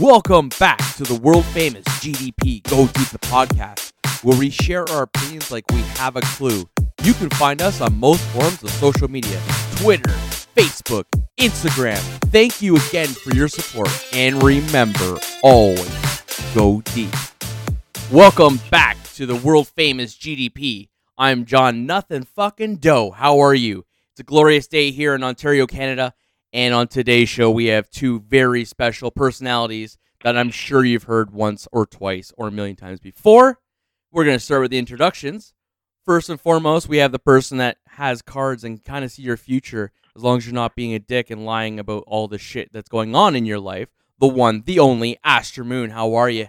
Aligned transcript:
Welcome 0.00 0.50
back 0.60 0.76
to 0.96 1.04
the 1.04 1.14
world 1.14 1.46
famous 1.46 1.82
GDP 2.00 2.62
Go 2.64 2.86
Deep 2.86 3.08
the 3.08 3.18
podcast, 3.18 3.94
where 4.22 4.38
we 4.38 4.50
share 4.50 4.86
our 4.90 5.04
opinions 5.04 5.50
like 5.50 5.64
we 5.70 5.80
have 5.96 6.16
a 6.16 6.20
clue. 6.20 6.68
You 7.02 7.14
can 7.14 7.30
find 7.30 7.62
us 7.62 7.80
on 7.80 7.98
most 7.98 8.20
forms 8.26 8.62
of 8.62 8.68
social 8.72 9.08
media 9.08 9.40
Twitter, 9.76 10.10
Facebook, 10.54 11.04
Instagram. 11.38 11.96
Thank 12.30 12.60
you 12.60 12.76
again 12.76 13.08
for 13.08 13.34
your 13.34 13.48
support, 13.48 13.88
and 14.12 14.42
remember 14.42 15.16
always 15.42 16.22
go 16.54 16.82
deep. 16.92 17.14
Welcome 18.12 18.60
back 18.70 19.02
to 19.14 19.24
the 19.24 19.36
world 19.36 19.66
famous 19.66 20.14
GDP. 20.14 20.90
I'm 21.16 21.46
John 21.46 21.86
Nothing 21.86 22.24
Fucking 22.24 22.76
Doe. 22.76 23.12
How 23.12 23.38
are 23.38 23.54
you? 23.54 23.86
It's 24.10 24.20
a 24.20 24.24
glorious 24.24 24.66
day 24.66 24.90
here 24.90 25.14
in 25.14 25.24
Ontario, 25.24 25.66
Canada. 25.66 26.12
And 26.56 26.72
on 26.72 26.88
today's 26.88 27.28
show, 27.28 27.50
we 27.50 27.66
have 27.66 27.90
two 27.90 28.20
very 28.20 28.64
special 28.64 29.10
personalities 29.10 29.98
that 30.24 30.38
I'm 30.38 30.50
sure 30.50 30.86
you've 30.86 31.02
heard 31.02 31.30
once 31.30 31.68
or 31.70 31.84
twice 31.84 32.32
or 32.38 32.48
a 32.48 32.50
million 32.50 32.76
times 32.76 32.98
before. 32.98 33.58
We're 34.10 34.24
going 34.24 34.38
to 34.38 34.42
start 34.42 34.62
with 34.62 34.70
the 34.70 34.78
introductions. 34.78 35.52
First 36.06 36.30
and 36.30 36.40
foremost, 36.40 36.88
we 36.88 36.96
have 36.96 37.12
the 37.12 37.18
person 37.18 37.58
that 37.58 37.76
has 37.88 38.22
cards 38.22 38.64
and 38.64 38.82
kind 38.82 39.04
of 39.04 39.12
see 39.12 39.20
your 39.20 39.36
future 39.36 39.92
as 40.16 40.22
long 40.22 40.38
as 40.38 40.46
you're 40.46 40.54
not 40.54 40.74
being 40.74 40.94
a 40.94 40.98
dick 40.98 41.28
and 41.28 41.44
lying 41.44 41.78
about 41.78 42.04
all 42.06 42.26
the 42.26 42.38
shit 42.38 42.72
that's 42.72 42.88
going 42.88 43.14
on 43.14 43.36
in 43.36 43.44
your 43.44 43.60
life. 43.60 43.90
The 44.18 44.26
one, 44.26 44.62
the 44.64 44.78
only, 44.78 45.18
Astra 45.22 45.62
Moon. 45.62 45.90
How 45.90 46.14
are 46.14 46.30
you? 46.30 46.48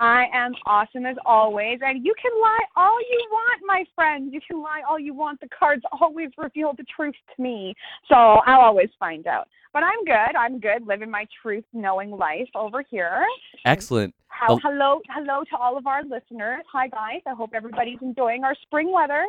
I 0.00 0.26
am 0.32 0.54
awesome 0.66 1.06
as 1.06 1.16
always, 1.26 1.80
and 1.82 2.04
you 2.04 2.14
can 2.20 2.30
lie 2.40 2.64
all 2.76 3.00
you 3.00 3.26
want, 3.30 3.60
my 3.66 3.84
friends. 3.96 4.32
You 4.32 4.40
can 4.48 4.62
lie 4.62 4.82
all 4.88 4.98
you 4.98 5.12
want. 5.12 5.40
The 5.40 5.48
cards 5.48 5.82
always 6.00 6.28
reveal 6.38 6.72
the 6.76 6.84
truth 6.84 7.14
to 7.34 7.42
me, 7.42 7.74
so 8.08 8.14
I'll 8.14 8.60
always 8.60 8.90
find 9.00 9.26
out. 9.26 9.48
But 9.72 9.82
I'm 9.82 10.04
good. 10.04 10.36
I'm 10.38 10.60
good, 10.60 10.86
living 10.86 11.10
my 11.10 11.26
truth 11.42 11.64
knowing 11.72 12.10
life 12.10 12.48
over 12.54 12.82
here. 12.88 13.24
Excellent. 13.64 14.14
How, 14.28 14.54
Oh. 14.54 14.60
hello, 14.62 15.00
hello 15.10 15.42
to 15.50 15.56
all 15.56 15.76
of 15.76 15.86
our 15.86 16.04
listeners. 16.04 16.62
Hi 16.72 16.86
guys. 16.88 17.20
I 17.26 17.34
hope 17.34 17.50
everybody's 17.52 17.98
enjoying 18.00 18.44
our 18.44 18.54
spring 18.54 18.92
weather. 18.92 19.26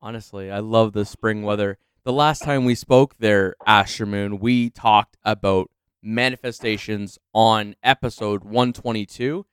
Honestly, 0.00 0.50
I 0.50 0.60
love 0.60 0.92
the 0.92 1.04
spring 1.04 1.42
weather. 1.42 1.78
The 2.04 2.12
last 2.12 2.42
time 2.42 2.64
we 2.64 2.74
spoke 2.74 3.16
there, 3.18 3.54
Astra 3.66 4.06
Moon, 4.06 4.38
we 4.38 4.70
talked 4.70 5.16
about 5.24 5.70
manifestations 6.02 7.18
on 7.34 7.74
episode 7.82 8.42
122. 8.44 9.44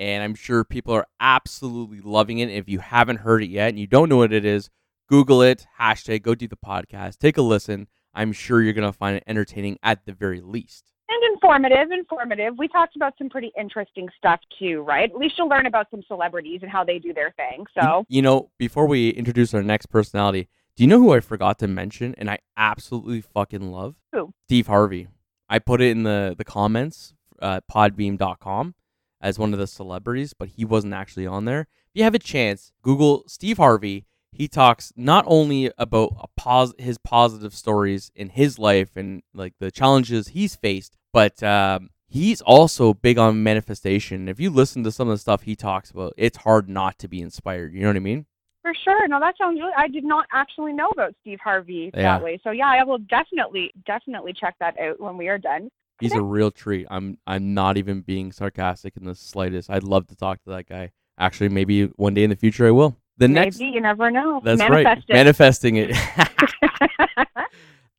And 0.00 0.24
I'm 0.24 0.34
sure 0.34 0.64
people 0.64 0.94
are 0.94 1.06
absolutely 1.20 2.00
loving 2.00 2.38
it. 2.38 2.48
If 2.48 2.70
you 2.70 2.78
haven't 2.78 3.18
heard 3.18 3.42
it 3.42 3.50
yet 3.50 3.68
and 3.68 3.78
you 3.78 3.86
don't 3.86 4.08
know 4.08 4.16
what 4.16 4.32
it 4.32 4.46
is, 4.46 4.70
Google 5.10 5.42
it, 5.42 5.66
hashtag 5.78 6.22
go 6.22 6.34
do 6.34 6.48
the 6.48 6.56
podcast, 6.56 7.18
take 7.18 7.36
a 7.36 7.42
listen. 7.42 7.86
I'm 8.14 8.32
sure 8.32 8.62
you're 8.62 8.72
going 8.72 8.90
to 8.90 8.96
find 8.96 9.18
it 9.18 9.24
entertaining 9.26 9.78
at 9.82 10.06
the 10.06 10.14
very 10.14 10.40
least. 10.40 10.90
And 11.10 11.34
informative, 11.34 11.90
informative. 11.92 12.54
We 12.56 12.66
talked 12.66 12.96
about 12.96 13.12
some 13.18 13.28
pretty 13.28 13.52
interesting 13.58 14.08
stuff 14.16 14.40
too, 14.58 14.80
right? 14.80 15.10
At 15.10 15.16
least 15.16 15.34
you'll 15.36 15.48
learn 15.50 15.66
about 15.66 15.88
some 15.90 16.00
celebrities 16.08 16.60
and 16.62 16.70
how 16.70 16.82
they 16.82 16.98
do 16.98 17.12
their 17.12 17.32
thing. 17.32 17.66
So 17.78 18.06
You 18.08 18.22
know, 18.22 18.50
before 18.56 18.86
we 18.86 19.10
introduce 19.10 19.52
our 19.52 19.62
next 19.62 19.86
personality, 19.86 20.48
do 20.76 20.82
you 20.82 20.88
know 20.88 20.98
who 20.98 21.12
I 21.12 21.20
forgot 21.20 21.58
to 21.58 21.68
mention 21.68 22.14
and 22.16 22.30
I 22.30 22.38
absolutely 22.56 23.20
fucking 23.20 23.70
love? 23.70 23.96
Who? 24.12 24.32
Steve 24.46 24.66
Harvey. 24.68 25.08
I 25.46 25.58
put 25.58 25.82
it 25.82 25.90
in 25.90 26.04
the, 26.04 26.34
the 26.38 26.44
comments 26.44 27.12
uh, 27.42 27.58
at 27.58 27.68
podbean.com 27.68 28.74
as 29.20 29.38
one 29.38 29.52
of 29.52 29.58
the 29.58 29.66
celebrities, 29.66 30.32
but 30.32 30.48
he 30.50 30.64
wasn't 30.64 30.94
actually 30.94 31.26
on 31.26 31.44
there. 31.44 31.62
If 31.62 31.90
you 31.94 32.04
have 32.04 32.14
a 32.14 32.18
chance, 32.18 32.72
Google 32.82 33.24
Steve 33.26 33.56
Harvey. 33.58 34.06
He 34.32 34.46
talks 34.46 34.92
not 34.96 35.24
only 35.26 35.72
about 35.76 36.12
a 36.20 36.28
pos- 36.36 36.72
his 36.78 36.98
positive 36.98 37.52
stories 37.52 38.12
in 38.14 38.28
his 38.28 38.60
life 38.60 38.96
and 38.96 39.22
like 39.34 39.54
the 39.58 39.72
challenges 39.72 40.28
he's 40.28 40.54
faced, 40.54 40.96
but 41.12 41.42
um, 41.42 41.90
he's 42.06 42.40
also 42.40 42.94
big 42.94 43.18
on 43.18 43.42
manifestation. 43.42 44.28
If 44.28 44.38
you 44.38 44.50
listen 44.50 44.84
to 44.84 44.92
some 44.92 45.08
of 45.08 45.14
the 45.14 45.18
stuff 45.18 45.42
he 45.42 45.56
talks 45.56 45.90
about, 45.90 46.14
it's 46.16 46.38
hard 46.38 46.68
not 46.68 46.96
to 47.00 47.08
be 47.08 47.20
inspired. 47.20 47.74
You 47.74 47.80
know 47.82 47.88
what 47.88 47.96
I 47.96 48.00
mean? 48.00 48.26
For 48.62 48.72
sure. 48.84 49.08
No, 49.08 49.18
that 49.18 49.34
sounds 49.36 49.58
really. 49.58 49.72
I 49.76 49.88
did 49.88 50.04
not 50.04 50.26
actually 50.32 50.74
know 50.74 50.88
about 50.90 51.12
Steve 51.22 51.40
Harvey 51.42 51.90
Yeah. 51.92 52.02
that 52.02 52.22
way. 52.22 52.38
So 52.44 52.52
yeah, 52.52 52.68
I 52.68 52.84
will 52.84 52.98
definitely, 52.98 53.72
definitely 53.84 54.32
check 54.32 54.54
that 54.60 54.78
out 54.78 55.00
when 55.00 55.16
we 55.16 55.26
are 55.28 55.38
done. 55.38 55.70
He's 56.00 56.14
a 56.14 56.22
real 56.22 56.50
treat. 56.50 56.86
I'm 56.90 57.18
I'm 57.26 57.54
not 57.54 57.76
even 57.76 58.00
being 58.00 58.32
sarcastic 58.32 58.96
in 58.96 59.04
the 59.04 59.14
slightest. 59.14 59.70
I'd 59.70 59.84
love 59.84 60.06
to 60.08 60.16
talk 60.16 60.42
to 60.44 60.50
that 60.50 60.68
guy. 60.68 60.92
Actually, 61.18 61.50
maybe 61.50 61.84
one 61.96 62.14
day 62.14 62.24
in 62.24 62.30
the 62.30 62.36
future 62.36 62.66
I 62.66 62.70
will. 62.70 62.96
The 63.18 63.28
Maybe 63.28 63.44
next 63.44 63.60
you 63.60 63.80
never 63.80 64.10
know. 64.10 64.40
That's 64.42 64.58
Manifest 64.58 64.86
right. 64.86 65.14
Manifesting 65.14 65.76
it. 65.76 65.90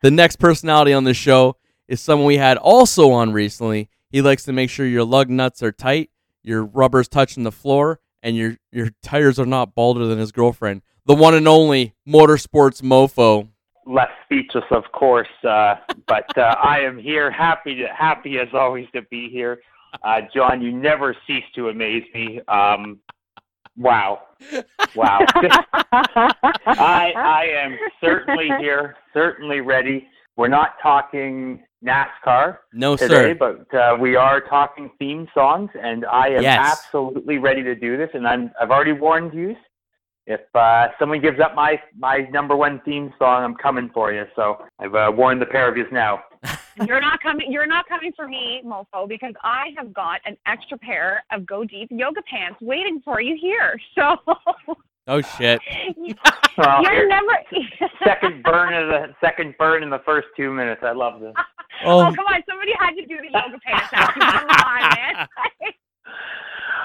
the 0.01 0.09
next 0.09 0.38
personality 0.38 0.94
on 0.94 1.03
the 1.03 1.13
show 1.13 1.57
is 1.88 2.01
someone 2.01 2.25
we 2.25 2.38
had 2.38 2.57
also 2.57 3.11
on 3.11 3.31
recently. 3.31 3.90
He 4.09 4.22
likes 4.22 4.44
to 4.45 4.53
make 4.53 4.72
sure 4.72 4.85
your 4.88 5.03
lug 5.03 5.29
nuts 5.29 5.61
are 5.61 5.72
tight, 5.72 6.09
your 6.41 6.63
rubber's 6.66 7.07
touching 7.07 7.44
the 7.44 7.51
floor, 7.51 8.00
and 8.23 8.35
your 8.35 8.57
your 8.72 8.90
tires 9.03 9.40
are 9.40 9.45
not 9.45 9.75
balder 9.75 10.07
than 10.07 10.17
his 10.17 10.31
girlfriend. 10.31 10.81
The 11.06 11.16
one 11.16 11.35
and 11.35 11.47
only 11.47 11.94
motorsports 12.07 12.81
mofo. 12.81 13.50
Less 13.85 14.09
speechless, 14.25 14.65
of 14.71 14.83
course. 14.93 15.27
Uh, 15.43 15.75
but 16.07 16.35
uh, 16.37 16.55
I 16.63 16.79
am 16.79 16.97
here, 16.97 17.31
happy 17.31 17.75
to, 17.75 17.87
happy 17.87 18.39
as 18.39 18.47
always 18.53 18.87
to 18.93 19.01
be 19.03 19.29
here. 19.29 19.61
Uh, 20.03 20.21
John, 20.33 20.61
you 20.61 20.71
never 20.71 21.15
cease 21.27 21.43
to 21.55 21.69
amaze 21.69 22.03
me. 22.13 22.39
Um, 22.47 22.99
wow, 23.77 24.21
wow. 24.95 25.19
I 25.93 27.13
I 27.15 27.49
am 27.53 27.77
certainly 27.99 28.49
here, 28.59 28.95
certainly 29.13 29.61
ready. 29.61 30.07
We're 30.37 30.47
not 30.47 30.75
talking 30.81 31.63
NASCAR 31.85 32.59
No 32.73 32.95
today, 32.95 33.35
sir. 33.37 33.65
but 33.69 33.77
uh, 33.77 33.97
we 33.99 34.15
are 34.15 34.39
talking 34.39 34.89
theme 34.97 35.27
songs, 35.33 35.69
and 35.81 36.05
I 36.05 36.27
am 36.29 36.41
Yes. 36.43 36.59
absolutely 36.71 37.37
ready 37.37 37.63
to 37.63 37.75
do 37.75 37.97
this. 37.97 38.09
And 38.13 38.27
I'm 38.27 38.51
I've 38.61 38.71
already 38.71 38.93
warned 38.93 39.33
you. 39.33 39.55
If 40.27 40.41
uh, 40.55 40.87
someone 40.99 41.19
gives 41.21 41.39
up 41.39 41.55
my 41.55 41.81
my 41.97 42.19
number 42.31 42.55
one 42.55 42.79
theme 42.85 43.11
song, 43.17 43.43
I'm 43.43 43.55
coming 43.55 43.89
for 43.93 44.13
you. 44.13 44.25
So 44.35 44.63
I've 44.79 44.93
uh, 44.95 45.11
warned 45.13 45.41
the 45.41 45.45
pair 45.47 45.67
of 45.69 45.75
you 45.77 45.85
now. 45.91 46.21
you're 46.85 47.01
not 47.01 47.19
coming. 47.21 47.51
You're 47.51 47.65
not 47.67 47.87
coming 47.87 48.11
for 48.15 48.27
me, 48.27 48.61
mofo, 48.65 49.07
because 49.07 49.33
I 49.43 49.67
have 49.77 49.93
got 49.93 50.21
an 50.25 50.37
extra 50.45 50.77
pair 50.77 51.23
of 51.31 51.45
Go 51.45 51.63
Deep 51.63 51.89
yoga 51.91 52.21
pants 52.29 52.59
waiting 52.61 53.01
for 53.03 53.19
you 53.21 53.35
here. 53.39 53.79
So 53.95 54.15
Oh 55.07 55.21
shit. 55.21 55.59
Well, 56.57 56.83
you're 56.83 57.07
never. 57.07 57.27
second 58.03 58.43
burn 58.43 58.73
of 58.73 58.89
the 58.89 59.15
second 59.25 59.55
burn 59.57 59.83
in 59.83 59.89
the 59.89 59.99
first 60.05 60.27
two 60.37 60.51
minutes. 60.53 60.81
I 60.83 60.91
love 60.91 61.19
this. 61.21 61.33
Oh, 61.85 62.01
Oh. 62.07 62.13
come 62.13 62.25
on! 62.27 62.43
Somebody 62.47 62.73
had 62.77 62.91
to 62.91 63.05
do 63.05 63.17
the 63.17 63.31
yoga 63.31 63.57
pants. 63.65 63.87
Come 63.89 64.21
on, 64.21 64.95
man. 64.95 65.27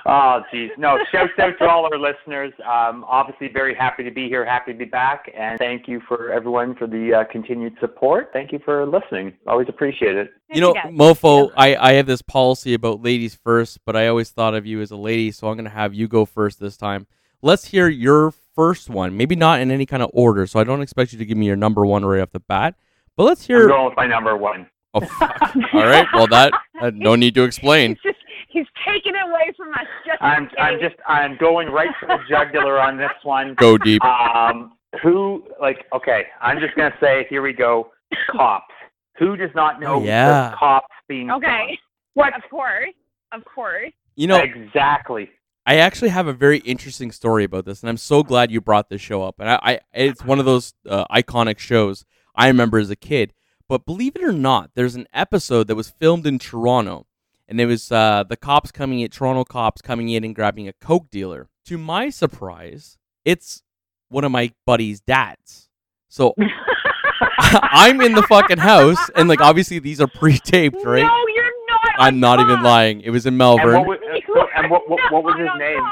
Oh, 0.05 0.43
geez. 0.53 0.71
No, 0.77 0.99
shout 1.11 1.31
out 1.39 1.59
to 1.59 1.69
all 1.69 1.85
our 1.85 1.99
listeners. 1.99 2.53
Um, 2.61 3.05
obviously, 3.09 3.49
very 3.49 3.75
happy 3.75 4.05
to 4.05 4.11
be 4.11 4.29
here, 4.29 4.45
happy 4.45 4.73
to 4.73 4.79
be 4.79 4.85
back, 4.85 5.31
and 5.37 5.59
thank 5.59 5.89
you 5.89 6.01
for 6.07 6.31
everyone 6.33 6.75
for 6.75 6.87
the 6.87 7.15
uh, 7.15 7.33
continued 7.33 7.77
support. 7.81 8.31
Thank 8.33 8.53
you 8.53 8.61
for 8.65 8.87
listening. 8.87 9.33
Always 9.47 9.69
appreciate 9.69 10.17
it. 10.17 10.31
You 10.53 10.61
know, 10.61 10.75
Mofo, 10.75 11.51
I, 11.57 11.77
I 11.77 11.93
have 11.95 12.07
this 12.07 12.23
policy 12.23 12.75
about 12.75 13.03
ladies 13.03 13.35
first, 13.35 13.79
but 13.85 13.97
I 13.97 14.09
always 14.09 14.31
thought 14.31 14.55
of 14.55 14.67
you 14.67 14.81
as 14.81 14.91
a 14.91 14.97
lady, 14.97 15.31
so 15.33 15.49
I'm 15.49 15.57
going 15.57 15.65
to 15.65 15.71
have 15.71 15.95
you 15.95 16.09
go 16.09 16.25
first 16.25 16.61
this 16.61 16.77
time. 16.77 17.07
Let's 17.43 17.67
hear 17.67 17.89
your 17.89 18.33
first 18.55 18.89
one. 18.89 19.17
Maybe 19.17 19.37
not 19.37 19.61
in 19.61 19.71
any 19.71 19.87
kind 19.87 20.03
of 20.03 20.11
order, 20.13 20.47
so 20.47 20.59
I 20.59 20.65
don't 20.65 20.83
expect 20.83 21.13
you 21.13 21.19
to 21.19 21.25
give 21.25 21.37
me 21.37 21.47
your 21.47 21.57
number 21.57 21.85
one 21.85 22.05
right 22.05 22.21
off 22.21 22.33
the 22.33 22.41
bat. 22.41 22.75
But 23.17 23.25
let's 23.25 23.43
I'm 23.43 23.57
hear. 23.57 23.69
going 23.69 23.87
with 23.87 23.97
my 23.97 24.07
number 24.07 24.37
one. 24.37 24.69
Oh, 24.97 25.07
fuck. 25.19 25.55
All 25.75 25.87
right. 25.87 26.07
Well, 26.15 26.27
that 26.29 26.53
uh, 26.81 26.91
no 26.95 27.15
need 27.17 27.35
to 27.35 27.45
explain. 27.45 27.91
He's 28.03 28.13
just 28.13 28.19
he's 28.49 28.67
taking 28.87 29.15
it 29.15 29.29
away 29.29 29.53
from 29.57 29.73
us. 29.75 29.87
Just 30.07 30.23
I'm 30.23 30.49
I'm 30.59 30.81
just 30.81 30.97
I'm 31.07 31.37
going 31.39 31.69
right 31.69 31.91
for 32.01 32.07
the 32.07 32.19
jugular 32.29 32.81
on 32.81 32.97
this 32.97 33.11
one. 33.23 33.55
Go 33.55 33.77
deep. 33.79 34.03
Um, 34.05 34.73
who 35.03 35.45
like 35.61 35.85
okay? 35.95 36.25
I'm 36.41 36.59
just 36.61 36.75
gonna 36.77 36.95
say 37.01 37.27
here 37.29 37.43
we 37.43 37.53
go. 37.53 37.91
Cops. 38.31 38.73
Who 39.19 39.37
does 39.37 39.51
not 39.55 39.81
know 39.81 39.95
Oh, 39.95 40.03
yeah. 40.05 40.51
the 40.51 40.57
cops 40.57 40.87
being 41.09 41.29
song? 41.29 41.43
Okay. 41.45 41.79
What 42.15 42.35
Of 42.37 42.43
course. 42.51 42.91
Of 43.33 43.45
course. 43.45 43.93
You 44.15 44.27
know, 44.27 44.37
exactly? 44.39 45.31
I 45.67 45.77
actually 45.77 46.11
have 46.11 46.27
a 46.29 46.33
very 46.33 46.59
interesting 46.59 47.11
story 47.11 47.45
about 47.45 47.65
this, 47.65 47.83
and 47.83 47.91
I'm 47.91 47.97
so 47.97 48.23
glad 48.23 48.51
you 48.53 48.61
brought 48.61 48.89
this 48.89 49.01
show 49.01 49.23
up. 49.23 49.35
And 49.41 49.51
I, 49.51 49.59
I 49.63 49.81
it's 49.93 50.25
one 50.25 50.39
of 50.39 50.45
those 50.47 50.73
uh, 50.89 51.05
iconic 51.11 51.59
shows 51.59 52.05
I 52.35 52.47
remember 52.49 52.79
as 52.79 52.89
a 52.91 52.97
kid. 52.97 53.33
But 53.69 53.85
believe 53.85 54.15
it 54.17 54.23
or 54.23 54.33
not, 54.33 54.71
there's 54.75 54.95
an 54.95 55.07
episode 55.13 55.67
that 55.69 55.75
was 55.75 55.89
filmed 55.91 56.27
in 56.27 56.39
Toronto, 56.39 57.07
and 57.49 57.61
it 57.61 57.67
was 57.67 57.91
uh, 57.91 58.25
the 58.29 58.37
cops 58.37 58.71
coming 58.71 59.01
in, 59.01 59.09
Toronto 59.11 59.45
cops 59.45 59.83
coming 59.83 60.09
in 60.09 60.23
and 60.25 60.35
grabbing 60.35 60.69
a 60.69 60.73
coke 60.75 61.11
dealer. 61.11 61.49
To 61.67 61.77
my 61.79 62.11
surprise, 62.11 62.97
it's 63.25 63.63
one 64.09 64.23
of 64.25 64.31
my 64.31 64.53
buddy's 64.67 65.01
dads. 65.01 65.69
So 66.09 66.35
I'm 67.39 68.01
in 68.01 68.13
the 68.13 68.23
fucking 68.23 68.59
house, 68.59 68.99
and 69.17 69.29
like 69.29 69.41
obviously 69.41 69.79
these 69.81 70.01
are 70.01 70.07
pre-taped, 70.07 70.85
right? 70.85 71.03
No, 71.03 71.25
you're 71.35 71.45
not. 71.69 71.91
I'm 71.99 72.21
not 72.21 72.39
even 72.41 72.63
lying. 72.63 73.01
It 73.01 73.11
was 73.11 73.27
in 73.27 73.31
And 73.35 73.39
Melbourne. 73.39 73.85
what 73.85 73.87
was, 73.87 73.99
so- 74.33 74.49
and 74.57 74.71
what, 74.71 74.89
what, 74.89 75.01
what 75.13 75.25
was 75.25 75.35
his 75.39 75.49
name? 75.59 75.83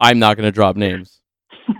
I'm 0.00 0.18
not 0.18 0.36
gonna 0.36 0.52
drop 0.52 0.76
names. 0.76 1.20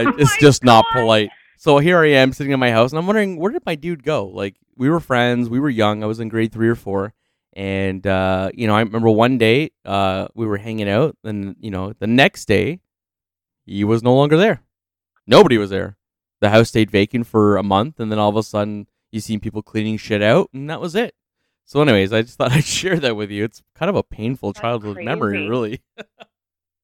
Oh 0.00 0.14
it's 0.18 0.36
just 0.38 0.64
not 0.64 0.84
polite. 0.92 1.30
So 1.60 1.78
here 1.78 1.98
I 1.98 2.10
am 2.10 2.32
sitting 2.32 2.52
in 2.52 2.60
my 2.60 2.70
house, 2.70 2.92
and 2.92 3.00
I'm 3.00 3.06
wondering 3.06 3.36
where 3.36 3.50
did 3.50 3.66
my 3.66 3.74
dude 3.74 4.04
go? 4.04 4.26
Like 4.26 4.54
we 4.76 4.88
were 4.88 5.00
friends, 5.00 5.50
we 5.50 5.58
were 5.58 5.68
young. 5.68 6.04
I 6.04 6.06
was 6.06 6.20
in 6.20 6.28
grade 6.28 6.52
three 6.52 6.68
or 6.68 6.76
four, 6.76 7.14
And 7.52 8.06
uh, 8.06 8.50
you 8.54 8.68
know, 8.68 8.76
I 8.76 8.80
remember 8.80 9.10
one 9.10 9.38
day 9.38 9.72
uh, 9.84 10.28
we 10.34 10.46
were 10.46 10.58
hanging 10.58 10.88
out, 10.88 11.16
and 11.24 11.56
you 11.58 11.72
know, 11.72 11.92
the 11.98 12.06
next 12.06 12.44
day 12.46 12.78
he 13.66 13.82
was 13.82 14.04
no 14.04 14.14
longer 14.14 14.36
there. 14.36 14.62
Nobody 15.26 15.58
was 15.58 15.70
there. 15.70 15.96
The 16.40 16.50
house 16.50 16.68
stayed 16.68 16.92
vacant 16.92 17.26
for 17.26 17.56
a 17.56 17.64
month, 17.64 17.98
and 17.98 18.12
then 18.12 18.20
all 18.20 18.28
of 18.28 18.36
a 18.36 18.44
sudden 18.44 18.86
you 19.10 19.18
seen 19.18 19.40
people 19.40 19.60
cleaning 19.60 19.96
shit 19.96 20.22
out, 20.22 20.50
and 20.54 20.70
that 20.70 20.80
was 20.80 20.94
it. 20.94 21.16
So, 21.64 21.82
anyways, 21.82 22.12
I 22.12 22.22
just 22.22 22.38
thought 22.38 22.52
I'd 22.52 22.64
share 22.64 23.00
that 23.00 23.16
with 23.16 23.32
you. 23.32 23.42
It's 23.42 23.64
kind 23.74 23.90
of 23.90 23.96
a 23.96 24.04
painful 24.04 24.52
That's 24.52 24.60
childhood 24.60 24.98
memory, 25.02 25.48
really. 25.48 25.82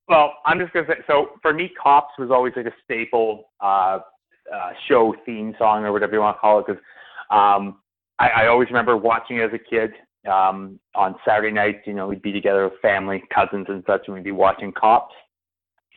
Well, 0.06 0.34
I'm 0.44 0.58
just 0.58 0.70
gonna 0.74 0.86
say. 0.86 0.96
So 1.06 1.30
for 1.40 1.54
me, 1.54 1.70
"Cops" 1.82 2.12
was 2.18 2.30
always 2.30 2.52
like 2.56 2.66
a 2.66 2.74
staple 2.84 3.50
uh, 3.60 4.00
uh, 4.52 4.70
show 4.88 5.14
theme 5.24 5.54
song 5.58 5.84
or 5.84 5.92
whatever 5.92 6.14
you 6.14 6.20
want 6.20 6.36
to 6.36 6.40
call 6.40 6.58
it. 6.60 6.66
Because 6.66 6.82
um, 7.30 7.78
I, 8.18 8.28
I 8.28 8.46
always 8.48 8.68
remember 8.68 8.96
watching 8.96 9.38
it 9.38 9.42
as 9.42 9.50
a 9.52 9.58
kid 9.58 9.92
um, 10.30 10.78
on 10.94 11.14
Saturday 11.26 11.52
nights. 11.52 11.78
You 11.86 11.94
know, 11.94 12.06
we'd 12.08 12.22
be 12.22 12.32
together 12.32 12.64
with 12.64 12.80
family, 12.80 13.22
cousins, 13.34 13.66
and 13.68 13.82
such, 13.86 14.02
and 14.06 14.14
we'd 14.14 14.24
be 14.24 14.32
watching 14.32 14.72
"Cops." 14.72 15.14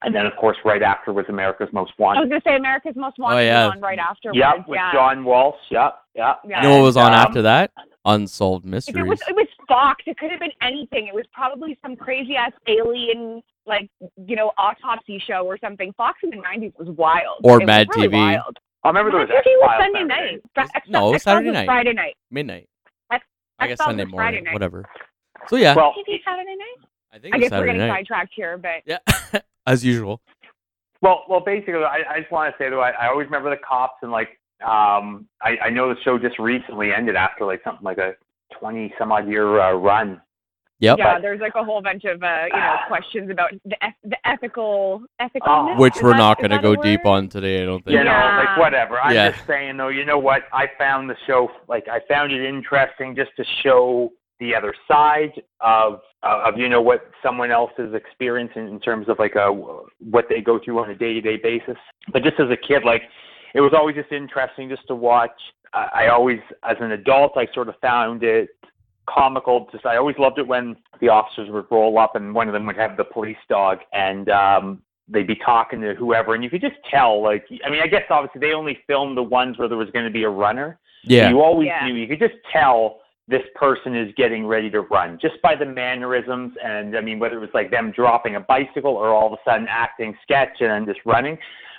And 0.03 0.13
then, 0.13 0.27
of 0.27 0.33
course, 0.39 0.57
right 0.63 0.83
after 0.83 1.11
was 1.11 1.25
America's 1.27 1.69
Most 1.73 1.91
Wanted. 1.97 2.19
I 2.19 2.21
was 2.21 2.29
gonna 2.29 2.41
say 2.45 2.55
America's 2.55 2.95
Most 2.95 3.17
Wanted 3.17 3.37
Oh, 3.37 3.41
yeah. 3.41 3.65
was 3.65 3.75
on 3.77 3.81
right 3.81 3.97
after. 3.97 4.29
Yep, 4.31 4.67
with 4.67 4.77
yeah. 4.77 4.93
John 4.93 5.25
Walsh. 5.25 5.55
Yep, 5.71 5.95
yep. 6.13 6.39
Yeah. 6.47 6.61
You 6.61 6.69
know 6.69 6.75
what 6.77 6.83
was 6.83 6.97
on 6.97 7.13
Um, 7.13 7.19
after 7.19 7.41
that? 7.41 7.71
Unsolved 8.05 8.63
If 8.65 8.71
mysteries. 8.71 9.03
it 9.03 9.07
was 9.07 9.21
it 9.27 9.35
was 9.35 9.47
Fox, 9.67 10.03
it 10.05 10.17
could 10.19 10.29
have 10.29 10.39
been 10.39 10.51
anything. 10.61 11.07
It 11.07 11.15
was 11.15 11.25
probably 11.33 11.77
some 11.81 11.95
crazy 11.95 12.35
ass 12.35 12.51
alien 12.67 13.41
like 13.67 13.89
you 14.25 14.35
know 14.35 14.51
autopsy 14.57 15.21
show 15.25 15.45
or 15.45 15.57
something. 15.59 15.93
Fox 15.93 16.17
in 16.23 16.29
the 16.31 16.37
nineties 16.37 16.71
was 16.77 16.87
wild. 16.89 17.41
Or 17.43 17.57
It 17.57 17.63
was 17.63 17.67
Mad 17.67 17.87
really 17.95 18.07
TV. 18.07 18.13
Wild. 18.13 18.57
I 18.83 18.87
remember 18.89 19.11
there 19.11 19.19
was 19.21 19.29
Mad 19.29 19.43
TV 19.43 19.51
was 19.59 19.81
Sunday 19.81 19.99
Saturday. 19.99 20.31
night. 20.33 20.41
Fra- 20.53 20.67
X- 20.75 20.87
No, 20.89 21.13
X-Files 21.13 21.23
Saturday 21.23 21.49
was 21.49 21.53
night. 21.55 21.65
Friday 21.65 21.93
night. 21.93 22.15
Midnight. 22.31 22.69
X- 23.11 23.25
I 23.59 23.67
guess 23.67 23.73
X-Files 23.73 23.89
Sunday 23.89 24.05
morning. 24.05 24.43
night. 24.45 24.53
Whatever. 24.53 24.85
So 25.47 25.55
yeah, 25.57 25.75
Well, 25.75 25.93
TV 25.97 26.19
Saturday 26.25 26.55
night. 26.55 26.87
I 27.13 27.19
think 27.19 27.33
I 27.33 27.37
it 27.37 27.41
was 27.41 27.49
guess 27.49 27.59
we're 27.59 27.65
getting 27.67 27.81
night. 27.81 27.89
sidetracked 27.99 28.33
here, 28.35 28.57
but 28.57 28.81
Yeah, 28.85 28.97
as 29.67 29.83
usual. 29.85 30.21
Well, 31.01 31.23
well, 31.29 31.39
basically, 31.41 31.75
I, 31.83 31.99
I 32.09 32.19
just 32.21 32.31
want 32.31 32.53
to 32.53 32.63
say 32.63 32.69
though, 32.69 32.81
I, 32.81 32.89
I 32.91 33.07
always 33.07 33.25
remember 33.25 33.49
the 33.51 33.57
cops 33.57 33.97
and 34.01 34.11
like, 34.11 34.29
um, 34.65 35.27
I, 35.41 35.57
I 35.65 35.69
know 35.69 35.93
the 35.93 35.99
show 36.03 36.17
just 36.17 36.39
recently 36.39 36.91
ended 36.91 37.15
after 37.15 37.45
like 37.45 37.61
something 37.63 37.83
like 37.85 37.99
a 37.99 38.13
twenty 38.59 38.91
some 38.97 39.11
odd 39.11 39.27
year 39.27 39.59
uh, 39.61 39.73
run. 39.73 40.19
Yep. 40.79 40.97
yeah, 40.99 41.19
there's 41.19 41.39
like 41.41 41.53
a 41.55 41.63
whole 41.63 41.81
bunch 41.81 42.03
of 42.05 42.21
uh, 42.21 42.43
you 42.53 42.59
know 42.59 42.75
questions 42.87 43.31
about 43.31 43.49
the 43.65 43.75
eth- 43.83 43.95
the 44.03 44.17
ethical 44.27 45.01
ethical. 45.19 45.51
Oh. 45.51 45.75
Which 45.77 45.95
we're 46.03 46.15
not 46.15 46.37
going 46.37 46.51
to 46.51 46.59
go 46.59 46.75
deep 46.75 47.03
on 47.05 47.29
today. 47.29 47.63
I 47.63 47.65
don't 47.65 47.83
think. 47.83 47.97
You 47.97 48.03
know, 48.03 48.11
Yeah. 48.11 48.37
like 48.45 48.57
whatever. 48.59 48.99
I'm 48.99 49.15
Yeah. 49.15 49.31
just 49.31 49.47
saying 49.47 49.77
though, 49.77 49.87
you 49.87 50.05
know 50.05 50.19
what? 50.19 50.43
I 50.53 50.67
found 50.77 51.09
the 51.09 51.15
show 51.25 51.49
like 51.67 51.87
I 51.87 51.99
found 52.07 52.31
it 52.31 52.43
interesting 52.47 53.15
just 53.15 53.31
to 53.37 53.43
show 53.63 54.11
the 54.39 54.53
other 54.53 54.75
side 54.87 55.31
of 55.61 55.99
uh, 56.21 56.43
of 56.45 56.59
you 56.59 56.69
know 56.69 56.81
what 56.81 57.09
someone 57.23 57.49
else 57.49 57.71
is 57.79 57.95
experiencing 57.95 58.67
in 58.67 58.79
terms 58.79 59.09
of 59.09 59.17
like 59.17 59.33
a 59.33 59.51
what 59.99 60.25
they 60.29 60.41
go 60.41 60.59
through 60.63 60.77
on 60.77 60.91
a 60.91 60.95
day 60.95 61.13
to 61.13 61.21
day 61.21 61.37
basis. 61.37 61.77
But 62.13 62.21
just 62.23 62.39
as 62.39 62.51
a 62.51 62.57
kid, 62.57 62.83
like 62.85 63.01
it 63.55 63.61
was 63.61 63.73
always 63.75 63.95
just 63.95 64.11
interesting 64.11 64.69
just 64.69 64.87
to 64.89 64.95
watch. 64.95 65.31
I, 65.73 65.89
I 66.03 66.07
always, 66.09 66.39
as 66.63 66.77
an 66.79 66.91
adult, 66.91 67.33
I 67.35 67.47
sort 67.53 67.67
of 67.67 67.75
found 67.81 68.21
it 68.23 68.49
comical. 69.07 69.67
Just 69.71 69.85
I 69.85 69.97
always 69.97 70.17
loved 70.17 70.37
it 70.39 70.47
when 70.47 70.75
the 71.01 71.09
officers 71.09 71.49
would 71.49 71.65
roll 71.71 71.97
up 71.97 72.15
and 72.15 72.33
one 72.33 72.47
of 72.47 72.53
them 72.53 72.65
would 72.65 72.77
have 72.77 72.97
the 72.97 73.03
police 73.03 73.37
dog 73.49 73.79
and 73.93 74.29
um 74.29 74.81
they'd 75.09 75.27
be 75.27 75.35
talking 75.35 75.79
to 75.81 75.93
whoever 75.95 76.35
and 76.35 76.43
you 76.43 76.49
could 76.49 76.61
just 76.61 76.75
tell 76.89 77.21
like 77.23 77.45
I 77.65 77.69
mean 77.69 77.81
I 77.81 77.87
guess 77.87 78.03
obviously 78.09 78.39
they 78.41 78.53
only 78.53 78.77
filmed 78.87 79.17
the 79.17 79.23
ones 79.23 79.57
where 79.57 79.67
there 79.67 79.77
was 79.77 79.89
going 79.91 80.05
to 80.05 80.11
be 80.11 80.23
a 80.23 80.29
runner. 80.29 80.79
Yeah. 81.03 81.29
You 81.29 81.41
always 81.41 81.67
Yeah. 81.67 81.85
knew 81.87 81.93
you 81.95 82.07
could 82.07 82.19
just 82.19 82.35
tell 82.51 82.99
this 83.29 83.43
person 83.55 83.95
is 83.95 84.13
getting 84.15 84.45
ready 84.45 84.69
to 84.69 84.81
run 84.81 85.17
just 85.21 85.41
by 85.41 85.55
the 85.55 85.65
mannerisms 85.65 86.53
and 86.63 86.97
I 86.97 87.01
mean 87.01 87.19
whether 87.19 87.37
it 87.37 87.41
was 87.41 87.49
like 87.53 87.71
them 87.71 87.91
dropping 87.91 88.35
a 88.35 88.39
bicycle 88.41 88.91
or 88.91 89.09
all 89.09 89.27
of 89.27 89.33
a 89.33 89.49
sudden 89.49 89.67
acting 89.69 90.17
sketch 90.23 90.57
and 90.59 90.69
then 90.69 90.85
just 90.85 91.05
running. 91.05 91.37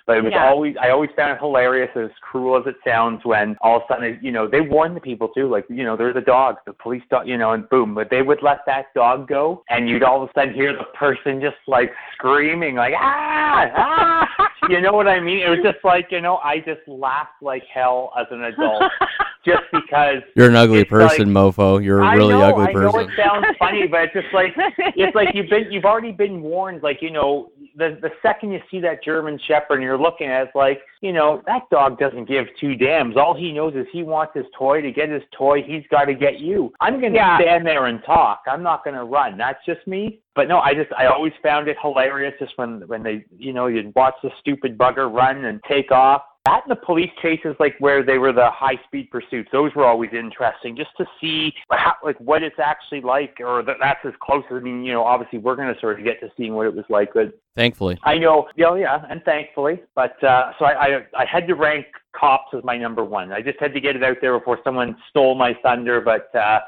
But 0.08 0.16
it 0.16 0.24
was 0.24 0.32
Yeah. 0.32 0.48
always 0.48 0.74
I 0.80 0.88
always 0.88 1.10
found 1.14 1.32
it 1.32 1.38
hilarious, 1.38 1.90
as 1.94 2.10
cruel 2.22 2.56
as 2.56 2.66
it 2.66 2.76
sounds, 2.82 3.22
when 3.26 3.58
all 3.60 3.76
of 3.76 3.82
a 3.82 3.92
sudden 3.92 4.18
you 4.22 4.32
know 4.32 4.46
they 4.48 4.62
warn 4.62 4.94
the 4.94 5.00
people 5.00 5.28
too, 5.28 5.48
like 5.50 5.66
you 5.68 5.84
know 5.84 5.96
there's 5.98 6.16
a 6.16 6.22
dog, 6.22 6.56
the 6.64 6.72
police 6.72 7.02
dog, 7.10 7.28
you 7.28 7.36
know, 7.36 7.52
and 7.52 7.68
boom, 7.68 7.94
but 7.94 8.08
they 8.10 8.22
would 8.22 8.42
let 8.42 8.60
that 8.64 8.86
dog 8.94 9.28
go, 9.28 9.62
and 9.68 9.86
you'd 9.86 10.02
all 10.02 10.22
of 10.22 10.30
a 10.30 10.32
sudden 10.32 10.54
hear 10.54 10.72
the 10.72 10.84
person 10.98 11.42
just 11.42 11.58
like 11.66 11.92
screaming 12.14 12.74
like 12.74 12.94
ah 12.96 13.66
ah, 13.76 14.50
you 14.70 14.80
know 14.80 14.92
what 14.94 15.06
I 15.06 15.20
mean? 15.20 15.40
It 15.40 15.50
was 15.50 15.60
just 15.62 15.84
like 15.84 16.06
you 16.10 16.22
know 16.22 16.38
I 16.38 16.60
just 16.60 16.80
laughed 16.88 17.42
like 17.42 17.62
hell 17.72 18.10
as 18.18 18.26
an 18.30 18.44
adult 18.44 18.84
just 19.44 19.64
because 19.72 20.22
You're 20.34 20.48
an 20.48 20.56
ugly 20.56 20.80
It's 20.80 20.90
person, 20.90 21.28
mofo. 21.28 21.84
You're 21.84 22.00
a 22.02 22.16
really 22.16 22.34
know, 22.34 22.44
ugly 22.44 22.66
I 22.68 22.72
know 22.72 22.92
person. 22.92 23.10
it 23.10 23.10
sounds 23.22 23.46
funny, 23.58 23.86
but 23.86 24.04
it's 24.04 24.14
just 24.14 24.32
like 24.32 24.54
it's 24.96 25.14
like 25.14 25.28
you've 25.34 25.50
been 25.50 25.70
you've 25.70 25.84
already 25.84 26.12
been 26.12 26.40
warned. 26.40 26.82
Like 26.82 27.02
you 27.02 27.10
know, 27.10 27.50
the 27.78 27.98
the 28.02 28.10
second 28.20 28.50
you 28.50 28.60
see 28.70 28.80
that 28.80 29.02
German 29.02 29.38
Shepherd, 29.46 29.74
and 29.76 29.82
you're 29.82 29.98
looking 29.98 30.26
at 30.26 30.42
it, 30.42 30.44
it's 30.48 30.54
like 30.54 30.80
you 31.00 31.12
know 31.12 31.42
that 31.46 31.62
dog 31.70 31.98
doesn't 31.98 32.26
give 32.26 32.46
two 32.60 32.74
damns. 32.74 33.16
All 33.16 33.34
he 33.34 33.52
knows 33.52 33.74
is 33.74 33.86
he 33.92 34.02
wants 34.02 34.32
his 34.34 34.44
toy. 34.56 34.82
To 34.82 34.90
get 34.92 35.08
his 35.08 35.22
toy, 35.36 35.62
he's 35.62 35.84
got 35.90 36.04
to 36.06 36.14
get 36.14 36.40
you. 36.40 36.72
I'm 36.80 37.00
gonna 37.00 37.14
Yeah. 37.14 37.38
stand 37.38 37.66
there 37.66 37.86
and 37.86 38.02
talk. 38.04 38.42
I'm 38.46 38.62
not 38.62 38.84
gonna 38.84 39.04
run. 39.04 39.38
That's 39.38 39.64
just 39.64 39.86
me. 39.86 40.20
But 40.34 40.48
no, 40.48 40.58
I 40.58 40.74
just 40.74 40.90
I 40.98 41.06
always 41.06 41.32
found 41.42 41.68
it 41.68 41.76
hilarious 41.80 42.34
just 42.38 42.52
when 42.56 42.82
when 42.88 43.02
they 43.02 43.24
you 43.38 43.52
know 43.52 43.66
you'd 43.66 43.94
watch 43.94 44.14
the 44.22 44.30
stupid 44.40 44.76
bugger 44.76 45.12
run 45.12 45.44
and 45.44 45.60
take 45.68 45.92
off. 45.92 46.22
That 46.48 46.62
and 46.64 46.70
the 46.70 46.86
police 46.86 47.10
chases, 47.20 47.54
like 47.60 47.74
where 47.78 48.02
they 48.02 48.18
were 48.18 48.32
the 48.32 48.50
high 48.50 48.80
speed 48.86 49.10
pursuits, 49.10 49.50
those 49.52 49.74
were 49.74 49.84
always 49.84 50.10
interesting, 50.12 50.76
just 50.76 50.90
to 50.96 51.04
see 51.20 51.52
how, 51.70 51.94
like 52.02 52.18
what 52.18 52.42
it's 52.42 52.58
actually 52.58 53.02
like, 53.02 53.36
or 53.40 53.62
that 53.62 53.76
that's 53.80 54.00
as 54.06 54.14
close. 54.22 54.44
as 54.50 54.56
I 54.56 54.60
mean, 54.60 54.82
you 54.84 54.92
know, 54.92 55.04
obviously 55.04 55.38
we're 55.38 55.56
going 55.56 55.72
to 55.72 55.78
sort 55.80 55.98
of 55.98 56.04
get 56.04 56.20
to 56.20 56.30
seeing 56.36 56.54
what 56.54 56.66
it 56.66 56.74
was 56.74 56.86
like, 56.88 57.10
but 57.12 57.34
Thankfully. 57.58 57.98
I 58.04 58.18
know, 58.18 58.46
you 58.54 58.64
know, 58.64 58.76
yeah, 58.76 59.04
and 59.10 59.20
thankfully, 59.24 59.82
but 59.96 60.22
uh, 60.22 60.52
so 60.60 60.64
I, 60.64 60.72
I 60.72 61.06
I 61.18 61.24
had 61.24 61.48
to 61.48 61.54
rank 61.54 61.86
cops 62.14 62.54
as 62.56 62.62
my 62.62 62.78
number 62.78 63.04
one. 63.04 63.32
I 63.32 63.42
just 63.42 63.58
had 63.58 63.74
to 63.74 63.80
get 63.80 63.96
it 63.96 64.04
out 64.04 64.18
there 64.20 64.38
before 64.38 64.60
someone 64.62 64.96
stole 65.10 65.34
my 65.34 65.54
thunder. 65.60 66.00
But 66.00 66.32
uh, 66.36 66.60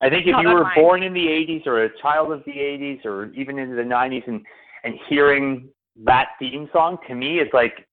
I 0.00 0.10
think 0.10 0.26
if 0.26 0.34
you 0.40 0.48
were 0.48 0.64
fine. 0.64 0.74
born 0.74 1.02
in 1.04 1.12
the 1.12 1.26
'80s 1.26 1.64
or 1.64 1.84
a 1.84 2.00
child 2.00 2.32
of 2.32 2.42
the 2.44 2.52
'80s 2.52 3.04
or 3.04 3.32
even 3.34 3.56
into 3.56 3.76
the 3.76 3.82
'90s 3.82 4.26
and 4.26 4.44
and 4.82 4.94
hearing 5.08 5.68
that 6.04 6.30
theme 6.40 6.68
song, 6.72 6.98
to 7.06 7.14
me, 7.14 7.38
it's 7.38 7.54
like. 7.54 7.86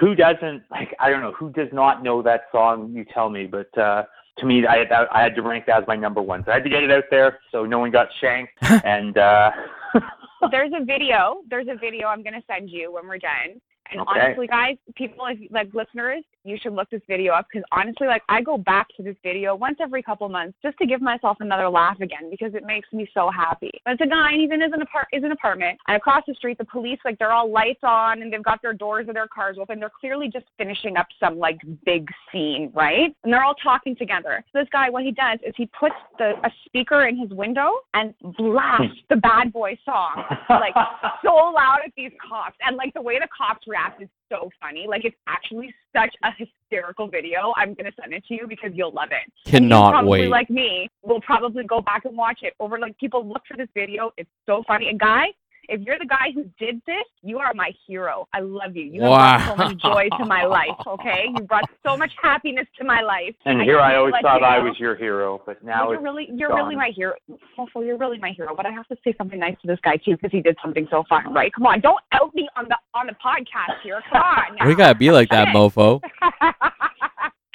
Who 0.00 0.14
doesn't 0.14 0.62
like? 0.70 0.94
I 1.00 1.10
don't 1.10 1.22
know. 1.22 1.32
Who 1.32 1.50
does 1.50 1.68
not 1.72 2.02
know 2.02 2.22
that 2.22 2.42
song? 2.52 2.92
You 2.92 3.04
tell 3.12 3.30
me. 3.30 3.46
But 3.46 3.76
uh, 3.76 4.04
to 4.38 4.46
me, 4.46 4.66
I 4.66 4.78
had, 4.78 4.92
I 4.92 5.22
had 5.22 5.34
to 5.34 5.42
rank 5.42 5.66
that 5.66 5.82
as 5.82 5.88
my 5.88 5.96
number 5.96 6.22
one. 6.22 6.44
So 6.44 6.52
I 6.52 6.54
had 6.54 6.64
to 6.64 6.70
get 6.70 6.82
it 6.84 6.90
out 6.90 7.04
there 7.10 7.40
so 7.50 7.66
no 7.66 7.78
one 7.78 7.90
got 7.90 8.08
shanked. 8.20 8.52
and 8.84 9.18
uh, 9.18 9.50
there's 10.50 10.72
a 10.74 10.84
video. 10.84 11.42
There's 11.50 11.68
a 11.68 11.76
video 11.76 12.08
I'm 12.08 12.22
gonna 12.22 12.42
send 12.46 12.70
you 12.70 12.92
when 12.92 13.06
we're 13.06 13.18
done. 13.18 13.60
And 13.90 14.02
Okay. 14.02 14.20
honestly, 14.20 14.46
guys, 14.46 14.76
people 14.94 15.24
if, 15.26 15.38
like 15.50 15.72
listeners, 15.72 16.22
you 16.48 16.56
should 16.60 16.72
look 16.72 16.88
this 16.90 17.02
video 17.08 17.32
up 17.32 17.46
because 17.52 17.64
honestly, 17.72 18.06
like 18.06 18.22
I 18.28 18.42
go 18.42 18.58
back 18.58 18.88
to 18.96 19.02
this 19.02 19.16
video 19.22 19.54
once 19.54 19.78
every 19.80 20.02
couple 20.02 20.28
months 20.28 20.56
just 20.62 20.78
to 20.78 20.86
give 20.86 21.00
myself 21.00 21.38
another 21.40 21.68
laugh 21.68 22.00
again 22.00 22.30
because 22.30 22.54
it 22.54 22.64
makes 22.64 22.92
me 22.92 23.08
so 23.14 23.30
happy. 23.30 23.70
But 23.84 23.94
it's 23.94 24.02
a 24.02 24.06
guy 24.06 24.32
and 24.32 24.40
he's 24.40 24.50
in 24.50 24.60
his 24.60 24.72
an 24.72 24.82
apart 24.82 25.08
is 25.12 25.24
an 25.24 25.32
apartment 25.32 25.78
and 25.86 25.96
across 25.96 26.22
the 26.26 26.34
street 26.34 26.58
the 26.58 26.64
police 26.64 26.98
like 27.04 27.18
they're 27.18 27.32
all 27.32 27.50
lights 27.50 27.80
on 27.82 28.22
and 28.22 28.32
they've 28.32 28.42
got 28.42 28.62
their 28.62 28.74
doors 28.74 29.08
of 29.08 29.14
their 29.14 29.28
cars 29.28 29.56
open. 29.60 29.80
They're 29.80 29.90
clearly 30.00 30.28
just 30.32 30.46
finishing 30.56 30.96
up 30.96 31.06
some 31.20 31.38
like 31.38 31.58
big 31.84 32.08
scene, 32.32 32.70
right? 32.74 33.14
And 33.24 33.32
they're 33.32 33.44
all 33.44 33.54
talking 33.54 33.96
together. 33.96 34.44
So 34.52 34.60
this 34.60 34.68
guy, 34.72 34.90
what 34.90 35.04
he 35.04 35.12
does 35.12 35.38
is 35.46 35.54
he 35.56 35.68
puts 35.78 35.94
the 36.18 36.32
a 36.44 36.50
speaker 36.66 37.06
in 37.06 37.16
his 37.16 37.30
window 37.30 37.70
and 37.94 38.14
blasts 38.36 38.96
the 39.08 39.16
bad 39.16 39.52
boy 39.52 39.76
song 39.84 40.24
like 40.48 40.74
so 41.24 41.34
loud 41.34 41.78
at 41.84 41.92
these 41.96 42.12
cops 42.26 42.56
and 42.62 42.76
like 42.76 42.92
the 42.94 43.02
way 43.02 43.18
the 43.18 43.28
cops 43.36 43.66
react 43.66 44.02
is 44.02 44.08
so 44.30 44.50
funny. 44.60 44.86
Like 44.88 45.04
it's 45.04 45.16
actually 45.26 45.74
such 45.94 46.14
a 46.22 46.30
hysterical 46.36 47.08
video. 47.08 47.52
I'm 47.56 47.74
going 47.74 47.86
to 47.86 47.92
send 48.00 48.12
it 48.12 48.24
to 48.26 48.34
you 48.34 48.46
because 48.48 48.70
you'll 48.74 48.92
love 48.92 49.10
it. 49.10 49.32
Cannot 49.50 49.90
probably 49.90 50.22
wait. 50.22 50.28
like 50.28 50.50
me 50.50 50.88
will 51.02 51.20
probably 51.20 51.64
go 51.64 51.80
back 51.80 52.04
and 52.04 52.16
watch 52.16 52.40
it 52.42 52.54
over 52.60 52.78
like 52.78 52.96
people 52.98 53.26
look 53.26 53.42
for 53.46 53.56
this 53.56 53.68
video. 53.74 54.10
It's 54.16 54.30
so 54.46 54.62
funny. 54.66 54.88
And 54.88 54.98
guy 54.98 55.28
if 55.68 55.80
you're 55.82 55.98
the 55.98 56.06
guy 56.06 56.32
who 56.34 56.44
did 56.58 56.80
this, 56.86 57.04
you 57.22 57.38
are 57.38 57.52
my 57.54 57.72
hero. 57.86 58.26
I 58.32 58.40
love 58.40 58.74
you. 58.76 58.84
You 58.84 59.02
have 59.02 59.10
brought 59.10 59.48
so 59.48 59.56
much 59.56 59.82
joy 59.82 60.08
to 60.18 60.24
my 60.24 60.44
life, 60.44 60.68
okay? 60.86 61.26
You 61.36 61.42
brought 61.44 61.64
so 61.86 61.96
much 61.96 62.10
happiness 62.20 62.66
to 62.78 62.84
my 62.84 63.00
life. 63.02 63.34
And 63.44 63.60
here 63.62 63.78
I 63.80 63.96
always 63.96 64.14
thought 64.22 64.40
you 64.40 64.46
I 64.46 64.58
was 64.58 64.78
your 64.78 64.96
hero, 64.96 65.42
but 65.44 65.62
now 65.62 65.84
Well, 65.84 65.92
you're 65.94 66.02
really, 66.02 66.28
you're 66.34 66.48
gone. 66.48 66.58
really 66.64 66.76
my 66.76 66.90
hero. 66.94 67.14
Also, 67.58 67.80
you're 67.80 67.98
really 67.98 68.18
my 68.18 68.32
hero. 68.32 68.54
But 68.56 68.66
I 68.66 68.70
have 68.70 68.86
to 68.88 68.96
say 69.04 69.14
something 69.18 69.38
nice 69.38 69.56
to 69.62 69.66
this 69.66 69.78
guy 69.82 69.96
too, 69.96 70.12
because 70.16 70.30
he 70.32 70.40
did 70.40 70.56
something 70.62 70.86
so 70.90 71.04
fun, 71.08 71.32
right? 71.32 71.52
Come 71.52 71.66
on, 71.66 71.80
don't 71.80 72.00
out 72.12 72.34
me 72.34 72.48
on 72.56 72.64
the 72.68 72.76
on 72.94 73.06
the 73.06 73.14
podcast 73.14 73.80
here. 73.82 74.00
Come 74.10 74.22
on. 74.22 74.56
Now. 74.56 74.66
We 74.66 74.74
gotta 74.74 74.94
be 74.98 75.10
like 75.10 75.28
that, 75.30 75.48
mofo. 75.48 76.00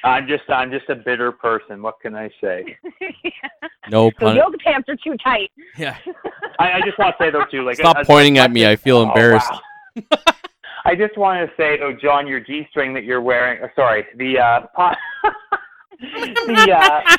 I'm 0.03 0.27
just 0.27 0.43
I'm 0.49 0.69
just 0.71 0.89
a 0.89 0.95
bitter 0.95 1.31
person. 1.31 1.81
What 1.81 1.99
can 2.01 2.15
I 2.15 2.29
say? 2.41 2.77
No 3.89 4.09
pun. 4.11 4.35
the 4.35 4.41
yoga 4.41 4.57
pants 4.59 4.87
are 4.87 4.95
too 4.95 5.15
tight. 5.21 5.51
Yeah. 5.77 5.97
I, 6.57 6.73
I 6.73 6.81
just 6.85 6.97
want 6.97 7.13
to 7.17 7.23
say 7.23 7.29
though 7.31 7.43
too, 7.51 7.63
like 7.65 7.75
Stop 7.75 7.97
a- 7.99 8.05
pointing 8.05 8.37
a- 8.37 8.43
at 8.43 8.51
me. 8.51 8.65
I 8.65 8.77
feel 8.77 8.97
Oh, 8.97 9.03
embarrassed. 9.09 9.51
wow. 9.51 10.17
I 10.85 10.95
just 10.95 11.17
want 11.17 11.49
to 11.49 11.53
say 11.57 11.77
though, 11.77 11.93
John, 12.01 12.25
your 12.25 12.39
G 12.39 12.65
string 12.69 12.93
that 12.93 13.03
you're 13.03 13.21
wearing. 13.21 13.61
uh, 13.61 13.67
Sorry, 13.75 14.05
the 14.17 14.39
uh, 14.39 14.61
po- 14.75 14.95
the 15.99 16.71
uh, 16.71 17.17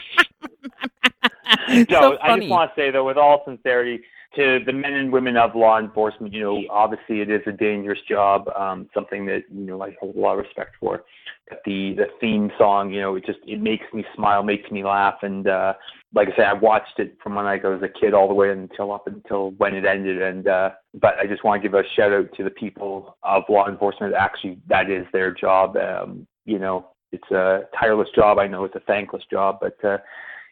no, 1.69 1.85
so 1.89 2.19
I 2.23 2.39
just 2.39 2.49
want 2.51 2.71
to 2.75 2.81
say 2.81 2.91
though, 2.91 3.05
with 3.05 3.17
all 3.17 3.43
sincerity, 3.45 4.01
to 4.37 4.61
the 4.65 4.73
men 4.73 4.95
and 4.95 5.13
women 5.13 5.37
of 5.37 5.55
law 5.55 5.79
enforcement, 5.79 6.33
you 6.33 6.41
know, 6.41 6.63
obviously 6.71 7.21
it 7.21 7.31
is 7.31 7.43
a 7.47 7.53
dangerous 7.53 7.99
job, 8.09 8.49
um, 8.57 8.89
something 8.95 9.27
that 9.27 9.45
you 9.53 9.65
know 9.65 9.83
I 9.83 9.97
hold 10.01 10.17
a 10.17 10.21
lot 10.21 10.39
of 10.39 10.45
respect 10.45 10.77
for. 10.81 11.05
But 11.49 11.61
the 11.65 11.95
the 11.95 12.07
theme 12.21 12.51
song, 12.59 12.93
you 12.93 13.01
know, 13.01 13.17
it 13.17 13.25
just 13.27 13.39
it 13.47 13.61
makes 13.61 13.85
me 13.93 14.05
smile, 14.15 14.43
makes 14.43 14.71
me 14.71 14.85
laugh, 14.85 15.17
and 15.23 15.47
uh, 15.47 15.75
like 16.15 16.29
I 16.29 16.37
said, 16.37 16.47
I 16.47 16.53
watched 16.55 16.99
it 16.99 17.17
from 17.23 17.35
when 17.35 17.47
I 17.47 17.57
was 17.57 17.83
a 17.83 17.89
kid 17.89 18.15
all 18.15 18.29
the 18.29 18.35
way 18.35 18.51
until 18.51 18.93
up 18.93 19.07
until 19.07 19.51
when 19.53 19.75
it 19.75 19.85
ended. 19.85 20.23
And 20.23 20.47
uh, 20.47 20.71
but 20.95 21.19
I 21.19 21.27
just 21.27 21.45
want 21.45 21.63
to 21.63 21.69
give 21.69 21.75
a 21.75 21.83
shout 21.97 22.13
out 22.13 22.33
to 22.37 22.45
the 22.45 22.51
people 22.51 23.17
of 23.23 23.43
law 23.49 23.69
enforcement. 23.69 24.15
Actually, 24.15 24.59
that 24.69 24.91
is 24.91 25.07
their 25.13 25.33
job. 25.33 25.77
Um, 25.77 26.27
you 26.45 26.59
know, 26.59 26.89
it's 27.13 27.31
a 27.31 27.63
tireless 27.79 28.09
job. 28.15 28.39
I 28.39 28.47
know 28.47 28.65
it's 28.65 28.77
a 28.77 28.81
thankless 28.81 29.25
job, 29.31 29.59
but 29.61 29.83
uh, 29.85 29.99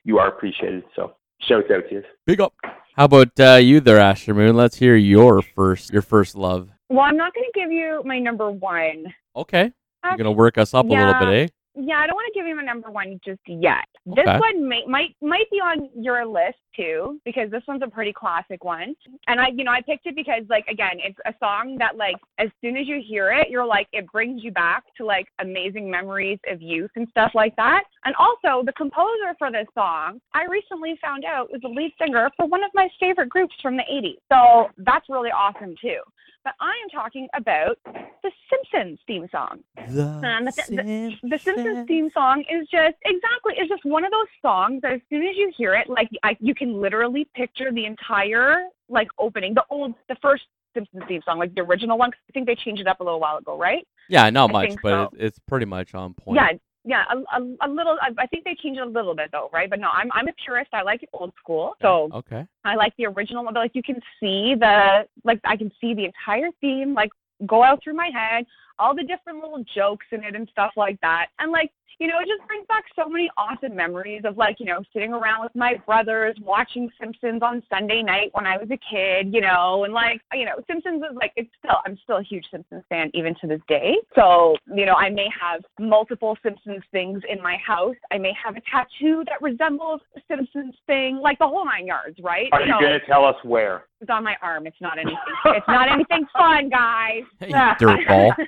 you 0.05 0.19
are 0.19 0.29
appreciated. 0.29 0.85
So 0.97 1.15
shouts 1.41 1.71
out 1.71 1.89
to 1.89 1.95
you. 1.95 2.03
Big 2.27 2.41
up. 2.41 2.55
How 2.95 3.07
about 3.07 3.41
uh, 3.41 3.55
you 3.55 3.81
there, 3.81 3.99
Asher 3.99 4.35
Moon? 4.35 4.55
Let's 4.55 4.77
hear 4.77 4.97
your 4.97 5.41
first 5.41 5.93
your 5.93 6.03
first 6.03 6.35
love. 6.35 6.69
Well, 6.91 7.01
I'm 7.01 7.17
not 7.17 7.33
going 7.33 7.47
to 7.51 7.59
give 7.59 7.73
you 7.73 8.03
my 8.05 8.19
number 8.19 8.51
one. 8.51 9.07
Okay. 9.35 9.73
You're 10.05 10.17
gonna 10.17 10.33
work 10.33 10.59
us 10.59 10.75
up 10.75 10.85
a 10.87 10.89
little 10.89 11.15
bit, 11.15 11.29
eh? 11.29 11.49
Yeah, 11.75 11.99
I 11.99 12.07
don't 12.07 12.17
want 12.17 12.31
to 12.33 12.39
give 12.39 12.47
him 12.47 12.59
a 12.59 12.63
number 12.63 12.91
one 12.91 13.19
just 13.25 13.41
yet. 13.47 13.87
This 14.05 14.27
Okay. 14.29 14.39
one 14.39 14.69
may, 14.69 14.85
might 14.87 15.17
might 15.23 15.51
be 15.51 15.57
on 15.59 15.89
your 15.95 16.27
list 16.27 16.59
too 16.77 17.19
because 17.25 17.51
this 17.51 17.63
one's 17.67 17.83
a 17.83 17.87
pretty 17.89 18.13
classic 18.13 18.63
one. 18.63 18.95
And 19.27 19.41
I, 19.41 19.49
you 19.49 19.65
know, 19.65 19.71
I 19.71 19.81
picked 19.81 20.07
it 20.07 20.15
because 20.15 20.43
like 20.51 20.67
again, 20.69 20.99
it's 20.99 21.19
a 21.25 21.35
song 21.41 21.77
that 21.79 21.97
like 21.97 22.17
as 22.39 22.51
soon 22.61 22.77
as 22.77 22.87
you 22.87 23.01
hear 23.07 23.33
it, 23.33 23.49
you're 23.49 23.65
like 23.65 23.89
it 23.93 24.07
brings 24.13 24.45
you 24.45 24.51
back 24.51 24.85
to 24.99 25.07
like 25.07 25.29
amazing 25.39 25.91
memories 25.91 26.39
of 26.51 26.61
youth 26.61 26.91
and 26.97 27.09
stuff 27.09 27.33
like 27.35 27.57
that. 27.57 27.85
And 28.05 28.15
also, 28.17 28.65
the 28.65 28.73
composer 28.73 29.35
for 29.39 29.51
this 29.51 29.67
song, 29.75 30.21
I 30.35 30.45
recently 30.45 30.99
found 31.01 31.25
out 31.25 31.51
was 31.51 31.63
the 31.63 31.69
lead 31.69 31.93
singer 31.99 32.31
for 32.37 32.47
one 32.47 32.63
of 32.63 32.71
my 32.75 32.89
favorite 33.01 33.31
groups 33.31 33.55
from 33.63 33.77
the 33.77 33.85
80s. 33.91 34.19
So 34.31 34.71
that's 34.79 35.09
really 35.09 35.31
awesome 35.31 35.75
too. 35.81 36.01
But 36.45 36.55
I 36.61 36.73
am 36.83 36.89
talking 36.91 37.29
about 37.35 37.79
the 37.85 38.31
Simpsons 38.51 38.99
theme 39.07 39.29
song. 39.31 39.61
The, 39.89 40.03
Um, 40.03 40.45
the- 40.45 41.19
The 41.23 41.39
Simpsons 41.39 41.87
theme 41.87 42.11
song 42.11 42.45
is 42.51 42.69
just 42.69 42.97
exactly 43.05 43.55
it's 43.57 43.69
just 43.69 43.85
one 43.85 44.05
of 44.05 44.11
those 44.11 44.27
songs 44.41 44.83
that 44.83 44.93
as 44.93 45.01
soon 45.09 45.23
as 45.25 45.37
you 45.37 45.53
hear 45.57 45.75
it, 45.75 45.89
like 45.89 46.09
I, 46.23 46.37
you 46.41 46.55
can 46.55 46.81
literally 46.81 47.27
picture 47.35 47.71
the 47.73 47.85
entire 47.87 48.69
like 48.89 49.09
opening, 49.19 49.55
the 49.55 49.65
old, 49.71 49.95
the 50.09 50.17
first 50.17 50.45
Simpsons 50.75 51.03
theme 51.07 51.23
song, 51.25 51.39
like 51.39 51.55
the 51.55 51.61
original 51.63 51.97
one. 51.99 52.11
'cause 52.11 52.21
I 52.29 52.33
think 52.33 52.47
they 52.47 52.55
changed 52.57 52.81
it 52.81 52.89
up 52.89 53.01
a 53.01 53.05
little 53.05 53.21
while 53.21 53.37
ago, 53.37 53.57
right? 53.57 53.87
Yeah, 54.09 54.29
not 54.31 54.51
I 54.51 54.53
much, 54.53 54.77
but 54.83 55.11
so. 55.11 55.17
it's 55.19 55.39
pretty 55.39 55.67
much 55.67 55.95
on 55.95 56.15
point. 56.15 56.37
Yeah, 56.37 56.53
yeah, 56.85 57.05
a, 57.11 57.17
a, 57.17 57.57
a 57.63 57.69
little. 57.69 57.97
I, 58.01 58.11
I 58.19 58.27
think 58.27 58.45
they 58.45 58.57
changed 58.61 58.81
it 58.81 58.87
a 58.87 58.91
little 58.91 59.15
bit 59.15 59.31
though, 59.31 59.49
right? 59.53 59.71
But 59.71 59.81
no, 59.81 59.89
I'm 59.93 60.11
I'm 60.13 60.29
a 60.29 60.33
purist. 60.45 60.71
I 60.73 60.83
like 60.83 61.03
it 61.03 61.09
old 61.13 61.33
school, 61.39 61.75
so 61.81 62.11
Okay. 62.13 62.47
I 62.65 62.75
like 62.75 62.93
the 62.97 63.07
original 63.07 63.45
one. 63.45 63.55
But 63.55 63.61
like 63.61 63.75
you 63.75 63.83
can 63.83 64.01
see 64.19 64.55
the 64.59 65.07
like 65.25 65.41
I 65.45 65.57
can 65.57 65.71
see 65.81 65.95
the 65.95 66.07
entire 66.07 66.49
theme 66.61 66.95
like 66.95 67.11
go 67.47 67.63
out 67.63 67.83
through 67.83 67.95
my 67.95 68.11
head, 68.13 68.45
all 68.79 68.95
the 68.95 69.03
different 69.03 69.41
little 69.41 69.65
jokes 69.75 70.07
in 70.13 70.25
it 70.25 70.35
and 70.35 70.49
stuff 70.51 70.73
like 70.77 71.01
that. 71.01 71.27
And 71.39 71.53
like, 71.53 71.71
you 71.99 72.07
know, 72.09 72.19
it 72.21 72.27
just 72.29 72.47
brings 72.49 72.67
back 72.67 72.85
so 72.97 73.09
many 73.09 73.31
awesome 73.37 73.75
memories 73.77 74.23
of 74.25 74.37
like, 74.37 74.57
you 74.61 74.67
know, 74.67 74.83
sitting 74.93 75.13
around 75.13 75.43
with 75.43 75.55
my 75.55 75.75
brothers, 75.87 76.37
watching 76.43 76.91
Simpsons 77.01 77.43
on 77.43 77.63
Sunday 77.71 78.03
night 78.03 78.31
when 78.33 78.47
I 78.47 78.57
was 78.57 78.69
a 78.71 78.79
kid, 78.91 79.33
you 79.35 79.41
know, 79.41 79.85
and 79.85 79.93
like, 79.95 80.21
you 80.33 80.45
know, 80.45 80.53
Simpsons 80.67 81.03
is 81.03 81.17
like 81.17 81.33
it's 81.37 81.51
still 81.59 81.77
I'm 81.87 81.99
still 82.03 82.19
a 82.19 82.23
huge 82.23 82.45
Simpsons 82.51 82.83
fan 82.89 83.11
even 83.15 83.35
to 83.41 83.47
this 83.47 83.61
day. 83.69 83.95
So, 84.15 84.57
you 84.75 84.87
know, 84.87 84.95
I 84.95 85.11
may 85.11 85.29
have 85.41 85.63
multiple 85.79 86.37
Simpsons 86.43 86.83
things 86.93 87.23
in 87.29 87.43
my 87.43 87.57
house. 87.65 87.97
I 88.11 88.19
may 88.19 88.33
have 88.45 88.57
a 88.57 88.61
tattoo 88.71 89.25
that 89.29 89.41
resembles 89.41 90.01
a 90.17 90.21
Simpsons 90.29 90.75
thing, 90.87 91.17
like 91.23 91.39
the 91.39 91.47
whole 91.47 91.65
nine 91.65 91.87
yards, 91.87 92.19
right? 92.23 92.49
Are 92.53 92.61
you 92.63 92.73
So- 92.73 92.81
going 92.81 92.99
to 92.99 93.07
tell 93.07 93.25
us 93.25 93.37
where? 93.45 93.85
it's 94.01 94.11
on 94.11 94.25
my 94.25 94.35
arm. 94.43 94.67
It's 94.67 94.81
not 94.81 94.99
anything. 94.99 95.17
it's 95.47 95.69
not 95.69 95.89
anything 95.89 96.27
fun, 96.37 96.69
guys. 96.69 97.23
You 97.41 97.49
dirtball. 97.55 98.33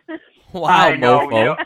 Wow, 0.53 0.69
I 0.69 0.97
know, 0.97 1.21
mofo. 1.27 1.33
you 1.39 1.45
know, 1.45 1.57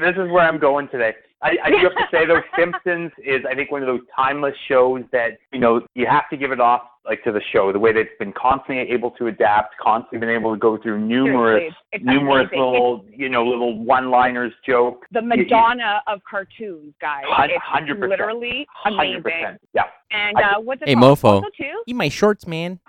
this 0.00 0.12
is 0.16 0.30
where 0.30 0.40
I'm 0.48 0.58
going 0.58 0.88
today. 0.88 1.12
I, 1.40 1.56
I 1.64 1.70
do 1.70 1.76
have 1.76 1.92
to 1.94 2.04
say 2.10 2.26
though, 2.26 2.40
Simpsons 2.58 3.12
is 3.24 3.42
I 3.48 3.54
think 3.54 3.70
one 3.70 3.80
of 3.82 3.86
those 3.86 4.00
timeless 4.14 4.54
shows 4.68 5.02
that 5.12 5.38
you 5.52 5.60
know 5.60 5.80
you 5.94 6.06
have 6.06 6.28
to 6.30 6.36
give 6.36 6.50
it 6.50 6.60
off 6.60 6.82
like 7.04 7.22
to 7.24 7.32
the 7.32 7.40
show 7.52 7.72
the 7.72 7.78
way 7.78 7.92
that 7.92 8.00
it's 8.00 8.18
been 8.18 8.32
constantly 8.32 8.80
able 8.92 9.12
to 9.12 9.28
adapt, 9.28 9.76
constantly 9.80 10.18
been 10.18 10.28
able 10.34 10.52
to 10.52 10.58
go 10.58 10.76
through 10.82 10.98
numerous 11.00 11.72
numerous 12.02 12.48
amazing. 12.52 12.58
little 12.72 13.04
you 13.14 13.28
know 13.28 13.46
little 13.46 13.78
one-liners, 13.84 14.52
jokes. 14.66 15.06
The 15.12 15.22
Madonna 15.22 16.02
of 16.08 16.20
cartoons, 16.28 16.92
guys. 17.00 17.22
100%. 17.30 18.08
literally 18.08 18.66
Hundred 18.74 18.98
amazing. 19.00 19.22
percent. 19.22 19.60
Yeah. 19.74 19.82
And 20.10 20.36
uh, 20.38 20.60
what's 20.60 20.82
it 20.82 20.88
Hey, 20.88 20.94
called? 20.94 21.18
mofo. 21.18 21.24
Also, 21.24 21.46
too. 21.56 21.82
Eat 21.86 21.94
my 21.96 22.08
shorts, 22.08 22.46
man. 22.46 22.80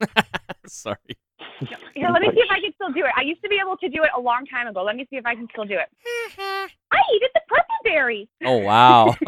Sorry. 0.66 0.96
Here, 1.94 2.08
let 2.12 2.20
me 2.22 2.28
see 2.34 2.40
if 2.40 2.50
I 2.50 2.60
can 2.60 2.72
still 2.74 2.92
do 2.92 3.00
it. 3.04 3.12
I 3.16 3.22
used 3.22 3.42
to 3.42 3.48
be 3.48 3.58
able 3.60 3.76
to 3.78 3.88
do 3.88 4.02
it 4.02 4.10
a 4.16 4.20
long 4.20 4.44
time 4.46 4.66
ago. 4.66 4.82
Let 4.82 4.96
me 4.96 5.06
see 5.10 5.16
if 5.16 5.24
I 5.26 5.34
can 5.34 5.48
still 5.52 5.64
do 5.64 5.74
it. 5.74 5.88
Mm-hmm. 6.06 6.66
I 6.92 6.98
eated 7.14 7.30
the 7.34 7.40
purple 7.48 7.74
berry. 7.84 8.28
Oh 8.44 8.58
wow. 8.58 9.14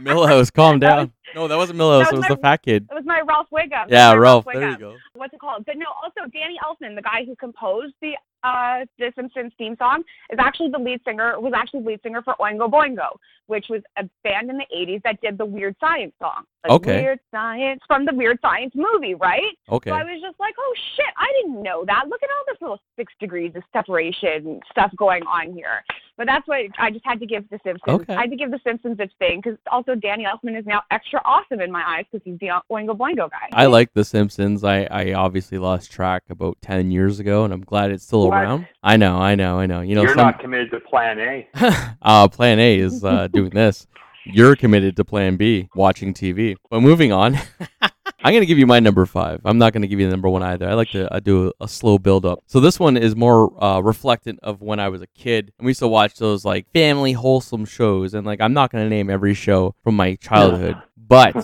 Milhouse, 0.00 0.52
calm 0.52 0.78
That 0.80 0.96
down. 0.96 1.12
No, 1.34 1.48
that 1.48 1.56
wasn't 1.56 1.78
Milhouse. 1.78 2.04
that 2.04 2.12
It 2.12 2.16
was 2.16 2.20
was 2.22 2.28
my- 2.30 2.34
the 2.34 2.40
fat 2.40 2.62
kid. 2.62 2.86
It 2.90 2.94
was 2.94 3.04
my 3.04 3.20
Ralph 3.26 3.46
Wiggum. 3.52 3.86
Yeah, 3.88 4.10
My 4.10 4.16
Ralph. 4.16 4.44
There 4.52 4.70
you 4.70 4.78
go. 4.78 4.96
what's 5.14 5.32
it 5.34 5.40
called? 5.40 5.64
But 5.66 5.76
no, 5.76 5.86
also 6.02 6.28
Danny 6.32 6.56
Elfman, 6.64 6.94
the 6.94 7.02
guy 7.02 7.24
who 7.24 7.34
composed 7.36 7.94
the 8.02 8.12
uh 8.44 8.84
the 8.98 9.12
Simpsons 9.16 9.52
theme 9.58 9.76
song, 9.78 10.02
is 10.30 10.38
actually 10.38 10.70
the 10.70 10.78
lead 10.78 11.00
singer. 11.04 11.40
Was 11.40 11.52
actually 11.56 11.80
the 11.80 11.88
lead 11.88 12.00
singer 12.02 12.22
for 12.22 12.34
Oingo 12.40 12.70
Boingo, 12.70 13.08
which 13.46 13.66
was 13.68 13.82
a 13.96 14.08
band 14.22 14.50
in 14.50 14.58
the 14.58 14.66
'80s 14.74 15.02
that 15.02 15.20
did 15.20 15.38
the 15.38 15.44
Weird 15.44 15.74
Science 15.80 16.12
song. 16.20 16.44
Like 16.62 16.72
Okay. 16.72 17.02
Weird 17.02 17.20
Science 17.30 17.80
from 17.86 18.04
the 18.04 18.14
Weird 18.14 18.38
Science 18.40 18.72
movie, 18.74 19.14
right? 19.14 19.56
Okay. 19.68 19.90
So 19.90 19.96
I 19.96 20.04
was 20.04 20.20
just 20.20 20.38
like, 20.38 20.54
oh 20.58 20.74
shit, 20.96 21.12
I 21.16 21.26
didn't 21.40 21.62
know 21.62 21.84
that. 21.86 22.04
Look 22.08 22.22
at 22.22 22.28
all 22.30 22.44
this 22.46 22.60
little 22.60 22.80
six 22.96 23.12
degrees 23.18 23.52
of 23.56 23.62
separation 23.72 24.60
stuff 24.70 24.92
going 24.96 25.22
on 25.24 25.52
here. 25.52 25.82
But 26.16 26.26
that's 26.26 26.46
what 26.46 26.60
I 26.78 26.90
just 26.90 27.04
had 27.04 27.18
to 27.20 27.26
give 27.26 27.48
The 27.50 27.58
Simpsons. 27.64 27.82
Okay. 28.02 28.14
I 28.14 28.20
had 28.22 28.30
to 28.30 28.36
give 28.36 28.50
The 28.52 28.60
Simpsons 28.64 28.96
its 29.00 29.12
thing 29.18 29.40
because 29.42 29.58
also 29.70 29.94
Danny 29.96 30.24
Elfman 30.24 30.56
is 30.58 30.64
now 30.64 30.82
extra 30.90 31.20
awesome 31.24 31.60
in 31.60 31.72
my 31.72 31.82
eyes 31.84 32.04
because 32.10 32.24
he's 32.24 32.38
the 32.38 32.48
Oingo 32.70 32.96
Boingo 32.96 33.28
guy. 33.30 33.48
I 33.52 33.66
like 33.66 33.92
The 33.94 34.04
Simpsons. 34.04 34.62
I, 34.62 34.84
I 34.84 35.12
obviously 35.14 35.58
lost 35.58 35.90
track 35.90 36.22
about 36.30 36.56
10 36.62 36.92
years 36.92 37.18
ago, 37.18 37.44
and 37.44 37.52
I'm 37.52 37.62
glad 37.62 37.90
it's 37.90 38.04
still 38.04 38.28
What? 38.28 38.42
around. 38.42 38.68
I 38.82 38.96
know, 38.96 39.18
I 39.18 39.34
know, 39.34 39.58
I 39.58 39.66
know. 39.66 39.80
You 39.80 39.96
know, 39.96 40.02
You're 40.02 40.10
some, 40.14 40.18
not 40.18 40.38
committed 40.38 40.70
to 40.70 40.80
Plan 40.80 41.18
A. 41.18 41.48
uh, 42.02 42.28
Plan 42.28 42.60
A 42.60 42.78
is 42.78 43.02
uh, 43.02 43.26
doing 43.28 43.50
this. 43.50 43.86
You're 44.24 44.56
committed 44.56 44.96
to 44.96 45.04
Plan 45.04 45.36
B, 45.36 45.68
watching 45.74 46.14
TV. 46.14 46.56
But 46.70 46.80
moving 46.80 47.12
on, 47.12 47.38
I'm 48.24 48.32
going 48.32 48.40
to 48.40 48.46
give 48.46 48.58
you 48.58 48.66
my 48.66 48.80
number 48.80 49.04
five. 49.04 49.42
I'm 49.44 49.58
not 49.58 49.74
going 49.74 49.82
to 49.82 49.88
give 49.88 50.00
you 50.00 50.06
the 50.06 50.10
number 50.10 50.30
one 50.30 50.42
either. 50.42 50.66
I 50.66 50.72
like 50.72 50.88
to 50.92 51.12
uh, 51.12 51.20
do 51.20 51.48
a, 51.60 51.64
a 51.64 51.68
slow 51.68 51.98
build 51.98 52.24
up. 52.24 52.42
So 52.46 52.58
this 52.58 52.80
one 52.80 52.96
is 52.96 53.14
more 53.14 53.52
uh, 53.62 53.80
reflectant 53.82 54.38
of 54.42 54.62
when 54.62 54.80
I 54.80 54.88
was 54.88 55.02
a 55.02 55.06
kid. 55.08 55.52
And 55.58 55.66
we 55.66 55.70
used 55.70 55.80
to 55.80 55.88
watch 55.88 56.14
those 56.16 56.42
like 56.42 56.66
family 56.72 57.12
wholesome 57.12 57.66
shows. 57.66 58.14
And 58.14 58.26
like, 58.26 58.40
I'm 58.40 58.54
not 58.54 58.72
going 58.72 58.82
to 58.82 58.88
name 58.88 59.10
every 59.10 59.34
show 59.34 59.74
from 59.84 59.96
my 59.96 60.14
childhood, 60.14 60.76
but 60.96 61.34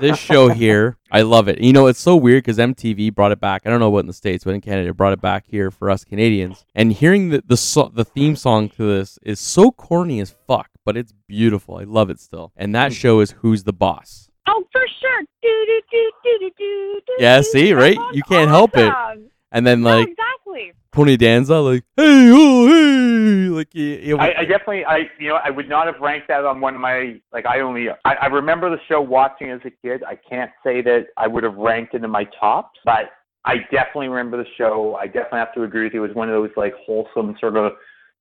this 0.00 0.18
show 0.18 0.48
here, 0.48 0.98
I 1.12 1.22
love 1.22 1.46
it. 1.46 1.60
You 1.60 1.72
know, 1.72 1.86
it's 1.86 2.00
so 2.00 2.16
weird 2.16 2.42
because 2.42 2.58
MTV 2.58 3.14
brought 3.14 3.30
it 3.30 3.38
back. 3.38 3.62
I 3.64 3.70
don't 3.70 3.78
know 3.78 3.90
what 3.90 4.00
in 4.00 4.08
the 4.08 4.12
states, 4.12 4.42
but 4.42 4.54
in 4.54 4.60
Canada, 4.60 4.88
it 4.90 4.96
brought 4.96 5.12
it 5.12 5.20
back 5.20 5.44
here 5.46 5.70
for 5.70 5.88
us 5.88 6.04
Canadians. 6.04 6.64
And 6.74 6.92
hearing 6.92 7.28
the 7.28 7.44
the, 7.46 7.56
so- 7.56 7.92
the 7.94 8.04
theme 8.04 8.34
song 8.34 8.68
to 8.70 8.82
this 8.96 9.20
is 9.22 9.38
so 9.38 9.70
corny 9.70 10.18
as 10.18 10.34
fuck, 10.48 10.68
but 10.84 10.96
it's 10.96 11.12
beautiful. 11.28 11.76
I 11.76 11.84
love 11.84 12.10
it 12.10 12.18
still. 12.18 12.50
And 12.56 12.74
that 12.74 12.92
show 12.92 13.20
is 13.20 13.30
Who's 13.38 13.62
the 13.62 13.72
Boss. 13.72 14.30
Oh, 14.48 14.64
for 14.72 14.82
sure. 15.00 15.22
Yeah, 17.18 17.40
see, 17.42 17.72
right? 17.72 17.98
You 18.12 18.22
can't 18.22 18.50
help 18.50 18.76
it. 18.76 18.92
awesome. 18.92 19.30
And 19.50 19.66
then 19.66 19.82
No, 19.82 19.98
like 19.98 20.08
exactly. 20.08 20.72
Tony 20.94 21.16
Danza, 21.16 21.58
like 21.58 21.84
hey 21.96 22.30
oh 22.32 22.66
hey, 22.66 23.48
like 23.48 23.74
you, 23.74 23.84
you 23.84 24.18
I, 24.18 24.40
I 24.40 24.44
definitely, 24.44 24.84
I 24.84 25.10
you 25.18 25.28
know, 25.28 25.36
I 25.42 25.50
would 25.50 25.68
not 25.68 25.86
have 25.86 26.00
ranked 26.00 26.28
that 26.28 26.44
on 26.44 26.60
one 26.60 26.74
of 26.74 26.80
my 26.80 27.20
like. 27.32 27.46
I 27.46 27.60
only, 27.60 27.88
I, 27.90 28.14
I 28.14 28.26
remember 28.26 28.70
the 28.70 28.80
show 28.88 29.00
watching 29.00 29.50
as 29.50 29.60
a 29.64 29.70
kid. 29.70 30.02
I 30.04 30.16
can't 30.16 30.50
say 30.64 30.82
that 30.82 31.08
I 31.16 31.26
would 31.26 31.44
have 31.44 31.56
ranked 31.56 31.94
it 31.94 32.02
in 32.02 32.10
my 32.10 32.24
tops, 32.38 32.78
but 32.84 33.10
I 33.44 33.56
definitely 33.70 34.08
remember 34.08 34.36
the 34.36 34.48
show. 34.56 34.96
I 35.00 35.06
definitely 35.06 35.40
have 35.40 35.54
to 35.54 35.64
agree 35.64 35.84
with 35.84 35.94
you. 35.94 36.04
It 36.04 36.08
was 36.08 36.16
one 36.16 36.28
of 36.28 36.34
those 36.34 36.50
like 36.56 36.74
wholesome 36.86 37.36
sort 37.40 37.56
of, 37.56 37.72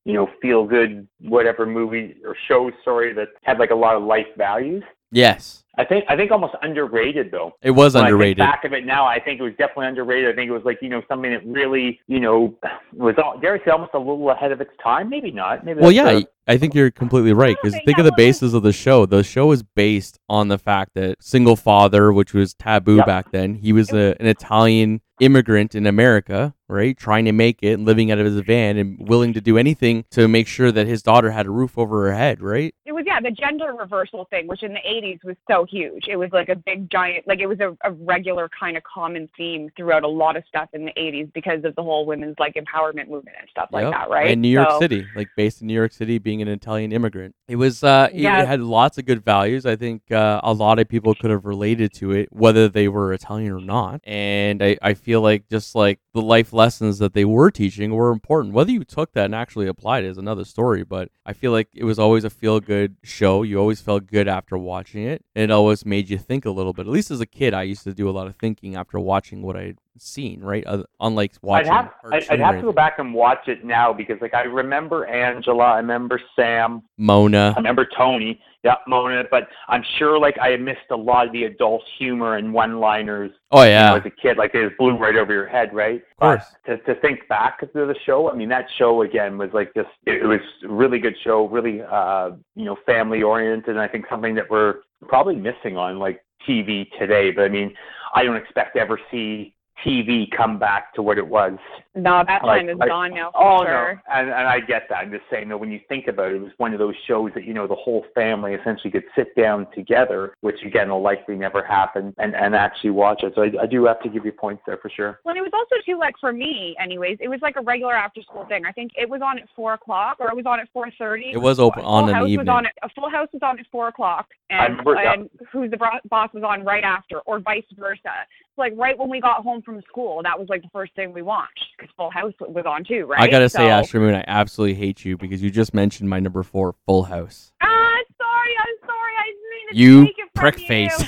you 0.06 0.14
know, 0.14 0.30
feel 0.42 0.66
good 0.66 1.08
whatever 1.20 1.66
movie 1.66 2.18
or 2.26 2.36
show 2.48 2.72
story 2.82 3.14
that 3.14 3.30
had 3.44 3.60
like 3.60 3.72
a 3.72 3.76
lot 3.76 3.96
of 3.96 4.04
life 4.04 4.28
values. 4.38 4.84
Yes, 5.12 5.64
I 5.78 5.86
think 5.86 6.06
I 6.10 6.16
think 6.16 6.32
almost 6.32 6.54
underrated 6.62 7.32
though. 7.32 7.54
it 7.62 7.72
was 7.72 7.94
When 7.96 8.04
I 8.04 8.08
think 8.08 8.14
underrated. 8.14 8.38
back 8.40 8.64
of 8.66 8.74
it 8.74 8.86
now, 8.86 9.06
I 9.06 9.20
think 9.20 9.40
it 9.40 9.44
was 9.44 9.54
definitely 9.58 9.88
underrated. 9.88 10.32
I 10.32 10.36
think 10.36 10.50
it 10.50 10.54
was 10.54 10.64
like 10.66 10.80
you 10.82 10.90
know 10.90 11.02
something 11.08 11.32
that 11.32 11.46
really 11.46 12.00
you 12.08 12.20
know 12.20 12.56
was 12.94 13.16
all, 13.24 13.38
dare 13.40 13.56
I 13.56 13.66
say 13.66 13.72
almost 13.72 13.92
a 13.94 14.00
little 14.00 14.30
ahead 14.30 14.52
of 14.52 14.62
its 14.62 14.72
time. 14.84 15.10
Maybe 15.10 15.32
not. 15.32 15.64
Maybe 15.66 15.80
Well, 15.82 15.92
yeah, 15.92 16.10
a- 16.20 16.26
I 16.48 16.58
think 16.58 16.74
you're 16.76 16.92
completely 16.92 17.34
right. 17.34 17.56
Because 17.62 17.76
Okay, 17.76 17.86
think 17.86 17.98
of 18.00 18.06
the 18.06 18.12
basis 18.12 18.54
of 18.54 18.64
the 18.64 18.74
show. 18.74 19.06
The 19.06 19.24
show 19.24 19.52
is 19.52 19.64
based 19.64 20.20
on 20.28 20.50
the 20.50 20.58
fact 20.58 20.92
that 20.96 21.16
single 21.22 21.56
father, 21.56 22.12
which 22.12 22.34
was 22.34 22.54
taboo 22.54 22.98
Yep. 22.98 23.06
back 23.06 23.32
then, 23.32 23.56
he 23.56 23.72
was 23.72 23.94
a, 23.94 24.16
an 24.20 24.26
Italian 24.28 25.02
immigrant 25.22 25.76
in 25.76 25.86
America, 25.86 26.54
right, 26.68 26.98
trying 26.98 27.26
to 27.26 27.32
make 27.32 27.60
it, 27.62 27.74
and 27.74 27.86
living 27.86 28.12
out 28.12 28.18
of 28.18 28.26
his 28.26 28.40
van, 28.42 28.76
and 28.78 28.98
willing 29.08 29.34
to 29.34 29.40
do 29.40 29.56
anything 29.56 30.04
to 30.10 30.28
make 30.28 30.48
sure 30.48 30.72
that 30.72 30.88
his 30.88 31.04
daughter 31.04 31.30
had 31.30 31.46
a 31.46 31.50
roof 31.52 31.78
over 31.78 32.08
her 32.08 32.16
head, 32.16 32.42
right? 32.42 32.74
Was 33.02 33.08
yeah 33.08 33.20
the 33.20 33.32
gender 33.32 33.74
reversal 33.78 34.26
thing, 34.30 34.48
which 34.48 34.62
in 34.64 34.74
the 34.74 34.80
'80s 34.88 35.24
was 35.24 35.36
so 35.50 35.66
huge. 35.66 36.06
It 36.08 36.16
was 36.18 36.30
like 36.32 36.50
a 36.50 36.56
big 36.56 36.90
giant, 36.92 37.28
like 37.28 37.40
it 37.40 37.48
was 37.48 37.60
a, 37.60 37.76
a 37.84 37.92
regular 37.94 38.48
kind 38.60 38.78
of 38.78 38.84
common 38.84 39.28
theme 39.36 39.70
throughout 39.76 40.04
a 40.04 40.08
lot 40.08 40.36
of 40.36 40.44
stuff 40.48 40.70
in 40.74 40.86
the 40.86 40.92
'80s 40.98 41.34
because 41.34 41.64
of 41.64 41.76
the 41.76 41.82
whole 41.82 42.06
women's 42.06 42.36
like 42.38 42.54
empowerment 42.56 43.10
movement 43.10 43.38
and 43.40 43.50
stuff 43.50 43.70
like 43.72 43.90
that, 43.92 44.10
right? 44.10 44.30
And 44.32 44.42
New 44.42 44.50
York 44.50 44.70
So- 44.70 44.80
City, 44.82 45.06
like 45.16 45.30
based 45.36 45.62
in 45.62 45.68
New 45.68 45.74
York 45.74 45.92
City, 45.94 46.20
being 46.20 46.42
an 46.42 46.48
Italian 46.48 46.92
immigrant. 46.92 47.34
It 47.48 47.56
was, 47.56 47.84
uh, 47.84 48.10
it- 48.14 48.20
Yeah. 48.22 48.42
it 48.44 48.48
had 48.48 48.62
lots 48.62 48.98
of 48.98 49.06
good 49.06 49.26
values. 49.26 49.66
I 49.66 49.76
think 49.76 50.12
uh, 50.12 50.40
a 50.44 50.54
lot 50.54 50.78
of 50.80 50.88
people 50.88 51.16
could 51.16 51.32
have 51.32 51.44
related 51.46 51.94
to 51.96 52.12
it, 52.12 52.30
whether 52.32 52.70
they 52.70 52.88
were 52.88 53.14
Italian 53.14 53.52
or 53.52 53.60
not. 53.62 54.02
And 54.04 54.62
I, 54.64 54.78
I 54.82 54.94
feel 54.94 55.22
like 55.22 55.50
just 55.50 55.74
like 55.76 56.00
the 56.14 56.22
life 56.22 56.52
lessons 56.52 57.00
that 57.00 57.14
they 57.14 57.26
were 57.26 57.52
teaching 57.52 57.94
were 57.94 58.12
important. 58.12 58.54
Whether 58.54 58.72
you 58.72 58.84
took 58.84 59.14
that 59.14 59.26
and 59.26 59.36
actually 59.36 59.68
applied 59.68 60.04
it 60.04 60.08
is 60.10 60.18
another 60.18 60.44
story. 60.44 60.84
But 60.84 61.10
I 61.26 61.34
feel 61.34 61.52
like 61.52 61.70
it 61.74 61.86
was 61.86 62.00
always 62.00 62.24
a 62.24 62.30
feel 62.30 62.60
good 62.60 62.98
show. 63.04 63.44
You 63.44 63.60
always 63.60 63.82
felt 63.82 64.08
good 64.08 64.28
after 64.28 64.58
watching 64.58 65.04
it. 65.04 65.24
It 65.36 65.52
always 65.52 65.86
made 65.86 66.10
you 66.10 66.18
think 66.18 66.46
a 66.46 66.52
little 66.52 66.74
bit. 66.74 66.86
At 66.86 66.92
least 66.92 67.12
as 67.12 67.22
a 67.22 67.26
kid, 67.26 67.54
I 67.54 67.64
used 67.64 67.84
to 67.86 67.94
do 67.94 68.10
a 68.10 68.12
lot 68.12 68.28
of 68.28 68.36
thinking 68.36 68.76
after 68.76 69.00
watching 69.00 69.42
what 69.42 69.56
I'd 69.56 69.78
seen, 69.98 70.42
right? 70.42 70.66
Uh, 70.68 70.84
unlike 71.00 71.32
I'd 71.36 71.44
watching. 71.44 71.72
have 71.72 71.92
I'd, 72.12 72.30
I'd 72.30 72.40
have 72.40 72.56
to 72.56 72.62
go 72.62 72.74
back 72.74 73.00
and 73.00 73.14
watch 73.14 73.48
it 73.48 73.64
now 73.64 73.94
because 73.94 74.20
like 74.22 74.34
I 74.34 74.44
remember 74.44 75.06
Angela, 75.06 75.64
I 75.64 75.78
remember 75.78 76.20
Sam, 76.36 76.84
Mona. 76.98 77.54
I 77.56 77.60
remember 77.60 77.88
Tony, 77.98 78.42
yeah, 78.64 78.76
Mona, 78.88 79.24
but 79.30 79.48
I'm 79.68 79.84
sure 79.98 80.20
like 80.20 80.38
I 80.40 80.56
missed 80.58 80.92
a 80.92 80.96
lot 80.96 81.28
of 81.28 81.34
the 81.34 81.46
adult 81.46 81.84
humor 81.98 82.36
and 82.36 82.54
one-liners 82.54 83.32
Oh 83.52 83.64
you 83.64 83.70
yeah. 83.70 83.90
know, 83.90 83.96
as 83.98 84.06
a 84.06 84.10
kid, 84.10 84.38
like 84.38 84.54
it 84.54 84.68
just 84.68 84.78
blew 84.78 84.98
right 84.98 85.16
over 85.16 85.34
your 85.34 85.48
head, 85.48 85.74
right? 85.74 85.96
Of 85.96 86.18
course. 86.20 86.44
But 86.66 86.86
to, 86.86 86.94
to 86.94 87.02
think 87.02 87.28
back 87.28 87.60
to 87.60 87.68
the 87.74 87.96
show, 88.06 88.32
I 88.32 88.36
mean, 88.36 88.50
that 88.50 88.68
show 88.78 89.02
again 89.02 89.38
was 89.38 89.50
like 89.54 89.74
just, 89.76 89.90
it, 90.06 90.22
it 90.22 90.26
was 90.26 90.40
a 90.64 90.68
really 90.70 91.00
good 91.00 91.16
show, 91.24 91.48
really, 91.48 91.82
uh, 91.82 92.32
you 92.56 92.66
know, 92.66 92.78
family 92.86 93.24
oriented, 93.24 93.70
and 93.70 93.80
I 93.80 93.88
think 93.88 94.06
something 94.10 94.36
that 94.36 94.50
we're 94.50 94.76
probably 95.08 95.36
missing 95.36 95.76
on 95.76 96.00
like 96.00 96.24
TV 96.48 96.88
today. 97.00 97.32
But 97.32 97.46
I 97.46 97.50
mean, 97.50 97.74
I 98.14 98.24
don't 98.24 98.38
expect 98.38 98.76
to 98.76 98.82
ever 98.82 99.00
see 99.10 99.56
TV 99.86 100.30
come 100.36 100.58
back 100.60 100.94
to 100.96 101.02
what 101.02 101.18
it 101.18 101.28
was. 101.28 101.54
No, 101.96 102.24
that 102.26 102.44
Like- 102.46 102.62
time 102.62 102.70
is 102.70 102.78
like- 102.78 102.90
gone 102.90 103.14
now. 103.14 103.32
For 103.32 103.42
Oh 103.44 103.64
sure. 103.66 103.94
no, 104.08 104.14
and 104.14 104.30
and 104.30 104.48
I 104.48 104.60
get 104.62 104.88
that. 104.90 105.00
I'm 105.00 105.12
just 105.12 105.24
saying 105.30 105.50
that 105.50 105.58
when 105.58 105.72
you 105.72 105.80
think 105.90 106.08
about 106.08 106.32
it, 106.32 106.36
it 106.36 106.42
was 106.42 106.52
one 106.58 106.72
of 106.74 106.80
those 106.80 106.96
shows 107.06 107.32
that 107.34 107.44
you 107.44 107.54
know 107.54 107.68
the 107.68 107.76
whole 107.76 108.06
family 108.16 108.54
essentially 108.54 108.92
could 108.92 109.04
sit 109.16 109.36
down 109.36 109.68
together, 109.76 110.34
which 110.42 110.62
again 110.64 110.90
will 110.90 111.02
likely 111.02 111.36
never 111.36 111.62
happen, 111.64 112.14
and 112.18 112.36
and 112.36 112.56
actually 112.56 112.92
watch 112.92 113.24
it. 113.24 113.34
So 113.36 113.44
I, 113.44 113.52
I 113.64 113.66
do 113.66 113.84
have 113.86 114.02
to 114.04 114.10
give 114.10 114.26
you 114.26 114.32
points 114.32 114.64
there 114.66 114.78
for 114.78 114.90
sure. 114.90 115.20
Well, 115.26 115.36
it 115.36 115.42
was 115.42 115.52
also 115.54 115.76
too 115.86 115.98
like 115.98 116.16
for 116.20 116.32
me, 116.32 116.76
anyways. 116.80 117.18
It 117.20 117.28
was 117.28 117.42
like 117.42 117.56
a 117.58 117.62
regular 117.62 117.94
after 117.94 118.22
school 118.22 118.46
thing. 118.46 118.66
I 118.66 118.72
think 118.72 118.92
it 118.96 119.10
was 119.10 119.22
on 119.22 119.38
at 119.40 119.50
four 119.56 119.74
o'clock, 119.74 120.18
or 120.20 120.30
it 120.30 120.36
was 120.36 120.46
on 120.46 120.60
at 120.60 120.70
four 120.72 120.90
thirty. 120.98 121.32
It 121.32 121.42
was 121.42 121.60
open 121.60 121.84
on 121.84 122.04
Full 122.04 122.10
an 122.10 122.16
House 122.16 122.30
evening. 122.30 122.48
Was 122.48 122.54
on 122.56 122.66
at, 122.68 122.74
a 122.84 122.90
Full 122.90 123.10
House 123.10 123.28
was 123.34 123.42
on 123.44 123.60
at 123.60 123.66
four 123.72 123.90
o'clock, 123.90 124.28
and 124.50 124.78
remember, 124.80 124.96
yeah. 125.02 125.14
and 125.14 125.30
Who's 125.52 125.72
the 125.72 125.78
Bro- 125.78 126.00
Boss 126.10 126.30
was 126.34 126.44
on 126.44 126.64
right 126.64 126.84
after, 126.84 127.20
or 127.22 127.40
vice 127.40 127.64
versa. 127.78 128.12
Like 128.58 128.74
right 128.76 128.98
when 128.98 129.10
we 129.10 129.22
got 129.22 129.42
home 129.44 129.62
from 129.62 129.82
school, 129.88 130.22
that 130.24 130.38
was 130.38 130.48
like 130.50 130.62
the 130.62 130.70
first 130.74 130.94
thing 130.96 131.14
we 131.14 131.22
watched 131.22 131.66
because 131.78 131.92
Full 131.98 132.12
House 132.12 132.34
was 132.42 132.66
on 132.66 132.84
too, 132.84 133.06
right? 133.06 133.22
I 133.22 133.28
gotta 133.28 133.50
say, 133.50 133.60
So- 133.60 133.68
Asher 133.70 134.00
Moon, 134.00 134.14
I 134.14 134.24
absolutely 134.28 134.76
hate 134.76 135.04
you 135.06 135.18
because 135.18 135.42
you 135.42 135.50
just 135.50 135.74
mentioned 135.74 136.10
my 136.10 136.20
number 136.20 136.44
four, 136.44 136.76
Full 136.86 137.04
House. 137.04 137.54
Ah, 137.62 137.68
sorry, 137.68 138.52
I'm 138.60 138.88
sorry. 138.88 139.14
I 139.20 139.26
didn't 139.26 139.50
mean 139.50 139.70
to 139.70 139.78
You 139.78 140.06
take 140.06 140.20
it 140.20 140.30
from 140.36 140.42
prick 140.42 140.60
you. 140.60 140.68
face. 140.68 141.02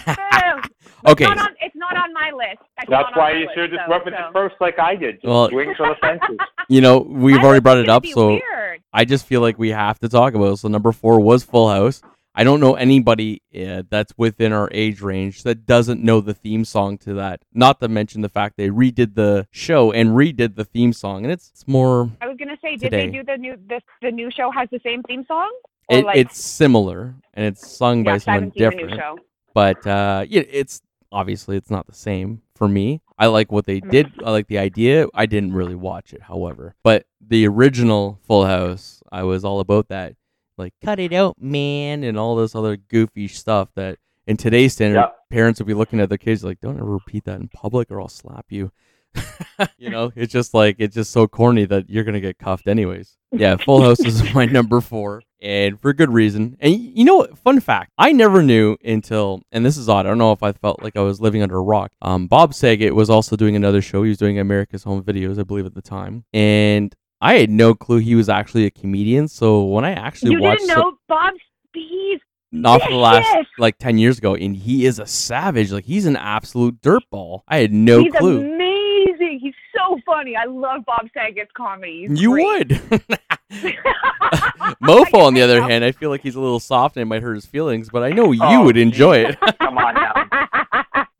Okay, 1.05 1.25
It's 1.25 1.35
not, 1.35 1.38
on, 1.50 1.55
it's 1.59 1.75
not 1.75 1.97
on 1.97 2.13
my 2.13 2.31
list. 2.31 2.62
It's 2.79 2.89
That's 2.89 3.13
why 3.15 3.31
you 3.33 3.47
should 3.53 3.63
have 3.63 3.71
just 3.71 3.83
so- 3.85 3.91
went 3.91 4.05
with 4.05 4.13
so. 4.17 4.27
it 4.27 4.33
first, 4.33 4.55
like 4.62 4.79
I 4.79 4.95
did. 4.95 5.15
Just 5.15 5.25
Well- 5.25 5.50
swing 5.50 5.73
for 5.75 5.89
the 5.89 5.95
fences. 6.01 6.38
you 6.69 6.79
know 6.81 7.00
we've 7.00 7.38
I 7.38 7.43
already 7.43 7.59
brought 7.59 7.77
it 7.77 7.89
up, 7.89 8.05
so 8.05 8.29
weird. 8.29 8.81
I 8.93 9.03
just 9.05 9.25
feel 9.25 9.41
like 9.41 9.59
we 9.59 9.69
have 9.69 10.00
to 10.00 10.07
talk 10.09 10.33
about 10.33 10.53
it. 10.53 10.57
So 10.57 10.69
number 10.69 10.91
four 10.93 11.19
was 11.19 11.43
Full 11.43 11.69
House. 11.69 12.01
I 12.35 12.43
don't 12.43 12.59
know 12.59 12.73
anybody 12.75 13.41
uh, 13.55 13.83
that's 13.89 14.11
within 14.17 14.53
our 14.53 14.67
age 14.71 15.01
range 15.01 15.43
that 15.43 15.65
doesn't 15.67 16.01
know 16.03 16.19
the 16.19 16.33
theme 16.33 16.65
song 16.65 16.97
to 16.99 17.13
that. 17.15 17.41
Not 17.53 17.79
to 17.81 17.87
mention 17.87 18.21
the 18.21 18.29
fact 18.29 18.57
they 18.57 18.69
redid 18.69 19.13
the 19.15 19.47
show 19.51 19.91
and 19.91 20.11
redid 20.11 20.55
the 20.55 20.65
theme 20.65 20.93
song, 20.93 21.24
and 21.24 21.31
it's, 21.31 21.50
it's 21.53 21.67
more. 21.67 22.09
I 22.22 22.27
was 22.27 22.37
gonna 22.37 22.57
say, 22.61 22.75
did 22.75 22.91
they 22.91 23.07
do 23.07 23.24
the 23.24 23.37
new 23.37 23.55
this 23.69 23.81
the 24.01 24.11
new 24.11 24.31
show 24.31 24.50
has 24.51 24.67
the 24.72 24.79
same 24.83 25.03
theme 25.03 25.25
song? 25.27 25.51
Or 25.89 25.98
It, 25.98 26.05
like, 26.05 26.17
it's 26.17 26.41
similar 26.43 27.13
and 27.33 27.46
it's 27.46 27.67
sung 27.69 28.03
by 28.03 28.13
yes, 28.13 28.22
I 28.27 28.35
someone 28.35 28.51
the 28.55 28.59
different. 28.59 28.89
new 28.91 28.98
show. 28.98 29.17
but 29.53 29.85
uh 29.85 30.25
yeah 30.27 30.41
it's 30.50 30.81
obviously 31.11 31.57
it's 31.57 31.69
not 31.69 31.85
the 31.87 31.93
same 31.93 32.41
for 32.55 32.67
me 32.69 33.01
i 33.19 33.27
like 33.27 33.51
what 33.51 33.65
they 33.65 33.81
did 33.81 34.11
i 34.24 34.31
like 34.31 34.48
the 34.48 34.57
idea 34.57 35.07
i 35.13 35.25
didn't 35.25 35.53
really 35.53 35.75
watch 35.75 36.13
it 36.13 36.22
however 36.22 36.74
but 36.83 37.05
the 37.22 37.46
original 37.46 38.17
full 38.25 38.46
house 38.46 39.03
i 39.11 39.22
was 39.24 39.43
all 39.43 39.59
about 39.59 39.89
that 39.89 40.15
like 40.57 40.74
cut 40.83 41.00
it 41.00 41.13
out 41.13 41.35
man 41.42 42.03
and 42.03 42.18
all 42.18 42.35
this 42.35 42.55
other 42.55 42.75
goofy 42.77 43.27
stuff 43.27 43.70
that 43.75 43.98
in 44.27 44.37
today's 44.37 44.74
standard 44.74 45.00
Yeah. 45.00 45.07
parents 45.29 45.59
would 45.59 45.68
be 45.68 45.74
looking 45.74 46.00
at 46.00 46.09
their 46.09 46.18
kids 46.18 46.44
like 46.44 46.59
don't 46.61 46.77
ever 46.77 46.85
repeat 46.94 47.25
that 47.25 47.39
in 47.39 47.48
public 47.50 47.92
or 47.92 48.00
i'll 48.01 48.07
slap 48.07 48.46
you. 48.50 48.72
You 49.77 49.89
know 49.92 50.11
it's 50.16 50.33
just 50.33 50.53
like 50.53 50.77
it's 50.79 50.96
just 50.96 51.11
so 51.11 51.27
corny 51.27 51.66
that 51.66 51.89
you're 51.89 52.03
gonna 52.03 52.20
get 52.20 52.37
cuffed 52.39 52.68
anyways. 52.68 53.18
Yeah 53.31 53.57
full 53.57 53.81
house 53.81 54.00
is 54.00 54.33
my 54.35 54.46
number 54.46 54.81
four 54.81 55.22
and 55.42 55.79
for 55.79 55.94
good 55.94 56.09
reason. 56.11 56.55
And 56.61 56.74
you 56.74 57.03
know 57.05 57.18
what? 57.18 57.37
Fun 57.37 57.59
fact 57.59 57.92
i 57.98 58.11
never 58.11 58.42
knew 58.42 58.75
until 58.83 59.42
and 59.51 59.63
this 59.66 59.77
is 59.77 59.87
odd 59.89 60.05
i 60.05 60.09
don't 60.09 60.18
know 60.18 60.31
if 60.31 60.42
i 60.42 60.51
felt 60.51 60.81
like 60.81 60.96
i 60.96 61.01
was 61.01 61.22
living 61.22 61.44
under 61.44 61.57
a 61.57 61.61
rock. 61.61 61.92
Um, 62.01 62.27
bob 62.27 62.53
saget 62.55 62.96
was 62.96 63.09
also 63.09 63.35
doing 63.35 63.55
another 63.55 63.81
show. 63.81 64.01
He 64.03 64.09
was 64.09 64.18
doing 64.18 64.39
america's 64.39 64.83
home 64.83 65.03
videos 65.03 65.37
i 65.39 65.44
believe 65.44 65.66
at 65.68 65.75
the 65.75 65.81
time. 65.81 66.24
And 66.33 66.96
i 67.24 67.33
had 67.36 67.50
no 67.50 67.74
clue 67.74 67.98
he 67.98 68.14
was 68.16 68.29
actually 68.29 68.66
a 68.66 68.72
comedian 68.72 69.27
so 69.27 69.64
when 69.64 69.83
i 69.86 69.92
actually 69.92 70.31
You 70.31 70.42
watched 70.42 70.59
didn't 70.62 70.77
know 70.77 70.98
Bob 71.07 71.33
He's 71.74 72.20
not 72.51 72.83
for 72.83 72.90
the 72.92 72.96
last 72.96 73.25
Yes. 73.33 73.46
like 73.57 73.77
10 73.79 73.98
years 73.98 74.20
ago 74.20 74.36
and 74.36 74.55
he 74.55 74.86
is 74.86 75.00
a 75.00 75.07
savage 75.07 75.72
like 75.72 75.86
he's 75.86 76.05
an 76.05 76.16
absolute 76.16 76.79
dirtball 76.81 77.42
i 77.48 77.57
had 77.57 77.74
no 77.74 78.00
he's 78.03 78.14
clue 78.14 78.40
amazing. 78.42 79.40
He's 79.42 79.53
so 79.75 79.98
funny. 80.05 80.36
I 80.36 80.46
love 80.46 80.86
Bob 80.86 81.07
Saget's 81.14 81.51
comedy. 81.57 82.05
He's 82.07 82.22
you 82.22 82.31
great. 82.31 82.70
would 82.70 82.70
mofo 84.81 85.24
on 85.24 85.33
the 85.33 85.42
other 85.42 85.62
hand 85.62 85.83
i 85.83 85.92
feel 85.92 86.09
like 86.09 86.22
he's 86.22 86.36
a 86.36 86.40
little 86.40 86.59
soft 86.59 86.96
and 86.98 87.01
it 87.01 87.05
might 87.05 87.22
hurt 87.22 87.36
his 87.36 87.46
feelings 87.46 87.90
but 87.90 88.03
i 88.03 88.09
know 88.09 88.27
oh, 88.27 88.31
you 88.31 88.40
Oh, 88.44 88.64
would 88.66 88.77
enjoy 88.77 89.18
it 89.18 89.38
Come 89.59 89.77
on 89.77 89.94
now. 89.96 90.23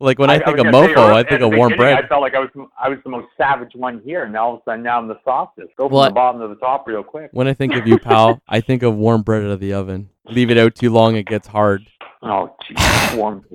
Like 0.04 0.18
when 0.18 0.30
i, 0.30 0.34
think 0.38 0.56
was 0.56 0.66
of 0.66 0.72
gonna 0.72 0.86
say, 0.88 0.94
mofo 0.94 1.10
uh, 1.10 1.14
i 1.14 1.22
think 1.22 1.40
of 1.40 1.52
warm 1.54 1.74
bread 1.76 2.02
I 2.04 2.06
felt 2.06 2.20
like 2.22 2.34
I 2.34 2.40
was 2.40 2.50
I 2.80 2.88
was 2.88 2.98
the 3.04 3.10
most 3.10 3.26
savage 3.36 3.72
one 3.74 4.00
here, 4.04 4.24
and 4.24 4.36
all 4.36 4.54
of 4.54 4.60
a 4.60 4.62
sudden 4.70 4.82
now 4.84 4.98
I'm 4.98 5.08
the 5.08 5.18
softest. 5.24 5.68
Go 5.76 5.88
from 5.88 5.94
Well, 5.96 6.04
the 6.04 6.10
bottom 6.14 6.40
to 6.42 6.48
the 6.48 6.56
top 6.56 6.86
real 6.86 7.02
quick. 7.02 7.30
when 7.32 7.48
i 7.48 7.54
think 7.54 7.74
of 7.74 7.86
you 7.86 7.98
pal 7.98 8.40
i 8.48 8.60
think 8.60 8.82
of 8.82 8.94
warm 8.94 9.22
bread 9.22 9.42
out 9.42 9.50
of 9.50 9.60
the 9.60 9.72
oven 9.72 10.08
leave 10.26 10.50
it 10.50 10.58
out 10.58 10.74
too 10.74 10.90
long 10.90 11.16
it 11.16 11.26
gets 11.26 11.48
hard 11.48 11.86
Oh, 12.26 12.56
jeez, 12.66 13.16
warm. 13.18 13.44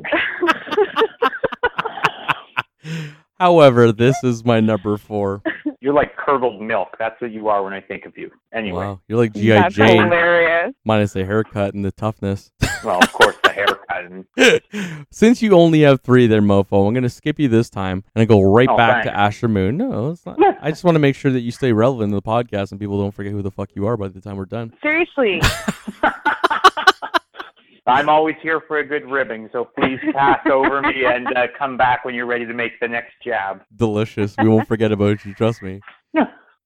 however 3.39 3.91
this 3.91 4.15
is 4.23 4.43
my 4.45 4.59
number 4.59 4.97
four 4.97 5.41
You're 5.81 5.93
like 5.93 6.15
curdled 6.17 6.61
milk. 6.61 6.89
That's 6.99 7.19
what 7.21 7.31
you 7.31 7.47
are 7.47 7.63
when 7.63 7.71
I 7.73 7.79
think 7.81 8.05
of 8.05 8.17
you. 8.17 8.29
Anyway, 8.53 8.77
wow 8.85 8.99
you're 9.07 9.17
like 9.17 9.33
gi 9.33 9.49
That's 9.49 9.75
jane 9.75 10.03
hilarious. 10.03 10.73
minus 10.85 11.13
the 11.13 11.25
haircut 11.25 11.73
and 11.73 11.83
the 11.85 11.91
toughness 11.91 12.51
well, 12.83 12.99
of 13.01 13.11
course 13.11 13.35
the 14.07 15.05
Since 15.11 15.41
you 15.41 15.53
only 15.53 15.81
have 15.81 16.01
three 16.01 16.27
there, 16.27 16.41
mofo, 16.41 16.87
I'm 16.87 16.93
gonna 16.93 17.09
skip 17.09 17.39
you 17.39 17.47
this 17.47 17.69
time 17.69 18.03
and 18.15 18.21
I 18.21 18.25
go 18.25 18.41
right 18.41 18.67
Oh, 18.69 18.77
back 18.77 19.03
to 19.03 19.09
thanks. 19.09 19.17
Asher 19.19 19.47
Moon. 19.47 19.77
No, 19.77 20.11
it's 20.11 20.25
not. 20.25 20.37
I 20.61 20.69
just 20.69 20.83
want 20.83 20.95
to 20.95 20.99
make 20.99 21.15
sure 21.15 21.31
that 21.31 21.39
you 21.41 21.51
stay 21.51 21.71
relevant 21.73 22.11
in 22.11 22.15
the 22.15 22.21
podcast 22.21 22.71
and 22.71 22.79
people 22.79 22.99
don't 22.99 23.11
forget 23.13 23.31
who 23.31 23.41
the 23.41 23.51
fuck 23.51 23.69
you 23.75 23.85
are 23.87 23.97
by 23.97 24.07
the 24.09 24.21
time 24.21 24.37
we're 24.37 24.45
done. 24.45 24.73
Seriously. 24.81 25.41
I'm 27.87 28.07
always 28.07 28.35
here 28.43 28.61
for 28.67 28.77
a 28.77 28.85
good 28.85 29.05
ribbing, 29.09 29.49
so 29.51 29.65
please 29.65 29.99
pass 30.13 30.39
over 30.45 30.79
me 30.81 31.05
and 31.05 31.25
uh, 31.35 31.47
come 31.57 31.75
back 31.75 32.05
when 32.05 32.13
you're 32.13 32.27
ready 32.27 32.45
to 32.45 32.53
make 32.53 32.79
the 32.79 32.87
next 32.87 33.13
jab. 33.23 33.61
Delicious. 33.75 34.35
We 34.37 34.47
won't 34.47 34.67
forget 34.67 34.91
about 34.91 35.25
you. 35.25 35.33
Trust 35.33 35.63
me. 35.63 35.81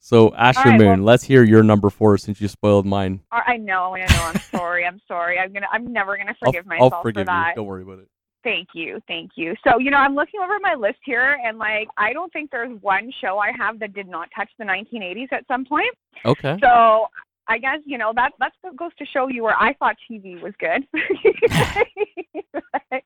So 0.06 0.36
Asher 0.36 0.68
right, 0.68 0.78
Moon, 0.78 1.00
well- 1.00 1.06
let's 1.06 1.24
hear 1.24 1.44
your 1.44 1.64
number 1.64 1.90
four 1.90 2.18
since 2.18 2.42
you 2.42 2.50
spoiled 2.50 2.86
mine. 2.86 3.22
I 3.32 3.56
know, 3.56 3.96
I 3.96 4.00
know. 4.00 4.32
I'm 4.34 4.42
sorry. 4.52 4.86
I'm 4.86 5.00
sorry. 5.08 5.40
I'm 5.40 5.54
gonna. 5.54 5.68
I'm 5.72 5.94
never 5.94 6.18
gonna 6.18 6.36
forgive 6.44 6.66
I'll, 6.68 6.72
forgive 6.72 6.82
I'll 6.82 6.90
myself 6.90 7.04
forgive 7.04 7.28
for 7.28 7.48
you. 7.48 7.56
Don't 7.56 7.66
worry 7.66 7.84
about 7.84 8.00
it. 8.00 8.10
Thank 8.44 8.68
you, 8.76 9.00
thank 9.08 9.32
you. 9.38 9.56
So 9.66 9.80
you 9.80 9.90
know, 9.92 9.98
I'm 9.98 10.14
looking 10.14 10.42
over 10.44 10.60
my 10.62 10.76
list 10.76 11.00
here, 11.06 11.40
and 11.46 11.58
like, 11.58 11.88
I 11.96 12.12
don't 12.12 12.32
think 12.34 12.52
there's 12.52 12.78
one 12.82 13.14
show 13.22 13.40
I 13.40 13.54
have 13.58 13.80
that 13.80 13.94
did 13.94 14.10
not 14.10 14.28
touch 14.36 14.50
the 14.60 14.66
1980s 14.66 15.32
at 15.32 15.48
some 15.48 15.64
point. 15.64 15.96
Okay. 16.26 16.58
So 16.62 17.08
I 17.48 17.58
guess 17.58 17.80
you 17.86 17.98
know 17.98 18.14
that 18.16 18.32
that 18.40 18.54
goes 18.78 18.92
to 19.00 19.06
show 19.06 19.28
you 19.28 19.44
where 19.44 19.56
I 19.60 19.74
thought 19.74 19.96
TV 20.10 20.42
was 20.42 20.54
good. 20.60 20.88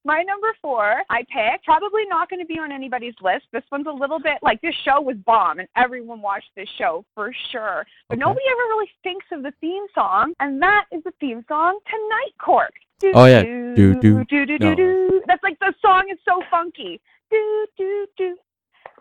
My 0.04 0.22
number 0.24 0.48
four, 0.62 1.02
I 1.10 1.20
picked 1.34 1.66
probably 1.66 2.04
not 2.08 2.30
going 2.30 2.40
to 2.40 2.46
be 2.46 2.60
on 2.60 2.72
anybody's 2.72 3.14
list. 3.22 3.46
This 3.52 3.64
one's 3.72 3.88
a 3.88 3.92
little 3.92 4.20
bit 4.20 4.38
like 4.42 4.62
this 4.62 4.76
show 4.84 5.02
was 5.02 5.16
bomb, 5.26 5.60
and 5.60 5.68
everyone 5.76 6.22
watched 6.22 6.50
this 6.56 6.68
show 6.78 7.06
for 7.16 7.32
sure. 7.52 7.86
But 8.10 8.16
Okay. 8.16 8.20
nobody 8.20 8.46
ever 8.50 8.62
really 8.70 8.90
thinks 9.04 9.26
of 9.32 9.44
the 9.44 9.52
theme 9.62 9.86
song, 9.96 10.34
and 10.40 10.62
that 10.62 10.86
is 10.92 11.04
the 11.04 11.12
theme 11.20 11.44
song 11.48 11.80
to 11.90 12.10
Night 12.10 12.38
Court. 12.40 12.74
Oh, 13.14 13.26
yeah. 13.26 13.44
Do 13.44 13.76
Do, 13.76 13.94
do. 14.00 14.24
do 14.26 14.46
do 14.46 14.58
do 14.58 14.76
do. 14.76 15.22
That's 15.28 15.44
like 15.44 15.58
the 15.60 15.74
song 15.82 16.06
is 16.12 16.18
so 16.28 16.42
funky. 16.50 17.00
Do 17.30 17.68
do 17.78 18.08
do 18.18 18.38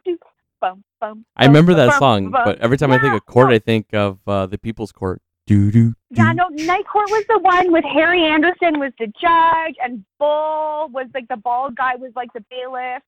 do. 0.05 0.19
Bum, 0.61 0.83
bum, 1.01 1.25
I 1.37 1.45
remember 1.47 1.75
that 1.75 1.91
bum, 1.91 1.99
song, 1.99 2.31
bum. 2.31 2.43
but 2.47 2.59
every 2.61 2.79
time 2.79 2.91
I 2.91 2.99
think 2.99 3.13
of 3.15 3.27
court. 3.27 3.53
I 3.53 3.59
think 3.59 3.93
of 3.93 4.19
uh, 4.27 4.47
the 4.47 4.57
People's 4.57 4.91
Court. 4.91 5.21
Do 5.47 5.71
do. 5.71 5.95
Yeah, 6.11 6.33
no, 6.33 6.49
Night 6.49 6.87
Court 6.87 7.09
was 7.09 7.25
the 7.29 7.39
one 7.39 7.73
with 7.73 7.85
Harry 7.85 8.25
Anderson 8.25 8.81
was 8.81 8.93
the 8.99 9.07
judge, 9.07 9.77
and 9.83 10.05
Bull 10.19 10.89
was 10.93 11.07
like 11.15 11.29
the 11.29 11.37
bald 11.37 11.77
guy 11.77 11.95
was 11.95 12.11
like 12.17 12.33
the 12.33 12.45
bailiff, 12.51 13.03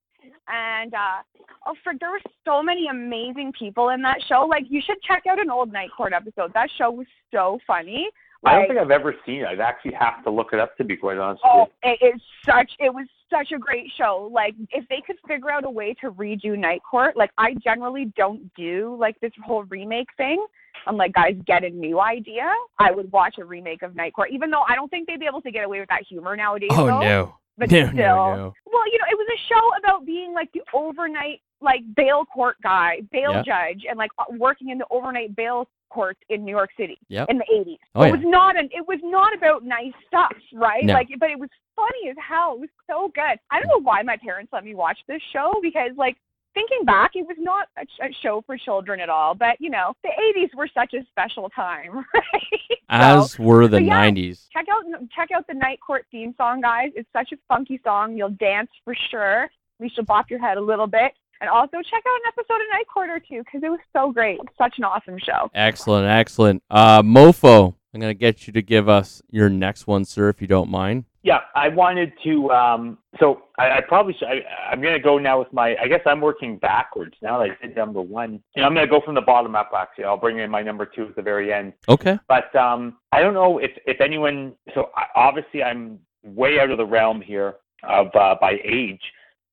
and 0.46 0.94
uh 0.94 1.22
oh, 1.66 1.74
frick, 1.82 1.98
there 2.00 2.10
were 2.10 2.20
so 2.44 2.62
many 2.62 2.86
amazing 2.88 3.52
people 3.58 3.90
in 3.90 4.02
that 4.02 4.18
show. 4.28 4.46
Like, 4.48 4.64
you 4.68 4.80
should 4.84 5.00
check 5.02 5.24
out 5.28 5.40
an 5.40 5.50
old 5.50 5.72
Night 5.72 5.90
Court 5.96 6.12
episode. 6.12 6.52
That 6.54 6.68
show 6.78 6.90
was 6.90 7.06
so 7.32 7.58
funny. 7.66 8.08
I 8.44 8.54
don't 8.54 8.68
think 8.68 8.78
I've 8.78 8.92
ever 8.92 9.14
seen 9.26 9.40
it. 9.40 9.46
I'd 9.46 9.60
actually 9.60 9.94
have 9.94 10.22
to 10.22 10.30
look 10.30 10.52
it 10.52 10.60
up 10.60 10.76
to 10.76 10.84
be 10.84 10.96
quite 10.96 11.18
honest 11.18 11.42
Oh, 11.44 11.62
with 11.62 11.70
it 11.82 12.14
is 12.14 12.22
such 12.46 12.70
it 12.78 12.94
was 12.94 13.06
such 13.30 13.52
a 13.52 13.58
great 13.58 13.90
show. 13.96 14.30
Like 14.32 14.54
if 14.70 14.86
they 14.88 15.02
could 15.06 15.16
figure 15.26 15.50
out 15.50 15.64
a 15.64 15.70
way 15.70 15.94
to 16.00 16.10
redo 16.10 16.58
Night 16.58 16.82
Court, 16.88 17.16
like 17.16 17.30
I 17.38 17.54
generally 17.62 18.12
don't 18.16 18.52
do 18.54 18.96
like 18.98 19.18
this 19.20 19.32
whole 19.44 19.64
remake 19.64 20.08
thing. 20.16 20.44
I'm 20.86 20.96
like, 20.96 21.12
guys, 21.12 21.34
get 21.46 21.64
a 21.64 21.70
new 21.70 22.00
idea. 22.00 22.52
I 22.78 22.90
would 22.92 23.10
watch 23.12 23.36
a 23.38 23.44
remake 23.44 23.82
of 23.82 23.96
Night 23.96 24.14
Court, 24.14 24.30
even 24.32 24.50
though 24.50 24.62
I 24.68 24.74
don't 24.74 24.88
think 24.88 25.06
they'd 25.08 25.20
be 25.20 25.26
able 25.26 25.42
to 25.42 25.50
get 25.50 25.64
away 25.64 25.80
with 25.80 25.88
that 25.88 26.02
humor 26.08 26.36
nowadays. 26.36 26.70
Oh 26.72 26.86
though. 26.86 27.00
no. 27.00 27.34
But 27.58 27.70
No, 27.72 27.78
still, 27.78 27.92
no, 27.94 28.34
no. 28.36 28.54
well, 28.66 28.86
you 28.92 28.98
know, 28.98 29.06
it 29.10 29.18
was 29.18 29.26
a 29.34 29.40
show 29.52 29.70
about 29.78 30.06
being 30.06 30.32
like 30.32 30.50
the 30.52 30.62
overnight 30.72 31.40
like 31.60 31.80
bail 31.96 32.24
court 32.24 32.56
guy, 32.62 33.00
bail 33.12 33.32
Yeah. 33.32 33.42
judge, 33.42 33.84
and 33.88 33.98
like 33.98 34.10
working 34.38 34.70
in 34.70 34.78
the 34.78 34.86
overnight 34.90 35.34
bail 35.36 35.68
courts 35.90 36.20
in 36.28 36.44
New 36.44 36.50
York 36.54 36.70
City 36.76 36.98
Yep. 37.08 37.30
in 37.30 37.38
the 37.38 37.44
80s. 37.52 37.78
Oh, 37.94 38.02
it 38.02 38.06
yeah. 38.08 38.12
was 38.12 38.20
not 38.24 38.58
an 38.58 38.68
it 38.72 38.86
was 38.86 39.00
not 39.02 39.34
about 39.34 39.64
nice 39.64 39.92
stuff, 40.06 40.32
right? 40.52 40.84
No. 40.84 40.94
Like 40.94 41.08
but 41.18 41.30
it 41.30 41.38
was 41.38 41.48
funny 41.76 42.10
as 42.10 42.16
hell. 42.26 42.54
It 42.56 42.60
was 42.60 42.70
so 42.86 43.10
good. 43.14 43.38
I 43.50 43.60
don't 43.60 43.68
know 43.68 43.80
why 43.82 44.02
my 44.02 44.16
parents 44.16 44.52
let 44.52 44.64
me 44.64 44.74
watch 44.74 44.98
this 45.08 45.22
show 45.32 45.52
because 45.62 45.92
like 45.96 46.16
thinking 46.54 46.84
back, 46.84 47.12
it 47.14 47.26
was 47.26 47.36
not 47.38 47.68
a, 47.78 47.82
a 48.04 48.12
show 48.22 48.42
for 48.44 48.56
children 48.58 49.00
at 49.00 49.08
all, 49.08 49.34
but 49.34 49.56
you 49.60 49.70
know, 49.70 49.94
the 50.02 50.10
80s 50.36 50.54
were 50.56 50.68
such 50.74 50.92
a 50.94 51.04
special 51.10 51.48
time, 51.50 52.04
right? 52.14 52.78
As 52.90 53.32
so, 53.32 53.42
were 53.42 53.68
the 53.68 53.82
yeah. 53.82 54.10
90s. 54.10 54.46
check 54.52 54.66
out 54.70 54.84
check 55.14 55.28
out 55.34 55.46
the 55.46 55.54
Night 55.54 55.78
Court 55.84 56.04
theme 56.10 56.34
song, 56.36 56.60
guys. 56.60 56.90
It's 56.96 57.08
such 57.12 57.32
a 57.32 57.36
funky 57.48 57.80
song. 57.84 58.16
You'll 58.16 58.30
dance 58.30 58.70
for 58.84 58.94
sure. 59.10 59.44
At 59.44 59.50
least 59.80 59.96
you'll 59.96 60.06
bop 60.06 60.28
your 60.30 60.40
head 60.40 60.56
a 60.58 60.60
little 60.60 60.86
bit. 60.86 61.12
And 61.40 61.48
also 61.48 61.76
check 61.76 62.02
out 62.06 62.20
an 62.24 62.28
episode 62.28 62.56
of 62.56 62.68
Night 62.72 62.86
Court 62.92 63.10
or 63.10 63.20
two 63.20 63.44
because 63.44 63.62
it 63.62 63.68
was 63.68 63.80
so 63.92 64.12
great. 64.12 64.40
Such 64.56 64.74
an 64.78 64.84
awesome 64.84 65.18
show. 65.18 65.50
Excellent, 65.54 66.08
excellent. 66.08 66.62
Uh, 66.70 67.02
Mofo, 67.02 67.74
I'm 67.94 68.00
gonna 68.00 68.14
get 68.14 68.46
you 68.46 68.52
to 68.54 68.62
give 68.62 68.88
us 68.88 69.22
your 69.30 69.48
next 69.48 69.86
one, 69.86 70.04
sir, 70.04 70.28
if 70.28 70.40
you 70.40 70.48
don't 70.48 70.70
mind. 70.70 71.04
Yeah, 71.28 71.40
I 71.54 71.68
wanted 71.68 72.12
to. 72.24 72.50
Um, 72.50 72.98
so 73.20 73.42
I, 73.58 73.70
I 73.70 73.80
probably 73.86 74.14
should. 74.18 74.28
I, 74.28 74.40
I'm 74.70 74.80
going 74.80 74.94
to 74.94 74.98
go 74.98 75.18
now 75.18 75.38
with 75.38 75.52
my. 75.52 75.76
I 75.76 75.86
guess 75.86 76.00
I'm 76.06 76.22
working 76.22 76.56
backwards 76.56 77.14
now. 77.20 77.38
that 77.38 77.50
I 77.50 77.66
did 77.66 77.76
number 77.76 78.00
one. 78.00 78.42
You 78.54 78.62
know, 78.62 78.66
I'm 78.66 78.74
going 78.74 78.86
to 78.86 78.90
go 78.90 79.02
from 79.04 79.14
the 79.14 79.20
bottom 79.20 79.54
up. 79.54 79.70
Actually, 79.76 80.04
I'll 80.04 80.16
bring 80.16 80.38
in 80.38 80.50
my 80.50 80.62
number 80.62 80.86
two 80.86 81.08
at 81.08 81.16
the 81.16 81.22
very 81.22 81.52
end. 81.52 81.74
Okay. 81.86 82.18
But 82.28 82.54
um, 82.56 82.96
I 83.12 83.20
don't 83.20 83.34
know 83.34 83.58
if 83.58 83.72
if 83.84 84.00
anyone. 84.00 84.54
So 84.74 84.90
I, 84.96 85.04
obviously, 85.16 85.62
I'm 85.62 85.98
way 86.24 86.60
out 86.60 86.70
of 86.70 86.78
the 86.78 86.86
realm 86.86 87.20
here 87.20 87.56
of 87.82 88.06
uh, 88.14 88.36
by 88.40 88.58
age. 88.64 89.02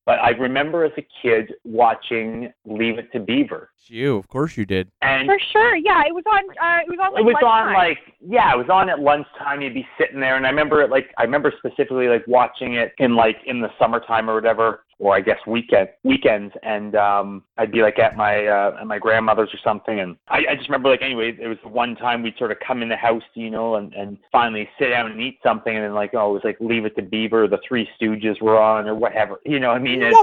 But 0.06 0.20
I 0.20 0.30
remember 0.30 0.84
as 0.84 0.92
a 0.96 1.06
kid 1.20 1.52
watching 1.64 2.52
Leave 2.64 2.96
It 2.98 3.10
to 3.12 3.18
Beaver, 3.18 3.70
It's 3.76 3.90
you, 3.90 4.16
of 4.16 4.28
course 4.28 4.56
you 4.56 4.64
did. 4.64 4.88
and 5.02 5.26
For 5.26 5.36
sure, 5.52 5.74
yeah. 5.74 6.02
It 6.06 6.14
was 6.14 6.22
on. 6.32 6.44
Uh, 6.62 6.78
it 6.86 6.88
was 6.88 6.98
on. 7.02 7.12
Like, 7.12 7.20
it 7.20 7.24
was 7.24 7.42
on 7.44 7.74
like 7.74 7.98
yeah, 8.20 8.54
it 8.54 8.56
was 8.56 8.68
on 8.70 8.88
at 8.88 9.00
lunchtime. 9.00 9.62
You'd 9.62 9.74
be 9.74 9.86
sitting 9.98 10.20
there, 10.20 10.36
and 10.36 10.46
I 10.46 10.50
remember 10.50 10.80
it 10.80 10.90
like 10.90 11.12
I 11.18 11.24
remember 11.24 11.52
specifically 11.58 12.06
like 12.06 12.24
watching 12.28 12.74
it 12.74 12.92
in 12.98 13.16
like 13.16 13.36
in 13.46 13.60
the 13.60 13.68
summertime 13.80 14.30
or 14.30 14.34
whatever, 14.34 14.84
or 14.98 15.14
I 15.14 15.20
guess 15.20 15.38
weekend 15.46 15.88
weekends, 16.04 16.54
and 16.62 16.94
um 16.94 17.42
I'd 17.58 17.72
be 17.72 17.82
like 17.82 17.98
at 17.98 18.16
my 18.16 18.46
uh, 18.46 18.76
at 18.80 18.86
my 18.86 18.98
grandmother's 18.98 19.50
or 19.52 19.58
something, 19.62 20.00
and 20.00 20.16
I, 20.28 20.38
I 20.50 20.56
just 20.56 20.68
remember 20.68 20.88
like 20.88 21.02
anyway, 21.02 21.36
it 21.38 21.48
was 21.48 21.58
the 21.62 21.68
one 21.68 21.96
time 21.96 22.22
we'd 22.22 22.36
sort 22.38 22.52
of 22.52 22.58
come 22.66 22.82
in 22.82 22.88
the 22.88 22.96
house, 22.96 23.22
you 23.34 23.50
know, 23.50 23.76
and 23.76 23.92
and 23.94 24.18
finally 24.32 24.68
sit 24.78 24.90
down 24.90 25.10
and 25.10 25.20
eat 25.20 25.38
something, 25.42 25.74
and 25.74 25.84
then 25.84 25.94
like 25.94 26.14
oh 26.14 26.30
it 26.30 26.32
was 26.32 26.42
like 26.44 26.56
Leave 26.60 26.86
It 26.86 26.96
to 26.96 27.02
Beaver, 27.02 27.48
The 27.48 27.58
Three 27.66 27.88
Stooges 28.00 28.40
were 28.40 28.58
on, 28.58 28.86
or 28.86 28.94
whatever, 28.94 29.40
you 29.44 29.60
know. 29.60 29.68
what 29.68 29.80
I 29.80 29.84
mean, 29.84 30.02
it, 30.02 30.14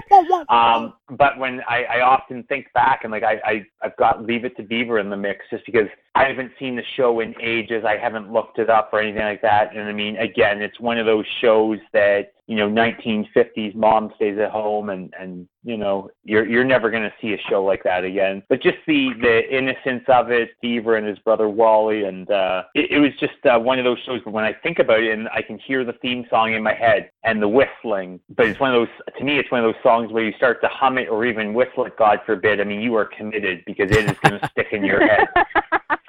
um, 0.49 0.93
but 1.17 1.37
when 1.37 1.61
I, 1.67 1.83
I 1.83 2.01
often 2.01 2.43
think 2.43 2.67
back 2.73 3.01
and 3.03 3.11
like 3.11 3.23
I, 3.23 3.39
I 3.45 3.65
I've 3.81 3.97
got 3.97 4.25
Leave 4.25 4.45
It 4.45 4.55
to 4.57 4.63
Beaver 4.63 4.99
in 4.99 5.09
the 5.09 5.17
mix 5.17 5.45
just 5.51 5.65
because 5.65 5.87
I 6.15 6.25
haven't 6.25 6.51
seen 6.59 6.75
the 6.75 6.83
show 6.95 7.21
in 7.21 7.33
ages. 7.41 7.83
I 7.87 7.97
haven't 7.97 8.31
looked 8.31 8.59
it 8.59 8.69
up 8.69 8.89
or 8.93 8.99
anything 8.99 9.23
like 9.23 9.41
that. 9.41 9.75
And 9.75 9.87
I 9.87 9.93
mean, 9.93 10.17
again, 10.17 10.61
it's 10.61 10.79
one 10.79 10.99
of 10.99 11.07
those 11.07 11.25
shows 11.41 11.79
that 11.91 12.33
you 12.47 12.55
know, 12.55 12.67
1950s 12.69 13.75
mom 13.75 14.11
stays 14.15 14.37
at 14.37 14.51
home 14.51 14.89
and 14.89 15.13
and 15.19 15.47
you 15.63 15.77
know 15.77 16.09
you're 16.23 16.45
you're 16.45 16.63
never 16.63 16.89
going 16.89 17.03
to 17.03 17.13
see 17.21 17.33
a 17.33 17.37
show 17.49 17.63
like 17.63 17.83
that 17.83 18.03
again. 18.03 18.43
But 18.49 18.61
just 18.61 18.77
the 18.85 19.11
the 19.21 19.55
innocence 19.55 20.03
of 20.07 20.31
it, 20.31 20.49
Beaver 20.61 20.97
and 20.97 21.07
his 21.07 21.19
brother 21.19 21.47
Wally, 21.47 22.03
and 22.03 22.29
uh, 22.29 22.63
it, 22.75 22.91
it 22.91 22.99
was 22.99 23.11
just 23.19 23.33
uh, 23.45 23.57
one 23.59 23.79
of 23.79 23.85
those 23.85 23.99
shows. 24.05 24.21
But 24.25 24.33
when 24.33 24.43
I 24.43 24.53
think 24.53 24.79
about 24.79 25.01
it, 25.01 25.11
and 25.11 25.29
I 25.29 25.41
can 25.41 25.57
hear 25.57 25.85
the 25.85 25.93
theme 25.93 26.25
song 26.29 26.53
in 26.53 26.61
my 26.63 26.73
head 26.73 27.09
and 27.23 27.41
the 27.41 27.47
whistling, 27.47 28.19
but 28.35 28.47
it's 28.47 28.59
one 28.59 28.73
of 28.73 28.79
those 28.81 29.15
to 29.17 29.23
me, 29.23 29.39
it's 29.39 29.51
one 29.51 29.63
of 29.63 29.73
those 29.73 29.81
songs 29.81 30.11
where 30.11 30.23
you 30.23 30.33
start 30.35 30.61
to 30.61 30.67
hum 30.67 30.97
it 30.97 31.07
or 31.07 31.25
even 31.25 31.53
whistle 31.53 31.85
it. 31.85 31.97
God 31.97 32.19
forbid. 32.25 32.59
I 32.59 32.65
mean, 32.65 32.81
you 32.81 32.95
are 32.95 33.05
committed 33.05 33.63
because 33.65 33.89
it 33.91 34.09
is 34.09 34.17
going 34.19 34.39
to 34.39 34.49
stick 34.49 34.67
in 34.71 34.83
your 34.83 34.99
head. 35.05 35.27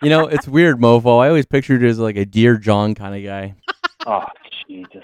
You 0.03 0.11
know, 0.11 0.27
it's 0.27 0.47
weird, 0.47 0.81
Mofo. 0.81 1.23
I 1.23 1.29
always 1.29 1.47
pictured 1.47 1.81
you 1.81 1.88
as 1.88 1.99
like 1.99 2.16
a 2.16 2.27
Dear 2.27 2.59
John 2.59 2.94
kind 2.94 3.14
of 3.14 3.25
guy. 3.25 3.55
Oh, 4.07 4.23
Jesus. 4.68 5.03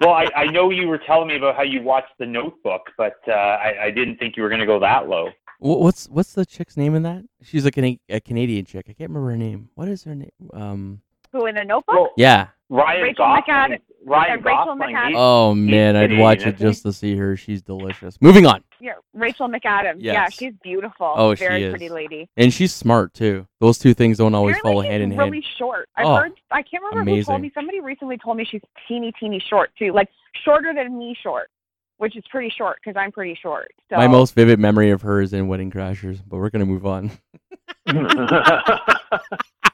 Well, 0.00 0.10
I, 0.10 0.28
I 0.36 0.46
know 0.46 0.70
you 0.70 0.86
were 0.86 0.98
telling 0.98 1.28
me 1.28 1.36
about 1.36 1.56
how 1.56 1.62
you 1.62 1.82
watched 1.82 2.12
The 2.18 2.26
Notebook, 2.26 2.82
but 2.96 3.16
uh, 3.26 3.32
I, 3.32 3.86
I 3.86 3.90
didn't 3.90 4.18
think 4.18 4.36
you 4.36 4.44
were 4.44 4.48
going 4.48 4.60
to 4.60 4.66
go 4.66 4.78
that 4.78 5.08
low. 5.08 5.30
What's 5.60 6.08
what's 6.08 6.34
the 6.34 6.46
chick's 6.46 6.76
name 6.76 6.94
in 6.94 7.02
that? 7.02 7.24
She's 7.42 7.64
like 7.64 7.76
a, 7.78 7.98
a 8.08 8.20
Canadian 8.20 8.64
chick. 8.64 8.86
I 8.88 8.92
can't 8.92 9.10
remember 9.10 9.30
her 9.30 9.36
name. 9.36 9.70
What 9.74 9.88
is 9.88 10.04
her 10.04 10.14
name? 10.14 10.30
Um, 10.52 11.00
Who 11.32 11.46
in 11.46 11.56
the 11.56 11.64
Notebook? 11.64 11.96
Well, 11.96 12.10
yeah. 12.16 12.48
Ryan 12.70 13.02
Rachel 13.02 13.24
Gosling. 13.24 13.42
McAdams. 13.48 13.78
Ryan 14.04 14.38
Uh, 14.38 14.42
Rachel 14.42 14.64
Gosling. 14.66 14.94
McAdams. 14.94 15.12
Oh 15.16 15.54
man, 15.54 15.96
I'd 15.96 16.18
watch 16.18 16.38
it 16.38 16.40
isn't 16.40 16.58
he? 16.58 16.64
just 16.64 16.82
to 16.82 16.92
see 16.92 17.16
her. 17.16 17.36
She's 17.36 17.62
delicious. 17.62 18.16
Moving 18.20 18.46
on. 18.46 18.62
yeah, 18.80 18.92
Rachel 19.14 19.48
McAdams. 19.48 19.96
Yeah, 19.98 20.28
she's 20.28 20.52
beautiful. 20.62 21.12
Oh, 21.16 21.34
she 21.34 21.44
very 21.44 21.64
is. 21.64 21.70
pretty 21.70 21.88
lady. 21.88 22.28
And 22.36 22.52
she's 22.52 22.72
smart 22.74 23.14
too. 23.14 23.46
Those 23.60 23.78
two 23.78 23.94
things 23.94 24.18
don't 24.18 24.34
always 24.34 24.56
Apparently 24.58 24.72
follow 24.72 24.82
she's 24.82 24.90
hand 24.90 25.02
in 25.12 25.18
really 25.18 25.30
hand. 25.32 25.44
short. 25.58 25.88
I've 25.96 26.06
Oh, 26.06 26.14
heard. 26.16 26.32
I 26.50 26.62
can't 26.62 26.82
remember 26.90 27.10
who 27.14 27.22
told 27.24 27.40
me. 27.40 27.50
Somebody 27.54 27.80
recently 27.80 28.18
told 28.18 28.36
me 28.36 28.44
she's 28.44 28.62
teeny, 28.86 29.12
teeny 29.18 29.42
short 29.48 29.70
too. 29.78 29.92
Like 29.92 30.08
shorter 30.44 30.72
than 30.74 30.96
me 30.98 31.16
short, 31.22 31.48
which 31.96 32.16
is 32.16 32.24
pretty 32.30 32.50
short 32.56 32.78
because 32.84 32.96
I'm 33.00 33.10
pretty 33.12 33.36
short. 33.42 33.68
So 33.90 33.96
My 33.96 34.06
most 34.08 34.34
vivid 34.34 34.58
memory 34.58 34.90
of 34.90 35.00
her 35.02 35.20
is 35.22 35.32
in 35.32 35.48
Wedding 35.48 35.70
Crashers, 35.70 36.20
but 36.26 36.36
we're 36.36 36.50
gonna 36.50 36.66
move 36.66 36.84
on. 36.86 37.10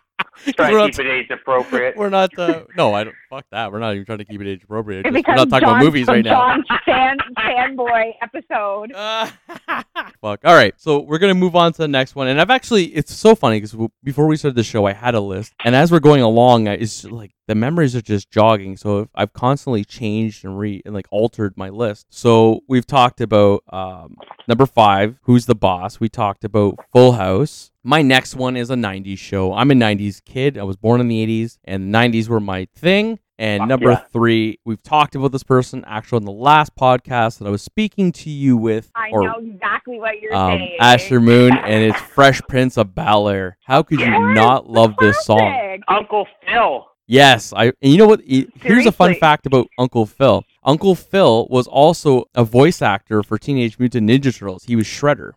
Try 0.53 0.71
We're 0.71 0.79
to 0.79 0.85
not- 0.85 0.91
keep 0.93 1.01
it 1.01 1.07
age 1.11 1.31
appropriate. 1.31 1.97
We're 1.97 2.09
not. 2.11 2.39
Uh, 2.39 2.65
no, 2.77 2.93
I 2.95 3.05
don't. 3.05 3.17
Fuck 3.31 3.47
that. 3.51 3.73
We're 3.73 3.79
not 3.79 3.95
even 3.95 4.05
trying 4.07 4.19
to 4.19 4.25
keep 4.25 4.41
it 4.41 4.47
age 4.49 4.63
appropriate. 4.65 5.07
it 5.07 5.13
Just- 5.13 5.27
we're 5.29 5.35
not 5.35 5.49
talking 5.51 5.69
about 5.69 5.83
movies 5.83 6.07
right 6.07 6.25
now. 6.25 6.31
John's 6.57 6.67
fan 6.85 7.17
fanboy 7.39 8.13
episode. 8.23 8.93
Uh, 8.93 9.31
fuck. 10.21 10.41
All 10.45 10.55
right, 10.55 10.75
so 10.77 11.01
we're 11.01 11.19
gonna 11.19 11.35
move 11.35 11.57
on 11.57 11.73
to 11.73 11.79
the 11.79 11.89
next 11.89 12.15
one, 12.15 12.29
and 12.29 12.41
I've 12.41 12.51
actually 12.51 12.85
it's 12.87 13.15
so 13.15 13.35
funny 13.35 13.61
because 13.61 13.77
before 14.03 14.27
we 14.27 14.37
started 14.37 14.57
the 14.57 14.63
show, 14.65 14.87
I 14.87 14.93
had 14.93 15.15
a 15.15 15.21
list, 15.21 15.53
and 15.65 15.75
as 15.75 15.91
we're 15.91 16.01
going 16.01 16.23
along, 16.23 16.69
I, 16.69 16.75
it's 16.75 17.05
like 17.05 17.33
the 17.47 17.55
memories 17.55 17.95
are 17.97 18.01
just 18.03 18.31
jogging. 18.31 18.77
So 18.77 19.09
I've 19.15 19.33
constantly 19.33 19.85
changed 19.85 20.45
and 20.45 20.59
re 20.59 20.83
and 20.85 20.95
like 20.95 21.07
altered 21.11 21.57
my 21.57 21.69
list. 21.71 22.07
So 22.11 22.61
we've 22.69 22.87
talked 22.87 23.21
about 23.21 23.63
um, 23.73 24.17
number 24.49 24.67
five, 24.67 25.17
who's 25.23 25.47
the 25.47 25.55
boss. 25.55 26.01
We 26.01 26.09
talked 26.09 26.45
about 26.45 26.79
Full 26.93 27.13
House. 27.13 27.71
My 27.87 28.01
next 28.01 28.35
one 28.35 28.57
is 28.57 28.71
a 28.71 28.75
'90s 28.77 29.19
show. 29.19 29.53
I'm 29.53 29.71
a 29.71 29.75
'90s 29.75 30.25
kid. 30.25 30.57
I 30.57 30.63
was 30.63 30.77
born 30.77 31.03
in 31.03 31.09
the 31.09 31.25
'80s, 31.27 31.59
and 31.65 31.95
'90s 31.95 32.29
were 32.29 32.41
my 32.41 32.67
thing. 32.75 33.19
And 33.39 33.61
Fuck 33.61 33.69
number 33.69 33.91
yeah. 33.91 34.03
three, 34.11 34.59
we've 34.65 34.83
talked 34.83 35.15
about 35.17 35.33
this 35.33 35.43
person 35.43 35.85
actually 35.87 36.17
on 36.17 36.25
the 36.25 36.33
last 36.33 36.75
podcast 36.77 37.39
that 37.39 37.47
I 37.47 37.51
was 37.51 37.63
speaking 37.63 38.11
to 38.13 38.31
you 38.31 38.57
with, 38.57 38.91
I 38.95 39.11
or 39.11 39.25
know 39.25 39.35
exactly 39.39 39.99
what 39.99 40.19
you're 40.21 40.35
um, 40.35 40.53
saying. 40.53 40.77
Asher 40.81 41.21
Moon, 41.21 41.53
and 41.65 41.85
it's 41.85 42.01
Fresh 42.01 42.41
Prince 42.49 42.79
of 42.79 42.95
Bel 42.95 43.29
Air. 43.29 43.59
How 43.65 43.83
could 43.83 44.01
you 44.01 44.07
Yes, 44.07 44.35
not 44.35 44.71
love 44.71 44.95
this 44.99 45.23
song? 45.27 45.83
Uncle 45.89 46.27
Phil. 46.47 46.87
Yes, 47.07 47.53
I. 47.53 47.67
And 47.67 47.93
you 47.93 47.99
know 47.99 48.07
what? 48.07 48.23
Here's 48.25 48.87
a 48.87 48.93
fun 48.93 49.15
fact 49.17 49.45
about 49.45 49.67
Uncle 49.79 50.07
Phil. 50.07 50.43
Uncle 50.63 50.95
Phil 50.95 51.47
was 51.51 51.67
also 51.67 52.25
a 52.35 52.45
voice 52.45 52.81
actor 52.81 53.23
for 53.23 53.37
Teenage 53.37 53.79
Mutant 53.79 54.09
Ninja 54.09 54.35
Turtles. 54.35 54.65
He 54.65 54.75
was 54.75 54.87
Shredder. 54.87 55.33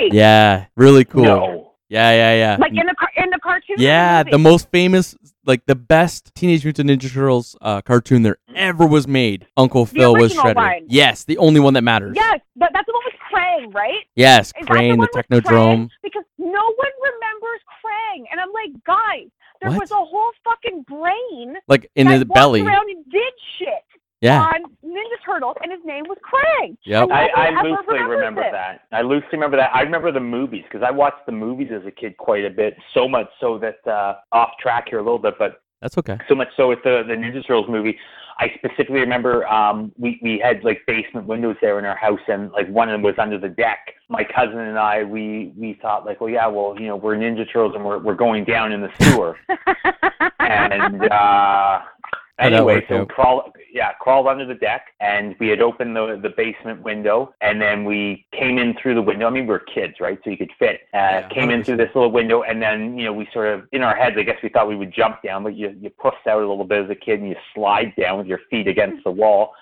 Way. 0.00 0.08
Yeah, 0.12 0.66
really 0.76 1.04
cool. 1.04 1.24
No. 1.24 1.66
Yeah, 1.88 2.10
yeah, 2.12 2.34
yeah. 2.36 2.56
Like 2.60 2.70
in 2.70 2.86
the 2.86 2.94
car- 2.94 3.10
in 3.16 3.30
the 3.30 3.38
cartoon. 3.42 3.76
the 3.76 3.82
yeah, 3.82 4.18
movie? 4.22 4.30
the 4.30 4.38
most 4.38 4.70
famous, 4.70 5.16
like 5.44 5.66
the 5.66 5.74
best 5.74 6.32
Teenage 6.36 6.64
Mutant 6.64 6.88
Ninja 6.88 7.12
Turtles 7.12 7.56
uh, 7.60 7.80
cartoon 7.82 8.22
there 8.22 8.36
ever 8.54 8.86
was 8.86 9.08
made. 9.08 9.48
Uncle 9.56 9.86
Phil 9.86 10.14
was 10.14 10.32
Shredder. 10.32 10.54
one. 10.54 10.86
Yes, 10.88 11.24
the 11.24 11.36
only 11.38 11.58
one 11.58 11.74
that 11.74 11.82
matters. 11.82 12.14
Yes, 12.14 12.38
but 12.54 12.70
that's 12.72 12.86
the 12.86 12.92
one 12.92 13.02
with 13.06 13.14
Krang, 13.32 13.74
right? 13.74 14.04
Yes, 14.14 14.48
Is 14.48 14.52
that 14.60 14.66
Crane, 14.68 15.00
the, 15.00 15.08
Technodrome. 15.08 15.42
Krang? 15.42 15.90
Because 16.04 16.24
no 16.38 16.46
one 16.46 16.92
remembers 17.02 17.60
Krang, 17.82 18.24
and 18.30 18.40
I'm 18.40 18.52
like, 18.52 18.84
guys, 18.84 19.28
there 19.60 19.70
What? 19.70 19.80
was 19.80 19.90
a 19.90 19.96
whole 19.96 20.30
fucking 20.44 20.84
brain 20.86 21.56
Like 21.66 21.90
in 21.96 22.06
his 22.06 22.22
belly. 22.22 22.60
around 22.62 22.88
and 22.88 23.04
did 23.10 23.32
shit. 23.58 23.68
Yeah. 24.20 24.42
on 24.42 24.62
Ninja 24.84 25.24
Turtles, 25.24 25.56
and 25.62 25.72
his 25.72 25.80
name 25.84 26.04
was 26.08 26.18
Krang. 26.18 26.76
Yep. 26.84 27.04
And 27.04 27.12
I, 27.12 27.26
I 27.34 27.62
loosely 27.62 28.00
remember 28.00 28.42
it. 28.42 28.52
that. 28.52 28.82
I 28.92 29.02
loosely 29.02 29.28
remember 29.32 29.56
that. 29.56 29.70
I 29.74 29.80
remember 29.82 30.12
the 30.12 30.20
movies 30.20 30.64
because 30.70 30.84
I 30.86 30.90
watched 30.90 31.24
the 31.26 31.32
movies 31.32 31.68
as 31.72 31.86
a 31.86 31.90
kid 31.90 32.16
quite 32.16 32.44
a 32.44 32.50
bit. 32.50 32.76
So 32.94 33.08
much 33.08 33.28
so 33.40 33.58
that 33.58 33.86
uh, 33.90 34.16
off 34.32 34.50
track 34.60 34.88
here 34.90 34.98
a 34.98 35.02
little 35.02 35.18
bit, 35.18 35.34
but 35.38 35.62
That's 35.80 35.96
okay. 35.98 36.18
so 36.28 36.34
much 36.34 36.48
so 36.56 36.68
with 36.68 36.80
the 36.84 37.02
the 37.06 37.14
Ninja 37.14 37.46
Turtles 37.46 37.68
movie. 37.68 37.96
I 38.38 38.50
specifically 38.56 39.00
remember 39.00 39.46
um, 39.48 39.92
we 39.98 40.18
we 40.22 40.38
had 40.38 40.64
like 40.64 40.80
basement 40.86 41.26
windows 41.26 41.56
there 41.60 41.78
in 41.78 41.84
our 41.84 41.96
house, 41.96 42.20
and 42.26 42.50
like 42.52 42.68
one 42.68 42.88
of 42.88 42.94
them 42.94 43.02
was 43.02 43.14
under 43.18 43.38
the 43.38 43.48
deck. 43.50 43.78
My 44.08 44.24
cousin 44.24 44.58
and 44.58 44.78
I 44.78 45.02
we 45.04 45.52
we 45.56 45.78
thought 45.82 46.04
like, 46.06 46.20
well, 46.20 46.30
yeah, 46.30 46.46
well, 46.46 46.74
you 46.78 46.86
know, 46.88 46.96
we're 46.96 47.16
Ninja 47.16 47.44
Turtles 47.50 47.74
and 47.74 47.84
we're 47.84 47.98
we're 47.98 48.14
going 48.14 48.44
down 48.44 48.72
in 48.72 48.80
the 48.80 48.88
sewer, 48.98 49.36
and 50.40 51.02
uh, 51.10 51.80
How'd 51.80 51.88
that 51.90 52.19
anyway, 52.40 52.84
so 52.88 53.06
crawl 53.06 53.52
yeah 53.72 53.92
crawled 54.00 54.26
under 54.26 54.44
the 54.46 54.54
deck, 54.54 54.86
and 55.00 55.34
we 55.38 55.48
had 55.48 55.60
opened 55.60 55.94
the 55.94 56.18
the 56.22 56.30
basement 56.36 56.82
window, 56.82 57.34
and 57.40 57.60
then 57.60 57.84
we 57.84 58.26
came 58.32 58.58
in 58.58 58.74
through 58.80 58.94
the 58.94 59.02
window. 59.02 59.26
I 59.26 59.30
mean, 59.30 59.44
we 59.44 59.50
were 59.50 59.60
kids, 59.60 59.94
right? 60.00 60.18
So 60.24 60.30
you 60.30 60.36
could 60.36 60.52
fit. 60.58 60.80
Uh, 60.92 60.98
Yeah, 60.98 61.28
came 61.28 61.50
in 61.50 61.62
through 61.64 61.76
this 61.76 61.90
little 61.94 62.10
window, 62.10 62.42
and 62.42 62.60
then 62.60 62.98
you 62.98 63.04
know 63.04 63.12
we 63.12 63.28
sort 63.32 63.48
of 63.48 63.66
in 63.72 63.82
our 63.82 63.94
heads, 63.96 64.16
I 64.18 64.22
guess 64.22 64.38
we 64.42 64.48
thought 64.48 64.68
we 64.68 64.76
would 64.76 64.92
jump 64.92 65.22
down, 65.22 65.42
but 65.42 65.54
you 65.54 65.76
you 65.80 65.90
puffed 65.90 66.26
out 66.26 66.42
a 66.42 66.48
little 66.48 66.64
bit 66.64 66.84
as 66.84 66.90
a 66.90 66.94
kid, 66.94 67.20
and 67.20 67.28
you 67.28 67.36
slide 67.54 67.94
down 67.96 68.18
with 68.18 68.26
your 68.26 68.40
feet 68.50 68.68
against 68.68 69.04
the 69.04 69.10
wall. 69.10 69.52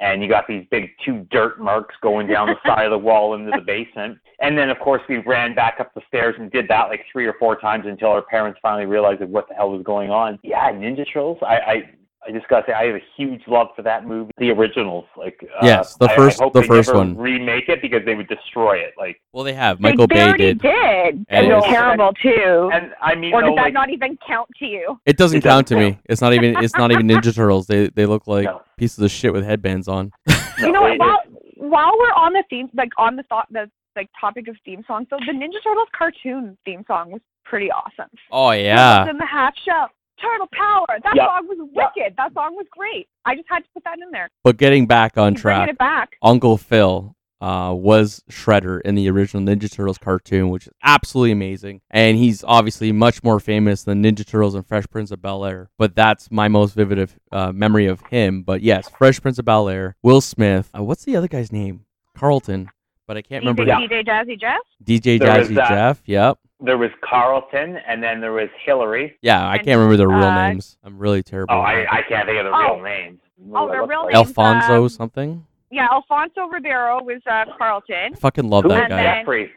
And 0.00 0.20
you 0.20 0.28
got 0.28 0.48
these 0.48 0.66
big 0.68 0.90
two 1.04 1.24
dirt 1.30 1.60
marks 1.60 1.94
going 2.02 2.26
down 2.26 2.48
the 2.48 2.56
side 2.66 2.86
of 2.86 2.90
the 2.90 2.98
wall 2.98 3.34
into 3.34 3.52
the 3.52 3.60
basement. 3.64 4.18
And 4.40 4.58
then, 4.58 4.68
of 4.68 4.80
course, 4.80 5.00
we 5.08 5.18
ran 5.18 5.54
back 5.54 5.76
up 5.78 5.94
the 5.94 6.00
stairs 6.08 6.34
and 6.40 6.50
did 6.50 6.66
that 6.68 6.88
like 6.88 7.04
three 7.12 7.24
or 7.24 7.34
four 7.38 7.54
times 7.54 7.84
until 7.86 8.08
our 8.08 8.22
parents 8.22 8.58
finally 8.60 8.86
realized 8.86 9.22
what 9.22 9.48
the 9.48 9.54
hell 9.54 9.70
was 9.70 9.84
going 9.84 10.10
on. 10.10 10.40
Yeah, 10.42 10.72
Ninja 10.72 11.06
Turtles. 11.06 11.38
I, 11.42 11.54
I, 11.54 11.90
I 12.26 12.30
just 12.30 12.46
gotta 12.48 12.64
say, 12.68 12.72
I 12.72 12.84
have 12.86 12.94
a 12.94 13.02
huge 13.16 13.42
love 13.48 13.68
for 13.74 13.82
that 13.82 14.06
movie. 14.06 14.30
The 14.38 14.50
originals, 14.50 15.06
like 15.16 15.40
uh, 15.42 15.66
Yes, 15.66 15.96
the 15.96 16.08
first- 16.10 16.40
I 16.40 16.44
hope 16.44 16.52
the 16.52 16.60
they 16.60 16.66
first 16.68 16.88
never 16.88 16.98
one. 17.00 17.16
Remake 17.16 17.68
it 17.68 17.82
because 17.82 18.04
they 18.04 18.14
would 18.14 18.28
destroy 18.28 18.76
it. 18.76 18.94
Like, 18.96 19.20
Well, 19.32 19.42
they 19.44 19.54
have. 19.54 19.78
They- 19.78 19.90
Michael 19.90 20.06
they 20.06 20.14
Bay 20.16 20.22
already 20.28 20.44
did. 20.54 20.62
did. 20.62 21.14
And 21.14 21.26
And 21.28 21.46
it 21.46 21.50
it 21.50 21.54
was- 21.54 21.62
was 21.64 21.70
terrible 21.72 22.12
too. 22.22 22.70
and 22.72 22.92
I 23.02 23.14
mean, 23.16 23.34
or 23.34 23.40
though, 23.42 23.48
did 23.48 23.58
that 23.58 23.62
like, 23.64 23.72
not 23.74 23.90
even 23.90 24.16
count 24.26 24.48
to 24.60 24.66
you? 24.66 25.00
It 25.04 25.16
doesn't 25.16 25.38
It 25.38 25.42
doesn't 25.42 25.50
count 25.50 25.66
to 25.68 25.76
me. 25.76 25.98
It's 26.08 26.20
not 26.20 26.32
even. 26.32 26.56
It's 26.62 26.76
not 26.76 26.92
even 26.92 27.06
Ninja 27.08 27.34
Turtles. 27.34 27.66
They 27.66 27.88
they 27.88 28.06
look 28.06 28.26
like 28.28 28.44
No. 28.44 28.62
pieces 28.76 28.98
of 29.00 29.10
shit 29.10 29.32
with 29.32 29.44
headbands 29.44 29.88
on. 29.88 30.12
no, 30.28 30.34
you 30.66 30.72
know, 30.72 30.86
it- 30.86 30.98
while 31.00 31.20
while 31.56 31.92
we're 31.98 32.12
on 32.14 32.32
the 32.34 32.44
theme, 32.50 32.68
like 32.74 32.90
on 32.98 33.16
the 33.16 33.22
thought, 33.24 33.46
the 33.50 33.68
like 33.96 34.08
topic 34.20 34.46
of 34.48 34.56
theme 34.64 34.82
songs, 34.86 35.06
so 35.10 35.16
the 35.26 35.32
Ninja 35.32 35.62
Turtles 35.62 35.88
cartoon 35.96 36.56
theme 36.64 36.84
song 36.86 37.10
was 37.10 37.20
pretty 37.44 37.70
awesome. 37.70 38.08
Oh 38.30 38.52
yeah. 38.52 39.08
in 39.10 39.18
the 39.18 39.26
half 39.26 39.54
shell, 39.64 39.88
Turtle 40.22 40.48
Power. 40.52 40.86
That 41.02 41.14
Yeah. 41.16 41.26
song 41.26 41.48
was 41.48 41.58
wicked. 41.72 42.14
That 42.16 42.32
song 42.34 42.54
was 42.56 42.66
great. 42.70 43.08
I 43.24 43.34
just 43.34 43.48
had 43.48 43.60
to 43.64 43.68
put 43.74 43.84
that 43.84 43.98
in 44.00 44.10
there. 44.12 44.28
But 44.44 44.56
getting 44.56 44.86
back 44.86 45.18
on 45.18 45.34
Keep 45.34 45.42
bringing 45.42 45.58
track, 45.64 45.68
it 45.70 45.78
back. 45.78 46.16
Uncle 46.22 46.56
Phil 46.56 47.14
uh, 47.40 47.74
was 47.76 48.22
Shredder 48.30 48.80
in 48.82 48.94
the 48.94 49.10
original 49.10 49.42
Ninja 49.42 49.68
Turtles 49.68 49.98
cartoon, 49.98 50.48
which 50.50 50.68
is 50.68 50.72
absolutely 50.84 51.32
amazing. 51.32 51.80
And 51.90 52.16
he's 52.16 52.44
obviously 52.44 52.92
much 52.92 53.24
more 53.24 53.40
famous 53.40 53.82
than 53.82 54.00
Ninja 54.00 54.24
Turtles 54.24 54.54
and 54.54 54.64
Fresh 54.64 54.84
Prince 54.92 55.10
of 55.10 55.20
Bel 55.20 55.44
Air. 55.44 55.68
But 55.76 55.96
that's 55.96 56.30
my 56.30 56.46
most 56.46 56.74
vivid 56.76 57.00
of, 57.00 57.16
uh, 57.32 57.50
memory 57.50 57.86
of 57.86 58.00
him. 58.10 58.42
But 58.42 58.62
yes, 58.62 58.88
Fresh 58.96 59.20
Prince 59.22 59.40
of 59.40 59.44
Bel 59.44 59.68
Air, 59.68 59.96
Will 60.04 60.20
Smith. 60.20 60.70
Uh, 60.78 60.84
what's 60.84 61.04
the 61.04 61.16
other 61.16 61.26
guy's 61.26 61.50
name? 61.50 61.84
Carlton. 62.16 62.70
But 63.08 63.16
I 63.16 63.22
can't 63.22 63.42
remember. 63.44 63.64
DJ, 63.64 63.80
his- 63.80 63.90
DJ 63.90 64.04
Jazzy 64.04 64.40
Jeff. 64.40 64.60
DJ 64.84 65.18
There 65.18 65.28
Jazzy. 65.28 65.68
Jeff. 65.68 66.02
Yep. 66.06 66.38
There 66.64 66.78
was 66.78 66.90
Carlton, 67.02 67.76
and 67.86 68.02
then 68.02 68.20
there 68.20 68.32
was 68.32 68.48
Hillary. 68.64 69.16
Yeah, 69.22 69.46
I 69.48 69.56
can't 69.58 69.78
remember 69.78 69.96
their 69.96 70.08
real 70.08 70.18
uh, 70.28 70.48
names. 70.50 70.76
I'm 70.84 70.98
really 70.98 71.22
terrible. 71.22 71.54
Oh, 71.54 71.60
I. 71.60 71.86
I 71.90 72.02
can't 72.08 72.26
think 72.26 72.38
of 72.38 72.44
the 72.46 72.52
Oh. 72.54 72.74
real 72.76 72.82
names. 72.84 73.20
Oh, 73.52 73.64
What 73.64 73.70
their 73.72 73.82
it 73.82 73.86
real 73.88 74.02
looks 74.02 74.14
names. 74.14 74.28
Alfonso 74.28 74.82
um, 74.84 74.88
something. 74.88 75.46
Yeah, 75.70 75.88
Alfonso 75.90 76.42
Ribeiro 76.52 77.02
was 77.02 77.20
uh, 77.30 77.44
Carlton. 77.56 78.12
I 78.12 78.16
fucking 78.16 78.48
love 78.48 78.64
Who 78.64 78.68
that 78.70 78.88
guy. 78.90 79.02
Jeffrey? 79.20 79.50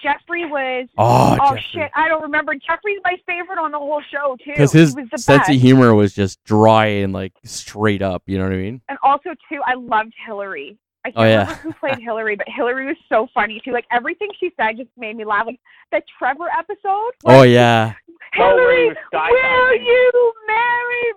Jeffrey 0.00 0.44
was. 0.44 0.88
Oh, 0.98 1.32
Oh 1.40 1.54
Jeffrey. 1.54 1.64
shit! 1.72 1.90
I 1.94 2.06
don't 2.08 2.22
remember. 2.22 2.54
Jeffrey's 2.54 3.00
my 3.02 3.16
favorite 3.26 3.58
on 3.58 3.70
the 3.72 3.78
whole 3.78 4.02
show 4.12 4.36
too. 4.44 4.50
Because 4.52 4.72
his 4.72 4.94
was 4.94 5.06
the 5.10 5.16
sense 5.18 5.38
best. 5.46 5.50
of 5.50 5.56
humor 5.60 5.94
was 5.94 6.12
just 6.12 6.42
dry 6.44 6.84
and 6.86 7.12
like 7.14 7.32
straight 7.44 8.02
up. 8.02 8.22
You 8.26 8.36
know 8.38 8.44
what 8.44 8.52
I 8.52 8.56
mean? 8.56 8.82
and 8.90 8.98
also 9.02 9.30
too, 9.48 9.60
I 9.66 9.74
loved 9.74 10.12
Hillary. 10.26 10.76
I 11.04 11.10
oh, 11.10 11.12
can't 11.12 11.16
Oh, 11.16 11.24
yeah. 11.24 11.40
remember 11.40 11.62
who 11.62 11.72
played 11.74 11.98
Hillary, 11.98 12.36
but 12.36 12.46
Hillary 12.48 12.86
was 12.86 12.96
so 13.08 13.26
funny 13.34 13.60
too. 13.64 13.72
Like 13.72 13.84
everything 13.92 14.28
she 14.40 14.50
said 14.56 14.76
just 14.76 14.88
made 14.96 15.16
me 15.16 15.24
laugh. 15.24 15.46
Like 15.46 15.60
that 15.92 16.04
Trevor 16.18 16.48
episode. 16.56 17.12
Oh 17.24 17.42
yeah. 17.42 17.92
Oh, 18.38 18.54
where 18.56 18.76
he 18.76 18.82
Hillary, 18.82 18.88
was 18.88 18.96
will 19.12 19.20
skydiving. 19.20 19.84
you 19.86 20.32
marry? 20.46 21.12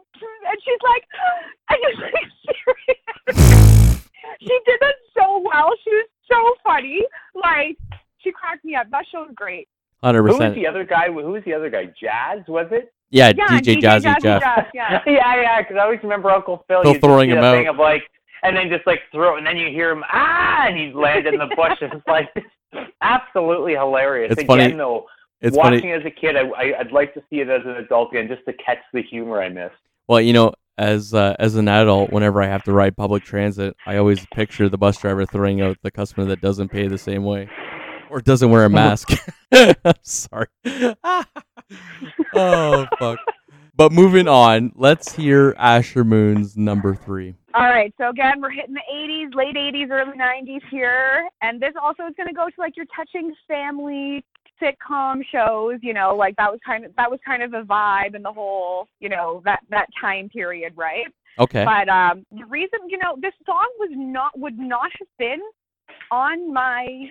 And 0.50 0.58
she's 0.64 0.82
like, 0.84 1.04
I 1.70 1.76
just 1.84 2.02
like 2.02 3.36
serious. 3.36 4.04
she 4.42 4.60
did 4.66 4.80
that 4.82 4.96
so 5.18 5.42
well. 5.44 5.72
She 5.84 5.90
was 5.92 6.08
so 6.32 6.56
funny. 6.64 7.02
Like 7.36 7.78
she 8.20 8.32
cracked 8.32 8.66
me 8.66 8.76
up. 8.76 8.88
That 8.92 9.06
show 9.12 9.22
was 9.22 9.32
great. 9.36 9.68
Hundred 10.04 10.24
percent. 10.24 10.42
Who 10.44 10.50
was 10.50 10.56
the 10.56 10.68
other 10.68 10.84
guy? 10.84 11.08
Who 11.08 11.32
was 11.32 11.44
the 11.46 11.54
other 11.54 11.70
guy? 11.70 11.86
Jazz 12.00 12.44
was 12.48 12.68
it? 12.72 12.94
Yeah, 13.10 13.32
Yeah, 13.38 13.48
DJ, 13.48 13.78
Jazzy, 13.82 14.22
Jeff. 14.22 14.42
yeah. 14.74 15.00
yeah, 15.06 15.42
yeah. 15.42 15.62
Because 15.62 15.78
I 15.80 15.84
always 15.86 16.00
remember 16.04 16.30
Uncle 16.30 16.64
Phil. 16.68 16.84
Phil 16.84 16.96
throwing 17.00 17.30
him 17.30 17.38
out. 17.38 17.56
Thing 17.56 17.68
of 17.70 17.78
like, 17.78 18.04
and 18.44 18.56
then 18.56 18.70
just 18.70 18.86
like 18.88 19.00
throw, 19.12 19.38
and 19.38 19.46
then 19.46 19.58
you 19.58 19.68
hear 19.70 19.92
him 19.92 20.04
ah, 20.12 20.68
and 20.68 20.78
he's 20.78 20.94
landed 20.94 21.34
in 21.34 21.40
the 21.40 21.54
bush. 21.56 21.78
It's 21.82 21.96
like 22.08 22.30
absolutely 23.02 23.74
hilarious. 23.74 24.32
It's 24.32 24.42
Again, 24.42 24.58
funny. 24.72 24.74
though, 24.76 25.06
It's 25.42 25.56
watching 25.56 25.82
funny. 25.82 25.92
as 25.94 26.06
a 26.06 26.12
kid, 26.12 26.36
I, 26.36 26.48
I 26.50 26.80
I'd 26.80 26.92
like 26.92 27.14
to 27.16 27.22
see 27.30 27.40
it 27.40 27.50
as 27.50 27.62
an 27.66 27.72
adult 27.78 28.12
again, 28.14 28.28
just 28.28 28.46
to 28.46 28.54
catch 28.54 28.80
the 28.94 29.02
humor 29.02 29.42
I 29.42 29.50
missed. 29.50 29.76
Well, 30.08 30.22
you 30.22 30.34
know, 30.34 30.54
as 30.78 31.14
uh, 31.14 31.36
as 31.40 31.56
an 31.56 31.68
adult, 31.68 32.12
whenever 32.12 32.42
I 32.42 32.48
have 32.48 32.64
to 32.64 32.72
ride 32.72 32.96
public 32.96 33.24
transit, 33.24 33.76
I 33.86 33.98
always 33.98 34.26
picture 34.34 34.70
the 34.70 34.78
bus 34.78 34.98
driver 34.98 35.26
throwing 35.26 35.62
out 35.62 35.78
the 35.82 35.92
customer 35.92 36.26
that 36.28 36.42
doesn't 36.42 36.70
pay 36.70 36.88
the 36.88 36.98
same 36.98 37.24
way 37.24 37.50
or 38.10 38.22
doesn't 38.22 38.50
wear 38.50 38.66
a 38.66 38.70
mask. 38.70 39.10
I'm 39.52 39.74
sorry. 40.04 40.48
oh 42.36 42.86
fuck. 43.00 43.20
But 43.76 43.92
moving 43.92 44.28
on, 44.28 44.72
let's 44.76 45.14
hear 45.14 45.54
Asher 45.58 46.04
Moon's 46.04 46.58
number 46.58 46.96
three. 46.96 47.36
All 47.58 47.70
right, 47.70 47.92
so 47.98 48.10
again, 48.10 48.40
we're 48.40 48.52
hitting 48.52 48.76
the 48.76 48.82
80s, 48.94 49.34
late 49.34 49.56
80s, 49.56 49.90
early 49.90 50.16
90s 50.16 50.62
here, 50.70 51.28
and 51.42 51.60
this 51.60 51.74
also 51.82 52.04
is 52.04 52.14
going 52.16 52.28
to 52.28 52.34
go 52.34 52.46
to 52.50 52.56
like 52.60 52.78
your 52.78 52.86
touching 52.96 53.34
family 53.48 54.24
sitcom 54.62 55.22
shows. 55.32 55.80
You 55.82 55.96
know, 55.96 56.16
like 56.16 56.36
that 56.36 56.52
was 56.52 56.60
kind 56.64 56.86
of 56.86 56.96
that 56.98 57.10
was 57.10 57.20
kind 57.26 57.42
of 57.42 57.56
a 57.56 57.64
vibe 57.64 58.14
in 58.14 58.22
the 58.22 58.32
whole, 58.32 58.88
you 59.00 59.10
know, 59.10 59.42
that 59.44 59.62
that 59.72 59.88
time 60.00 60.30
period, 60.30 60.74
right? 60.76 61.08
Okay. 61.40 61.66
But 61.66 61.90
um, 61.90 62.28
the 62.32 62.46
reason, 62.46 62.80
you 62.90 63.00
know, 63.00 63.16
this 63.20 63.34
song 63.44 63.68
was 63.80 63.90
not 63.96 64.38
would 64.38 64.60
not 64.60 64.92
have 65.00 65.08
been 65.18 65.42
on 66.12 66.54
my 66.54 67.10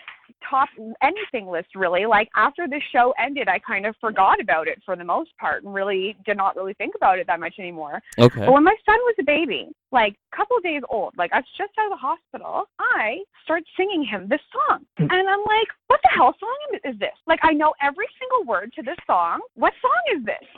top 0.49 0.69
anything 1.03 1.49
list 1.49 1.69
really. 1.75 2.07
Like 2.07 2.29
after 2.37 2.67
the 2.69 2.81
show 2.93 3.15
ended, 3.19 3.49
I 3.49 3.59
kind 3.59 3.87
of 3.87 3.95
forgot 4.01 4.41
about 4.41 4.69
it 4.69 4.81
for 4.85 4.97
the 4.97 5.05
most 5.05 5.31
part 5.39 5.65
and 5.65 5.73
really 5.73 6.17
did 6.25 6.37
not 6.37 6.57
really 6.57 6.75
think 6.75 6.95
about 6.95 7.19
it 7.19 7.27
that 7.27 7.41
much 7.41 7.55
anymore. 7.59 8.01
Okay. 8.19 8.41
But 8.41 8.53
when 8.53 8.65
my 8.65 8.77
son 8.85 8.97
was 9.07 9.15
a 9.21 9.25
baby, 9.25 9.69
like 9.93 10.15
a 10.33 10.37
couple 10.37 10.57
of 10.57 10.63
days 10.63 10.83
old, 10.91 11.15
like 11.17 11.33
I 11.33 11.39
was 11.39 11.45
just 11.57 11.73
out 11.79 11.93
of 11.93 11.99
the 11.99 12.07
hospital, 12.07 12.65
I 12.79 13.19
start 13.45 13.63
singing 13.77 14.05
him 14.05 14.29
this 14.29 14.41
song. 14.53 14.85
Hmm. 14.99 15.05
And 15.11 15.29
I'm 15.29 15.45
like, 15.47 15.69
what 15.89 16.01
the 16.03 16.11
hell 16.15 16.35
song 16.39 16.81
is 16.85 16.99
this? 16.99 17.17
Like 17.27 17.41
I 17.43 17.53
know 17.53 17.73
every 17.83 18.07
single 18.19 18.45
word 18.47 18.73
to 18.77 18.83
this 18.83 18.99
song. 19.07 19.41
What 19.55 19.73
song 19.81 20.19
is 20.19 20.25
this? 20.25 20.49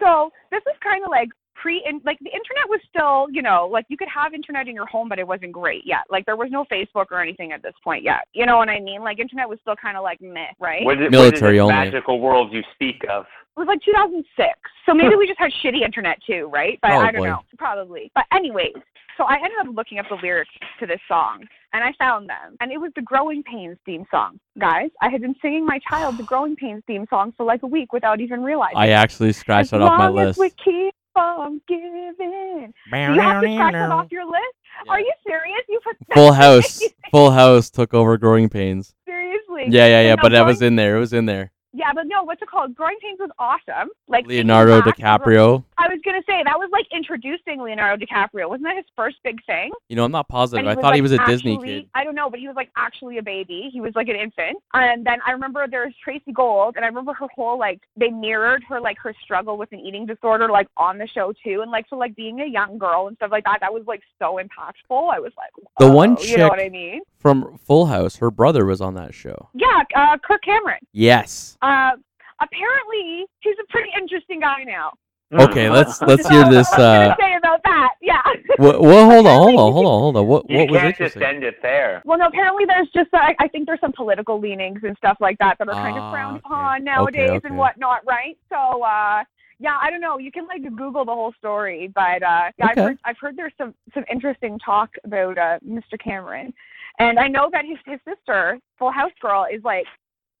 So 0.00 0.30
this 0.50 0.62
is 0.66 0.76
kind 0.82 1.04
of 1.04 1.10
like 1.10 1.28
pre 1.60 1.82
in 1.86 2.00
like 2.04 2.18
the 2.20 2.30
internet 2.30 2.68
was 2.68 2.80
still, 2.88 3.26
you 3.30 3.42
know, 3.42 3.68
like 3.70 3.86
you 3.88 3.96
could 3.96 4.08
have 4.08 4.34
internet 4.34 4.68
in 4.68 4.74
your 4.74 4.86
home 4.86 5.08
but 5.08 5.18
it 5.18 5.26
wasn't 5.26 5.52
great 5.52 5.82
yet. 5.84 6.02
Like 6.10 6.26
there 6.26 6.36
was 6.36 6.48
no 6.50 6.64
Facebook 6.64 7.06
or 7.10 7.20
anything 7.20 7.52
at 7.52 7.62
this 7.62 7.74
point 7.82 8.04
yet. 8.04 8.28
You 8.32 8.46
know 8.46 8.56
what 8.56 8.68
I 8.68 8.80
mean? 8.80 9.02
Like 9.02 9.18
internet 9.18 9.48
was 9.48 9.58
still 9.62 9.76
kind 9.76 9.96
of 9.96 10.02
like 10.02 10.20
meh, 10.20 10.46
right? 10.60 10.84
Was 10.84 10.98
it 11.00 11.10
Military 11.10 11.60
was 11.60 11.70
it 11.70 11.74
only. 11.74 11.74
magical 11.74 12.20
world 12.20 12.52
you 12.52 12.62
speak 12.74 13.02
of? 13.10 13.24
It 13.56 13.60
was 13.60 13.68
like 13.68 13.80
2006. 13.82 14.52
So 14.84 14.92
maybe 14.92 15.16
we 15.16 15.26
just 15.26 15.38
had 15.38 15.50
shitty 15.64 15.82
internet 15.82 16.18
too, 16.26 16.50
right? 16.52 16.78
But 16.82 16.90
I 16.90 17.10
don't 17.10 17.22
Probably. 17.22 17.28
know. 17.28 17.40
Probably. 17.56 18.12
But 18.14 18.24
anyways, 18.30 18.74
so 19.16 19.24
I 19.24 19.36
ended 19.36 19.58
up 19.60 19.68
looking 19.74 19.98
up 19.98 20.06
the 20.10 20.18
lyrics 20.22 20.50
to 20.78 20.86
this 20.86 21.00
song 21.08 21.42
and 21.72 21.82
I 21.82 21.92
found 21.98 22.28
them. 22.28 22.56
And 22.60 22.70
it 22.70 22.78
was 22.78 22.92
the 22.96 23.02
Growing 23.02 23.42
Pains 23.42 23.78
theme 23.86 24.04
song. 24.10 24.38
Guys, 24.58 24.90
I 25.00 25.08
had 25.08 25.22
been 25.22 25.34
singing 25.40 25.64
my 25.64 25.78
child 25.88 26.18
the 26.18 26.22
Growing 26.24 26.54
Pains 26.56 26.82
theme 26.86 27.06
song 27.08 27.32
for 27.36 27.44
like 27.44 27.62
a 27.62 27.66
week 27.66 27.92
without 27.92 28.20
even 28.20 28.42
realizing. 28.42 28.76
I 28.76 28.88
actually 28.90 29.32
scratched 29.32 29.66
as 29.66 29.70
that 29.70 29.82
off 29.82 29.98
my 29.98 30.08
long 30.08 30.18
as 30.18 30.38
list. 30.38 30.40
we 30.40 30.50
keep 30.62 30.94
on 31.16 31.60
giving. 31.66 32.72
You 32.92 33.20
have 33.20 33.42
to 33.42 33.52
scratch 33.54 33.72
that 33.72 33.90
off 33.90 34.06
your 34.12 34.24
list? 34.26 34.54
Are 34.88 35.00
you 35.00 35.12
serious? 35.26 35.62
You 35.68 35.80
put 35.82 35.96
Full 36.14 36.32
House. 36.44 36.82
Full 37.10 37.30
House 37.30 37.70
took 37.70 37.94
over 37.94 38.16
Growing 38.18 38.48
Pains. 38.48 38.94
Seriously. 39.06 39.64
Yeah, 39.68 39.86
yeah, 39.86 40.00
yeah. 40.02 40.14
now 40.16 40.22
But 40.22 40.32
that 40.32 40.38
going- 40.40 40.46
was 40.48 40.62
in 40.62 40.76
there. 40.76 40.96
It 40.96 41.00
was 41.00 41.12
in 41.12 41.26
there. 41.26 41.50
Yeah, 41.76 41.92
but 41.94 42.06
no, 42.06 42.24
what's 42.24 42.40
it 42.40 42.48
called? 42.48 42.74
Growing 42.74 42.96
Pains 43.02 43.18
was 43.20 43.28
awesome. 43.38 43.90
Like 44.08 44.26
Leonardo 44.26 44.80
DiCaprio. 44.80 45.62
I 45.76 45.88
was 45.88 46.00
gonna 46.06 46.22
say 46.26 46.42
that 46.42 46.58
was 46.58 46.70
like 46.72 46.86
introducing 46.90 47.60
Leonardo 47.60 48.02
DiCaprio. 48.02 48.48
Wasn't 48.48 48.64
that 48.64 48.76
his 48.76 48.86
first 48.96 49.18
big 49.22 49.44
thing? 49.44 49.70
You 49.90 49.96
know, 49.96 50.04
I'm 50.04 50.10
not 50.10 50.26
positive. 50.26 50.66
I 50.66 50.74
thought 50.74 50.94
he 50.94 51.02
was 51.02 51.12
a 51.12 51.24
Disney 51.26 51.58
kid. 51.62 51.86
I 51.94 52.02
don't 52.02 52.14
know, 52.14 52.30
but 52.30 52.40
he 52.40 52.46
was 52.46 52.56
like 52.56 52.70
actually 52.78 53.18
a 53.18 53.22
baby. 53.22 53.68
He 53.70 53.82
was 53.82 53.92
like 53.94 54.08
an 54.08 54.16
infant. 54.16 54.56
And 54.72 55.04
then 55.04 55.18
I 55.26 55.32
remember 55.32 55.66
there 55.68 55.84
was 55.84 55.92
Tracey 56.02 56.32
Gold, 56.32 56.76
and 56.76 56.84
I 56.84 56.88
remember 56.88 57.12
her 57.12 57.26
whole 57.34 57.58
like 57.58 57.82
they 57.94 58.08
mirrored 58.08 58.64
her 58.70 58.80
like 58.80 58.96
her 59.02 59.14
struggle 59.22 59.58
with 59.58 59.70
an 59.72 59.80
eating 59.80 60.06
disorder 60.06 60.48
like 60.48 60.68
on 60.78 60.96
the 60.96 61.06
show 61.06 61.34
too, 61.44 61.60
and 61.60 61.70
like 61.70 61.84
so 61.90 61.96
like 61.96 62.16
being 62.16 62.40
a 62.40 62.46
young 62.46 62.78
girl 62.78 63.08
and 63.08 63.16
stuff 63.18 63.32
like 63.32 63.44
that. 63.44 63.58
That 63.60 63.74
was 63.74 63.84
like 63.86 64.00
so 64.18 64.40
impactful. 64.42 65.12
I 65.12 65.20
was 65.20 65.32
like, 65.36 65.50
The 65.78 65.90
one 65.90 66.14
whoa, 66.14 66.22
you 66.22 66.38
know 66.38 66.48
what 66.48 66.60
I 66.60 66.70
mean? 66.70 67.02
From 67.18 67.58
Full 67.58 67.86
House, 67.86 68.16
her 68.16 68.30
brother 68.30 68.64
was 68.66 68.80
on 68.80 68.94
that 68.94 69.14
show. 69.14 69.48
Yeah, 69.54 69.82
uh, 69.94 70.16
Kirk 70.18 70.42
Cameron. 70.44 70.78
Yes. 70.92 71.56
Uh, 71.62 71.92
apparently 72.40 73.24
he's 73.40 73.56
a 73.62 73.70
pretty 73.72 73.90
interesting 73.98 74.40
guy 74.40 74.64
now. 74.64 74.92
Okay, 75.32 75.68
let's 75.68 76.00
let's 76.02 76.28
hear 76.28 76.44
this. 76.50 76.70
What 76.70 76.80
I 76.80 77.06
Uh, 77.08 77.16
say 77.18 77.34
about 77.36 77.60
that? 77.64 77.94
Yeah. 78.00 78.22
Well, 78.58 78.80
what? 78.80 79.04
Hold 79.12 79.26
on, 79.26 79.36
hold 79.42 79.58
on, 79.60 79.72
hold 79.72 79.86
on, 79.86 80.00
hold 80.00 80.16
on. 80.16 80.26
What 80.26 80.48
You 80.48 80.58
what 80.60 80.70
was 80.70 80.80
can't 80.80 80.96
just 80.96 81.16
interesting? 81.16 81.22
end 81.22 81.44
it 81.44 81.60
there. 81.62 82.00
Well, 82.06 82.16
no. 82.16 82.26
Apparently, 82.28 82.64
there's 82.64 82.88
just 82.94 83.12
uh, 83.12 83.32
I 83.38 83.48
think 83.48 83.66
there's 83.66 83.80
some 83.80 83.92
political 83.92 84.38
leanings 84.40 84.80
and 84.84 84.96
stuff 84.96 85.16
like 85.20 85.36
that 85.38 85.58
that 85.58 85.68
are 85.68 85.74
kind 85.74 85.98
Ah, 85.98 86.06
of 86.06 86.12
frowned 86.12 86.36
upon 86.38 86.76
Okay, 86.76 86.84
nowadays 86.84 87.30
okay. 87.30 87.48
and 87.48 87.58
whatnot, 87.58 88.00
right? 88.06 88.38
So, 88.48 88.82
uh, 88.82 89.24
yeah, 89.58 89.76
I 89.80 89.90
don't 89.90 90.00
know. 90.00 90.18
You 90.18 90.30
can 90.32 90.46
like 90.46 90.62
Google 90.76 91.04
the 91.04 91.12
whole 91.12 91.34
story, 91.38 91.90
but 91.94 92.22
uh, 92.22 92.50
yeah, 92.56 92.66
I've 92.68 92.76
heard 92.76 92.98
I've 93.04 93.18
heard 93.18 93.36
there's 93.36 93.52
some 93.58 93.74
some 93.92 94.04
interesting 94.10 94.58
talk 94.64 94.90
about 95.04 95.36
uh, 95.36 95.58
Mr. 95.68 95.98
Cameron, 96.02 96.54
and 96.98 97.18
I 97.18 97.28
know 97.28 97.48
that 97.52 97.64
his 97.64 97.78
his 97.86 98.00
sister, 98.06 98.58
Full 98.78 98.90
House 98.90 99.12
girl, 99.20 99.46
is 99.52 99.62
like. 99.64 99.86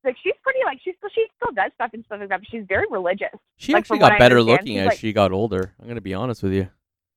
Like 0.04 0.14
she's 0.22 0.34
pretty 0.44 0.60
like 0.64 0.78
she's 0.84 0.94
still 0.98 1.10
she 1.12 1.26
still 1.34 1.52
does 1.52 1.72
stuff 1.74 1.90
and 1.92 2.04
stuff 2.04 2.20
like 2.20 2.28
that, 2.28 2.38
but 2.38 2.48
she's 2.48 2.62
very 2.68 2.86
religious. 2.88 3.26
She 3.56 3.72
like, 3.72 3.80
actually 3.80 3.98
got 3.98 4.20
better 4.20 4.40
looking 4.40 4.78
as 4.78 4.86
like- 4.90 4.98
she 4.98 5.12
got 5.12 5.32
older. 5.32 5.74
I'm 5.80 5.88
gonna 5.88 6.00
be 6.00 6.14
honest 6.14 6.44
with 6.44 6.52
you. 6.52 6.68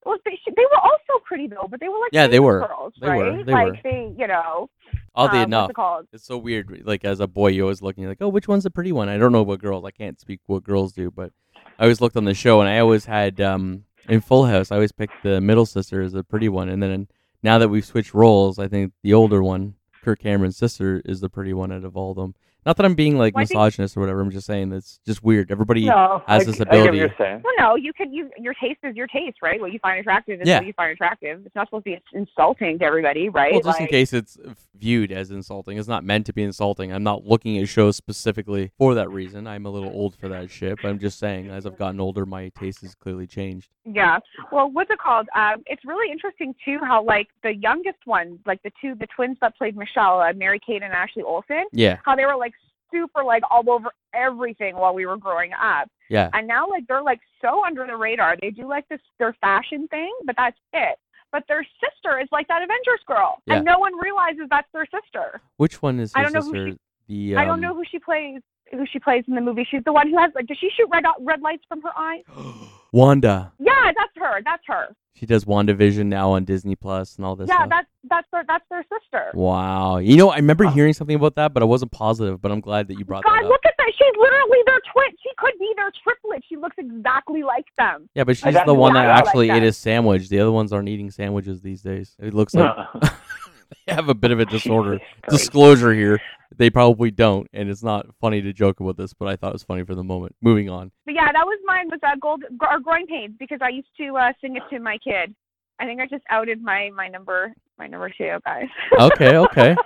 Well, 0.04 0.18
they, 0.26 0.40
she, 0.44 0.50
they 0.56 0.64
were 0.72 0.80
also 0.80 1.24
pretty 1.24 1.46
though, 1.48 1.68
but 1.70 1.80
they 1.80 1.88
were 1.88 2.00
like 2.00 2.10
Yeah, 2.14 2.26
they 2.26 2.40
were. 2.40 2.62
girls, 2.68 2.94
They 3.00 3.10
were. 3.10 3.32
right? 3.32 3.46
They 3.46 3.52
like 3.52 3.68
were. 3.68 3.78
they, 3.84 4.14
you 4.18 4.26
know, 4.26 4.72
Oddly 5.14 5.40
um, 5.40 5.44
enough, 5.44 5.70
it 5.70 6.06
it's 6.14 6.26
so 6.26 6.40
weird. 6.40 6.82
Like 6.84 7.06
as 7.06 7.20
a 7.20 7.28
boy, 7.28 7.50
you 7.50 7.62
always 7.64 7.84
looking 7.84 8.08
like, 8.08 8.18
oh, 8.22 8.30
which 8.30 8.48
one's 8.48 8.64
the 8.64 8.72
pretty 8.72 8.92
one? 8.92 9.08
I 9.08 9.18
don't 9.18 9.32
know 9.32 9.44
what 9.44 9.62
girls. 9.62 9.86
I 9.86 9.92
can't 9.92 10.20
speak 10.20 10.40
what 10.48 10.64
girls 10.64 10.92
do, 10.94 11.12
but 11.12 11.32
I 11.78 11.84
always 11.84 12.02
looked 12.02 12.18
on 12.18 12.26
the 12.26 12.34
show, 12.34 12.60
and 12.60 12.68
I 12.70 12.80
always 12.80 13.06
had 13.06 13.40
um 13.40 13.84
in 14.08 14.22
Full 14.22 14.46
House. 14.48 14.72
I 14.72 14.76
always 14.76 14.92
picked 14.92 15.22
the 15.22 15.40
middle 15.42 15.68
sister 15.68 16.02
as 16.02 16.16
a 16.16 16.24
pretty 16.24 16.50
one, 16.50 16.70
and 16.70 16.82
then 16.82 17.08
now 17.44 17.58
that 17.58 17.70
we've 17.70 17.86
switched 17.86 18.14
roles, 18.14 18.60
I 18.60 18.68
think 18.68 18.94
the 19.04 19.14
older 19.14 19.42
one, 19.42 19.76
Kirk 20.04 20.20
Cameron's 20.20 20.58
sister, 20.58 21.02
is 21.06 21.22
the 21.22 21.30
pretty 21.30 21.54
one 21.54 21.72
out 21.72 21.84
of 21.84 21.96
all 21.96 22.12
of 22.12 22.18
them. 22.18 22.36
Not 22.70 22.78
that 22.78 22.86
I'm 22.86 22.94
being 22.94 23.18
like 23.18 23.34
Well, 23.34 23.42
I 23.42 23.46
think- 23.46 23.58
misogynist 23.58 23.98
or 23.98 24.02
whatever. 24.02 24.22
I'm 24.22 24.30
just 24.30 24.46
saying 24.46 24.72
it's 24.74 25.00
just 25.04 25.24
weird. 25.24 25.50
Everybody. 25.50 25.86
No, 25.86 26.22
has 26.28 26.44
I, 26.44 26.46
this 26.46 26.62
I 26.62 26.66
get 26.66 26.68
what 26.68 26.78
ability. 26.82 26.98
you're 27.00 27.16
saying. 27.18 27.42
Well, 27.44 27.54
no, 27.58 27.76
you 27.76 27.92
can 27.94 28.14
you 28.14 28.30
your 28.38 28.54
taste 28.54 28.78
is 28.84 28.96
your 28.96 29.08
taste, 29.08 29.38
right? 29.42 29.60
What 29.60 29.74
you 29.74 29.80
find 29.80 30.00
attractive 30.00 30.40
is 30.40 30.48
Yeah. 30.48 30.60
what 30.60 30.68
you 30.68 30.74
find 30.74 30.92
attractive. 30.92 31.42
It's 31.48 31.56
not 31.56 31.66
supposed 31.66 31.86
to 31.86 31.90
be 31.96 32.00
insulting 32.14 32.78
to 32.78 32.86
everybody, 32.86 33.28
right? 33.30 33.54
Well, 33.54 33.62
just 33.64 33.80
in 33.82 33.88
case 33.88 34.14
it's 34.14 34.38
viewed 34.76 35.12
as 35.12 35.32
insulting, 35.32 35.80
it's 35.80 35.88
not 35.88 36.04
meant 36.04 36.28
to 36.28 36.34
be 36.34 36.44
insulting. 36.44 36.94
I'm 36.94 37.02
not 37.02 37.26
looking 37.26 37.58
at 37.58 37.68
shows 37.68 37.96
specifically 37.98 38.72
for 38.78 38.94
that 38.94 39.10
reason. 39.10 39.48
I'm 39.48 39.66
a 39.66 39.70
little 39.72 39.90
old 39.92 40.16
for 40.16 40.28
that 40.30 40.52
shit. 40.52 40.78
But 40.80 40.90
I'm 40.90 41.00
just 41.00 41.18
saying, 41.18 41.50
as 41.50 41.66
I've 41.66 41.76
gotten 41.80 42.00
older, 42.00 42.24
my 42.24 42.50
taste 42.50 42.82
has 42.82 42.94
clearly 42.94 43.26
changed. 43.26 43.72
Yeah. 43.84 44.20
Well, 44.52 44.70
what's 44.70 44.92
it 44.92 45.00
called? 45.00 45.28
Um, 45.36 45.64
it's 45.66 45.84
really 45.86 46.12
interesting 46.12 46.54
too 46.64 46.78
how 46.84 47.04
like 47.04 47.30
the 47.42 47.56
youngest 47.56 48.06
ones, 48.06 48.38
like 48.46 48.62
the 48.62 48.72
two, 48.80 48.94
the 48.94 49.08
twins 49.08 49.38
that 49.42 49.58
played 49.58 49.76
Michelle, 49.76 50.20
uh, 50.22 50.34
Mary 50.34 50.60
Kate 50.64 50.84
and 50.84 50.94
Ashley 50.94 51.24
Olsen, 51.24 51.64
Yeah, 51.72 51.98
how 52.06 52.16
they 52.16 52.28
were 52.28 52.36
like 52.36 52.54
super 52.92 53.24
like 53.24 53.44
all 53.50 53.70
over 53.70 53.90
everything 54.14 54.76
while 54.76 54.94
we 54.94 55.06
were 55.06 55.18
growing 55.18 55.52
up, 55.54 55.90
yeah. 56.10 56.30
and 56.34 56.48
now 56.48 56.68
like 56.68 56.86
they're 56.88 57.04
like 57.04 57.20
so 57.42 57.64
under 57.66 57.86
the 57.86 57.96
radar. 57.96 58.36
They 58.42 58.52
do 58.52 58.68
like 58.68 58.88
this 58.90 59.02
their 59.18 59.34
fashion 59.42 59.88
thing, 59.90 60.12
but 60.26 60.36
that's 60.38 60.58
it. 60.74 60.98
But 61.32 61.44
their 61.48 61.66
sister 61.80 62.20
is 62.20 62.28
like 62.32 62.48
that 62.48 62.64
Avengers 62.64 63.02
girl, 63.08 63.38
Yeah. 63.46 63.56
and 63.58 63.66
no 63.66 63.78
one 63.78 63.98
realizes 64.00 64.48
that's 64.50 64.68
their 64.74 64.88
sister. 64.88 65.42
Which 65.58 65.82
one 65.82 66.00
is 66.00 66.12
I 66.16 66.24
don't 66.24 66.34
know 66.34 66.42
who 66.42 66.72
she- 66.72 66.78
the 67.08 67.38
I 67.38 67.46
don't 67.46 67.56
um, 67.56 67.62
know 67.62 67.74
who 67.74 67.84
she 67.90 68.00
plays. 68.00 68.42
Who 68.72 68.86
she 68.92 69.00
plays 69.00 69.24
in 69.28 69.34
the 69.34 69.42
movie? 69.42 69.68
She's 69.70 69.84
the 69.84 69.94
one 69.94 70.10
who 70.10 70.18
has 70.20 70.32
like. 70.36 70.46
Does 70.46 70.58
she 70.60 70.70
shoot 70.78 70.88
red 70.92 71.04
red 71.22 71.42
lights 71.42 71.64
from 71.68 71.82
her 71.82 71.92
eyes? 71.98 72.24
Wanda. 72.92 73.54
Yeah, 73.60 73.92
that's 73.98 74.14
her. 74.16 74.42
That's 74.44 74.64
her. 74.68 74.96
She 75.20 75.26
does 75.26 75.44
WandaVision 75.44 76.06
now 76.06 76.32
on 76.32 76.46
Disney 76.46 76.78
Plus 76.78 77.18
and 77.18 77.26
all 77.26 77.36
this 77.36 77.50
yeah, 77.50 77.58
stuff. 77.58 77.70
that's 77.70 77.88
that's 78.10 78.28
their 78.32 78.46
that's 78.48 78.64
their 78.70 78.84
sister. 78.84 79.32
Wow. 79.34 79.98
You 79.98 80.16
know, 80.16 80.30
I 80.30 80.38
remember 80.38 80.70
hearing 80.70 80.94
something 80.94 81.16
about 81.16 81.36
that, 81.36 81.54
but 81.54 81.62
I 81.62 81.66
wasn't 81.66 81.92
positive. 81.92 82.42
But 82.42 82.54
I'm 82.54 82.62
glad 82.62 82.88
that 82.88 82.98
you 82.98 83.04
brought 83.04 83.26
God, 83.26 83.34
that 83.34 83.44
up. 83.44 83.50
look 83.50 83.60
at 83.66 83.74
that. 83.78 83.92
She's 83.98 84.16
literally 84.18 84.60
their 84.66 84.80
twin. 84.94 85.12
She 85.22 85.30
could 85.38 85.60
be 85.60 85.74
their 85.76 85.92
triplet. 86.02 86.42
She 86.48 86.56
looks 86.56 86.78
exactly 86.78 87.44
like 87.44 87.66
them. 87.78 88.10
Yeah, 88.16 88.24
but 88.24 88.38
she's 88.38 88.54
that's 88.54 88.66
the 88.66 88.74
one 88.74 88.94
that 88.94 89.10
exactly 89.10 89.18
like 89.18 89.28
actually 89.28 89.48
that. 89.50 89.58
ate 89.58 89.68
a 89.68 89.74
sandwich. 89.74 90.30
The 90.30 90.40
other 90.40 90.54
ones 90.54 90.72
aren't 90.72 90.88
eating 90.88 91.12
sandwiches 91.12 91.62
these 91.62 91.82
days. 91.82 92.16
It 92.18 92.34
looks 92.34 92.54
like 92.54 92.74
they 93.02 93.94
have 93.94 94.08
a 94.08 94.16
bit 94.16 94.32
of 94.32 94.40
a 94.40 94.46
disorder. 94.46 95.00
Disclosure 95.30 95.94
here, 95.94 96.22
they 96.58 96.70
probably 96.70 97.12
don't, 97.12 97.48
and 97.54 97.70
it's 97.70 97.84
not 97.84 98.08
funny 98.20 98.42
to 98.42 98.54
joke 98.54 98.80
about 98.80 98.98
this, 98.98 99.14
but 99.14 99.28
I 99.28 99.36
thought 99.36 99.50
it 99.50 99.54
was 99.54 99.64
funny 99.64 99.84
for 99.84 99.96
the 99.96 100.04
moment. 100.04 100.36
Moving 100.42 100.70
on. 100.70 100.92
But 101.06 101.16
yeah, 101.16 101.32
that 101.32 101.46
was 101.46 101.60
mine. 101.66 101.90
Was 101.90 102.00
uh, 102.04 102.16
gold 102.22 102.44
or 102.62 102.80
growing 102.80 103.08
pains 103.08 103.36
because 103.40 103.60
I 103.62 103.70
used 103.70 103.90
to 103.98 104.18
uh, 104.18 104.34
sing 104.42 104.56
it 104.56 104.64
to 104.72 104.80
my 104.80 104.98
kid. 105.04 105.36
I 105.80 105.86
think 105.86 106.02
I 106.02 106.08
just 106.08 106.24
outed 106.30 106.62
my 106.62 106.90
my 106.96 107.08
number 107.08 107.54
my 107.78 107.88
number 107.88 108.10
two 108.10 108.38
guys. 108.46 108.68
Okay, 109.00 109.38
okay. 109.38 109.76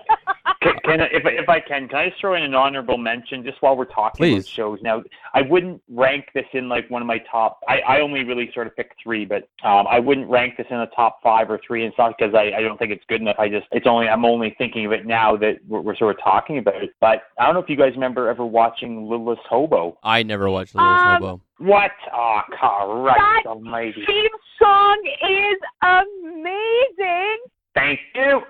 Can, 0.64 0.74
can 0.84 1.02
I, 1.02 1.06
if, 1.12 1.26
I- 1.26 1.30
if 1.32 1.50
I 1.50 1.60
can, 1.60 1.88
can 1.88 1.98
I 1.98 2.10
just 2.10 2.20
throw 2.22 2.36
in 2.36 2.44
an 2.44 2.56
honorable 2.56 2.98
mention 2.98 3.44
just 3.44 3.62
while 3.62 3.76
we're 3.76 3.86
talking 3.86 4.18
Please. 4.18 4.34
about 4.44 4.48
shows? 4.48 4.80
Now, 4.82 5.04
I 5.34 5.42
wouldn't 5.42 5.82
rank 5.90 6.26
this 6.34 6.46
in 6.54 6.70
like 6.70 6.90
one 6.90 7.02
of 7.02 7.08
my 7.08 7.20
top. 7.30 7.60
I, 7.68 7.80
I 7.82 8.00
only 8.02 8.24
really 8.24 8.50
sort 8.54 8.68
of 8.68 8.76
picked 8.76 8.96
three, 9.04 9.26
but 9.26 9.48
um, 9.64 9.86
I 9.90 10.00
wouldn't 10.00 10.30
rank 10.30 10.58
this 10.58 10.68
in 10.70 10.78
the 10.78 10.88
top 10.96 11.20
five 11.22 11.52
or 11.52 11.60
three. 11.66 11.84
And 11.84 11.92
it's 11.92 11.98
not 11.98 12.16
because 12.18 12.34
I, 12.34 12.54
I 12.58 12.62
don't 12.62 12.78
think 12.78 12.92
it's 12.92 13.04
good 13.08 13.22
enough. 13.22 13.36
I 13.38 13.50
just 13.50 13.68
it's 13.72 13.86
only 13.88 14.08
I'm 14.08 14.26
only 14.26 14.56
thinking 14.58 14.86
of 14.86 14.92
it 14.94 15.06
now 15.06 15.36
that 15.38 15.58
we're, 15.68 15.82
we're 15.82 15.96
sort 15.96 16.16
of 16.18 16.24
talking 16.24 16.58
about 16.58 16.82
it. 16.84 16.92
But 17.02 17.24
I 17.38 17.46
don't 17.46 17.54
know 17.56 17.62
if 17.62 17.70
you 17.70 17.76
guys 17.78 17.94
remember 17.94 18.30
ever 18.30 18.46
watching 18.46 19.08
Littlest 19.10 19.42
Hobo. 19.50 19.98
I 20.04 20.24
never 20.24 20.50
watched 20.50 20.76
Little 20.76 20.90
Um, 20.90 21.22
Hobo. 21.22 21.42
What? 21.60 21.92
Oh, 22.14 22.42
Christ 22.50 23.18
That- 23.18 23.44
Almighty! 23.46 24.04
Theme 24.06 24.30
song 24.60 25.02
is 25.30 25.58
amazing. 25.82 27.38
Thank 27.76 28.00
you. 28.16 28.42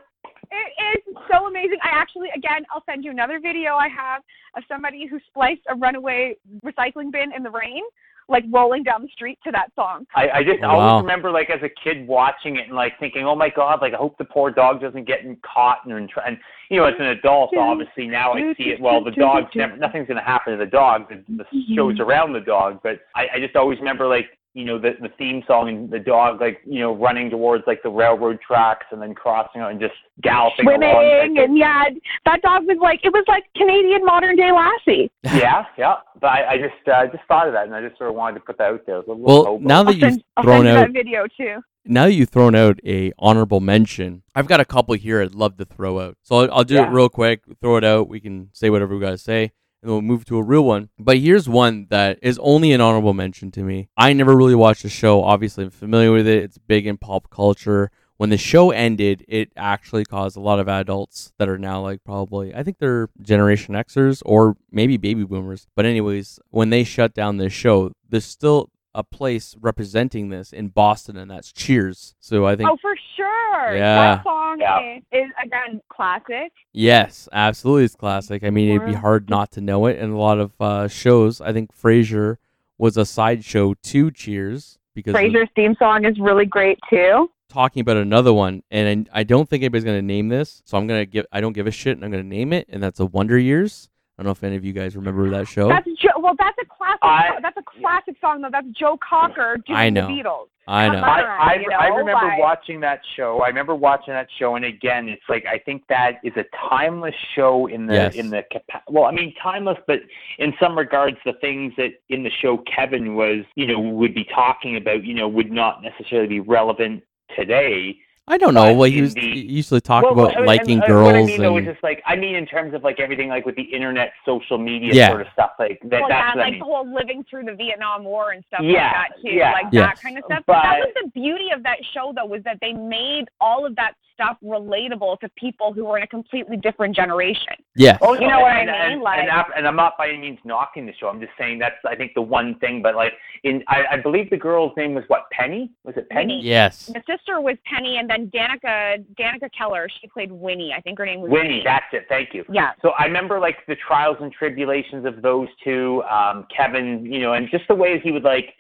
It 0.51 0.99
is 1.10 1.15
so 1.32 1.47
amazing. 1.47 1.77
I 1.84 1.89
actually, 1.91 2.29
again, 2.36 2.63
I'll 2.73 2.84
send 2.86 3.03
you 3.03 3.12
another 3.12 3.39
video 3.39 3.75
I 3.75 3.88
have 3.88 4.21
of 4.56 4.63
somebody 4.67 5.08
who 5.08 5.19
spliced 5.27 5.62
a 5.69 5.75
runaway 5.75 6.36
recycling 6.63 7.12
bin 7.12 7.32
in 7.36 7.43
the 7.43 7.49
rain, 7.49 7.82
like 8.29 8.43
rolling 8.51 8.84
down 8.84 9.01
the 9.01 9.10
street 9.10 9.38
to 9.43 9.51
that 9.51 9.67
song. 9.75 10.06
I, 10.15 10.29
I 10.29 10.43
just 10.43 10.60
Oh, 10.63 10.69
always 10.69 11.03
remember 11.03 11.32
like 11.32 11.49
as 11.49 11.62
a 11.63 11.69
kid 11.84 12.08
watching 12.08 12.58
it 12.58 12.67
and 12.67 12.75
like 12.75 12.93
thinking, 12.99 13.25
oh 13.25 13.36
my 13.36 13.49
god, 13.49 13.79
like 13.82 13.93
I 13.93 13.97
hope 13.97 14.17
the 14.17 14.25
poor 14.25 14.51
dog 14.51 14.82
doesn't 14.82 15.06
get 15.06 15.19
caught 15.41 15.79
and 15.86 15.93
and, 15.93 16.10
and 16.25 16.38
you 16.69 16.77
know 16.77 16.86
as 16.86 16.95
an 16.99 17.08
adult 17.08 17.51
obviously 17.58 18.08
now 18.08 18.34
I 18.34 18.53
see 18.58 18.69
it. 18.69 18.79
Well, 18.79 19.03
the 19.03 19.12
dog's 19.12 19.51
never 19.56 19.75
nothing's 19.77 20.08
gonna 20.08 20.23
happen 20.23 20.53
to 20.53 20.60
the 20.63 20.69
dog. 20.69 21.10
The, 21.10 21.23
the 21.36 21.43
mm-hmm. 21.43 21.75
show's 21.75 21.99
around 21.99 22.34
the 22.34 22.41
dog, 22.41 22.79
but 22.84 22.99
I, 23.15 23.27
I 23.36 23.39
just 23.39 23.56
always 23.56 23.79
remember 23.79 24.08
like 24.08 24.27
you 24.53 24.65
know 24.65 24.77
the 24.77 24.91
the 25.01 25.09
theme 25.17 25.41
song 25.47 25.67
and 25.69 25.89
the 25.89 25.97
dog 25.99 26.39
like 26.39 26.61
you 26.65 26.79
know 26.79 26.95
running 26.95 27.29
towards 27.29 27.63
like 27.65 27.81
the 27.81 27.89
railroad 27.89 28.39
tracks 28.45 28.85
and 28.91 29.01
then 29.01 29.13
crossing 29.15 29.61
out 29.61 29.71
and 29.71 29.79
just 29.79 29.95
galloping 30.21 30.67
along. 30.67 30.79
Swimming 30.79 31.37
and 31.39 31.57
yeah, 31.57 31.85
that 32.25 32.41
dog 32.43 32.63
was 32.65 32.77
like 32.81 32.99
it 33.03 33.11
was 33.13 33.25
like 33.27 33.43
Canadian 33.57 34.05
modern 34.05 34.35
day 34.35 34.51
Lassie. 34.51 35.11
yeah, 35.23 35.65
yeah. 35.77 35.95
But 36.21 36.27
I, 36.27 36.51
I 36.53 36.57
just 36.57 36.87
uh, 36.87 37.07
just 37.07 37.23
thought 37.27 37.47
of 37.47 37.53
that 37.53 37.65
and 37.65 37.75
I 37.75 37.81
just 37.81 37.97
sort 37.97 38.09
of 38.09 38.15
wanted 38.15 38.35
to 38.35 38.45
put 38.45 38.57
that 38.59 38.71
out 38.71 38.85
there. 38.85 38.97
A 38.97 38.99
little 38.99 39.17
Well, 39.17 39.43
hobo. 39.45 39.67
now 39.67 39.83
that 39.83 39.95
you've 39.97 40.19
I'll 40.37 40.43
thrown 40.43 40.67
out 40.67 40.75
that 40.87 40.91
video 40.93 41.25
too. 41.35 41.57
now 41.85 42.05
that 42.05 42.13
you've 42.13 42.29
thrown 42.29 42.53
out 42.55 42.79
a 42.85 43.11
honorable 43.17 43.59
mention, 43.59 44.21
I've 44.35 44.47
got 44.47 44.59
a 44.59 44.65
couple 44.65 44.93
here 44.95 45.21
I'd 45.21 45.33
love 45.33 45.57
to 45.57 45.65
throw 45.65 45.99
out. 45.99 46.17
So 46.21 46.35
I'll, 46.37 46.53
I'll 46.53 46.63
do 46.63 46.75
Yeah. 46.75 46.87
it 46.87 46.91
real 46.91 47.09
quick, 47.09 47.41
throw 47.59 47.77
it 47.77 47.83
out. 47.83 48.07
We 48.07 48.19
can 48.19 48.49
say 48.53 48.69
whatever 48.69 48.93
we 48.93 49.01
got 49.01 49.09
to 49.11 49.17
say, 49.17 49.51
and 49.83 49.91
we'll 49.91 50.01
move 50.01 50.25
to 50.25 50.37
a 50.37 50.43
real 50.43 50.63
one. 50.63 50.89
But 50.97 51.19
here's 51.19 51.47
one 51.47 51.87
that 51.89 52.17
is 52.21 52.39
only 52.41 52.71
an 52.71 52.81
honorable 52.81 53.13
mention 53.13 53.51
to 53.51 53.63
me. 53.63 53.89
I 53.97 54.13
never 54.13 54.35
really 54.35 54.55
watched 54.55 54.83
the 54.83 54.89
show. 54.89 55.23
Obviously, 55.23 55.65
I'm 55.65 55.69
familiar 55.69 56.11
with 56.11 56.27
it. 56.27 56.43
It's 56.43 56.57
big 56.57 56.87
in 56.87 56.97
pop 56.97 57.29
culture. 57.29 57.91
When 58.17 58.29
the 58.29 58.37
show 58.37 58.71
ended, 58.71 59.25
it 59.27 59.51
actually 59.57 60.05
caused 60.05 60.37
a 60.37 60.39
lot 60.39 60.59
of 60.59 60.69
adults 60.69 61.33
that 61.39 61.49
are 61.49 61.57
now 61.57 61.81
like 61.81 62.03
probably, 62.05 62.55
I 62.55 62.63
think 62.63 62.77
they're 62.77 63.09
Generation 63.21 63.75
Xers 63.75 64.21
or 64.25 64.55
maybe 64.71 64.97
baby 64.97 65.25
boomers. 65.25 65.67
But, 65.75 65.85
anyways, 65.85 66.39
when 66.49 66.69
they 66.69 66.83
shut 66.83 67.13
down 67.13 67.37
this 67.37 67.53
show, 67.53 67.91
there's 68.07 68.25
still 68.25 68.69
a 68.95 69.03
place 69.03 69.56
representing 69.60 70.29
this 70.29 70.53
in 70.53 70.67
Boston, 70.69 71.17
and 71.17 71.29
that's 71.32 71.51
Cheers. 71.51 72.15
So 72.19 72.45
I 72.45 72.56
think 72.56 72.69
Oh, 72.69 72.77
for 72.82 72.95
sure. 73.15 73.75
Yeah. 73.75 74.15
That 74.15 74.23
song 74.23 74.60
Yeah. 74.60 74.97
is, 74.97 75.03
is 75.12 75.32
again 75.43 75.82
classic. 75.89 76.51
yes, 76.73 77.27
absolutely, 77.32 77.86
it's 77.86 77.95
classic. 77.95 78.43
I 78.43 78.49
mean, 78.49 78.69
it'd 78.75 78.88
be 78.88 78.93
hard 78.93 79.29
not 79.29 79.51
to 79.53 79.62
know 79.62 79.86
it. 79.88 79.97
And 79.99 80.13
a 80.13 80.17
lot 80.17 80.39
of 80.39 80.51
uh, 80.60 80.88
shows, 80.88 81.41
I 81.41 81.53
think 81.53 81.71
Frasier 81.75 82.38
was 82.77 82.97
a 82.97 83.06
sideshow 83.06 83.73
to 83.75 84.12
Cheers 84.12 84.78
because 84.93 85.13
of- 85.15 85.22
Frasier's 85.22 85.49
theme 85.55 85.76
song 85.80 86.05
is 86.05 86.20
really 86.20 86.45
great 86.45 86.78
too. 86.89 87.30
talking 87.49 87.82
about 87.82 87.97
another 87.97 88.34
one, 88.34 88.63
and 88.72 89.07
I 89.13 89.20
I 89.20 89.24
don't 89.24 89.47
think 89.47 89.61
anybody's 89.63 89.84
gonna 89.86 90.01
name 90.01 90.28
this, 90.30 90.63
so 90.65 90.78
I'm 90.78 90.88
gonna 90.88 91.05
give 91.05 91.26
I 91.32 91.39
don't 91.41 91.53
give 91.53 91.67
a 91.67 91.72
shit, 91.72 91.95
and 91.97 92.03
I'm 92.03 92.09
gonna 92.11 92.24
name 92.24 92.51
it, 92.53 92.67
and 92.70 92.82
that's 92.82 92.99
a 92.99 93.05
Wonder 93.05 93.38
Years. 93.38 93.89
I 94.18 94.22
don't 94.22 94.26
know 94.28 94.32
if 94.32 94.43
any 94.43 94.55
of 94.55 94.64
you 94.64 94.74
guys 94.74 94.95
remember 94.95 95.28
that 95.32 95.47
show. 95.47 95.70
That's 95.70 95.88
jo- 95.99 96.20
well, 96.20 96.36
that's 96.38 96.57
a 96.61 96.66
classic. 96.66 96.99
I- 97.01 97.39
that's 97.41 97.57
a 97.57 97.64
classic 97.64 98.16
song 98.22 98.41
though. 98.41 98.49
That's 98.51 98.68
Joe 98.68 98.97
Cocker 98.97 99.57
doing 99.66 99.78
I 99.78 99.89
know. 99.89 100.05
the 100.07 100.14
Beatles. 100.14 100.47
I 100.68 100.88
know. 100.88 100.99
I, 100.99 101.20
I, 101.22 101.53
you 101.55 101.70
I 101.72 101.88
remember 101.88 102.14
like- 102.28 102.39
watching 102.39 102.80
that 102.82 103.01
show. 103.18 103.41
I 103.43 103.47
remember 103.47 103.74
watching 103.76 104.14
that 104.14 104.28
show, 104.38 104.55
and 104.55 104.64
again, 104.64 105.09
it's 105.09 105.24
like 105.28 105.45
I 105.47 105.57
think 105.57 105.84
that 105.89 106.20
is 106.24 106.32
a 106.38 106.45
timeless 106.70 107.16
show 107.36 107.66
in 107.66 107.88
the 107.88 107.95
Yes. 107.95 108.16
in 108.16 108.30
the 108.30 108.43
capa- 108.53 108.84
well, 108.88 109.05
I 109.05 109.11
mean 109.11 109.34
timeless, 109.41 109.80
but 109.88 110.01
in 110.38 110.53
some 110.59 110.78
regards, 110.78 111.18
the 111.26 111.34
things 111.41 111.74
that 111.78 111.93
in 112.09 112.24
the 112.24 112.30
show 112.30 112.57
Kevin 112.59 113.16
was, 113.16 113.43
you 113.55 113.66
know, 113.66 113.80
would 113.80 114.14
be 114.14 114.26
talking 114.26 114.78
about, 114.78 115.03
you 115.03 115.16
know, 115.16 115.28
would 115.28 115.51
not 115.51 115.82
necessarily 115.82 116.28
be 116.28 116.39
relevant 116.39 117.03
today. 117.36 117.97
I 118.26 118.38
don't 118.38 118.53
know. 118.53 118.74
Well, 118.74 118.89
he 118.89 118.99
in 118.99 119.03
was 119.03 119.13
the- 119.15 119.21
he 119.21 119.41
used 119.41 119.67
to 119.69 119.82
talk 119.82 120.03
Well, 120.03 120.13
about 120.13 120.38
and- 120.38 120.45
liking 120.45 120.76
and, 120.76 120.84
uh, 120.84 120.88
girls 120.88 121.05
What 121.07 121.15
I 121.15 121.24
mean 121.24 121.41
though 121.41 121.57
is 121.57 121.65
just 121.65 121.84
like 121.84 122.01
I 122.05 122.15
mean 122.15 122.36
in 122.36 122.45
terms 122.45 122.74
of 122.74 122.82
like 122.82 122.99
everything 123.01 123.28
like 123.28 123.45
with 123.45 123.55
the 123.55 123.63
internet, 123.63 124.13
social 124.26 124.57
media 124.57 124.93
Yeah. 124.93 125.09
sort 125.09 125.21
of 125.21 125.28
stuff 125.34 125.51
like 125.59 125.80
that. 125.84 125.99
well, 125.99 126.07
that's 126.09 126.11
yeah, 126.11 126.30
what 126.36 126.38
I 126.38 126.41
like 126.43 126.51
mean. 126.51 126.59
the 126.59 126.65
whole 126.65 126.93
living 126.93 127.26
through 127.30 127.43
the 127.45 127.55
Vietnam 127.55 128.05
War 128.05 128.32
and 128.32 128.41
stuff 128.47 128.61
Yeah, 128.63 128.84
like 128.86 128.93
that 129.09 129.21
too, 129.21 129.36
yeah. 129.36 129.51
like 129.51 129.65
Yes. 129.71 129.89
that 129.89 130.01
kind 130.01 130.17
of 130.17 130.24
stuff. 130.26 130.43
But, 130.47 130.63
that 130.63 130.80
was 130.80 130.93
the 131.03 131.09
beauty 131.09 131.49
of 131.53 131.63
that 131.63 131.80
show, 131.93 132.13
though, 132.15 132.26
was 132.26 132.41
that 132.43 132.59
they 132.61 132.71
made 132.71 133.26
all 133.41 133.65
of 133.65 133.76
that 133.76 133.95
stuff 134.14 134.38
relatable 134.43 135.20
to 135.20 135.30
people 135.30 135.74
who 135.74 135.86
were 135.86 135.97
in 135.97 136.03
a 136.03 136.07
completely 136.07 136.57
different 136.57 136.95
generation. 136.95 137.53
Yeah. 137.76 137.97
Oh, 138.01 138.14
You 138.14 138.22
no, 138.22 138.28
know 138.30 138.39
what 138.41 138.51
I 138.51 138.59
and, 138.61 138.72
mean? 138.72 138.82
And, 138.93 139.01
Like- 139.01 139.20
and, 139.20 139.30
af- 139.30 139.51
and 139.55 139.68
I'm 139.68 139.76
not 139.76 139.97
by 139.97 140.09
any 140.09 140.18
means 140.20 140.39
knocking 140.43 140.86
the 140.86 140.93
show. 140.99 141.07
I'm 141.07 141.20
just 141.20 141.34
saying 141.38 141.59
that's 141.59 141.76
I 141.88 141.95
think 141.95 142.14
the 142.14 142.22
one 142.22 142.55
thing. 142.59 142.82
But 142.82 142.95
like 142.95 143.14
in, 143.43 143.64
I, 143.68 143.84
I 143.91 143.97
believe 143.97 144.30
the 144.30 144.38
girl's 144.38 144.72
name 144.78 144.93
was 144.93 145.03
what 145.07 145.30
Penny? 145.32 145.72
Was 145.84 145.95
it 145.97 146.09
Penny? 146.09 146.36
Winnie. 146.38 146.47
Yes. 146.47 146.88
The 146.88 147.01
sister 147.07 147.41
was 147.41 147.57
Penny, 147.66 147.97
and 147.97 148.09
then 148.09 148.28
Danica 148.30 149.03
Danica 149.20 149.49
McKellar. 149.59 149.88
She 150.01 150.07
played 150.07 150.32
Winnie. 150.32 150.74
I 150.76 150.82
think 150.82 150.97
her 150.99 151.05
name 151.05 151.22
was 151.22 151.32
Winnie. 151.32 151.61
That's 151.64 151.86
it. 151.93 152.05
Thank 152.09 152.34
you. 152.34 152.45
Yeah. 152.51 152.72
So 152.82 152.89
I 152.99 153.05
remember 153.05 153.39
like 153.39 153.57
the 153.68 153.76
trials 153.76 154.18
and 154.22 154.32
tribulations 154.32 155.05
of 155.05 155.22
those 155.22 155.47
two. 155.64 156.03
Um, 156.09 156.45
Kevin, 156.55 157.05
you 157.05 157.20
know, 157.20 157.34
and 157.34 157.49
just 157.49 157.68
the 157.68 157.76
way 157.76 157.99
he 158.03 158.11
would 158.11 158.24
like 158.24 158.53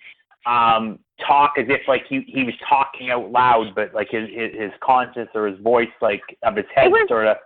um 0.45 0.99
talk 1.25 1.53
as 1.57 1.65
if 1.69 1.81
like 1.87 2.03
he 2.09 2.21
he 2.27 2.43
was 2.43 2.53
talking 2.67 3.09
out 3.11 3.31
loud, 3.31 3.73
but 3.75 3.93
like 3.93 4.09
his 4.09 4.29
his, 4.29 4.51
his 4.59 4.71
conscience 4.81 5.29
or 5.35 5.47
his 5.47 5.59
voice 5.59 5.87
like 6.01 6.21
of 6.43 6.55
his 6.55 6.65
head 6.73 6.91
was- 6.91 7.07
sort 7.07 7.27
of. 7.27 7.37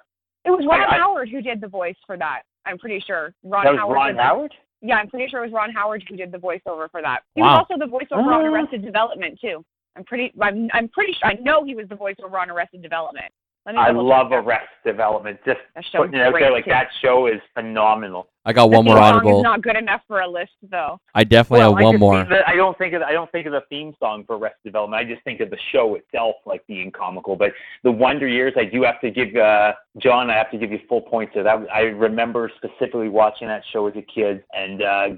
It 0.46 0.52
was 0.52 0.66
Ron 0.66 0.80
I- 0.82 0.96
I- 0.96 0.98
Howard 1.00 1.30
who 1.30 1.42
did 1.42 1.60
the 1.60 1.68
voice 1.68 1.98
for 2.06 2.16
that. 2.18 2.44
I'm 2.66 2.78
pretty 2.78 3.04
sure. 3.06 3.34
Ron 3.44 3.66
That 3.66 3.72
was 3.74 3.80
Howard. 3.80 3.96
Ron 3.96 4.08
did 4.10 4.18
the- 4.18 4.24
Howard. 4.24 4.54
Yeah, 4.82 4.96
I'm 4.98 5.10
pretty 5.10 5.28
sure 5.30 5.44
it 5.44 5.48
was 5.48 5.54
Ron 5.54 5.72
Howard 5.72 6.04
who 6.10 6.16
did 6.16 6.32
the 6.32 6.38
voiceover 6.38 6.90
for 6.92 7.02
that. 7.02 7.22
He 7.36 7.42
Wow. 7.42 7.58
was 7.60 7.66
also 7.70 7.80
the 7.80 7.92
voiceover 7.92 8.24
on 8.32 8.46
Oh. 8.46 8.54
Arrested 8.54 8.84
Development 8.86 9.40
too. 9.42 9.64
I'm 9.96 10.04
pretty. 10.06 10.32
I'm, 10.42 10.70
I'm 10.74 10.88
pretty 10.90 11.14
sure. 11.14 11.30
I 11.30 11.34
know 11.42 11.64
he 11.64 11.76
was 11.76 11.88
the 11.90 11.96
voiceover 11.96 12.40
on 12.40 12.50
Arrested 12.50 12.82
Development. 12.84 13.32
Let 13.66 13.76
me 13.76 13.82
I 13.82 13.90
love 13.92 14.30
check 14.30 14.40
that. 14.40 14.46
Arrest 14.48 14.70
Development. 14.86 15.38
Just 15.44 15.60
putting 15.94 16.14
it 16.14 16.22
out 16.22 16.34
there 16.40 16.52
like 16.52 16.64
too. 16.66 16.70
that 16.72 16.88
show 17.02 17.28
is 17.28 17.42
phenomenal. 17.54 18.30
I 18.48 18.54
got 18.54 18.70
The 18.72 18.78
one 18.78 18.86
more 18.86 18.96
theme 18.96 19.04
song 19.04 19.14
honorable. 19.14 19.40
is 19.40 19.44
not 19.44 19.62
good 19.62 19.76
enough 19.76 20.02
for 20.08 20.22
a 20.22 20.28
list 20.28 20.54
though. 20.64 21.00
I 21.14 21.24
definitely 21.26 21.60
Well, 21.66 21.76
have 21.76 21.80
I 21.82 21.84
one 21.84 22.00
more. 22.00 22.16
think 22.20 22.30
that- 22.30 22.48
I 22.48 22.56
don't 22.56 22.78
think 22.78 22.94
of 22.94 23.02
the, 23.02 23.06
I 23.08 23.12
don't 23.12 23.32
think 23.32 23.46
of 23.46 23.52
the 23.52 23.62
theme 23.70 23.94
song 24.00 24.24
for 24.26 24.38
Arrested 24.38 24.64
Development. 24.64 25.00
I 25.00 25.04
just 25.04 25.22
think 25.26 25.42
of 25.42 25.50
the 25.50 25.58
show 25.74 25.96
itself 25.96 26.36
like 26.46 26.66
being 26.66 26.90
comical. 26.92 27.36
But 27.36 27.52
the 27.84 27.92
Wonder 27.92 28.28
Years, 28.28 28.54
I 28.58 28.64
do 28.64 28.84
have 28.84 29.02
to 29.02 29.12
give 29.12 29.36
uh, 29.36 29.74
John. 30.00 30.30
I 30.30 30.36
have 30.38 30.50
to 30.52 30.58
give 30.58 30.72
you 30.72 30.80
full 30.88 31.02
points 31.02 31.34
there. 31.36 31.44
That 31.44 31.68
I 31.74 31.82
remember 31.82 32.50
specifically 32.56 33.10
watching 33.10 33.48
that 33.50 33.64
show 33.74 33.86
as 33.88 33.96
a 33.98 34.02
kid, 34.02 34.44
and 34.54 34.82
uh, 34.82 35.10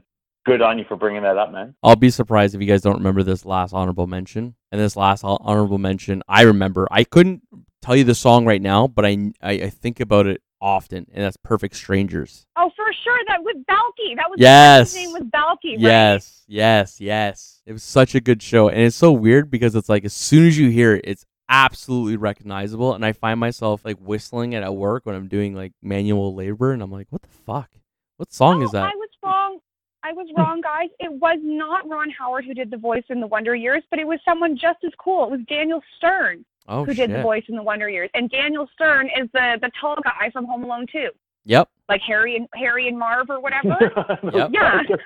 good 0.45 0.61
on 0.63 0.79
you 0.79 0.85
for 0.87 0.95
bringing 0.97 1.21
that 1.21 1.37
up, 1.37 1.51
man. 1.51 1.75
I'll 1.83 1.95
be 1.95 2.09
surprised 2.09 2.55
if 2.55 2.61
you 2.61 2.67
guys 2.67 2.81
don't 2.81 2.97
remember 2.97 3.21
this 3.21 3.45
last 3.45 3.73
honorable 3.73 4.07
mention. 4.07 4.55
And 4.71 4.81
this 4.81 4.95
last 4.95 5.21
hon- 5.21 5.37
honorable 5.41 5.77
mention, 5.77 6.23
I 6.27 6.41
remember. 6.43 6.87
I 6.89 7.03
couldn't 7.03 7.43
tell 7.81 7.95
you 7.95 8.03
the 8.03 8.15
song 8.15 8.45
right 8.45 8.61
now, 8.61 8.87
but 8.87 9.05
I, 9.05 9.31
I, 9.41 9.51
I 9.51 9.69
think 9.69 9.99
about 9.99 10.25
it 10.27 10.41
often, 10.61 11.05
and 11.13 11.23
that's 11.23 11.37
Perfect 11.37 11.75
Strangers. 11.75 12.45
Oh, 12.57 12.69
for 12.75 12.85
sure. 13.03 13.19
That 13.27 13.43
was 13.43 13.55
Balki. 13.69 14.15
That 14.15 14.29
was 14.29 14.39
Yes. 14.39 14.93
His 14.93 15.03
name 15.03 15.13
was 15.13 15.23
Balki. 15.23 15.71
Right? 15.71 15.79
Yes, 15.79 16.43
yes, 16.47 17.01
yes. 17.01 17.61
It 17.65 17.73
was 17.73 17.83
such 17.83 18.15
a 18.15 18.19
good 18.19 18.41
show, 18.41 18.69
and 18.69 18.79
it's 18.79 18.95
so 18.95 19.11
weird 19.11 19.51
because 19.51 19.75
it's 19.75 19.89
like 19.89 20.05
as 20.05 20.13
soon 20.13 20.47
as 20.47 20.57
you 20.57 20.69
hear 20.69 20.95
it, 20.95 21.05
it's 21.05 21.25
absolutely 21.49 22.15
recognizable. 22.15 22.93
And 22.93 23.05
I 23.05 23.13
find 23.13 23.39
myself 23.39 23.83
like 23.83 23.97
whistling 23.97 24.53
it 24.53 24.63
at 24.63 24.75
work 24.75 25.05
when 25.05 25.15
I'm 25.15 25.27
doing 25.27 25.55
like 25.55 25.73
manual 25.81 26.33
labor, 26.33 26.71
and 26.71 26.81
I'm 26.81 26.91
like, 26.91 27.07
"What 27.09 27.21
the 27.21 27.29
fuck? 27.29 27.69
What 28.17 28.31
song 28.31 28.61
oh, 28.61 28.65
is 28.65 28.71
that?" 28.71 28.83
I 28.83 28.95
was 28.95 29.09
wrong. 29.23 29.59
I 30.03 30.13
was 30.13 30.27
wrong, 30.37 30.61
guys. 30.61 30.89
It 30.99 31.11
was 31.11 31.39
not 31.43 31.87
Ron 31.89 32.09
Howard 32.09 32.45
who 32.45 32.53
did 32.53 32.71
the 32.71 32.77
voice 32.77 33.03
in 33.09 33.19
the 33.19 33.27
Wonder 33.27 33.53
Years, 33.55 33.83
but 33.89 33.99
it 33.99 34.07
was 34.07 34.19
someone 34.23 34.57
just 34.57 34.83
as 34.85 34.91
cool. 34.97 35.25
It 35.25 35.31
was 35.31 35.41
Daniel 35.49 35.81
Stern. 35.97 36.45
oh 36.67 36.85
who 36.85 36.93
shit! 36.93 37.09
did 37.09 37.17
the 37.17 37.21
voice 37.21 37.43
in 37.49 37.55
the 37.55 37.63
Wonder 37.63 37.89
Years. 37.89 38.09
And 38.13 38.29
Daniel 38.29 38.69
Stern 38.73 39.07
is 39.07 39.29
the 39.33 39.57
the 39.61 39.71
tall 39.79 39.97
guy 40.03 40.29
from 40.31 40.45
Home 40.45 40.63
Alone 40.63 40.85
2, 40.91 41.09
Yep. 41.49 41.67
like 41.89 42.01
Harry 42.05 42.35
and 42.35 42.47
Harry 42.53 42.87
and 42.87 42.97
Marv 42.97 43.29
or 43.31 43.39
whatever. 43.41 43.75
Those 44.23 44.49
Yeah. 44.53 44.83
guys 44.83 44.85
are 44.91 44.99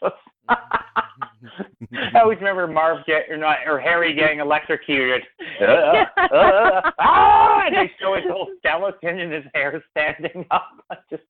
priceless. 0.00 0.20
I 0.48 2.20
always 2.20 2.38
remember 2.38 2.66
Marv 2.68 3.04
get 3.06 3.28
or 3.28 3.36
not 3.36 3.58
or 3.66 3.80
Harry 3.80 4.14
getting 4.14 4.40
electrocuted. 4.40 5.22
Uh, 5.60 5.64
uh, 5.64 6.04
uh, 6.34 6.90
ah! 7.00 7.62
And 7.66 7.74
they 7.76 7.90
show 8.00 8.14
his 8.14 8.24
whole 8.30 8.48
skeleton 8.58 9.18
and 9.18 9.30
his 9.32 9.44
hair 9.52 9.82
standing 9.90 10.46
up. 10.50 10.68
Just, 11.10 11.22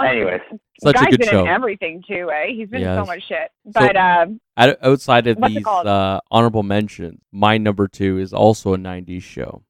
anyways, 0.00 0.40
Such 0.80 0.94
a 0.94 0.98
Guy's 1.00 1.10
good 1.10 1.20
been 1.20 1.28
show. 1.30 1.40
in 1.42 1.48
everything 1.48 2.00
too, 2.06 2.30
eh? 2.30 2.46
He's 2.54 2.68
been 2.68 2.82
in 2.82 2.88
Yes. 2.88 2.96
so 2.98 3.04
much 3.06 3.22
shit. 3.26 3.50
But 3.64 3.96
um, 3.96 4.40
outside 4.56 5.26
of 5.26 5.40
these 5.42 5.66
uh, 5.66 6.20
honorable 6.30 6.62
mentions, 6.62 7.18
my 7.32 7.58
number 7.58 7.88
two 7.88 8.18
is 8.18 8.32
also 8.32 8.74
a 8.74 8.76
90s 8.78 9.22
show. 9.22 9.62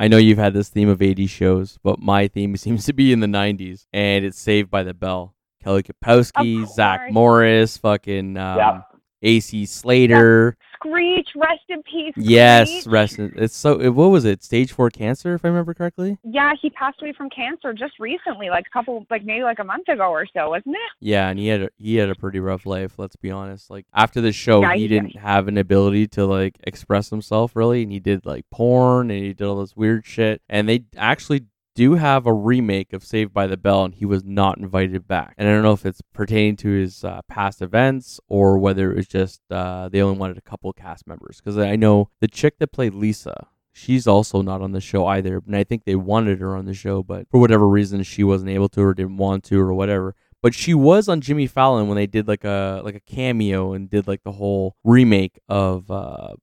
I 0.00 0.08
know 0.08 0.16
you've 0.16 0.38
had 0.38 0.54
this 0.54 0.70
theme 0.70 0.88
of 0.88 1.00
80s 1.00 1.28
shows, 1.28 1.78
but 1.82 1.98
my 1.98 2.26
theme 2.26 2.56
seems 2.56 2.86
to 2.86 2.94
be 2.94 3.12
in 3.12 3.20
the 3.20 3.26
90s, 3.26 3.84
and 3.92 4.24
it's 4.24 4.40
Saved 4.40 4.70
by 4.70 4.82
the 4.82 4.94
Bell. 4.94 5.34
Kelly 5.62 5.82
Kapowski, 5.82 6.66
Zach. 6.66 7.12
Morris, 7.12 7.76
fucking 7.76 8.38
um, 8.38 8.56
Yeah. 8.56 8.80
AC 9.20 9.66
Slater. 9.66 10.56
Screech, 10.82 11.28
rest 11.36 11.60
in 11.68 11.82
peace. 11.82 12.14
Yes, 12.16 12.70
Screech. 12.70 12.86
rest. 12.86 13.18
in- 13.18 13.32
It's 13.36 13.54
so. 13.56 13.78
it- 13.80 13.90
What 13.90 14.10
was 14.10 14.24
it? 14.24 14.42
Stage 14.42 14.72
four 14.72 14.88
cancer, 14.90 15.34
if 15.34 15.44
I 15.44 15.48
remember 15.48 15.74
correctly. 15.74 16.16
Yeah, 16.24 16.52
he 16.60 16.70
passed 16.70 17.02
away 17.02 17.12
from 17.12 17.28
cancer 17.28 17.72
just 17.74 17.98
recently, 18.00 18.48
like 18.48 18.66
a 18.66 18.70
couple, 18.70 19.06
like 19.10 19.24
maybe 19.24 19.42
like 19.42 19.58
a 19.58 19.64
month 19.64 19.88
ago 19.88 20.08
or 20.10 20.26
so, 20.32 20.48
wasn't 20.50 20.76
it? 20.76 20.90
Yeah, 21.00 21.28
and 21.28 21.38
he 21.38 21.48
had 21.48 21.62
a, 21.62 21.70
he 21.76 21.96
had 21.96 22.08
a 22.08 22.14
pretty 22.14 22.40
rough 22.40 22.64
life. 22.64 22.98
Let's 22.98 23.16
be 23.16 23.30
honest. 23.30 23.70
Like 23.70 23.84
after 23.92 24.20
the 24.22 24.32
show, 24.32 24.62
Yeah, 24.62 24.74
he 24.74 24.80
he 24.82 24.88
didn't 24.88 25.16
have 25.16 25.48
an 25.48 25.58
ability 25.58 26.08
to 26.08 26.24
like 26.24 26.56
express 26.64 27.10
himself 27.10 27.54
really, 27.54 27.82
and 27.82 27.92
he 27.92 28.00
did 28.00 28.24
like 28.24 28.46
porn 28.50 29.10
and 29.10 29.22
he 29.22 29.34
did 29.34 29.44
all 29.46 29.60
this 29.60 29.76
weird 29.76 30.06
shit. 30.06 30.40
And 30.48 30.66
they 30.68 30.84
actually 30.96 31.44
do 31.74 31.94
have 31.94 32.26
a 32.26 32.32
remake 32.32 32.92
of 32.92 33.04
Saved 33.04 33.32
by 33.32 33.46
the 33.46 33.56
Bell, 33.56 33.84
and 33.84 33.94
he 33.94 34.04
was 34.04 34.24
not 34.24 34.58
invited 34.58 35.06
back. 35.06 35.34
And 35.38 35.48
I 35.48 35.52
don't 35.52 35.62
know 35.62 35.72
if 35.72 35.86
it's 35.86 36.02
pertaining 36.12 36.56
to 36.56 36.68
his 36.68 37.04
uh, 37.04 37.22
past 37.28 37.62
events 37.62 38.20
or 38.28 38.58
whether 38.58 38.90
it 38.90 38.96
was 38.96 39.06
just 39.06 39.40
uh, 39.50 39.88
they 39.88 40.02
only 40.02 40.18
wanted 40.18 40.38
a 40.38 40.42
couple 40.42 40.72
cast 40.72 41.06
members. 41.06 41.38
Because 41.38 41.58
I 41.58 41.76
know 41.76 42.10
the 42.20 42.28
chick 42.28 42.58
that 42.58 42.72
played 42.72 42.94
Lisa. 42.94 43.48
She's 43.72 44.06
also 44.06 44.42
not 44.42 44.60
on 44.60 44.72
the 44.72 44.80
show 44.80 45.06
either, 45.06 45.40
and 45.46 45.54
I 45.54 45.62
think 45.62 45.84
they 45.84 45.94
wanted 45.94 46.40
her 46.40 46.56
on 46.56 46.64
the 46.66 46.74
show, 46.74 47.04
but 47.04 47.28
for 47.30 47.38
whatever 47.38 47.68
reason, 47.68 48.02
she 48.02 48.24
wasn't 48.24 48.50
able 48.50 48.68
to 48.70 48.82
or 48.82 48.94
didn't 48.94 49.16
want 49.16 49.44
to 49.44 49.60
or 49.60 49.72
whatever 49.72 50.16
but 50.42 50.54
she 50.54 50.74
was 50.74 51.08
on 51.08 51.20
Jimmy 51.20 51.46
Fallon 51.46 51.86
when 51.86 51.96
they 51.96 52.06
did 52.06 52.26
like 52.26 52.44
a 52.44 52.80
like 52.84 52.94
a 52.94 53.00
cameo 53.00 53.72
and 53.72 53.90
did 53.90 54.08
like 54.08 54.22
the 54.24 54.32
whole 54.32 54.76
remake 54.84 55.38
of 55.48 55.90
uh, 55.90 56.34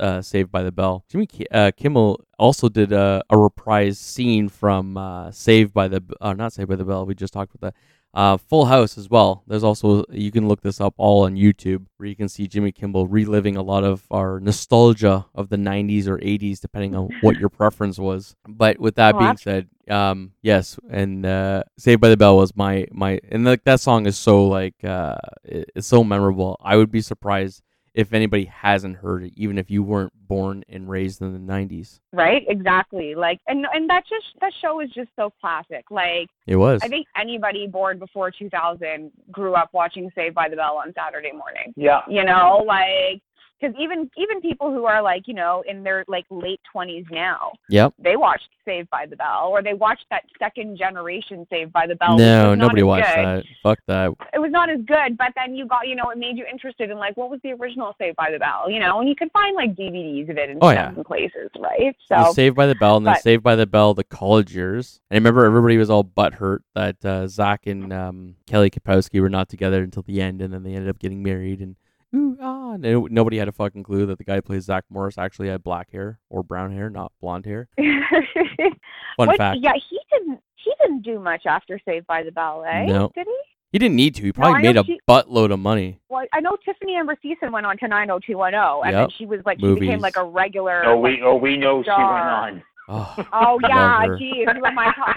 uh 0.00 0.22
Saved 0.22 0.50
by 0.50 0.62
the 0.62 0.72
Bell. 0.72 1.04
Jimmy 1.08 1.26
Ki- 1.26 1.46
uh, 1.52 1.70
Kimmel 1.76 2.20
also 2.38 2.68
did 2.68 2.92
a, 2.92 3.22
a 3.30 3.36
reprise 3.38 3.98
scene 3.98 4.48
from 4.48 4.96
uh, 4.96 5.30
Saved 5.30 5.72
by 5.74 5.88
the 5.88 6.02
uh, 6.20 6.32
not 6.32 6.52
Saved 6.52 6.68
by 6.68 6.76
the 6.76 6.84
Bell. 6.84 7.04
We 7.06 7.14
just 7.14 7.32
talked 7.32 7.54
about 7.54 7.74
that. 7.74 7.80
Uh, 8.14 8.38
Full 8.38 8.64
House 8.64 8.96
as 8.96 9.10
well. 9.10 9.44
There's 9.46 9.62
also 9.62 10.02
you 10.10 10.32
can 10.32 10.48
look 10.48 10.62
this 10.62 10.80
up 10.80 10.94
all 10.96 11.24
on 11.24 11.36
YouTube 11.36 11.84
where 11.98 12.08
you 12.08 12.16
can 12.16 12.28
see 12.28 12.46
Jimmy 12.48 12.72
Kimmel 12.72 13.06
reliving 13.06 13.56
a 13.56 13.62
lot 13.62 13.84
of 13.84 14.06
our 14.10 14.40
nostalgia 14.40 15.26
of 15.34 15.50
the 15.50 15.56
90s 15.58 16.06
or 16.08 16.16
80s 16.18 16.58
depending 16.60 16.96
on 16.96 17.10
what 17.20 17.38
your 17.38 17.50
preference 17.50 17.98
was. 17.98 18.34
But 18.48 18.78
with 18.80 18.94
that 18.96 19.14
Oh, 19.14 19.18
being 19.18 19.36
said, 19.36 19.68
um, 19.90 20.32
yes, 20.40 20.78
and 20.90 21.24
uh, 21.26 21.64
Saved 21.76 22.00
by 22.00 22.08
the 22.08 22.16
Bell 22.16 22.38
was 22.38 22.56
my 22.56 22.86
my 22.90 23.20
and 23.30 23.44
like 23.44 23.64
that 23.64 23.78
song 23.80 24.06
is 24.06 24.16
so 24.16 24.46
like 24.46 24.82
uh, 24.82 25.16
it- 25.44 25.70
it's 25.76 25.86
so 25.86 26.02
memorable. 26.02 26.56
I 26.62 26.76
would 26.76 26.90
be 26.90 27.02
surprised 27.02 27.62
if 27.98 28.12
anybody 28.12 28.44
hasn't 28.44 28.94
heard 28.94 29.24
it, 29.24 29.32
even 29.34 29.58
if 29.58 29.72
you 29.72 29.82
weren't 29.82 30.12
born 30.28 30.62
and 30.68 30.88
raised 30.88 31.20
in 31.20 31.32
the 31.32 31.52
90s. 31.52 31.98
Right? 32.12 32.44
Exactly. 32.46 33.16
Like, 33.16 33.40
and 33.48 33.66
and 33.74 33.90
that 33.90 34.04
just 34.08 34.24
that 34.40 34.52
show 34.62 34.78
is 34.78 34.88
just 34.90 35.08
so 35.16 35.32
classic. 35.40 35.84
Like, 35.90 36.28
It 36.46 36.54
was. 36.54 36.80
I 36.84 36.86
think 36.86 37.08
anybody 37.20 37.66
born 37.66 37.98
before 37.98 38.30
2000 38.30 39.10
grew 39.32 39.54
up 39.54 39.70
watching 39.72 40.12
Saved 40.14 40.36
by 40.36 40.48
the 40.48 40.54
Bell 40.54 40.80
on 40.80 40.94
Saturday 40.94 41.32
morning. 41.32 41.74
yeah. 41.76 42.02
You 42.08 42.24
know, 42.24 42.62
like 42.64 43.20
because 43.60 43.74
even 43.80 44.10
even 44.16 44.40
people 44.40 44.72
who 44.72 44.84
are 44.84 45.02
like 45.02 45.22
you 45.26 45.34
know 45.34 45.62
in 45.68 45.82
their 45.82 46.04
like 46.08 46.24
late 46.30 46.60
twenties 46.70 47.04
now, 47.10 47.52
Yep. 47.70 47.94
they 47.98 48.16
watched 48.16 48.48
Saved 48.64 48.90
by 48.90 49.06
the 49.06 49.16
Bell 49.16 49.48
or 49.50 49.62
they 49.62 49.74
watched 49.74 50.04
that 50.10 50.24
second 50.38 50.76
generation 50.76 51.46
Saved 51.50 51.72
by 51.72 51.86
the 51.86 51.94
Bell. 51.96 52.16
no, 52.18 52.54
nobody 52.54 52.82
watched 52.82 53.06
good. 53.14 53.24
that. 53.24 53.44
Fuck 53.62 53.78
that. 53.86 54.12
It 54.34 54.38
was 54.38 54.50
not 54.50 54.68
as 54.70 54.80
good, 54.86 55.16
but 55.16 55.32
then 55.36 55.54
you 55.54 55.66
got 55.66 55.88
you 55.88 55.94
know 55.96 56.10
it 56.10 56.18
made 56.18 56.36
you 56.36 56.44
interested 56.50 56.90
in 56.90 56.98
like 56.98 57.16
what 57.16 57.30
was 57.30 57.40
the 57.42 57.52
original 57.52 57.94
Saved 57.98 58.16
by 58.16 58.30
the 58.30 58.38
Bell, 58.38 58.70
you 58.70 58.78
know, 58.80 59.00
and 59.00 59.08
you 59.08 59.14
could 59.14 59.30
find 59.32 59.54
like 59.56 59.74
DVDs 59.74 60.28
of 60.30 60.36
it 60.38 60.50
and 60.50 60.58
Oh, 60.62 60.70
yeah. 60.70 60.90
in 60.94 61.04
places, 61.04 61.50
right? 61.58 61.94
So, 62.06 62.24
So 62.26 62.32
Saved 62.32 62.56
by 62.56 62.66
the 62.66 62.74
Bell, 62.74 62.96
and 62.98 63.06
then 63.06 63.16
Saved 63.20 63.42
by 63.42 63.56
the 63.56 63.66
Bell, 63.66 63.94
the 63.94 64.04
college 64.04 64.54
years. 64.54 65.00
And 65.10 65.16
I 65.16 65.18
remember 65.18 65.44
everybody 65.44 65.76
was 65.78 65.90
all 65.90 66.04
butthurt 66.04 66.60
that 66.74 67.04
uh, 67.04 67.26
Zach 67.28 67.66
and 67.66 67.92
um, 67.92 68.34
Kelly 68.46 68.70
Kapowski 68.70 69.20
were 69.20 69.28
not 69.30 69.48
together 69.48 69.82
until 69.82 70.02
the 70.02 70.20
end, 70.20 70.42
and 70.42 70.52
then 70.52 70.62
they 70.62 70.74
ended 70.74 70.88
up 70.90 70.98
getting 70.98 71.22
married. 71.22 71.60
And 71.60 71.76
ooh, 72.14 72.36
ah, 72.40 72.72
and 72.74 72.84
it- 72.86 73.10
nobody 73.12 73.38
had 73.38 73.48
a 73.48 73.52
fucking 73.52 73.82
clue 73.82 74.06
that 74.06 74.18
the 74.18 74.24
guy 74.24 74.36
who 74.36 74.42
plays 74.42 74.64
Zach 74.64 74.84
Morris 74.90 75.18
actually 75.18 75.48
had 75.48 75.62
black 75.62 75.90
hair 75.90 76.18
or 76.30 76.42
brown 76.42 76.72
hair, 76.72 76.90
not 76.90 77.12
blonde 77.20 77.46
hair. 77.46 77.68
Fun 77.78 78.72
What- 79.16 79.36
fact. 79.36 79.58
Yeah, 79.60 79.72
he 79.74 79.98
didn't. 80.12 80.40
He 80.56 80.72
didn't 80.82 81.02
do 81.02 81.18
much 81.20 81.46
after 81.46 81.80
Saved 81.84 82.06
by 82.06 82.22
the 82.24 82.32
Bell, 82.32 82.64
eh? 82.68 82.84
No. 82.86 83.10
Did 83.14 83.26
he? 83.26 83.36
He 83.72 83.78
didn't 83.78 83.96
need 83.96 84.14
to. 84.16 84.22
He 84.22 84.32
probably 84.32 84.62
know 84.62 84.68
made 84.72 84.76
a 84.78 84.84
she- 84.84 85.00
buttload 85.08 85.52
of 85.52 85.58
money. 85.60 86.00
Well, 86.08 86.24
I 86.32 86.40
know 86.40 86.56
Tiffani 86.66 86.98
Amber 86.98 87.16
Thiessen 87.24 87.52
went 87.52 87.64
on 87.66 87.76
to 87.78 87.86
90210, 87.88 88.86
and 88.86 88.92
Yep. 88.92 89.08
then 89.08 89.10
she 89.16 89.26
was 89.26 89.40
like, 89.46 89.60
she 89.60 89.74
became 89.74 90.00
like 90.00 90.16
a 90.16 90.24
regular. 90.24 90.84
Oh, 90.86 90.98
like, 90.98 91.18
we 91.18 91.22
oh 91.22 91.36
we 91.36 91.56
know 91.56 91.82
she 91.82 91.90
went 91.90 92.00
on. 92.02 92.62
Oh, 92.88 93.14
oh 93.32 93.58
yeah, 93.68 93.98
Love 94.00 94.08
her. 94.08 94.18
geez, 94.18 94.48
who 94.56 94.64
am 94.64 94.78
I 94.78 94.92
talking? 94.94 95.14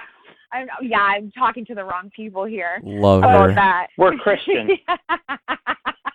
I'm, 0.54 0.68
yeah, 0.84 1.00
I'm 1.00 1.32
talking 1.32 1.64
to 1.66 1.74
the 1.76 1.84
wrong 1.86 2.12
people 2.14 2.44
here 2.44 2.82
love 2.84 3.20
about 3.20 3.50
her. 3.50 3.56
that. 3.56 3.88
We're 3.98 4.16
Christian. 4.18 4.70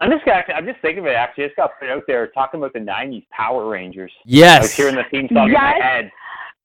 I'm 0.00 0.10
just 0.10 0.24
gonna, 0.24 0.42
I'm 0.54 0.66
just 0.66 0.80
thinking 0.80 1.00
of 1.00 1.06
it. 1.06 1.14
Actually, 1.14 1.44
I 1.44 1.46
just 1.48 1.56
got 1.56 1.70
put 1.78 1.88
out 1.88 2.02
there 2.06 2.26
talking 2.28 2.60
about 2.60 2.72
the 2.72 2.80
'90s 2.80 3.26
Power 3.30 3.68
Rangers. 3.68 4.12
I 4.18 4.22
was 4.26 4.34
Yes. 4.34 4.76
hearing 4.76 4.96
the 4.96 5.04
theme 5.10 5.28
song 5.32 5.46
in 5.48 5.52
my 5.52 5.78
head. 5.80 6.10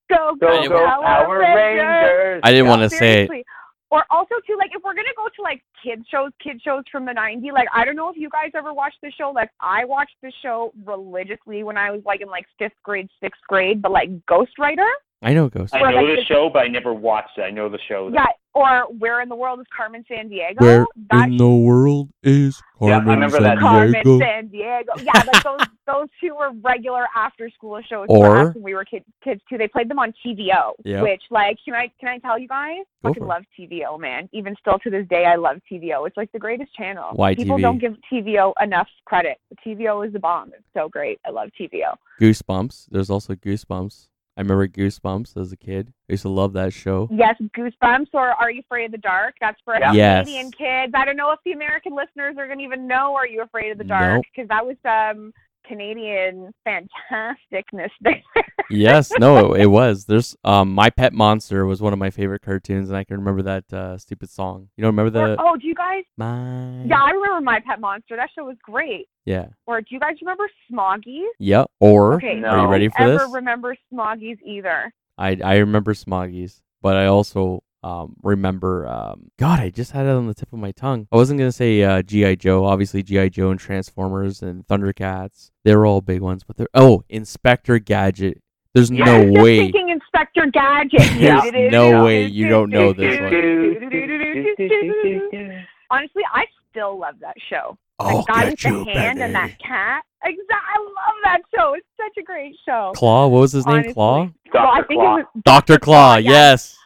go 0.09 0.35
Go 0.39 0.63
go 0.63 0.69
go 0.69 0.85
Power 1.03 1.39
Rangers! 1.39 2.41
I 2.43 2.49
didn't 2.51 2.65
Yeah. 2.65 2.69
want 2.69 2.81
to 2.83 2.89
say 2.89 3.23
it. 3.23 3.45
Or 3.91 4.03
also 4.11 4.35
too, 4.45 4.55
like 4.57 4.69
if 4.75 4.83
we're 4.83 4.93
gonna 4.93 5.07
go 5.17 5.27
to 5.35 5.41
like 5.41 5.63
kids 5.83 6.05
shows, 6.09 6.31
kid 6.43 6.61
shows 6.61 6.83
from 6.91 7.05
the 7.05 7.11
'90s, 7.11 7.51
like 7.53 7.67
I 7.73 7.85
don't 7.85 7.95
know 7.95 8.09
if 8.09 8.17
you 8.17 8.29
guys 8.29 8.51
ever 8.55 8.71
watched 8.71 8.99
the 9.01 9.11
show. 9.11 9.31
Like 9.31 9.49
I 9.59 9.83
watched 9.85 10.15
the 10.21 10.31
show 10.43 10.71
religiously 10.85 11.63
when 11.63 11.75
I 11.77 11.89
was 11.89 12.01
like 12.05 12.21
in 12.21 12.27
like 12.27 12.45
fifth 12.59 12.73
grade, 12.83 13.09
sixth 13.21 13.41
grade. 13.47 13.81
But 13.81 13.91
like 13.91 14.09
Ghostwriter, 14.27 14.89
I 15.21 15.33
know 15.33 15.49
Ghost. 15.49 15.75
I 15.75 15.79
know 15.79 15.97
like, 15.97 16.07
the 16.07 16.15
the- 16.17 16.25
show, 16.25 16.49
but 16.51 16.59
I 16.59 16.67
never 16.67 16.93
watched 16.93 17.37
it. 17.37 17.41
I 17.41 17.51
know 17.51 17.67
the 17.67 17.79
show. 17.89 18.09
though. 18.09 18.15
yeah, 18.15 18.25
or 18.53 18.87
Where 18.99 19.19
in 19.21 19.27
the 19.27 19.35
World 19.35 19.59
is 19.59 19.65
Carmen 19.75 20.05
Sandiego? 20.09 20.59
Where 20.61 20.85
that 21.11 21.27
in 21.27 21.35
the 21.37 21.47
world 21.49 22.09
is 22.23 22.61
Yeah, 22.79 22.87
I 22.87 22.91
Carmen 22.99 23.13
remember 23.15 23.39
that. 23.41 23.59
Carmen 23.59 23.93
Sandiego? 23.95 24.19
San 24.19 24.47
Diego. 24.47 24.93
Yeah, 25.03 25.11
like 25.33 25.43
those 25.43 25.59
those 25.87 26.07
two 26.21 26.35
were 26.35 26.51
regular 26.63 27.05
after 27.15 27.49
school 27.49 27.81
shows 27.89 28.05
Or- 28.07 28.25
for 28.25 28.37
us 28.37 28.55
when 28.55 28.63
we 28.63 28.73
were 28.75 28.85
kid, 28.85 29.03
kids 29.21 29.41
too. 29.49 29.57
They 29.57 29.67
played 29.67 29.89
them 29.89 29.99
on 29.99 30.13
TVO. 30.25 30.71
Yep. 30.85 31.03
Which 31.03 31.21
like 31.31 31.57
can 31.65 31.73
I 31.73 31.91
can 31.99 32.07
I 32.09 32.17
tell 32.19 32.39
you 32.39 32.47
guys? 32.47 32.77
Go 33.03 33.09
fucking 33.09 33.25
love 33.27 33.43
TVO, 33.59 33.99
man. 33.99 34.29
Even 34.31 34.55
still 34.61 34.79
to 34.79 34.89
this 34.89 35.05
day 35.09 35.25
I 35.25 35.35
love 35.35 35.57
TVO. 35.69 36.07
It's 36.07 36.15
like 36.15 36.31
the 36.31 36.39
greatest 36.39 36.73
channel. 36.75 37.09
Why 37.13 37.35
People 37.35 37.57
TV? 37.57 37.61
don't 37.61 37.79
give 37.79 37.95
TVO 38.11 38.53
enough 38.63 38.87
credit. 39.05 39.37
TVO 39.67 40.07
is 40.07 40.13
the 40.13 40.19
bomb. 40.19 40.53
It's 40.53 40.63
so 40.73 40.87
great. 40.87 41.19
I 41.25 41.31
love 41.31 41.49
TVO. 41.59 41.93
Goosebumps. 42.21 42.85
There's 42.89 43.09
also 43.09 43.35
Goosebumps. 43.35 44.07
I 44.39 44.41
remember 44.41 44.69
Goosebumps 44.69 45.35
as 45.35 45.51
a 45.51 45.57
kid. 45.57 45.91
I 46.09 46.13
used 46.13 46.21
to 46.21 46.29
love 46.29 46.53
that 46.53 46.71
show. 46.71 47.09
Yes, 47.11 47.35
Goosebumps 47.57 48.07
or 48.13 48.29
Are 48.29 48.49
You 48.49 48.61
Afraid 48.61 48.85
of 48.85 48.91
the 48.93 48.97
Dark? 48.97 49.35
That's 49.41 49.59
for 49.65 49.77
Yeah. 49.77 49.91
Yes. 49.91 50.25
Canadian 50.27 50.51
kids. 50.51 50.93
I 50.95 51.03
don't 51.03 51.17
know 51.17 51.31
if 51.31 51.39
the 51.43 51.51
American 51.51 51.93
listeners 51.93 52.37
are 52.37 52.45
going 52.47 52.59
to 52.59 52.63
even 52.63 52.87
know 52.87 53.15
Are 53.15 53.27
You 53.27 53.41
Afraid 53.41 53.73
of 53.73 53.77
the 53.77 53.83
Dark 53.83 54.13
Nope. 54.15 54.25
because 54.33 54.47
that 54.47 54.65
was 54.65 54.77
um 54.85 55.33
Canadian 55.65 56.53
fantasticness 56.67 57.89
there. 58.01 58.21
yes, 58.69 59.11
no, 59.19 59.53
it, 59.53 59.61
it 59.61 59.65
was. 59.67 60.05
There's 60.05 60.35
um, 60.43 60.73
My 60.73 60.89
Pet 60.89 61.13
Monster 61.13 61.65
was 61.65 61.81
one 61.81 61.93
of 61.93 61.99
my 61.99 62.09
favorite 62.09 62.41
cartoons, 62.41 62.89
and 62.89 62.97
I 62.97 63.03
can 63.03 63.17
remember 63.17 63.41
that 63.43 63.71
uh, 63.73 63.97
stupid 63.97 64.29
song. 64.29 64.69
You 64.75 64.81
don't 64.83 64.95
remember 64.95 65.19
Or- 65.19 65.27
the 65.35 65.41
oh, 65.41 65.55
do 65.55 65.67
you 65.67 65.75
guys? 65.75 66.03
My? 66.17 66.83
Yeah, 66.85 67.01
I 67.03 67.11
remember 67.11 67.41
My 67.41 67.59
Pet 67.65 67.79
Monster. 67.79 68.15
That 68.15 68.29
show 68.35 68.45
was 68.45 68.57
great. 68.63 69.07
Yeah. 69.25 69.47
Or 69.67 69.81
do 69.81 69.87
you 69.89 69.99
guys 69.99 70.15
remember 70.21 70.49
Smoggies? 70.71 71.27
Yep. 71.39 71.67
Or 71.79 72.13
Okay, 72.15 72.35
No. 72.35 72.47
are 72.49 72.61
you 72.65 72.67
ready 72.71 72.87
don't 72.87 72.95
for 72.97 73.03
ever 73.03 73.25
this? 73.25 73.33
remember 73.33 73.75
Smoggies 73.93 74.37
either. 74.45 74.91
I 75.17 75.37
I 75.43 75.57
remember 75.57 75.93
Smoggies, 75.93 76.61
but 76.81 76.95
I 76.95 77.05
also 77.07 77.63
um 77.83 78.15
remember 78.23 78.87
um 78.87 79.31
God, 79.37 79.59
I 79.59 79.69
just 79.69 79.91
had 79.91 80.05
it 80.05 80.09
on 80.09 80.27
the 80.27 80.33
tip 80.33 80.51
of 80.51 80.59
my 80.59 80.71
tongue. 80.71 81.07
I 81.11 81.15
wasn't 81.15 81.39
gonna 81.39 81.51
say 81.51 81.83
uh 81.83 82.01
G.I. 82.01 82.35
Joe, 82.35 82.65
obviously 82.65 83.03
G.I. 83.03 83.29
Joe 83.29 83.51
and 83.51 83.59
Transformers 83.59 84.41
and 84.41 84.65
Thundercats. 84.67 85.51
They're 85.63 85.85
all 85.85 86.01
big 86.01 86.21
ones, 86.21 86.43
but 86.43 86.57
they're 86.57 86.67
oh, 86.73 87.03
Inspector 87.09 87.77
Gadget. 87.79 88.41
There's 88.73 88.91
Yeah. 88.91 89.05
no 89.05 89.31
just 89.31 89.43
way. 89.43 89.59
thinking 89.59 89.89
Inspector 89.89 90.45
Gadget. 90.51 91.01
There's 91.19 91.71
no 91.71 92.03
way 92.03 92.25
you 92.25 92.47
don't 92.49 92.69
know 92.69 92.93
this 92.93 93.19
one. 93.19 93.33
Honestly, 95.91 96.21
I 96.33 96.45
still 96.69 96.99
love 96.99 97.15
that 97.21 97.35
show. 97.49 97.77
Oh, 98.01 98.23
that 98.27 98.27
guy 98.27 98.49
with 98.49 98.59
get 98.59 98.71
the 98.71 98.79
you, 98.79 98.85
hand 98.93 99.21
and 99.21 99.35
that 99.35 99.57
cat. 99.59 100.03
Exactly. 100.23 100.45
I 100.55 100.79
love 100.79 101.15
that 101.23 101.41
show. 101.55 101.73
It's 101.73 101.85
such 101.97 102.17
a 102.21 102.23
great 102.23 102.55
show. 102.65 102.91
Claw, 102.95 103.27
what 103.27 103.41
was 103.41 103.51
his 103.53 103.65
name? 103.65 103.75
Honestly. 103.75 103.93
Claw? 103.93 104.23
I 104.23 104.31
Dr. 104.51 104.87
think 104.87 105.01
Claw. 105.01 105.17
it 105.17 105.25
was 105.33 105.43
Dr. 105.43 105.79
Claw, 105.79 106.15
yes. 106.17 106.77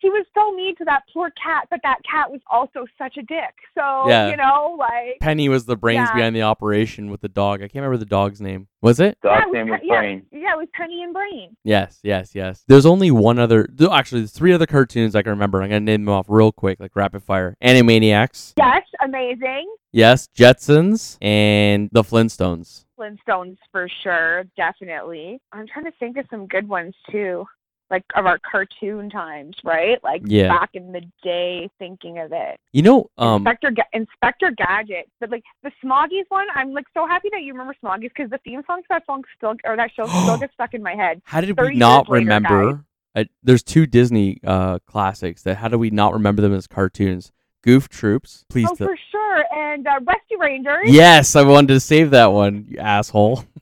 just 0.00 0.02
he 0.02 0.10
was 0.10 0.26
so 0.34 0.52
mean 0.54 0.76
to 0.76 0.84
that 0.84 1.02
poor 1.12 1.30
cat, 1.42 1.66
but 1.70 1.80
that 1.82 1.98
cat 2.10 2.30
was 2.30 2.40
also 2.50 2.86
such 2.96 3.16
a 3.16 3.22
dick. 3.22 3.54
So 3.76 4.08
Yeah. 4.08 4.30
you 4.30 4.36
know, 4.36 4.76
like 4.78 5.18
Penny 5.20 5.48
was 5.48 5.64
the 5.66 5.76
brains 5.76 6.08
Yeah. 6.10 6.14
behind 6.14 6.36
the 6.36 6.42
operation 6.42 7.10
with 7.10 7.20
the 7.20 7.28
dog. 7.28 7.60
I 7.60 7.68
can't 7.68 7.76
remember 7.76 7.96
the 7.96 8.04
dog's 8.06 8.40
name. 8.40 8.68
Was 8.80 9.00
it? 9.00 9.18
Dog's 9.22 9.32
yeah, 9.34 9.42
it 9.42 9.46
was 9.46 9.54
name 9.54 9.68
was 9.68 9.80
yeah, 9.82 9.98
Brain. 9.98 10.22
Yeah, 10.30 10.52
it 10.54 10.58
was 10.58 10.68
Penny 10.74 11.02
and 11.02 11.12
Brain. 11.12 11.56
Yes, 11.64 11.98
yes, 12.02 12.34
yes. 12.34 12.64
There's 12.68 12.86
only 12.86 13.10
one 13.10 13.38
other. 13.38 13.68
Actually, 13.90 14.20
there's 14.22 14.32
three 14.32 14.52
other 14.52 14.66
cartoons 14.66 15.14
I 15.16 15.22
can 15.22 15.30
remember. 15.30 15.62
I'm 15.62 15.68
gonna 15.68 15.80
name 15.80 16.04
them 16.04 16.14
off 16.14 16.26
real 16.28 16.52
quick, 16.52 16.78
like 16.80 16.94
rapid 16.94 17.22
fire. 17.22 17.56
Animaniacs. 17.62 18.54
Yes, 18.56 18.82
amazing. 19.04 19.72
Yes, 19.90 20.28
Jetsons 20.36 21.16
and 21.22 21.88
the 21.92 22.02
Flintstones. 22.02 22.84
Flintstones 22.98 23.56
for 23.72 23.88
sure, 24.02 24.44
definitely. 24.56 25.40
I'm 25.52 25.66
trying 25.66 25.86
to 25.86 25.92
think 25.98 26.16
of 26.18 26.26
some 26.30 26.46
good 26.46 26.68
ones 26.68 26.94
too, 27.10 27.46
like 27.90 28.04
of 28.16 28.26
our 28.26 28.38
cartoon 28.38 29.08
times, 29.10 29.56
right? 29.64 30.02
Like 30.04 30.22
Yeah. 30.24 30.48
back 30.48 30.70
in 30.74 30.92
the 30.92 31.02
day, 31.22 31.70
thinking 31.78 32.18
of 32.18 32.32
it. 32.32 32.60
You 32.72 32.82
know, 32.82 33.10
um, 33.16 33.36
Inspector 33.46 33.70
Ga- 33.70 33.82
Inspector 33.92 34.50
Gadget, 34.52 35.10
but 35.20 35.30
like 35.30 35.44
the 35.62 35.72
Smoggies 35.82 36.24
one, 36.28 36.46
I'm 36.54 36.72
like 36.72 36.86
so 36.94 37.06
happy 37.06 37.28
that 37.32 37.42
you 37.42 37.52
remember 37.52 37.74
Smoggies 37.82 38.10
because 38.14 38.30
the 38.30 38.38
theme 38.38 38.62
song 38.66 38.82
to 38.82 38.86
that 38.90 39.06
song 39.06 39.24
still 39.36 39.54
or 39.64 39.76
that 39.76 39.90
show 39.94 40.06
still 40.22 40.36
gets 40.40 40.52
stuck 40.54 40.74
in 40.74 40.82
my 40.82 40.94
head. 40.94 41.22
how 41.24 41.40
did 41.40 41.58
we 41.58 41.74
not 41.76 42.08
later, 42.08 42.24
remember? 42.24 42.84
Uh, 43.14 43.24
there's 43.42 43.62
two 43.62 43.86
Disney 43.86 44.38
uh, 44.44 44.78
classics 44.86 45.42
that 45.44 45.56
how 45.56 45.68
do 45.68 45.78
we 45.78 45.90
not 45.90 46.12
remember 46.12 46.42
them 46.42 46.52
as 46.54 46.66
cartoons? 46.66 47.32
Goof 47.64 47.88
Troops, 47.88 48.44
please. 48.48 48.68
oh, 48.70 48.74
th- 48.76 48.86
for 48.88 48.96
sure, 49.10 49.44
and 49.52 49.86
uh, 49.86 49.98
Rescue 50.06 50.38
Rangers. 50.38 50.84
yes, 50.84 51.34
I 51.34 51.42
wanted 51.42 51.68
to 51.68 51.80
save 51.80 52.10
that 52.10 52.26
one, 52.32 52.66
you 52.68 52.78
asshole. 52.78 53.44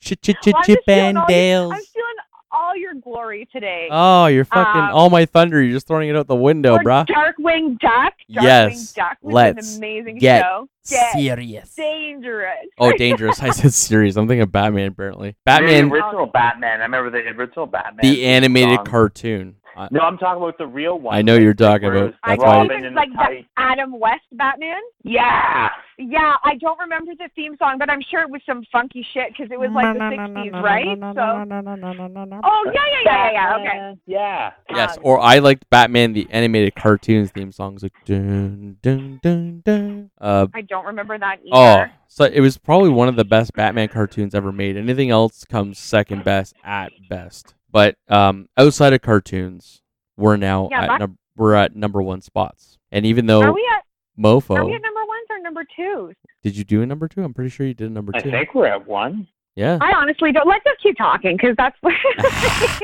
Chip, 0.00 0.22
chip, 0.22 0.36
chip, 0.42 0.54
Well, 0.54 0.62
chip 0.62 0.80
and 0.88 1.18
Dales. 1.26 1.87
I'm 3.30 3.46
feeling 3.46 3.46
all 3.46 3.46
your 3.46 3.46
glory 3.46 3.48
today. 3.52 3.88
Oh, 3.90 4.26
you're 4.26 4.44
fucking 4.44 4.80
Um, 4.82 4.90
all 4.92 5.10
my 5.10 5.26
thunder. 5.26 5.62
You're 5.62 5.72
just 5.72 5.86
throwing 5.86 6.08
it 6.08 6.16
out 6.16 6.26
the 6.26 6.34
window, 6.36 6.74
or 6.74 6.78
bruh. 6.80 7.06
Darkwing 7.06 7.78
Duck. 7.78 8.14
Darkwing 8.30 8.42
Yes, 8.42 8.92
Duck 8.92 9.16
was 9.22 9.34
let's 9.34 9.72
an 9.76 9.78
amazing 9.78 10.18
get 10.18 10.42
show. 10.42 10.68
Get 10.88 11.12
Serious. 11.12 11.74
dangerous. 11.74 12.66
Oh, 12.78 12.92
dangerous. 12.96 13.42
I 13.42 13.50
said 13.50 13.74
serious. 13.74 14.16
I'm 14.16 14.26
thinking 14.26 14.42
of 14.42 14.52
Batman, 14.52 14.88
apparently. 14.88 15.30
The 15.30 15.36
Batman, 15.44 15.90
original 15.92 16.26
Batman. 16.26 16.80
I 16.80 16.84
remember 16.84 17.10
the 17.10 17.18
original 17.38 17.66
Batman. 17.66 18.00
the 18.02 18.24
animated 18.24 18.76
song. 18.78 18.84
cartoon. 18.86 19.56
Uh, 19.78 19.88
No, 19.92 20.00
I'm 20.00 20.18
talking 20.18 20.42
about 20.42 20.58
the 20.58 20.66
real 20.66 20.98
one. 20.98 21.14
I 21.16 21.22
know 21.22 21.36
you're 21.36 21.54
talking 21.54 21.88
about- 21.88 22.08
it 22.10 22.14
I 22.24 22.30
that's 22.30 22.42
don't 22.42 22.48
why- 22.48 22.56
Robin 22.62 22.78
even 22.80 22.94
like 22.94 23.10
the 23.12 23.16
the 23.28 23.44
Adam 23.56 23.98
West 23.98 24.24
Batman. 24.32 24.80
Yeah. 25.04 25.68
Yeah, 25.98 26.34
I 26.44 26.54
don't 26.56 26.78
remember 26.80 27.12
the 27.16 27.28
theme 27.36 27.56
song, 27.58 27.78
but 27.78 27.88
I'm 27.90 28.00
sure 28.10 28.22
it 28.22 28.30
was 28.30 28.40
some 28.46 28.62
funky 28.72 29.06
shit 29.12 29.28
because 29.30 29.50
it 29.52 29.58
was 29.58 29.70
like 29.70 29.96
the 29.96 30.00
'60s, 30.00 30.62
right? 30.62 30.86
So. 31.14 32.40
Oh 32.44 32.70
yeah, 32.72 32.72
yeah, 32.74 33.02
yeah, 33.04 33.04
yeah, 33.04 33.32
yeah. 33.32 33.56
Okay. 33.56 34.00
Yeah. 34.06 34.50
yes, 34.70 34.98
or 35.02 35.20
I 35.20 35.38
liked 35.38 35.68
Batman, 35.70 36.12
the 36.12 36.26
animated 36.30 36.74
cartoons 36.76 37.30
theme 37.30 37.50
songs. 37.52 37.82
Like, 37.82 37.94
dun, 38.04 38.76
dun, 38.82 39.18
dun, 39.22 39.62
dun. 39.64 40.10
Uh, 40.20 40.46
I 40.54 40.60
don't 40.62 40.86
remember 40.86 41.18
that 41.18 41.38
either. 41.44 41.50
oh, 41.52 41.84
so 42.06 42.24
it 42.24 42.40
was 42.40 42.58
probably 42.58 42.90
one 42.90 43.08
of 43.08 43.16
the 43.16 43.24
best 43.24 43.52
Batman 43.54 43.88
cartoons 43.88 44.34
ever 44.34 44.52
made. 44.52 44.76
Anything 44.76 45.10
else 45.10 45.44
comes 45.44 45.78
second 45.78 46.22
best 46.24 46.54
at 46.64 46.92
best. 47.08 47.54
But 47.70 47.96
um, 48.08 48.48
outside 48.56 48.92
of 48.92 49.02
cartoons, 49.02 49.82
we're 50.16 50.36
now 50.36 50.68
Yeah, 50.70 50.94
at 50.94 51.00
num- 51.00 51.18
we're 51.36 51.54
at 51.54 51.76
number 51.76 52.02
one 52.02 52.20
spots. 52.22 52.78
And 52.90 53.04
even 53.06 53.26
though 53.26 53.40
Are 53.40 53.46
though 53.46 53.52
we 53.52 53.68
at 53.76 53.84
Mofo, 54.18 54.56
are 54.56 54.64
we 54.64 54.74
at 54.74 54.82
number 54.82 55.00
ones 55.06 55.26
or 55.30 55.38
number 55.40 55.64
twos? 55.76 56.14
did 56.42 56.56
you 56.56 56.64
do 56.64 56.82
a 56.82 56.86
number 56.86 57.06
two? 57.08 57.22
I'm 57.22 57.34
pretty 57.34 57.50
sure 57.50 57.66
you 57.66 57.74
did 57.74 57.90
a 57.90 57.92
number 57.92 58.12
I 58.14 58.20
two. 58.20 58.30
think 58.30 58.54
we're 58.54 58.66
at 58.66 58.86
one. 58.86 59.28
Yeah. 59.54 59.78
I 59.80 59.92
honestly 59.92 60.32
don't. 60.32 60.46
Let's 60.48 60.64
just 60.64 60.80
keep 60.82 60.96
talking 60.96 61.36
because 61.36 61.54
that's. 61.56 61.76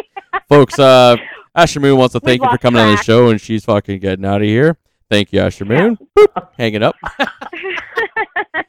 Folks, 0.49 0.79
uh, 0.79 1.17
Asher 1.55 1.81
Moon 1.81 1.97
wants 1.97 2.13
to 2.13 2.19
We've 2.23 2.29
thank 2.31 2.41
you 2.43 2.47
for 2.47 2.51
lost 2.53 2.63
coming 2.63 2.83
on 2.83 2.97
the 2.97 3.03
show, 3.03 3.29
and 3.31 3.41
she's 3.41 3.65
fucking 3.65 4.01
getting 4.01 4.25
out 4.25 4.43
of 4.43 4.47
here. 4.49 4.77
Thank 5.11 5.33
you, 5.33 5.41
Asher 5.41 5.65
Moon. 5.65 5.97
Boop, 6.19 6.49
hang 6.59 6.75
it 6.75 6.83
up. 6.83 6.97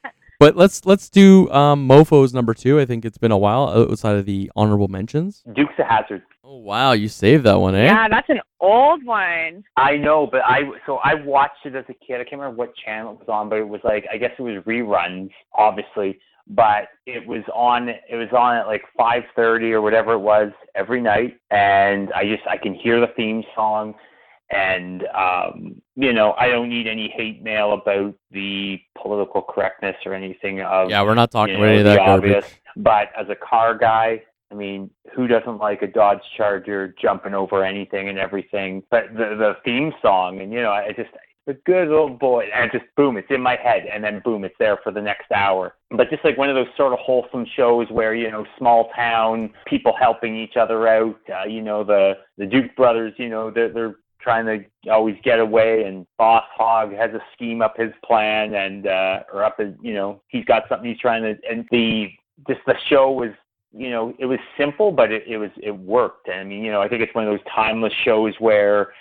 But 0.46 0.56
let's 0.56 0.86
let's 0.86 1.10
do 1.10 1.50
um, 1.50 1.88
Mofo's 1.88 2.32
number 2.32 2.54
two. 2.54 2.80
I 2.80 2.86
think 2.86 3.04
it's 3.04 3.18
been 3.18 3.32
a 3.32 3.38
while 3.38 3.68
outside 3.68 4.16
of 4.16 4.28
the 4.28 4.52
honorable 4.56 4.88
mentions. 4.88 5.42
Dukes 5.56 5.74
of 5.80 5.88
Hazzard. 5.88 6.22
Oh 6.44 6.58
wow, 6.58 6.92
you 6.92 7.10
saved 7.10 7.46
that 7.46 7.56
one, 7.56 7.74
eh? 7.74 7.86
yeah, 7.86 8.08
that's 8.08 8.30
an 8.30 8.42
old 8.60 9.04
one. 9.04 9.64
I 9.76 9.98
know, 9.98 10.28
but 10.32 10.42
I 10.46 10.60
so 10.86 10.98
I 10.98 11.16
watched 11.16 11.66
it 11.66 11.74
as 11.74 11.86
a 11.90 11.96
kid. 11.96 12.18
I 12.22 12.26
can't 12.26 12.34
remember 12.34 12.58
what 12.58 12.76
channel 12.76 13.14
it 13.14 13.18
was 13.22 13.28
on, 13.28 13.50
but 13.50 13.58
it 13.58 13.68
was 13.68 13.82
like 13.84 14.06
I 14.14 14.18
guess 14.18 14.34
it 14.38 14.42
was 14.44 14.64
reruns, 14.66 15.32
obviously. 15.56 16.20
But 16.48 16.90
it 17.08 17.26
was 17.26 17.42
on. 17.52 17.90
It 17.90 18.16
was 18.16 18.30
on 18.32 18.56
at 18.56 18.68
like 18.68 18.84
five 18.96 19.24
thirty 19.36 19.74
or 19.74 19.82
whatever 19.82 20.14
it 20.14 20.20
was 20.20 20.52
every 20.76 21.02
night, 21.02 21.40
and 21.50 22.14
I 22.14 22.24
just 22.26 22.46
I 22.48 22.58
can 22.58 22.76
hear 22.76 23.00
the 23.00 23.12
theme 23.18 23.42
song, 23.56 23.96
and 24.52 25.04
um, 25.08 25.82
you 25.96 26.14
know 26.14 26.34
I 26.38 26.50
don't 26.50 26.70
need 26.70 26.88
any 26.88 27.12
hate 27.16 27.42
mail 27.44 27.74
about 27.74 28.14
the 28.32 28.80
political 29.02 29.42
correctness 29.42 29.96
or 30.06 30.14
anything 30.14 30.62
of 30.62 30.90
Yeah, 30.90 31.04
we're 31.04 31.16
not 31.16 31.32
talking 31.32 31.56
you 31.56 31.62
about 31.62 31.70
any 31.70 31.80
of 31.80 31.86
that 31.86 31.98
garbage. 31.98 32.32
obvious. 32.36 32.54
But 32.78 33.10
as 33.18 33.28
a 33.30 33.36
car 33.36 33.78
guy, 33.78 34.22
I 34.52 34.56
mean, 34.56 34.90
who 35.16 35.28
doesn't 35.28 35.58
like 35.58 35.82
a 35.82 35.88
Dodge 35.88 36.22
Charger 36.38 36.94
jumping 37.02 37.34
over 37.34 37.64
anything 37.64 38.10
and 38.10 38.20
everything? 38.20 38.84
But 38.92 39.14
the 39.14 39.36
the 39.36 39.56
theme 39.64 39.94
song, 40.02 40.42
and 40.42 40.52
you 40.52 40.62
know, 40.62 40.72
I 40.72 40.92
just 40.92 41.10
the 41.48 41.54
good 41.66 41.90
old 41.92 42.20
boy, 42.20 42.46
and 42.54 42.72
just 42.72 42.86
boom, 42.98 43.18
it's 43.18 43.30
in 43.30 43.42
my 43.42 43.56
head, 43.56 43.86
and 43.92 44.04
then 44.04 44.22
boom, 44.26 44.44
it's 44.44 44.56
there 44.58 44.78
for 44.84 44.92
the 44.92 45.02
next 45.02 45.32
hour. 45.32 45.76
But 45.92 46.10
just 46.10 46.24
like 46.24 46.38
one 46.38 46.50
of 46.50 46.56
those 46.56 46.68
sort 46.76 46.92
of 46.94 47.00
wholesome 47.00 47.46
shows 47.56 47.88
where 47.92 48.16
you 48.16 48.32
know, 48.32 48.46
small 48.58 48.90
town 48.96 49.52
people 49.66 49.94
helping 50.00 50.36
each 50.36 50.58
other 50.58 50.88
out. 50.88 51.20
Uh, 51.30 51.48
you 51.48 51.62
know, 51.62 51.84
the 51.84 52.14
the 52.38 52.46
Duke 52.46 52.76
brothers, 52.76 53.14
you 53.18 53.30
know, 53.30 53.52
they're 53.52 53.72
they're 53.72 53.96
trying 54.26 54.46
to 54.48 54.90
always 54.90 55.16
get 55.24 55.40
away 55.40 55.84
and 55.84 56.06
boss 56.18 56.44
hog 56.58 56.92
has 56.92 57.12
a 57.12 57.22
scheme 57.34 57.62
up 57.62 57.78
his 57.78 57.92
plan 58.04 58.56
and 58.56 58.88
uh 58.88 59.20
or 59.32 59.44
up 59.44 59.60
his 59.60 59.74
you 59.82 59.94
know 59.94 60.20
he's 60.28 60.44
got 60.46 60.64
something 60.68 60.90
he's 60.90 61.00
trying 61.00 61.22
to 61.22 61.36
and 61.50 61.66
the 61.70 62.08
just 62.48 62.60
the 62.66 62.74
show 62.90 63.12
was 63.12 63.30
you 63.72 63.92
know 63.92 64.14
it 64.18 64.26
was 64.26 64.40
simple 64.58 64.92
but 64.92 65.12
it, 65.12 65.24
it 65.28 65.38
was 65.38 65.52
it 65.62 65.72
worked. 65.72 66.28
And 66.28 66.40
i 66.40 66.44
mean 66.44 66.64
you 66.64 66.72
know 66.72 66.82
i 66.82 66.90
think 66.90 67.04
it's 67.04 67.14
one 67.14 67.26
of 67.26 67.32
those 67.32 67.46
timeless 67.56 67.94
shows 68.04 68.34
where 68.40 68.94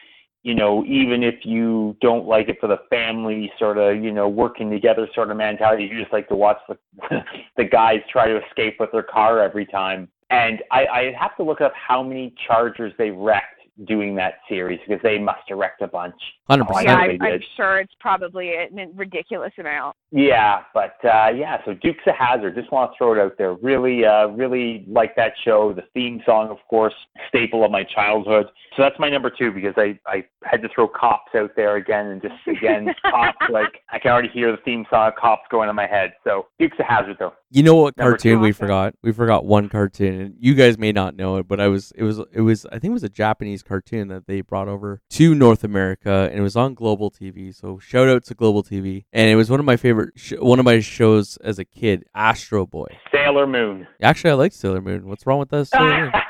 you 0.42 0.54
know 0.54 0.84
even 0.84 1.22
if 1.22 1.36
you 1.42 1.96
don't 2.02 2.26
like 2.26 2.50
it 2.50 2.58
for 2.60 2.66
the 2.66 2.80
family 2.90 3.50
sort 3.58 3.78
of 3.78 3.96
you 4.04 4.12
know 4.12 4.28
working 4.28 4.70
together 4.70 5.08
sort 5.14 5.30
of 5.30 5.38
mentality 5.38 5.84
you 5.84 5.98
just 5.98 6.12
like 6.12 6.28
to 6.28 6.36
watch 6.36 6.58
the 6.68 6.76
the 7.56 7.64
guys 7.64 8.00
try 8.12 8.28
to 8.28 8.44
escape 8.46 8.76
with 8.78 8.92
their 8.92 9.02
car 9.02 9.40
every 9.40 9.64
time. 9.64 10.06
And 10.28 10.62
i 10.70 10.86
i 10.86 11.14
have 11.18 11.34
to 11.38 11.42
look 11.42 11.62
up 11.62 11.72
how 11.74 12.02
many 12.02 12.34
chargers 12.46 12.92
they 12.98 13.10
wrecked 13.10 13.53
doing 13.86 14.14
that 14.14 14.34
series 14.48 14.80
because 14.86 15.02
they 15.02 15.18
must 15.18 15.46
direct 15.48 15.82
a 15.82 15.86
bunch 15.88 16.14
Hundred 16.48 16.66
Oh, 16.68 16.74
I 16.74 16.82
yeah, 16.82 16.92
know 16.92 17.00
percent. 17.00 17.20
they 17.20 17.26
I, 17.26 17.30
I'm 17.30 17.40
sure 17.56 17.78
it's 17.80 17.94
probably 18.00 18.50
a 18.50 18.68
ridiculous 18.94 19.52
amount. 19.58 19.96
Yeah, 20.10 20.60
but 20.74 20.94
uh, 21.02 21.30
yeah, 21.34 21.64
so 21.64 21.72
Dukes 21.72 22.02
of 22.06 22.14
Hazzard. 22.16 22.54
Just 22.54 22.70
want 22.70 22.92
to 22.92 22.98
throw 22.98 23.14
it 23.14 23.18
out 23.18 23.38
there. 23.38 23.54
Really, 23.54 24.04
uh, 24.04 24.26
really 24.28 24.84
like 24.86 25.16
that 25.16 25.32
show. 25.42 25.72
The 25.72 25.84
theme 25.94 26.22
song, 26.26 26.50
of 26.50 26.58
course, 26.68 26.92
staple 27.28 27.64
of 27.64 27.70
my 27.70 27.82
childhood. 27.82 28.46
So 28.76 28.82
that's 28.82 28.98
my 28.98 29.08
number 29.08 29.30
two 29.30 29.52
because 29.52 29.72
I 29.78 29.98
I 30.06 30.24
had 30.42 30.60
to 30.62 30.68
throw 30.74 30.86
Cops 30.86 31.34
out 31.34 31.52
there 31.56 31.76
again 31.76 32.08
and 32.08 32.20
just 32.20 32.34
again 32.46 32.94
Cops. 33.10 33.38
Like 33.50 33.80
I 33.90 33.98
can 33.98 34.12
already 34.12 34.28
hear 34.28 34.50
the 34.50 34.58
theme 34.66 34.84
song 34.90 35.08
of 35.08 35.14
Cops 35.14 35.44
going 35.50 35.70
in 35.70 35.76
my 35.76 35.86
head. 35.86 36.12
So 36.24 36.46
Dukes 36.58 36.76
of 36.78 36.84
Hazzard 36.86 37.16
though. 37.18 37.32
You 37.54 37.62
know 37.62 37.76
what 37.76 37.96
cartoon 37.96 38.40
we 38.40 38.50
forgot? 38.50 38.94
We 39.00 39.12
forgot 39.12 39.44
one 39.44 39.68
cartoon, 39.68 40.20
and 40.20 40.34
you 40.40 40.54
guys 40.54 40.76
may 40.76 40.90
not 40.90 41.14
know 41.14 41.36
it, 41.36 41.46
but 41.46 41.60
I 41.60 41.68
was 41.68 41.92
it 41.94 42.02
was 42.02 42.18
it 42.32 42.40
was 42.40 42.66
I 42.66 42.80
think 42.80 42.86
it 42.86 42.94
was 42.94 43.04
a 43.04 43.08
Japanese 43.08 43.62
cartoon 43.62 44.08
that 44.08 44.26
they 44.26 44.40
brought 44.40 44.66
over 44.66 45.00
to 45.10 45.34
North 45.36 45.62
America, 45.62 46.28
and 46.32 46.40
it 46.40 46.42
was 46.42 46.56
on 46.56 46.74
Global 46.74 47.12
TV. 47.12 47.54
So 47.54 47.78
shout 47.78 48.08
out 48.08 48.24
to 48.24 48.34
Global 48.34 48.64
TV, 48.64 49.04
and 49.12 49.30
it 49.30 49.36
was 49.36 49.50
one 49.50 49.60
of 49.60 49.66
my 49.66 49.76
favorite 49.76 50.14
sh- 50.16 50.32
one 50.40 50.58
of 50.58 50.64
my 50.64 50.80
shows 50.80 51.36
as 51.44 51.60
a 51.60 51.64
kid, 51.64 52.02
Astro 52.12 52.66
Boy. 52.66 52.88
Sailor 53.12 53.46
Moon. 53.46 53.86
Actually, 54.02 54.32
I 54.32 54.34
like 54.34 54.52
Sailor 54.52 54.80
Moon. 54.80 55.06
What's 55.06 55.24
wrong 55.24 55.38
with 55.38 55.50
that? 55.50 55.66
Sailor 55.68 56.00
Moon? 56.06 56.12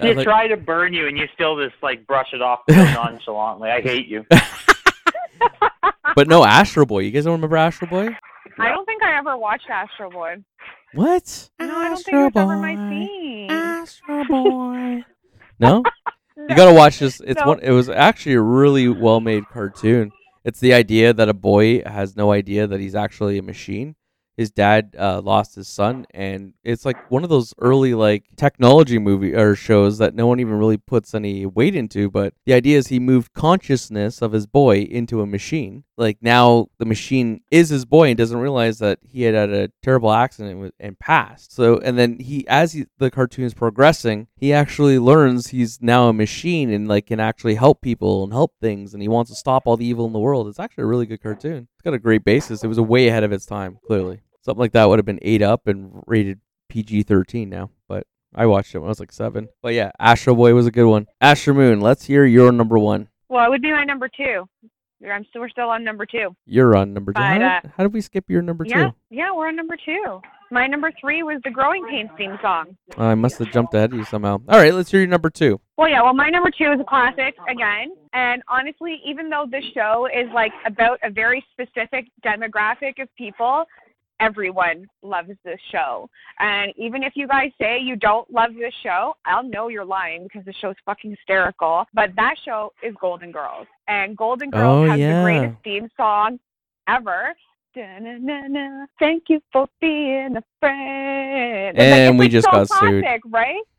You 0.00 0.14
like- 0.14 0.24
try 0.24 0.46
to 0.46 0.56
burn 0.56 0.92
you 0.94 1.08
and 1.08 1.18
you 1.18 1.26
still 1.34 1.60
just 1.60 1.74
like 1.82 2.06
brush 2.06 2.28
it 2.32 2.40
off 2.40 2.60
nonchalantly. 2.68 3.68
I 3.68 3.80
hate 3.80 4.06
you. 4.06 4.24
but 6.14 6.28
no, 6.28 6.44
Astro 6.44 6.86
Boy. 6.86 7.00
You 7.00 7.10
guys 7.10 7.24
don't 7.24 7.32
remember 7.32 7.56
Astro 7.56 7.88
Boy? 7.88 8.16
I 8.58 8.68
don't 8.70 8.84
think 8.86 9.02
I 9.02 9.18
ever 9.18 9.36
watched 9.36 9.68
Astro 9.68 10.10
Boy. 10.10 10.36
What? 10.94 11.50
No, 11.60 11.66
I 11.78 11.88
don't 11.88 11.96
think 11.96 12.14
it 12.16 12.20
was 12.24 12.32
ever 12.36 12.56
my 12.56 12.74
thing. 12.74 13.50
Astro 13.50 14.24
Boy. 14.28 15.04
no, 15.58 15.82
you 16.36 16.56
gotta 16.56 16.74
watch 16.74 16.98
this. 17.00 17.20
It's 17.24 17.40
No. 17.40 17.46
one. 17.48 17.60
It 17.60 17.70
was 17.72 17.88
actually 17.88 18.34
a 18.34 18.40
really 18.40 18.88
well 18.88 19.20
made 19.20 19.48
cartoon. 19.48 20.12
It's 20.44 20.60
the 20.60 20.72
idea 20.72 21.12
that 21.12 21.28
a 21.28 21.34
boy 21.34 21.82
has 21.84 22.16
no 22.16 22.32
idea 22.32 22.66
that 22.66 22.80
he's 22.80 22.94
actually 22.94 23.38
a 23.38 23.42
machine. 23.42 23.96
His 24.38 24.52
dad 24.52 24.94
uh, 24.96 25.20
lost 25.20 25.56
his 25.56 25.66
son, 25.66 26.06
and 26.14 26.54
it's 26.62 26.84
like 26.84 27.10
one 27.10 27.24
of 27.24 27.28
those 27.28 27.52
early 27.58 27.92
like 27.92 28.24
technology 28.36 29.00
movie 29.00 29.34
or 29.34 29.56
shows 29.56 29.98
that 29.98 30.14
no 30.14 30.28
one 30.28 30.38
even 30.38 30.54
really 30.54 30.76
puts 30.76 31.12
any 31.12 31.44
weight 31.44 31.74
into. 31.74 32.08
But 32.08 32.34
the 32.46 32.52
idea 32.52 32.78
is 32.78 32.86
he 32.86 33.00
moved 33.00 33.34
consciousness 33.34 34.22
of 34.22 34.30
his 34.30 34.46
boy 34.46 34.82
into 34.82 35.20
a 35.20 35.26
machine. 35.26 35.82
Like 35.96 36.18
now, 36.22 36.68
the 36.78 36.84
machine 36.84 37.40
is 37.50 37.70
his 37.70 37.84
boy 37.84 38.10
and 38.10 38.16
doesn't 38.16 38.38
realize 38.38 38.78
that 38.78 39.00
he 39.02 39.22
had 39.22 39.34
had 39.34 39.50
a 39.50 39.72
terrible 39.82 40.12
accident 40.12 40.72
and, 40.78 40.96
passed. 41.00 41.52
So, 41.52 41.78
and 41.78 41.98
then 41.98 42.20
he, 42.20 42.46
as 42.46 42.74
he, 42.74 42.86
the 42.98 43.10
cartoon 43.10 43.44
is 43.44 43.54
progressing, 43.54 44.28
he 44.36 44.52
actually 44.52 45.00
learns 45.00 45.48
he's 45.48 45.82
now 45.82 46.08
a 46.08 46.12
machine 46.12 46.70
and 46.70 46.86
like 46.86 47.06
can 47.06 47.18
actually 47.18 47.56
help 47.56 47.80
people 47.80 48.22
and 48.22 48.32
help 48.32 48.54
things, 48.60 48.94
and 48.94 49.02
he 49.02 49.08
wants 49.08 49.32
to 49.32 49.36
stop 49.36 49.64
all 49.66 49.76
the 49.76 49.86
evil 49.86 50.06
in 50.06 50.12
the 50.12 50.20
world. 50.20 50.46
It's 50.46 50.60
actually 50.60 50.84
a 50.84 50.86
really 50.86 51.06
good 51.06 51.20
cartoon. 51.20 51.66
It's 51.74 51.82
got 51.82 51.94
a 51.94 51.98
great 51.98 52.22
basis. 52.22 52.62
It 52.62 52.68
was 52.68 52.78
way 52.78 53.08
ahead 53.08 53.24
of 53.24 53.32
its 53.32 53.46
time. 53.46 53.78
Clearly, 53.84 54.20
something 54.48 54.60
like 54.60 54.72
that 54.72 54.88
would 54.88 54.98
have 54.98 55.06
been 55.06 55.18
eight 55.22 55.42
up 55.42 55.66
and 55.66 56.02
rated 56.06 56.40
PG 56.68 57.02
thirteen 57.04 57.48
now, 57.50 57.70
but. 57.86 58.06
I 58.34 58.44
watched 58.44 58.74
it 58.74 58.78
when 58.78 58.88
I 58.88 58.90
was 58.90 59.00
like 59.00 59.10
seven. 59.10 59.48
But 59.62 59.72
yeah, 59.72 59.90
Astro 59.98 60.34
Boy 60.34 60.52
was 60.52 60.66
a 60.66 60.70
good 60.70 60.86
one. 60.86 61.06
Astro 61.18 61.54
Moon, 61.54 61.80
let's 61.80 62.04
hear 62.04 62.26
your 62.26 62.52
number 62.52 62.78
one. 62.78 63.08
Well, 63.30 63.46
it 63.46 63.48
would 63.48 63.62
be 63.62 63.72
my 63.72 63.84
number 63.84 64.06
two. 64.06 64.46
I'm 65.10 65.24
still, 65.30 65.40
we're 65.40 65.48
still 65.48 65.70
on 65.70 65.82
number 65.82 66.04
two. 66.04 66.36
You're 66.44 66.76
on 66.76 66.92
number 66.92 67.12
two. 67.12 67.20
But, 67.20 67.22
How, 67.22 67.34
uh, 67.36 67.60
did, 67.62 67.72
how 67.76 67.82
did 67.84 67.94
we 67.94 68.02
skip 68.02 68.28
your 68.28 68.42
number 68.42 68.64
Yeah, 68.66 68.88
two? 68.88 68.94
yeah, 69.10 69.32
we're 69.32 69.48
on 69.48 69.56
number 69.56 69.76
two. 69.82 70.20
My 70.50 70.66
number 70.66 70.92
three 71.00 71.22
was 71.22 71.40
the 71.44 71.50
Growing 71.50 71.86
Pains 71.88 72.10
theme 72.18 72.36
song. 72.42 72.76
I 72.98 73.14
must 73.14 73.38
have 73.38 73.50
jumped 73.50 73.74
ahead 73.74 73.92
of 73.92 73.98
you 73.98 74.04
somehow. 74.04 74.40
All 74.48 74.58
right, 74.58 74.74
let's 74.74 74.90
hear 74.90 75.00
your 75.00 75.08
number 75.08 75.30
two. 75.30 75.60
Well, 75.76 75.88
yeah, 75.88 76.02
well, 76.02 76.14
my 76.14 76.28
number 76.28 76.50
two 76.50 76.72
is 76.72 76.80
a 76.80 76.84
classic 76.84 77.34
again. 77.48 77.92
And 78.12 78.42
honestly, 78.48 79.00
even 79.06 79.30
though 79.30 79.46
this 79.50 79.64
show 79.74 80.06
is 80.06 80.28
like 80.34 80.52
about 80.66 80.98
a 81.02 81.10
very 81.10 81.44
specific 81.52 82.08
demographic 82.24 83.00
of 83.00 83.08
people, 83.16 83.64
everyone 84.20 84.86
loves 85.02 85.30
this 85.44 85.60
show. 85.70 86.08
And 86.38 86.72
even 86.76 87.02
if 87.02 87.12
you 87.16 87.26
guys 87.28 87.50
say 87.60 87.78
you 87.78 87.96
don't 87.96 88.30
love 88.32 88.50
this 88.58 88.74
show, 88.82 89.14
I'll 89.26 89.42
know 89.42 89.68
you're 89.68 89.84
lying 89.84 90.24
because 90.24 90.44
the 90.44 90.52
show's 90.60 90.74
fucking 90.84 91.10
hysterical. 91.10 91.84
But 91.94 92.10
that 92.16 92.34
show 92.44 92.72
is 92.82 92.94
Golden 93.00 93.32
Girls. 93.32 93.66
And 93.86 94.16
Golden 94.16 94.50
Girls 94.50 94.86
Oh, 94.86 94.90
has 94.90 94.98
yeah. 94.98 95.18
the 95.18 95.22
greatest 95.24 95.62
theme 95.64 95.88
song 95.96 96.38
ever. 96.88 97.34
Da-na-na-na, 97.74 98.86
Thank 98.98 99.24
you 99.28 99.40
for 99.52 99.68
being 99.80 100.36
a 100.36 100.42
friend. 100.58 101.76
It's 101.76 101.84
And 101.84 102.14
it's 102.14 102.18
we 102.18 102.28
just 102.28 102.46
so 102.46 102.50
got 102.50 102.68
sued. 102.68 103.02
classic, 103.04 103.22
right? 103.26 103.62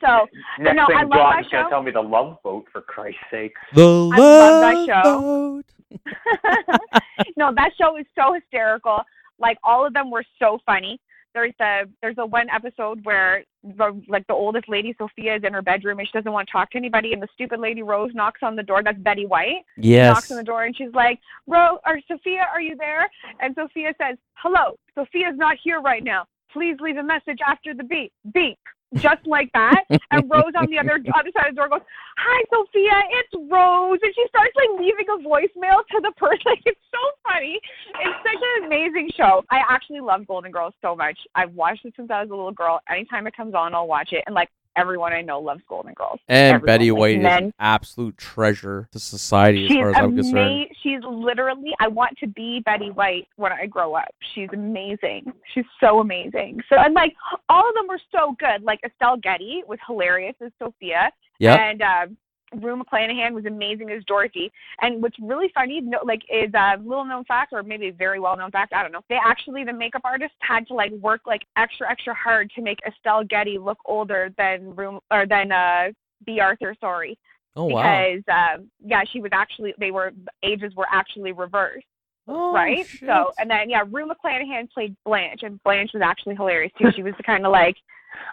so 0.00 0.26
Next 0.58 0.74
No, 0.76 0.84
I 0.84 0.86
thing, 0.86 0.96
love 0.96 1.10
John's 1.10 1.10
that 1.10 1.50
gonna 1.52 1.64
show. 1.64 1.68
tell 1.68 1.82
me 1.82 1.90
the 1.92 2.00
love 2.02 2.38
boat 2.42 2.64
for 2.72 2.80
Christ's 2.80 3.20
sake. 3.30 3.52
The 3.74 3.82
I 4.14 4.18
love 4.18 4.60
that 4.62 4.86
show. 4.86 5.20
Boat. 5.20 5.64
no, 7.36 7.52
that 7.54 7.70
show 7.80 7.96
is 7.98 8.06
so 8.18 8.32
hysterical. 8.34 8.98
Like 9.38 9.58
all 9.62 9.86
of 9.86 9.94
them 9.94 10.10
were 10.10 10.24
so 10.38 10.58
funny. 10.66 11.00
There's 11.34 11.54
a 11.60 11.82
there's 12.00 12.16
a 12.18 12.26
one 12.26 12.48
episode 12.50 13.04
where 13.04 13.44
the, 13.62 14.02
like 14.08 14.26
the 14.26 14.34
oldest 14.34 14.68
lady 14.68 14.94
Sophia 14.98 15.36
is 15.36 15.44
in 15.44 15.52
her 15.52 15.62
bedroom 15.62 15.98
and 15.98 16.08
she 16.08 16.12
doesn't 16.12 16.32
want 16.32 16.48
to 16.48 16.52
talk 16.52 16.70
to 16.70 16.78
anybody 16.78 17.12
and 17.12 17.22
the 17.22 17.28
stupid 17.34 17.60
lady 17.60 17.82
Rose 17.82 18.10
knocks 18.14 18.40
on 18.42 18.56
the 18.56 18.62
door. 18.62 18.82
That's 18.82 18.98
Betty 18.98 19.26
White. 19.26 19.64
Yes. 19.76 20.14
Knocks 20.14 20.30
on 20.30 20.38
the 20.38 20.42
door 20.42 20.64
and 20.64 20.74
she's 20.74 20.92
like, 20.94 21.20
"Rose 21.46 21.78
or 21.86 22.00
Sophia, 22.08 22.46
are 22.52 22.60
you 22.60 22.76
there?" 22.76 23.08
And 23.40 23.54
Sophia 23.54 23.94
says, 24.00 24.16
"Hello, 24.34 24.76
Sophia's 24.94 25.36
not 25.36 25.56
here 25.62 25.80
right 25.80 26.02
now. 26.02 26.24
Please 26.52 26.76
leave 26.80 26.96
a 26.96 27.02
message 27.02 27.38
after 27.46 27.74
the 27.74 27.84
beep. 27.84 28.12
Beep." 28.32 28.58
Just 28.96 29.26
like 29.26 29.50
that. 29.52 29.84
and 30.10 30.30
Rose 30.30 30.56
on 30.56 30.66
the 30.70 30.78
other 30.78 30.96
other 31.14 31.30
side 31.36 31.48
of 31.48 31.54
the 31.54 31.60
door 31.60 31.68
goes, 31.68 31.84
"Hi, 32.16 32.42
Sophia, 32.50 33.02
it's 33.20 33.34
Rose," 33.50 33.98
and 34.02 34.12
she 34.14 34.24
starts 34.28 34.54
like 34.56 34.80
leaving 34.80 35.06
a 35.12 35.18
voicemail 35.20 35.84
to 35.92 36.00
the 36.00 36.12
person. 36.16 36.40
Like, 36.46 36.62
it's 36.64 36.80
so 36.90 36.98
funny. 37.28 37.60
It's 38.00 38.18
such 38.24 38.42
an 38.56 38.64
amazing 38.66 39.10
show. 39.14 39.44
I 39.50 39.60
actually 39.68 40.00
love 40.00 40.26
Golden 40.26 40.50
Girls 40.50 40.72
so 40.80 40.96
much. 40.96 41.18
I've 41.34 41.52
watched 41.52 41.84
it 41.84 41.92
since 41.96 42.10
I 42.10 42.22
was 42.22 42.30
a 42.30 42.34
little 42.34 42.52
girl. 42.52 42.80
Anytime 42.88 43.26
it 43.26 43.36
comes 43.36 43.54
on, 43.54 43.74
I'll 43.74 43.86
watch 43.88 44.12
it. 44.12 44.24
And 44.26 44.34
like 44.34 44.48
everyone 44.78 45.12
I 45.12 45.22
know 45.22 45.40
loves 45.40 45.62
Golden 45.68 45.94
Girls. 45.94 46.20
And 46.28 46.54
Everyone, 46.54 46.66
Betty 46.66 46.90
like, 46.90 47.00
White 47.00 47.18
is 47.20 47.26
an 47.26 47.54
absolute 47.58 48.16
treasure 48.16 48.88
to 48.92 48.98
society 48.98 49.66
as 49.66 49.72
far 49.72 49.90
as 49.90 49.96
I'm 49.96 50.14
concerned. 50.14 50.38
amazing. 50.38 50.68
She's 50.82 51.00
literally. 51.08 51.72
I 51.80 51.88
want 51.88 52.16
to 52.18 52.26
be 52.26 52.60
Betty 52.64 52.90
White 52.90 53.28
when 53.36 53.52
I 53.52 53.66
grow 53.66 53.94
up. 53.94 54.14
She's 54.34 54.48
amazing. 54.52 55.32
She's 55.54 55.64
so 55.80 56.00
amazing. 56.00 56.60
So 56.68 56.76
and 56.76 56.94
like 56.94 57.14
all 57.48 57.68
of 57.68 57.74
them 57.74 57.86
were 57.88 58.00
so 58.12 58.36
good. 58.38 58.62
Like 58.62 58.80
Estelle 58.84 59.16
Getty 59.16 59.62
was 59.66 59.78
hilarious 59.86 60.34
as 60.44 60.52
Sophia. 60.58 61.10
Yep. 61.40 61.60
And 61.60 61.82
um, 61.82 62.16
Rue 62.56 62.80
McClanahan 62.82 63.32
was 63.32 63.44
amazing 63.44 63.90
as 63.90 64.04
Dorothy. 64.04 64.50
And 64.80 65.02
what's 65.02 65.16
really 65.20 65.50
funny, 65.54 65.80
no, 65.80 65.98
like, 66.04 66.22
is 66.32 66.52
a 66.54 66.76
little 66.82 67.04
known 67.04 67.24
fact, 67.24 67.52
or 67.52 67.62
maybe 67.62 67.88
a 67.88 67.92
very 67.92 68.20
well 68.20 68.36
known 68.36 68.50
fact. 68.50 68.72
I 68.72 68.82
don't 68.82 68.92
know. 68.92 69.02
They 69.08 69.18
actually, 69.24 69.64
the 69.64 69.72
makeup 69.72 70.02
artist 70.04 70.34
had 70.40 70.66
to 70.68 70.74
like 70.74 70.92
work 70.92 71.22
like 71.26 71.42
extra, 71.56 71.90
extra 71.90 72.14
hard 72.14 72.50
to 72.56 72.62
make 72.62 72.78
Estelle 72.86 73.24
Getty 73.24 73.58
look 73.58 73.78
older 73.84 74.30
than 74.38 74.74
Rue 74.74 75.00
or 75.10 75.26
than 75.26 75.52
uh 75.52 75.88
Bea 76.24 76.40
Arthur. 76.40 76.74
Sorry, 76.80 77.18
Oh 77.56 77.64
wow. 77.64 77.82
because 77.82 78.22
um, 78.28 78.70
yeah, 78.84 79.02
she 79.12 79.20
was 79.20 79.30
actually 79.32 79.74
they 79.78 79.90
were 79.90 80.12
ages 80.42 80.74
were 80.74 80.86
actually 80.90 81.32
reversed 81.32 81.84
Oh, 82.28 82.52
right? 82.52 82.86
shit. 82.90 83.08
So, 83.08 83.32
and 83.38 83.50
then 83.50 83.70
yeah, 83.70 83.82
Rue 83.90 84.06
McClanahan 84.06 84.70
played 84.70 84.94
Blanche, 85.04 85.40
and 85.42 85.62
Blanche 85.62 85.90
was 85.94 86.02
actually 86.04 86.34
hilarious 86.36 86.72
too. 86.78 86.90
She 86.94 87.02
was 87.02 87.14
the 87.16 87.22
kind 87.22 87.46
of 87.46 87.52
like, 87.52 87.76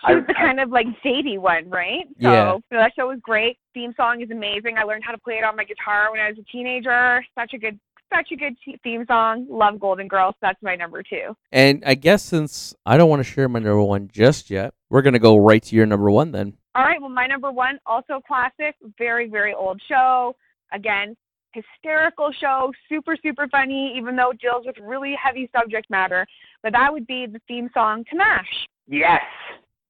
she 0.05 0.16
was 0.16 0.26
the 0.28 0.34
kind 0.34 0.59
of 0.59 0.70
like 0.70 0.88
shady 1.01 1.38
one, 1.38 1.70
right? 1.70 2.05
So, 2.22 2.30
Yeah. 2.30 2.53
so 2.55 2.61
that 2.72 2.91
show 2.95 3.07
was 3.07 3.20
great. 3.22 3.57
Theme 3.76 3.93
song 3.97 4.21
is 4.21 4.32
amazing. 4.32 4.78
I 4.78 4.84
learned 4.84 5.03
how 5.03 5.11
to 5.11 5.17
play 5.17 5.34
it 5.34 5.43
on 5.43 5.57
my 5.57 5.65
guitar 5.65 6.09
when 6.09 6.21
I 6.21 6.30
was 6.30 6.38
a 6.39 6.43
teenager. 6.43 7.23
Such 7.38 7.53
a 7.53 7.57
good, 7.57 7.78
such 8.11 8.32
a 8.32 8.38
good 8.38 8.55
theme 8.82 9.03
song. 9.05 9.45
Love 9.49 9.82
Golden 9.82 10.07
Girls. 10.07 10.34
That's 10.41 10.57
my 10.63 10.78
number 10.78 11.03
two. 11.03 11.36
And 11.51 11.84
I 11.86 11.95
guess 11.95 12.23
since 12.23 12.73
I 12.86 12.95
don't 12.95 13.09
want 13.09 13.19
to 13.19 13.30
share 13.30 13.49
my 13.49 13.59
number 13.59 13.82
one 13.84 14.09
just 14.13 14.49
yet, 14.49 14.73
we're 14.89 15.01
gonna 15.01 15.19
go 15.19 15.36
right 15.36 15.61
to 15.61 15.76
your 15.76 15.86
number 15.86 16.09
one 16.09 16.32
then. 16.32 16.53
All 16.73 16.86
right. 16.86 17.01
Well, 17.01 17.09
my 17.09 17.28
number 17.28 17.51
one, 17.51 17.78
also 17.86 18.21
classic, 18.26 18.76
very, 18.97 19.28
very 19.28 19.53
old 19.53 19.82
show. 19.89 20.38
Again, 20.73 21.17
hysterical 21.51 22.32
show, 22.32 22.71
super, 22.88 23.17
super 23.21 23.49
funny, 23.49 23.93
even 23.97 24.15
though 24.15 24.32
it 24.32 24.39
deals 24.39 24.65
with 24.65 24.78
really 24.82 25.15
heavy 25.21 25.49
subject 25.53 25.89
matter. 25.89 26.26
But 26.63 26.71
that 26.71 26.93
would 26.93 27.07
be 27.07 27.28
the 27.28 27.41
theme 27.45 27.69
song 27.73 28.05
to 28.09 28.15
MASH. 28.15 28.67
Yes. 28.88 29.21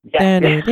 Yes. 0.04 0.64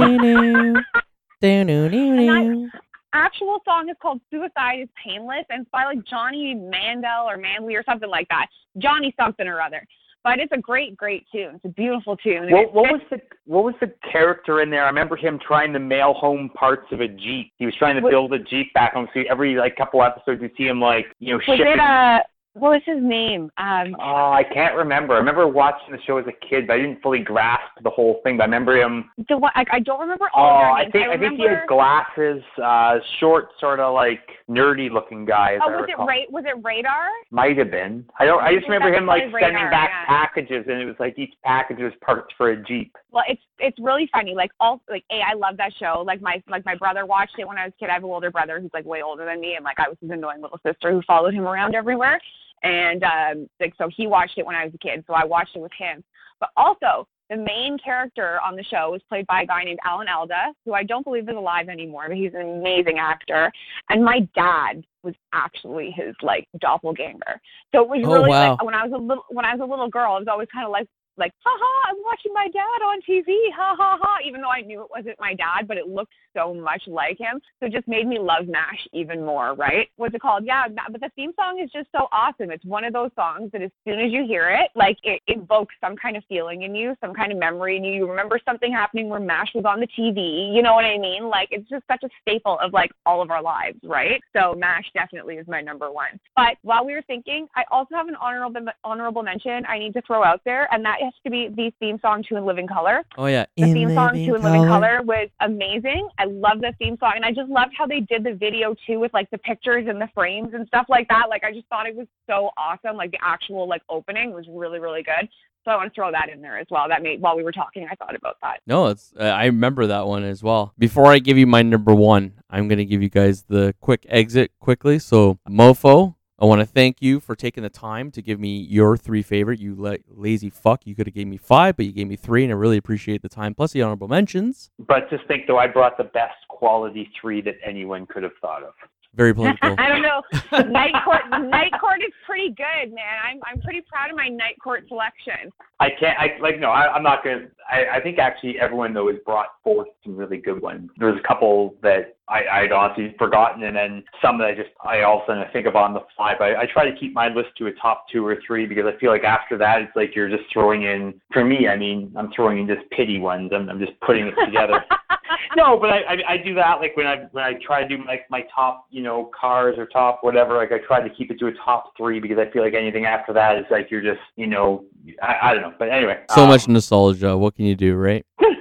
Actual 3.14 3.59
song 3.64 3.89
is 3.89 3.95
called 4.01 4.20
Suicide 4.32 4.82
is 4.82 4.89
Painless, 5.03 5.45
and 5.49 5.61
it's 5.61 5.72
by 5.72 5.86
like 5.86 6.03
Johnny 6.05 6.55
Mandel 6.55 7.30
or 7.30 7.38
Manley 7.38 7.76
or 7.76 7.84
something 7.84 8.09
like 8.09 8.28
that. 8.30 8.47
Johnny 8.80 9.14
something 9.20 9.47
or 9.47 9.61
other. 9.61 9.86
But 10.24 10.39
it's 10.39 10.51
a 10.53 10.57
great, 10.57 10.95
great 10.95 11.26
tune. 11.32 11.55
It's 11.55 11.66
a 11.66 11.70
beautiful 11.70 12.16
tune. 12.16 12.49
What, 12.49 12.74
what 12.74 12.91
was 12.91 13.01
the 13.11 13.20
what 13.45 13.66
was 13.66 13.76
the 13.82 13.91
character 14.09 14.61
in 14.61 14.70
there? 14.70 14.86
I 14.86 14.88
remember 14.88 15.18
him 15.18 15.38
trying 15.45 15.74
to 15.74 15.80
mail 15.80 16.14
home 16.14 16.49
parts 16.55 16.88
of 16.91 17.01
a 17.01 17.09
jeep. 17.09 17.51
He 17.57 17.66
was 17.66 17.76
trying 17.76 18.01
to 18.01 18.09
build 18.09 18.34
a 18.34 18.39
jeep 18.39 18.74
back 18.74 18.93
home. 18.93 19.09
So 19.14 19.22
every 19.30 19.55
like 19.55 19.76
couple 19.76 20.01
episodes, 20.01 20.41
you 20.41 20.49
see 20.57 20.66
him 20.66 20.80
like 20.80 21.07
you 21.20 21.32
know 21.32 21.38
was 21.38 21.57
shipping. 21.57 21.74
it 21.74 21.80
uh 21.80 22.20
what 22.54 22.70
was 22.70 22.82
his 22.86 23.01
name? 23.01 23.51
Um 23.58 23.95
Oh, 23.99 24.32
I 24.32 24.43
can't 24.54 24.76
remember. 24.76 25.16
I 25.16 25.18
remember 25.18 25.47
watching 25.47 25.91
the 25.91 26.01
show 26.06 26.18
as 26.18 26.26
a 26.28 26.47
kid, 26.47 26.68
but 26.68 26.74
I 26.74 26.78
didn't 26.78 27.01
fully 27.01 27.20
grasp 27.20 27.64
the 27.84 27.89
whole 27.89 28.22
thing. 28.24 28.38
But 28.38 28.43
I 28.43 28.45
remember 28.45 28.78
him. 28.78 29.10
the 29.28 29.38
one 29.38 29.51
I, 29.56 29.66
I 29.72 29.80
don't 29.80 29.99
remember 29.99 30.30
Oh, 30.36 30.39
all 30.39 30.60
their 30.60 30.72
I 30.72 30.91
think 30.91 31.08
I 31.08 31.14
I 31.14 31.18
think 31.18 31.39
he 31.39 31.47
had 31.47 31.68
glasses, 31.68 32.43
uh, 32.64 32.97
short, 33.20 33.49
sort 33.60 33.80
of 33.80 33.93
like 33.93 34.22
nerdy 34.49 34.91
looking 34.91 35.26
guy. 35.26 35.58
Oh, 35.64 35.70
was 35.72 35.89
it. 35.89 35.97
Ra- 35.97 36.30
was 36.30 36.43
it 36.45 36.64
Radar? 36.64 37.10
Might 37.32 37.58
have 37.58 37.72
been. 37.72 38.06
I 38.20 38.26
don't. 38.26 38.41
I 38.41 38.54
just 38.54 38.68
remember 38.68 38.93
him 38.93 39.06
like 39.06 39.24
probably 39.24 39.41
sending 39.41 39.70
back 39.70 39.89
yeah. 39.89 40.06
packages, 40.06 40.66
and 40.68 40.82
it 40.82 40.86
was 40.86 40.95
like 40.99 41.18
each 41.18 41.34
package 41.43 41.80
was 41.80 41.93
parts 42.01 42.34
for 42.38 42.51
a 42.51 42.64
jeep. 42.64 42.95
Well, 43.12 43.24
it's 43.28 43.41
it's 43.60 43.78
really 43.80 44.10
funny. 44.12 44.36
Like 44.36 44.51
all 44.60 44.82
like 44.89 45.04
a 45.12 45.22
I 45.22 45.34
love 45.34 45.58
that 45.58 45.74
show. 45.80 46.04
Like 46.06 46.22
my 46.22 46.41
like 46.47 46.66
my 46.66 46.76
brother 46.76 47.06
watched 47.06 47.36
it 47.38 47.47
when 47.47 47.58
I 47.58 47.66
was 47.66 47.74
a 47.76 47.80
kid. 47.80 47.89
I 47.89 47.93
have 47.93 48.04
an 48.04 48.10
older 48.10 48.32
brother 48.32 48.60
who's 48.60 48.72
like 48.74 48.86
way 48.86 49.01
older 49.01 49.26
than 49.26 49.39
me, 49.41 49.56
and 49.56 49.64
like 49.64 49.80
I 49.80 49.89
was 49.89 49.97
his 50.01 50.12
annoying 50.12 50.41
little 50.41 50.60
sister 50.66 50.91
who 50.91 51.01
followed 51.08 51.34
him 51.34 51.47
around 51.47 51.76
everywhere. 51.76 52.20
And 52.64 53.03
um 53.03 53.49
like 53.59 53.74
so 53.78 53.89
he 53.95 54.07
watched 54.07 54.38
it 54.38 54.45
when 54.45 54.55
I 54.55 54.66
was 54.66 54.74
a 54.74 54.78
kid, 54.78 55.03
so 55.07 55.14
I 55.14 55.26
watched 55.26 55.55
it 55.55 55.61
with 55.61 55.72
him. 55.78 56.03
But 56.39 56.49
also 56.57 57.07
the 57.30 57.38
main 57.38 57.78
character 57.84 58.39
on 58.45 58.55
the 58.55 58.64
show 58.64 58.91
was 58.91 59.01
played 59.09 59.26
by 59.28 59.41
a 59.43 59.45
guy 59.45 59.64
named 59.64 59.80
Alan 59.86 60.07
Alda, 60.07 60.53
who 60.66 60.74
I 60.74 60.84
don't 60.84 61.03
believe 61.03 61.28
is 61.30 61.36
alive 61.36 61.70
anymore, 61.70 62.05
but 62.09 62.18
he's 62.18 62.34
an 62.34 62.41
amazing 62.59 62.99
actor. 62.99 63.51
And 63.89 64.03
my 64.03 64.28
dad 64.36 64.84
was 65.03 65.16
actually 65.34 65.91
his 65.91 66.16
like 66.22 66.47
doppelganger. 66.59 67.41
So 67.74 67.82
it 67.84 67.89
was 67.89 68.01
Oh, 68.05 68.14
really 68.14 68.30
wow. 68.30 68.51
like 68.51 68.64
when 68.64 68.76
I 68.76 68.86
was 68.86 68.93
a 68.93 69.01
little 69.01 69.26
when 69.30 69.45
I 69.45 69.55
was 69.55 69.61
a 69.61 69.70
little 69.70 69.89
girl, 69.89 70.14
I 70.14 70.20
was 70.20 70.28
always 70.30 70.47
kind 70.53 70.66
of 70.66 70.72
like 70.72 70.88
like, 71.18 71.32
ha 71.43 71.51
ha, 71.53 71.89
I'm 71.89 71.97
watching 72.03 72.34
my 72.34 72.47
dad 72.47 72.82
on 72.86 72.99
TV, 73.07 73.51
ha 73.55 73.76
ha 73.78 73.97
ha, 74.01 74.18
even 74.26 74.41
though 74.41 74.49
I 74.49 74.61
knew 74.61 74.82
it 74.82 74.89
wasn't 74.89 75.20
my 75.20 75.34
dad, 75.34 75.68
but 75.68 75.78
it 75.78 75.88
looked 75.88 76.14
so 76.36 76.53
much 76.53 76.84
like 76.88 77.18
him. 77.18 77.39
So 77.59 77.68
it 77.68 77.72
just 77.72 77.88
made 77.88 78.07
me 78.07 78.20
love 78.20 78.47
MASH 78.47 78.88
even 78.93 79.24
more, 79.24 79.53
right? 79.53 79.88
What's 79.97 80.16
it 80.16 80.22
called? 80.22 80.43
Yeah, 80.45 80.66
but 80.91 81.01
the 81.01 81.11
theme 81.16 81.32
song 81.36 81.61
is 81.64 81.72
just 81.72 81.88
so 81.91 82.07
awesome. 82.11 82.51
It's 82.51 82.66
one 82.66 82.84
of 82.84 82.93
those 82.93 83.11
songs 83.16 83.51
that 83.51 83.61
as 83.61 83.72
soon 83.88 83.99
as 83.99 84.11
you 84.11 84.26
hear 84.26 84.49
it, 84.49 84.72
like 84.76 84.97
it 85.03 85.22
evokes 85.28 85.76
some 85.80 85.95
kind 85.95 86.18
of 86.18 86.24
feeling 86.28 86.64
in 86.64 86.74
you, 86.76 86.95
some 87.01 87.14
kind 87.14 87.32
of 87.32 87.38
memory 87.38 87.78
in 87.78 87.84
you. 87.84 87.93
You 87.93 88.09
remember 88.09 88.39
something 88.43 88.72
happening 88.72 89.09
where 89.09 89.20
MASH 89.20 89.51
was 89.53 89.66
on 89.66 89.80
the 89.80 89.88
TV, 89.88 90.53
you 90.53 90.61
know 90.61 90.74
what 90.74 90.86
I 90.86 90.97
mean? 90.97 91.30
Like 91.30 91.49
it's 91.51 91.70
just 91.70 91.84
such 91.89 92.03
a 92.03 92.09
staple 92.22 92.57
of 92.59 92.74
like 92.74 92.91
all 93.05 93.22
of 93.22 93.30
our 93.30 93.41
lives, 93.41 93.78
right? 93.84 94.22
So 94.36 94.55
MASH 94.57 94.86
definitely 94.93 95.36
is 95.36 95.47
my 95.47 95.61
number 95.61 95.91
one. 95.91 96.20
But 96.36 96.57
while 96.64 96.86
we 96.86 96.93
were 96.93 97.03
thinking, 97.05 97.47
I 97.55 97.64
also 97.72 97.95
have 97.95 98.07
an 98.07 98.16
honorable 98.16 98.61
honorable 98.84 99.24
mention 99.24 99.66
I 99.68 99.78
need 99.78 99.93
to 99.93 100.01
throw 100.01 100.24
out 100.24 100.41
there, 100.45 100.68
and 100.74 100.84
that 100.86 100.97
has 101.04 101.14
to 101.24 101.30
be 101.30 101.49
the 101.49 101.72
theme 101.80 101.99
song 102.01 102.24
to 102.30 102.36
In 102.36 102.45
Living 102.45 102.68
Color. 102.68 103.04
Oh 103.18 103.26
yeah. 103.26 103.45
The 103.58 103.74
theme 103.74 103.93
song 103.93 104.14
to 104.14 104.36
In 104.36 104.41
Living 104.41 104.66
Color 104.66 105.01
was 105.04 105.30
amazing. 105.39 106.10
I 106.18 106.26
love 106.26 106.62
the 106.62 106.74
theme 106.80 106.97
song, 106.99 107.14
and 107.16 107.26
I 107.26 107.32
just 107.32 107.49
loved 107.49 107.74
how 107.78 107.86
they 107.86 107.99
did 108.01 108.24
the 108.24 108.34
video 108.34 108.76
too, 108.88 108.99
with 108.99 109.14
like 109.14 109.30
the 109.32 109.38
pictures 109.38 109.86
and 109.88 110.01
the 110.01 110.10
frames 110.14 110.54
and 110.54 110.68
stuff 110.68 110.86
like 110.89 111.08
that. 111.10 111.26
Like 111.30 111.43
I 111.43 111.51
just 111.51 111.68
thought 111.68 111.88
it 111.88 111.95
was 111.95 112.08
so 112.28 112.51
awesome. 112.58 112.95
Like 112.97 113.12
the 113.12 113.20
actual 113.22 113.68
like 113.68 113.82
opening 113.89 114.34
was 114.34 114.45
really 114.49 114.80
really 114.80 115.04
good. 115.04 115.30
So 115.66 115.72
I 115.72 115.78
want 115.78 115.93
to 115.93 115.95
throw 115.95 116.12
that 116.12 116.28
in 116.30 116.41
there 116.41 116.58
as 116.58 116.68
well. 116.70 116.89
That 116.89 117.01
made 117.01 117.22
while 117.22 117.38
we 117.38 117.43
were 117.43 117.51
talking, 117.51 117.88
I 117.89 117.95
thought 117.95 118.16
about 118.16 118.36
that. 118.41 118.60
No, 118.68 118.88
it's 118.88 119.14
uh, 119.18 119.24
I 119.24 119.45
remember 119.45 119.88
that 119.88 120.08
one 120.08 120.24
as 120.24 120.43
well. 120.43 120.74
Before 120.78 121.08
I 121.08 121.20
give 121.20 121.38
you 121.38 121.47
my 121.47 121.62
number 121.62 121.95
one, 121.95 122.34
I'm 122.49 122.68
gonna 122.68 122.84
give 122.84 123.01
you 123.01 123.10
guys 123.10 123.43
the 123.43 123.74
quick 123.80 124.06
exit 124.10 124.51
quickly. 124.60 124.99
So, 124.99 125.39
Mofo, 125.49 126.16
I 126.39 126.45
want 126.45 126.61
to 126.61 126.65
thank 126.65 127.01
you 127.01 127.19
for 127.19 127.36
taking 127.36 127.61
the 127.63 127.69
time 127.69 128.09
to 128.11 128.21
give 128.21 128.39
me 128.39 128.57
your 128.57 128.97
three 128.97 129.21
favorite. 129.21 129.59
You 129.59 129.75
la- 129.75 129.97
lazy 130.09 130.49
fuck. 130.49 130.86
You 130.86 130.95
could 130.95 131.05
have 131.05 131.13
gave 131.13 131.27
me 131.27 131.38
five, 131.38 131.77
but 131.77 131.86
you 131.86 131.91
gave 131.91 132.07
me 132.07 132.15
three, 132.15 132.43
and 132.43 132.51
I 132.51 132.55
really 132.55 132.77
appreciate 132.77 133.21
the 133.21 133.29
time. 133.29 133.53
Plus 133.53 133.71
the 133.71 133.84
honorable 133.84 134.07
mentions. 134.07 134.71
But 134.79 135.09
just 135.09 135.27
think 135.27 135.45
though, 135.47 135.59
I 135.59 135.67
brought 135.67 135.95
the 135.97 136.05
best 136.05 136.36
quality 136.49 137.11
three 137.19 137.41
that 137.41 137.55
anyone 137.63 138.07
could 138.07 138.23
have 138.23 138.34
thought 138.41 138.63
of. 138.63 138.73
Very 139.16 139.34
political. 139.34 139.76
I 139.78 139.89
don't 139.89 140.01
know. 140.01 140.24
Night 140.72 140.93
Court, 141.05 141.22
Night 141.30 141.72
Court 141.80 142.01
is 142.01 142.14
pretty 142.26 142.49
good, 142.49 142.93
man. 142.93 143.18
I'm 143.24 143.39
I'm 143.45 143.61
pretty 143.61 143.82
proud 143.82 144.09
of 144.09 144.16
my 144.16 144.28
Night 144.28 144.55
Court 144.61 144.86
selection. 144.88 145.51
I 145.80 145.89
can't. 145.99 146.18
I 146.18 146.38
like 146.41 146.59
no. 146.59 146.70
I, 146.70 146.91
I'm 146.91 147.03
not 147.03 147.24
gonna. 147.24 147.47
I, 147.70 147.97
I 147.97 148.01
think 148.01 148.18
actually 148.18 148.59
everyone 148.59 148.93
though 148.93 149.09
has 149.09 149.18
brought 149.26 149.47
forth 149.64 149.88
some 150.03 150.16
really 150.16 150.38
good 150.38 150.61
ones. 150.61 150.89
There's 150.97 151.20
a 151.20 151.28
couple 151.28 151.76
that 151.84 152.16
I, 152.28 152.41
I'd 152.51 152.72
honestly 152.72 153.14
forgotten, 153.20 153.64
and 153.64 153.76
then 153.76 154.03
some 154.22 154.39
that 154.39 154.45
I 154.45 154.55
just 154.55 154.70
I 154.84 155.01
all 155.01 155.18
of 155.18 155.24
a 155.24 155.26
sudden 155.28 155.43
I 155.43 155.51
think 155.51 155.68
of 155.68 155.76
on 155.76 155.93
the 155.93 156.01
fly. 156.16 156.34
But 156.38 156.45
I, 156.45 156.61
I 156.61 156.66
try 156.72 156.89
to 156.89 156.97
keep 156.97 157.14
my 157.14 157.28
list 157.28 157.49
to 157.59 157.68
a 157.68 157.74
top 157.74 158.05
two 158.11 158.26
or 158.26 158.38
three 158.45 158.66
because 158.66 158.86
I 158.86 158.97
feel 158.99 159.11
like 159.11 159.24
after 159.24 159.57
that 159.59 159.82
it's 159.82 159.95
like 159.95 160.16
you're 160.16 160.30
just 160.30 160.51
throwing 160.51 160.84
in. 160.84 161.14
For 161.32 161.45
me, 161.45 161.68
I 161.68 161.78
mean, 161.78 162.11
I'm 162.16 162.32
throwing 162.36 162.59
in 162.59 162.68
just 162.68 162.89
pity 162.89 163.20
ones. 163.20 163.51
I'm, 163.53 163.70
I'm 163.70 163.80
just 163.80 163.99
putting 164.01 164.28
it 164.28 164.36
together. 164.43 164.84
no, 165.55 165.77
but 165.77 165.89
I, 165.89 165.99
I 165.99 166.17
I 166.34 166.38
do 166.38 166.53
that 166.55 166.79
like 166.79 166.95
when 166.95 167.07
I 167.07 167.27
when 167.31 167.43
I 167.43 167.53
try 167.65 167.81
to 167.81 167.88
do 167.88 167.97
my 168.03 168.19
my 168.29 168.43
top 168.53 168.88
you 168.89 169.01
know 169.01 169.31
cars 169.39 169.75
or 169.77 169.86
top 169.88 170.19
whatever. 170.21 170.57
Like 170.57 170.71
I 170.71 170.79
try 170.86 171.05
to 171.05 171.13
keep 171.13 171.31
it 171.31 171.39
to 171.39 171.47
a 171.47 171.53
top 171.65 171.93
three 171.97 172.19
because 172.19 172.38
I 172.38 172.51
feel 172.51 172.63
like 172.63 172.73
anything 172.73 173.05
after 173.05 173.34
that 173.34 173.57
is 173.57 173.65
like 173.69 173.89
you're 173.91 174.01
just 174.01 174.21
you 174.36 174.47
know 174.47 174.86
I, 175.21 175.36
I 175.41 175.53
don't 175.53 175.63
know. 175.63 175.73
But 175.77 175.89
anyway, 175.89 176.23
so 176.29 176.43
um, 176.43 176.49
much 176.49 176.67
nostalgia. 176.67 177.38
What 177.38 177.55
can 177.55 177.65
you 177.65 177.75
do, 177.75 177.95
right? 177.95 178.25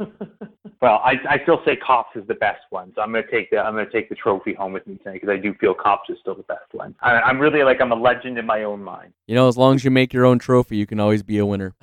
well, 0.82 1.00
I 1.04 1.14
I 1.28 1.38
still 1.42 1.60
say 1.64 1.76
Cops 1.76 2.16
is 2.16 2.26
the 2.26 2.34
best 2.34 2.62
one, 2.70 2.92
so 2.94 3.02
I'm 3.02 3.12
gonna 3.12 3.24
take 3.30 3.50
the 3.50 3.58
I'm 3.58 3.74
gonna 3.74 3.90
take 3.90 4.08
the 4.08 4.14
trophy 4.14 4.54
home 4.54 4.72
with 4.72 4.86
me 4.86 4.96
tonight 4.96 5.20
because 5.20 5.28
I 5.28 5.36
do 5.36 5.54
feel 5.54 5.74
Cops 5.74 6.08
is 6.10 6.16
still 6.20 6.34
the 6.34 6.42
best 6.44 6.72
one. 6.72 6.94
I, 7.02 7.12
I'm 7.12 7.38
really 7.38 7.62
like 7.62 7.80
I'm 7.80 7.92
a 7.92 7.96
legend 7.96 8.38
in 8.38 8.46
my 8.46 8.64
own 8.64 8.82
mind. 8.82 9.12
You 9.26 9.34
know, 9.34 9.48
as 9.48 9.56
long 9.56 9.74
as 9.74 9.84
you 9.84 9.90
make 9.90 10.12
your 10.12 10.24
own 10.24 10.38
trophy, 10.38 10.76
you 10.76 10.86
can 10.86 11.00
always 11.00 11.22
be 11.22 11.38
a 11.38 11.46
winner. 11.46 11.74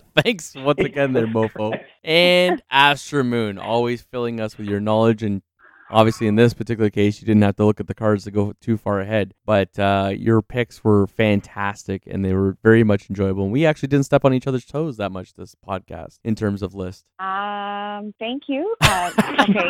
Thanks 0.22 0.54
once 0.54 0.80
again, 0.80 1.12
there, 1.12 1.26
Mofo. 1.26 1.78
And 2.04 2.60
Astra 2.70 3.22
Moon, 3.22 3.58
always 3.58 4.02
filling 4.02 4.40
us 4.40 4.58
with 4.58 4.66
your 4.66 4.80
knowledge. 4.80 5.22
And 5.22 5.40
obviously, 5.88 6.26
in 6.26 6.34
this 6.34 6.52
particular 6.52 6.90
case, 6.90 7.20
you 7.20 7.26
didn't 7.26 7.42
have 7.42 7.54
to 7.56 7.64
look 7.64 7.78
at 7.78 7.86
the 7.86 7.94
cards 7.94 8.24
to 8.24 8.32
go 8.32 8.54
too 8.60 8.76
far 8.76 8.98
ahead. 9.00 9.34
But 9.46 9.78
uh, 9.78 10.12
your 10.16 10.42
picks 10.42 10.82
were 10.82 11.06
fantastic 11.06 12.02
and 12.06 12.24
they 12.24 12.32
were 12.32 12.56
very 12.64 12.82
much 12.82 13.08
enjoyable. 13.08 13.44
And 13.44 13.52
we 13.52 13.66
actually 13.66 13.88
didn't 13.88 14.06
step 14.06 14.24
on 14.24 14.34
each 14.34 14.48
other's 14.48 14.64
toes 14.64 14.96
that 14.96 15.12
much 15.12 15.34
this 15.34 15.54
podcast 15.54 16.18
in 16.24 16.34
terms 16.34 16.60
of 16.62 16.74
list. 16.74 17.04
Um, 17.20 18.12
thank 18.18 18.44
you. 18.48 18.74
Uh, 18.80 19.12
okay. 19.48 19.68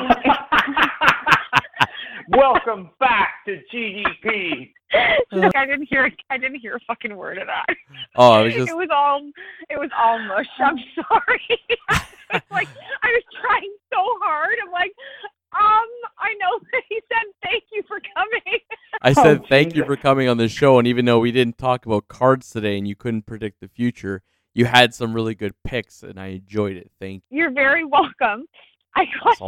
Welcome 2.29 2.91
back 2.99 3.45
to 3.47 3.59
GDP. 3.75 4.71
Look, 5.33 5.57
I 5.57 5.67
didn't 5.67 5.89
hear. 5.89 6.11
I 6.31 6.39
didn't 6.39 6.61
hear 6.61 6.77
a 6.77 6.81
fucking 6.81 7.17
word 7.17 7.39
of 7.39 7.47
that. 7.47 7.77
Oh, 8.17 8.33
I 8.33 8.43
was 8.43 8.55
just. 8.55 8.71
It 8.71 8.77
was 8.77 8.89
all. 8.91 9.23
It 9.71 9.79
was 9.79 9.91
all 9.97 10.19
mush. 10.21 10.47
I'm 10.59 10.77
sorry. 11.09 11.59
Like 12.51 12.69
I 13.03 13.09
was 13.09 13.23
trying 13.43 13.75
so 13.93 13.99
hard. 14.23 14.55
I'm 14.65 14.73
like, 14.73 14.95
um, 15.53 15.87
I 16.19 16.33
know 16.41 16.59
that 16.73 16.83
he 16.89 16.99
said 17.07 17.31
thank 17.43 17.65
you 17.71 17.83
for 17.87 18.01
coming. 18.17 18.59
I 19.03 19.13
said 19.13 19.41
Oh, 19.43 19.47
thank 19.51 19.77
you 19.77 19.85
for 19.85 19.97
coming 19.97 20.31
on 20.31 20.39
the 20.39 20.49
show, 20.49 20.79
and 20.79 20.89
even 20.89 21.05
though 21.05 21.19
we 21.19 21.31
didn't 21.31 21.59
talk 21.59 21.85
about 21.85 22.09
cards 22.09 22.49
today 22.49 22.79
and 22.79 22.89
you 22.89 22.97
couldn't 22.97 23.27
predict 23.27 23.61
the 23.61 23.69
future, 23.69 24.23
you 24.55 24.65
had 24.65 24.95
some 24.95 25.13
really 25.13 25.35
good 25.35 25.53
picks, 25.63 26.03
and 26.03 26.19
I 26.19 26.29
enjoyed 26.29 26.79
it. 26.79 26.91
Thank 26.99 27.25
you. 27.29 27.37
You're 27.41 27.51
very 27.51 27.85
welcome. 27.85 28.47
I 28.97 29.05
got. 29.23 29.39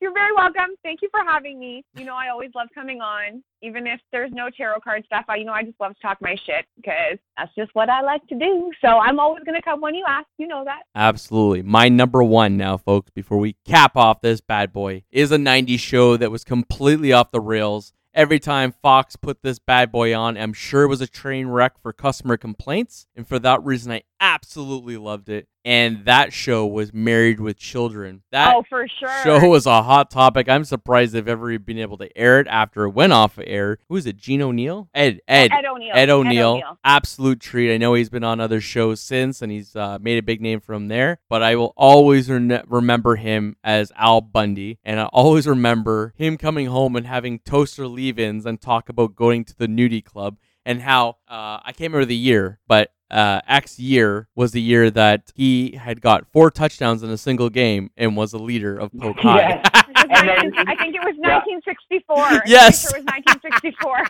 You're 0.00 0.12
very 0.12 0.34
welcome. 0.34 0.74
Thank 0.82 1.02
you 1.02 1.08
for 1.10 1.20
having 1.24 1.58
me. 1.58 1.84
You 1.96 2.04
know, 2.04 2.14
I 2.14 2.28
always 2.28 2.50
love 2.54 2.68
coming 2.74 3.00
on, 3.00 3.42
even 3.62 3.86
if 3.86 4.00
there's 4.12 4.32
no 4.32 4.50
tarot 4.50 4.80
card 4.80 5.04
stuff. 5.06 5.24
I, 5.28 5.36
you 5.36 5.44
know, 5.44 5.52
I 5.52 5.62
just 5.62 5.80
love 5.80 5.94
to 5.94 6.00
talk 6.00 6.18
my 6.20 6.36
shit 6.46 6.66
because 6.76 7.18
that's 7.36 7.54
just 7.54 7.74
what 7.74 7.88
I 7.88 8.02
like 8.02 8.26
to 8.28 8.38
do. 8.38 8.70
So 8.80 8.88
I'm 8.88 9.18
always 9.18 9.44
gonna 9.44 9.62
come 9.62 9.80
when 9.80 9.94
you 9.94 10.04
ask. 10.06 10.26
You 10.38 10.48
know 10.48 10.64
that. 10.64 10.82
Absolutely. 10.94 11.62
My 11.62 11.88
number 11.88 12.22
one 12.22 12.56
now, 12.56 12.76
folks, 12.76 13.10
before 13.10 13.38
we 13.38 13.56
cap 13.64 13.96
off 13.96 14.20
this 14.20 14.40
bad 14.40 14.72
boy, 14.72 15.04
is 15.10 15.32
a 15.32 15.38
90s 15.38 15.80
show 15.80 16.16
that 16.16 16.30
was 16.30 16.44
completely 16.44 17.12
off 17.12 17.30
the 17.30 17.40
rails. 17.40 17.92
Every 18.14 18.38
time 18.38 18.72
Fox 18.72 19.14
put 19.14 19.42
this 19.42 19.58
bad 19.58 19.92
boy 19.92 20.16
on, 20.16 20.38
I'm 20.38 20.54
sure 20.54 20.84
it 20.84 20.88
was 20.88 21.02
a 21.02 21.06
train 21.06 21.48
wreck 21.48 21.78
for 21.82 21.92
customer 21.92 22.38
complaints. 22.38 23.06
And 23.14 23.28
for 23.28 23.38
that 23.40 23.62
reason, 23.62 23.92
I 23.92 24.04
absolutely 24.20 24.96
loved 24.96 25.28
it. 25.28 25.48
And 25.66 26.04
that 26.04 26.32
show 26.32 26.64
was 26.64 26.94
Married 26.94 27.40
with 27.40 27.58
Children. 27.58 28.22
That 28.30 28.54
oh, 28.54 28.62
for 28.68 28.86
sure. 28.86 29.22
show 29.24 29.48
was 29.48 29.66
a 29.66 29.82
hot 29.82 30.12
topic. 30.12 30.48
I'm 30.48 30.62
surprised 30.62 31.12
they've 31.12 31.26
ever 31.26 31.58
been 31.58 31.80
able 31.80 31.98
to 31.98 32.16
air 32.16 32.38
it 32.38 32.46
after 32.46 32.84
it 32.84 32.90
went 32.90 33.12
off 33.12 33.36
air. 33.42 33.78
Who 33.88 33.96
is 33.96 34.06
it? 34.06 34.16
Gene 34.16 34.42
O'Neill? 34.42 34.88
Ed. 34.94 35.20
Ed. 35.26 35.50
Ed 35.50 35.64
O'Neill. 35.64 35.90
Ed 35.92 36.08
O'Neill, 36.08 36.62
absolute 36.84 37.40
treat. 37.40 37.74
I 37.74 37.78
know 37.78 37.94
he's 37.94 38.08
been 38.08 38.22
on 38.22 38.38
other 38.38 38.60
shows 38.60 39.00
since, 39.00 39.42
and 39.42 39.50
he's 39.50 39.74
uh, 39.74 39.98
made 40.00 40.18
a 40.18 40.22
big 40.22 40.40
name 40.40 40.60
from 40.60 40.86
there. 40.86 41.18
But 41.28 41.42
I 41.42 41.56
will 41.56 41.74
always 41.76 42.30
rene- 42.30 42.62
remember 42.68 43.16
him 43.16 43.56
as 43.64 43.90
Al 43.96 44.20
Bundy, 44.20 44.78
and 44.84 45.00
I 45.00 45.06
always 45.06 45.48
remember 45.48 46.14
him 46.16 46.38
coming 46.38 46.66
home 46.66 46.94
and 46.94 47.08
having 47.08 47.40
toaster 47.40 47.88
leave-ins 47.88 48.46
and 48.46 48.60
talk 48.60 48.88
about 48.88 49.16
going 49.16 49.44
to 49.44 49.58
the 49.58 49.66
nudie 49.66 50.04
club 50.04 50.36
and 50.66 50.82
how 50.82 51.16
uh, 51.28 51.60
I 51.64 51.72
can't 51.72 51.90
remember 51.92 52.04
the 52.04 52.14
year, 52.16 52.58
but 52.68 52.90
uh, 53.10 53.40
X 53.48 53.78
year 53.78 54.28
was 54.34 54.50
the 54.52 54.60
year 54.60 54.90
that 54.90 55.30
he 55.34 55.70
had 55.76 56.00
got 56.00 56.26
four 56.32 56.50
touchdowns 56.50 57.02
in 57.04 57.08
a 57.10 57.16
single 57.16 57.48
game 57.48 57.90
and 57.96 58.16
was 58.16 58.32
a 58.34 58.38
leader 58.38 58.76
of 58.76 58.90
Polk 58.98 59.16
High. 59.20 59.52
It 59.52 59.60
was 59.64 60.06
And 60.10 60.28
then- 60.28 60.50
19 60.50 60.52
I 60.68 60.74
think 60.76 60.94
it 60.96 61.00
was 61.04 61.14
Yeah. 61.22 61.38
1964. 61.38 62.16
I'm 62.18 62.40
Yes. 62.46 62.82
sure 62.82 62.98
it 62.98 63.04
was 63.04 63.14
1964. 63.14 64.04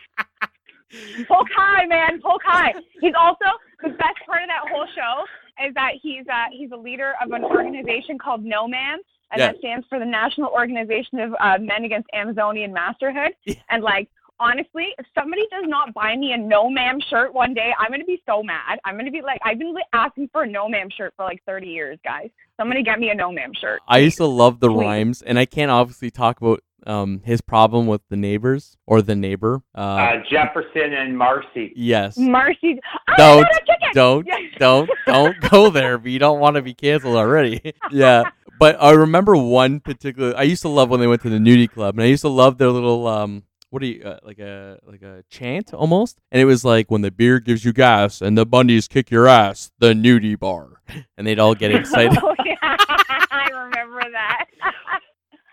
Polk 1.28 1.46
High, 1.54 1.84
man, 1.86 2.20
Polk 2.22 2.40
High. 2.44 2.72
He's 3.00 3.12
also 3.18 3.44
the 3.82 3.90
best 3.90 4.16
part 4.26 4.42
of 4.42 4.48
that 4.48 4.62
whole 4.70 4.86
show 4.94 5.24
is 5.66 5.74
that 5.74 5.92
he's 6.02 6.24
uh, 6.32 6.46
he's 6.52 6.70
a 6.72 6.76
leader 6.76 7.14
of 7.22 7.32
an 7.32 7.44
organization 7.44 8.18
called 8.18 8.44
No 8.44 8.66
Ma'am, 8.68 8.98
and 9.32 9.38
Yeah. 9.40 9.48
that 9.48 9.58
stands 9.58 9.86
for 9.88 9.98
the 9.98 10.04
National 10.06 10.48
Organization 10.50 11.18
of 11.20 11.34
uh, 11.40 11.58
Men 11.60 11.84
Against 11.84 12.08
Amazonian 12.14 12.72
Masterhood. 12.72 13.32
Yeah. 13.44 13.54
And 13.68 13.82
like 13.82 14.08
honestly, 14.40 14.88
if 14.98 15.06
somebody 15.18 15.42
does 15.50 15.64
not 15.66 15.92
buy 15.94 16.16
me 16.16 16.32
a 16.32 16.36
No 16.36 16.68
Ma'am 16.70 16.98
shirt 17.10 17.32
one 17.34 17.54
day, 17.54 17.72
I'm 17.78 17.90
gonna 17.90 18.04
be 18.04 18.22
so 18.26 18.42
mad. 18.42 18.78
I'm 18.84 18.96
gonna 18.96 19.10
be 19.10 19.22
like, 19.22 19.40
I've 19.44 19.58
been 19.58 19.74
asking 19.92 20.28
for 20.32 20.42
a 20.42 20.48
No 20.48 20.68
Ma'am 20.68 20.88
shirt 20.96 21.14
for 21.16 21.24
like 21.24 21.42
30 21.46 21.66
years, 21.68 21.98
guys. 22.04 22.30
Somebody 22.58 22.82
get 22.82 22.98
me 22.98 23.10
a 23.10 23.14
No 23.14 23.32
Ma'am 23.32 23.52
shirt. 23.60 23.80
I 23.88 23.98
used 23.98 24.16
to 24.18 24.26
love 24.26 24.60
the 24.60 24.68
Please. 24.68 24.80
rhymes, 24.80 25.22
and 25.22 25.38
I 25.38 25.44
can't 25.46 25.70
obviously 25.70 26.10
talk 26.10 26.40
about 26.40 26.62
um, 26.86 27.20
his 27.24 27.40
problem 27.40 27.88
with 27.88 28.00
the 28.10 28.16
neighbors 28.16 28.76
or 28.86 29.02
the 29.02 29.16
neighbor. 29.16 29.60
Uh, 29.76 29.80
Uh, 29.80 30.22
Jefferson 30.30 30.92
and 30.92 31.18
Marcy. 31.18 31.72
yes. 31.74 32.16
Marcy, 32.16 32.78
I 33.08 33.14
Don't, 33.16 33.42
got 33.42 33.50
a 33.50 33.60
ticket. 33.66 33.94
don't, 33.94 34.26
Yeah. 34.26 34.36
don't, 34.58 34.90
don't 35.06 35.40
go 35.50 35.68
there. 35.70 35.98
But 35.98 36.12
you 36.12 36.20
don't 36.20 36.38
want 36.38 36.54
to 36.56 36.62
be 36.62 36.74
canceled 36.74 37.16
already. 37.16 37.74
yeah. 37.90 38.22
But 38.60 38.76
I 38.80 38.92
remember 38.92 39.36
one 39.36 39.80
particular. 39.80 40.32
I 40.36 40.44
used 40.44 40.62
to 40.62 40.68
love 40.68 40.88
when 40.88 41.00
they 41.00 41.08
went 41.08 41.22
to 41.22 41.28
the 41.28 41.38
nudie 41.38 41.68
club, 41.70 41.96
and 41.96 42.04
I 42.04 42.06
used 42.06 42.22
to 42.22 42.28
love 42.28 42.56
their 42.58 42.70
little 42.70 43.06
um. 43.08 43.42
What 43.70 43.82
do 43.82 43.88
you 43.88 44.02
uh, 44.04 44.18
like 44.22 44.38
a 44.38 44.78
like 44.86 45.02
a 45.02 45.24
chant 45.28 45.74
almost? 45.74 46.18
And 46.30 46.40
it 46.40 46.44
was 46.44 46.64
like 46.64 46.90
when 46.90 47.02
the 47.02 47.10
beer 47.10 47.40
gives 47.40 47.64
you 47.64 47.72
gas 47.72 48.20
and 48.22 48.38
the 48.38 48.46
bundies 48.46 48.88
kick 48.88 49.10
your 49.10 49.26
ass, 49.26 49.70
the 49.78 49.92
nudie 49.92 50.38
bar, 50.38 50.80
and 51.18 51.26
they'd 51.26 51.38
all 51.40 51.54
get 51.54 51.74
excited. 51.74 52.16
oh, 52.22 52.34
yeah. 52.44 52.54
I 52.62 53.48
remember 53.52 54.02
that. 54.12 54.46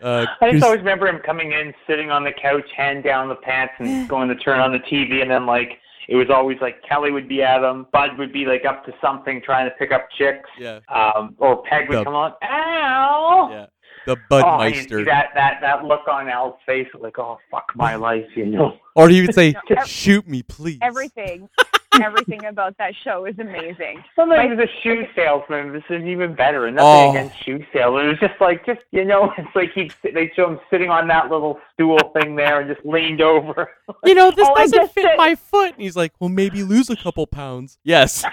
Uh, 0.02 0.26
I 0.42 0.52
just 0.52 0.66
always 0.66 0.80
remember 0.80 1.08
him 1.08 1.22
coming 1.26 1.54
in, 1.54 1.74
sitting 1.88 2.12
on 2.12 2.26
the 2.26 2.34
couch, 2.34 2.70
hand 2.76 3.06
down 3.06 3.30
the 3.30 3.36
pants, 3.36 3.72
and 3.80 4.06
going 4.10 4.28
to 4.28 4.36
turn 4.36 4.60
on 4.60 4.74
the 4.74 4.80
TV, 4.80 5.22
and 5.22 5.32
then 5.32 5.46
like 5.46 5.80
it 6.10 6.18
was 6.18 6.30
always 6.30 6.58
like 6.60 6.84
Kelly 6.84 7.10
would 7.10 7.30
be 7.30 7.42
at 7.42 7.64
him, 7.64 7.88
Bud 7.94 8.18
would 8.18 8.34
be 8.34 8.44
like 8.46 8.66
up 8.66 8.84
to 8.86 8.92
something, 9.02 9.42
trying 9.42 9.64
to 9.70 9.74
pick 9.78 9.94
up 9.94 10.08
chicks, 10.18 10.50
yeah, 10.60 10.80
um, 10.90 11.36
or 11.38 11.64
Peg 11.64 11.88
would 11.88 12.00
The- 12.00 12.04
come 12.04 12.16
on, 12.16 12.34
ow. 12.44 13.48
yeah. 13.50 13.66
The 14.06 14.18
Oh, 14.32 14.60
and 14.62 14.74
Budmeister. 14.76 15.06
that 15.06 15.30
that 15.36 15.60
that 15.62 15.86
look 15.86 16.08
on 16.08 16.28
Al's 16.30 16.56
face, 16.66 16.88
like, 17.00 17.18
oh 17.20 17.40
fuck 17.50 17.72
my 17.76 17.96
life, 18.10 18.26
you 18.36 18.46
know. 18.46 18.78
Or 18.96 19.10
he 19.10 19.22
would 19.22 19.34
say, 19.34 19.56
No, 19.70 19.84
"Shoot 19.86 20.28
me, 20.28 20.44
please." 20.44 20.80
everything, 20.82 21.50
everything 22.02 22.46
about 22.46 22.78
that 22.78 22.94
show 23.04 23.26
is 23.26 23.38
amazing. 23.40 24.04
Sometimes 24.16 24.52
he 24.52 24.56
was 24.56 24.68
a 24.68 24.82
shoe 24.84 25.08
salesman. 25.16 25.72
This 25.74 25.84
is 25.90 26.04
even 26.04 26.36
better. 26.36 26.68
And 26.68 26.78
Oh. 26.80 26.84
nothing 27.08 27.22
against 27.28 27.44
shoe 27.46 27.66
salesmen. 27.74 28.06
It 28.06 28.10
was 28.10 28.20
just 28.20 28.40
like, 28.42 28.66
just 28.66 28.82
you 28.92 29.06
know, 29.06 29.32
it's 29.38 29.56
like 29.56 29.72
he 29.74 29.90
they 30.04 30.32
show 30.36 30.50
him 30.52 30.60
sitting 30.70 30.90
on 30.90 31.08
that 31.08 31.30
little 31.32 31.60
stool 31.74 31.98
thing 32.20 32.36
there 32.36 32.60
and 32.62 32.74
just 32.74 32.86
leaned 32.86 33.22
over. 33.22 33.70
You 34.04 34.14
know, 34.16 34.32
this 34.32 34.48
Oh, 34.50 34.56
doesn't 34.56 34.92
fit 34.92 35.04
said- 35.06 35.18
my 35.18 35.36
foot. 35.36 35.74
And 35.74 35.82
he's 35.82 35.96
like, 35.96 36.14
"Well, 36.20 36.30
maybe 36.30 36.62
lose 36.64 36.90
a 36.90 36.96
couple 36.96 37.26
pounds." 37.26 37.78
Yes. 37.84 38.24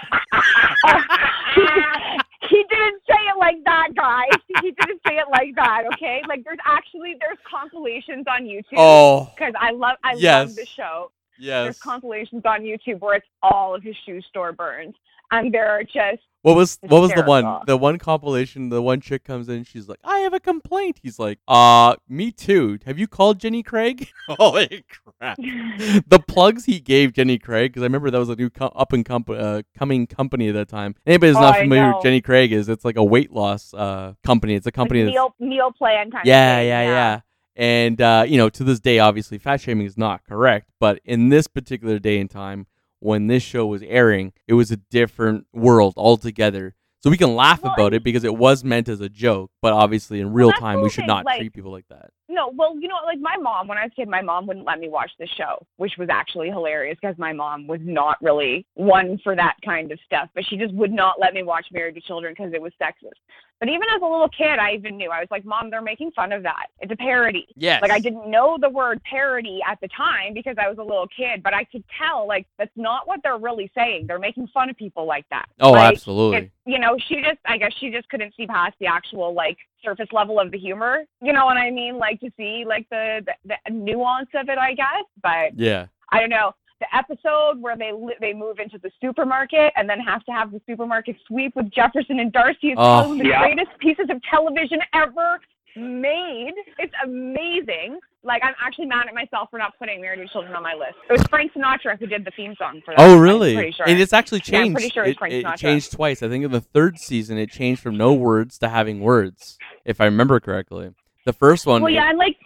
he 1.55 2.63
didn't 2.69 3.01
say 3.07 3.15
it 3.29 3.30
like 3.41 3.57
that, 3.65 3.89
guys. 3.95 4.29
He 4.61 4.71
didn't 4.71 5.01
say 5.07 5.17
it 5.17 5.25
like 5.31 5.55
that. 5.55 5.83
Okay, 5.93 6.21
like 6.29 6.43
there's 6.45 6.59
actually 6.65 7.15
there's 7.19 7.39
compilations 7.49 8.25
on 8.27 8.43
YouTube. 8.45 8.77
Oh, 8.77 9.31
because 9.35 9.53
I 9.59 9.71
love 9.71 9.97
I 10.03 10.13
Yes. 10.17 10.47
love 10.49 10.55
the 10.55 10.65
show. 10.65 11.11
Yes. 11.39 11.63
There's 11.65 11.79
compilations 11.79 12.43
on 12.45 12.61
YouTube 12.61 12.99
where 12.99 13.15
it's 13.15 13.27
all 13.41 13.73
of 13.75 13.81
his 13.83 13.95
shoe 14.05 14.21
store 14.21 14.51
burns, 14.53 14.95
and 15.31 15.53
they're 15.53 15.83
just 15.83 16.21
What 16.43 16.55
was 16.55 16.79
what 16.81 17.01
was 17.01 17.11
the 17.13 17.23
one? 17.23 17.45
The 17.67 17.77
one 17.77 17.97
compilation. 17.99 18.69
The 18.69 18.81
one 18.81 18.99
chick 18.99 19.23
comes 19.23 19.47
in. 19.47 19.63
She's 19.63 19.87
like, 19.87 19.99
"I 20.03 20.19
have 20.19 20.33
a 20.33 20.39
complaint." 20.39 20.99
He's 21.03 21.19
like, 21.19 21.37
"Uh, 21.47 21.95
me 22.09 22.31
too. 22.31 22.79
Have 22.85 22.97
you 22.97 23.07
called 23.07 23.39
Jenny 23.39 23.61
Craig?" 23.63 24.09
Holy 24.27 24.83
crap! 24.89 25.37
the 25.37 26.23
plugs 26.27 26.65
he 26.65 26.79
gave 26.79 27.13
Jenny 27.13 27.37
Craig 27.37 27.71
because 27.71 27.83
I 27.83 27.85
remember 27.85 28.09
that 28.09 28.17
was 28.17 28.29
a 28.29 28.35
new 28.35 28.49
co- 28.49 28.73
up 28.75 28.91
and 28.91 29.05
com- 29.05 29.25
uh, 29.29 29.61
coming 29.77 30.07
company 30.07 30.47
at 30.49 30.55
that 30.55 30.67
time. 30.67 30.95
Anybody 31.05 31.29
who's 31.29 31.37
Oh, 31.37 31.41
not 31.41 31.57
familiar 31.57 31.93
with 31.93 32.03
Jenny 32.03 32.21
Craig 32.21 32.51
is 32.51 32.69
it's 32.69 32.83
like 32.85 32.97
a 32.97 33.03
weight 33.03 33.31
loss 33.31 33.73
uh 33.73 34.13
company. 34.23 34.55
It's 34.55 34.67
a 34.67 34.71
company 34.71 35.03
like 35.03 35.13
that's 35.13 35.39
meal 35.39 35.49
meal 35.49 35.71
plan 35.71 36.09
kind 36.11 36.25
yeah, 36.25 36.57
of 36.57 36.61
thing. 36.61 36.67
yeah, 36.69 36.81
yeah. 36.83 37.19
And 37.55 38.01
uh, 38.01 38.25
you 38.27 38.37
know, 38.37 38.49
to 38.49 38.63
this 38.63 38.79
day, 38.79 38.97
obviously, 38.99 39.37
fat 39.37 39.61
shaming 39.61 39.85
is 39.85 39.97
not 39.97 40.23
correct. 40.25 40.69
But 40.79 41.01
in 41.05 41.29
this 41.29 41.47
particular 41.47 41.99
day 41.99 42.19
and 42.19 42.29
time, 42.29 42.65
when 43.01 43.27
this 43.27 43.43
show 43.43 43.65
was 43.67 43.81
airing, 43.83 44.31
it 44.47 44.53
was 44.53 44.71
a 44.71 44.77
different 44.77 45.45
world 45.51 45.93
altogether. 45.97 46.75
So 47.01 47.09
we 47.09 47.17
can 47.17 47.35
laugh 47.35 47.63
Well, 47.63 47.73
about 47.73 47.93
it 47.95 48.03
because 48.03 48.23
it 48.23 48.35
was 48.37 48.63
meant 48.63 48.87
as 48.87 49.01
a 49.01 49.09
joke, 49.09 49.49
but 49.59 49.73
obviously 49.73 50.19
in 50.21 50.33
real 50.33 50.49
that's 50.49 50.59
time, 50.59 50.81
we 50.81 50.89
should 50.89 51.01
thing, 51.01 51.07
not 51.07 51.25
like- 51.25 51.39
treat 51.39 51.51
people 51.51 51.71
like 51.71 51.87
that. 51.89 52.11
No, 52.29 52.51
well, 52.55 52.79
you 52.79 52.87
know, 52.87 52.95
like 53.05 53.19
my 53.19 53.35
mom, 53.37 53.67
when 53.67 53.77
I 53.77 53.83
was 53.83 53.91
a 53.91 53.95
kid, 53.95 54.07
my 54.07 54.21
mom 54.21 54.45
wouldn't 54.45 54.65
let 54.65 54.79
me 54.79 54.87
watch 54.87 55.11
the 55.19 55.27
show, 55.27 55.65
which 55.77 55.93
was 55.97 56.07
actually 56.09 56.49
hilarious 56.49 56.97
because 57.01 57.17
my 57.17 57.33
mom 57.33 57.67
was 57.67 57.81
not 57.83 58.17
really 58.21 58.65
one 58.75 59.17
for 59.23 59.35
that 59.35 59.55
kind 59.65 59.91
of 59.91 59.99
stuff. 60.05 60.29
But 60.33 60.45
she 60.45 60.55
just 60.57 60.73
would 60.75 60.91
not 60.93 61.19
let 61.19 61.33
me 61.33 61.43
watch 61.43 61.65
Married 61.73 61.95
to 61.95 62.01
Children 62.01 62.33
because 62.37 62.53
it 62.53 62.61
was 62.61 62.71
sexist. 62.81 63.19
But 63.61 63.69
even 63.69 63.83
as 63.95 64.01
a 64.01 64.05
little 64.05 64.27
kid, 64.27 64.57
I 64.57 64.73
even 64.73 64.97
knew. 64.97 65.11
I 65.11 65.19
was 65.19 65.27
like, 65.29 65.45
Mom, 65.45 65.69
they're 65.69 65.83
making 65.83 66.11
fun 66.13 66.31
of 66.31 66.41
that. 66.41 66.65
It's 66.79 66.91
a 66.91 66.95
parody. 66.95 67.47
Yes. 67.55 67.79
Like 67.83 67.91
I 67.91 67.99
didn't 67.99 68.27
know 68.29 68.57
the 68.59 68.69
word 68.69 68.99
parody 69.03 69.59
at 69.69 69.79
the 69.81 69.87
time 69.89 70.33
because 70.33 70.55
I 70.57 70.67
was 70.67 70.79
a 70.79 70.83
little 70.83 71.07
kid, 71.15 71.43
but 71.43 71.53
I 71.53 71.63
could 71.65 71.83
tell 71.95 72.27
like 72.27 72.47
that's 72.57 72.75
not 72.75 73.07
what 73.07 73.19
they're 73.21 73.37
really 73.37 73.71
saying. 73.75 74.07
They're 74.07 74.17
making 74.17 74.47
fun 74.47 74.71
of 74.71 74.77
people 74.77 75.05
like 75.05 75.27
that. 75.29 75.45
Oh, 75.59 75.73
Like, 75.73 75.93
absolutely. 75.93 76.37
it, 76.39 76.51
you 76.65 76.79
know, 76.79 76.97
she 77.07 77.21
just, 77.21 77.37
I 77.45 77.59
guess 77.59 77.71
she 77.79 77.91
just 77.91 78.09
couldn't 78.09 78.33
see 78.35 78.47
past 78.47 78.73
the 78.79 78.87
actual 78.87 79.31
like 79.35 79.59
surface 79.83 80.09
level 80.11 80.39
of 80.39 80.49
the 80.49 80.57
humor. 80.57 81.03
You 81.21 81.31
know 81.31 81.45
what 81.45 81.57
I 81.57 81.69
mean? 81.69 81.99
Like 81.99 82.19
to 82.21 82.31
see 82.37 82.65
like 82.67 82.89
the 82.89 83.23
the, 83.45 83.55
the 83.67 83.71
nuance 83.71 84.29
of 84.33 84.49
it, 84.49 84.57
I 84.57 84.73
guess. 84.73 85.05
But 85.21 85.55
yeah. 85.55 85.85
I 86.11 86.19
don't 86.19 86.29
know. 86.29 86.53
The 86.81 86.93
episode 86.97 87.61
where 87.61 87.77
they 87.77 87.91
li- 87.93 88.15
they 88.19 88.33
move 88.33 88.57
into 88.59 88.77
the 88.79 88.91
supermarket 88.99 89.71
and 89.77 89.87
then 89.89 89.99
have 89.99 90.23
to 90.25 90.31
have 90.31 90.51
the 90.51 90.59
supermarket 90.67 91.15
sweep 91.27 91.55
with 91.55 91.69
Jefferson 91.71 92.19
and 92.19 92.31
Darcy 92.33 92.71
is 92.71 92.77
Oh. 92.77 93.03
one 93.07 93.11
of 93.11 93.17
the 93.19 93.29
Yeah. 93.29 93.39
greatest 93.41 93.77
pieces 93.77 94.07
of 94.09 94.19
television 94.23 94.79
ever 94.93 95.39
made. 95.75 96.53
It's 96.79 96.93
amazing. 97.03 97.99
Like 98.23 98.43
I'm 98.43 98.53
actually 98.63 98.87
mad 98.87 99.07
at 99.07 99.13
myself 99.13 99.49
for 99.51 99.57
not 99.59 99.77
putting 99.79 100.01
Married 100.01 100.19
with 100.19 100.31
Children 100.31 100.55
on 100.55 100.63
my 100.63 100.73
list. 100.73 100.95
It 101.09 101.13
was 101.13 101.23
Frank 101.27 101.53
Sinatra 101.53 101.97
who 101.99 102.07
did 102.07 102.25
the 102.25 102.31
theme 102.31 102.55
song 102.57 102.81
for 102.83 102.95
that. 102.95 102.99
Oh, 102.99 103.15
I'm 103.15 103.21
really? 103.21 103.53
pretty 103.53 103.71
sure. 103.71 103.87
And 103.87 103.99
it's 103.99 104.11
actually 104.13 104.41
Yeah, 104.45 104.57
I'm 104.59 104.63
changed. 104.65 104.75
pretty 104.77 104.89
sure 104.89 105.03
it's 105.03 105.11
it, 105.11 105.19
Frank 105.19 105.33
it 105.35 105.45
Sinatra. 105.45 105.57
changed 105.57 105.91
twice. 105.93 106.23
I 106.23 106.29
think 106.29 106.43
in 106.45 106.51
the 106.51 106.61
third 106.61 106.97
season, 106.99 107.37
it 107.37 107.51
changed 107.51 107.81
from 107.81 107.95
no 107.97 108.11
words 108.13 108.57
to 108.59 108.69
having 108.69 109.01
words, 109.01 109.57
if 109.85 110.01
I 110.01 110.05
remember 110.05 110.39
correctly. 110.39 110.91
The 111.25 111.33
first 111.33 111.67
one, 111.67 111.83
Well, 111.83 111.91
it- 111.91 111.95
yeah, 111.95 112.09
and 112.09 112.17
like 112.17 112.37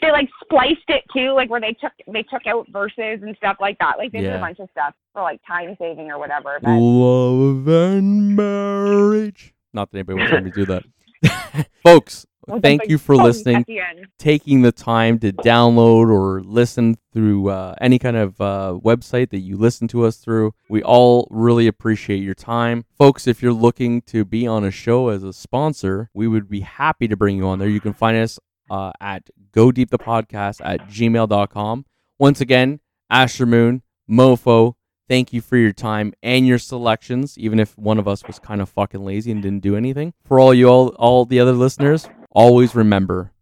they 0.00 0.10
like 0.10 0.28
spliced 0.42 0.88
it 0.88 1.04
too, 1.14 1.32
like 1.32 1.50
where 1.50 1.60
they 1.60 1.72
took 1.72 1.92
they 2.06 2.22
took 2.22 2.46
out 2.46 2.66
verses 2.70 3.20
and 3.22 3.36
stuff 3.36 3.56
like 3.60 3.78
that. 3.78 3.98
Like 3.98 4.12
they 4.12 4.20
did 4.20 4.34
a 4.34 4.38
bunch 4.38 4.58
of 4.58 4.68
stuff 4.70 4.94
for 5.12 5.22
like 5.22 5.40
time 5.46 5.76
saving 5.78 6.10
or 6.10 6.18
whatever. 6.18 6.58
But 6.62 6.76
Love 6.78 7.68
and 7.68 8.36
marriage. 8.36 9.54
Not 9.72 9.90
that 9.90 9.98
anybody 9.98 10.18
wants 10.18 10.44
me 10.44 10.50
to 10.50 10.56
do 10.56 10.66
that. 10.66 11.66
Folks, 11.82 12.26
with 12.46 12.62
thank 12.62 12.88
you 12.88 12.98
for 12.98 13.16
listening, 13.16 13.64
the 13.66 13.80
taking 14.18 14.62
the 14.62 14.72
time 14.72 15.18
to 15.18 15.32
download 15.32 16.10
or 16.10 16.42
listen 16.42 16.96
through 17.12 17.50
uh, 17.50 17.74
any 17.80 17.98
kind 17.98 18.16
of 18.16 18.40
uh, 18.40 18.78
website 18.82 19.30
that 19.30 19.40
you 19.40 19.56
listen 19.56 19.88
to 19.88 20.04
us 20.04 20.16
through. 20.18 20.54
We 20.68 20.82
all 20.82 21.26
really 21.30 21.66
appreciate 21.66 22.22
your 22.22 22.34
time. 22.34 22.84
Folks, 22.96 23.26
if 23.26 23.42
you're 23.42 23.52
looking 23.52 24.02
to 24.02 24.24
be 24.24 24.46
on 24.46 24.64
a 24.64 24.70
show 24.70 25.08
as 25.08 25.24
a 25.24 25.32
sponsor, 25.32 26.10
we 26.14 26.28
would 26.28 26.48
be 26.48 26.60
happy 26.60 27.08
to 27.08 27.16
bring 27.16 27.36
you 27.36 27.46
on 27.46 27.58
there. 27.58 27.68
You 27.68 27.80
can 27.80 27.94
find 27.94 28.16
us 28.16 28.38
uh, 28.70 28.92
at 29.00 29.28
go 29.52 29.72
deep 29.72 29.90
the 29.90 29.98
podcast 29.98 30.60
at 30.64 30.88
gmail.com. 30.88 31.84
Once 32.18 32.40
again, 32.40 32.80
Asher 33.10 33.46
Moon, 33.46 33.82
Mofo, 34.10 34.74
thank 35.08 35.32
you 35.32 35.40
for 35.40 35.56
your 35.56 35.72
time 35.72 36.12
and 36.22 36.46
your 36.46 36.58
selections, 36.58 37.36
even 37.38 37.60
if 37.60 37.76
one 37.76 37.98
of 37.98 38.08
us 38.08 38.24
was 38.26 38.38
kind 38.38 38.60
of 38.60 38.68
fucking 38.68 39.04
lazy 39.04 39.30
and 39.30 39.42
didn't 39.42 39.62
do 39.62 39.76
anything. 39.76 40.14
For 40.24 40.40
all 40.40 40.54
you 40.54 40.68
all, 40.68 40.88
all 40.96 41.24
the 41.24 41.40
other 41.40 41.52
listeners, 41.52 42.08
always 42.30 42.74
remember 42.74 43.32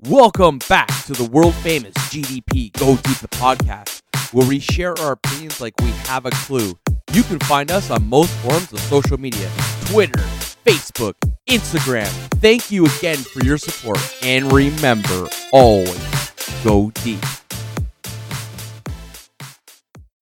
Welcome 0.00 0.58
back 0.68 0.88
to 1.06 1.14
the 1.14 1.24
world 1.24 1.54
famous 1.54 1.94
GDP 2.10 2.70
Go 2.72 2.96
Deep 2.96 3.18
the 3.18 3.28
podcast, 3.28 4.02
where 4.32 4.46
we 4.46 4.58
share 4.58 4.92
our 4.98 5.12
opinions 5.12 5.62
like 5.62 5.72
we 5.80 5.88
have 6.06 6.26
a 6.26 6.30
clue. 6.30 6.74
You 7.14 7.22
can 7.22 7.38
find 7.40 7.70
us 7.70 7.90
on 7.90 8.06
most 8.06 8.30
forms 8.38 8.70
of 8.70 8.80
social 8.80 9.18
media 9.18 9.50
Twitter, 9.86 10.22
Facebook, 10.64 11.14
Instagram. 11.48 12.08
Thank 12.40 12.70
you 12.70 12.86
again 12.86 13.18
for 13.18 13.44
your 13.44 13.58
support, 13.58 13.98
and 14.22 14.50
remember 14.52 15.28
always 15.52 16.32
go 16.64 16.90
deep. 17.02 17.20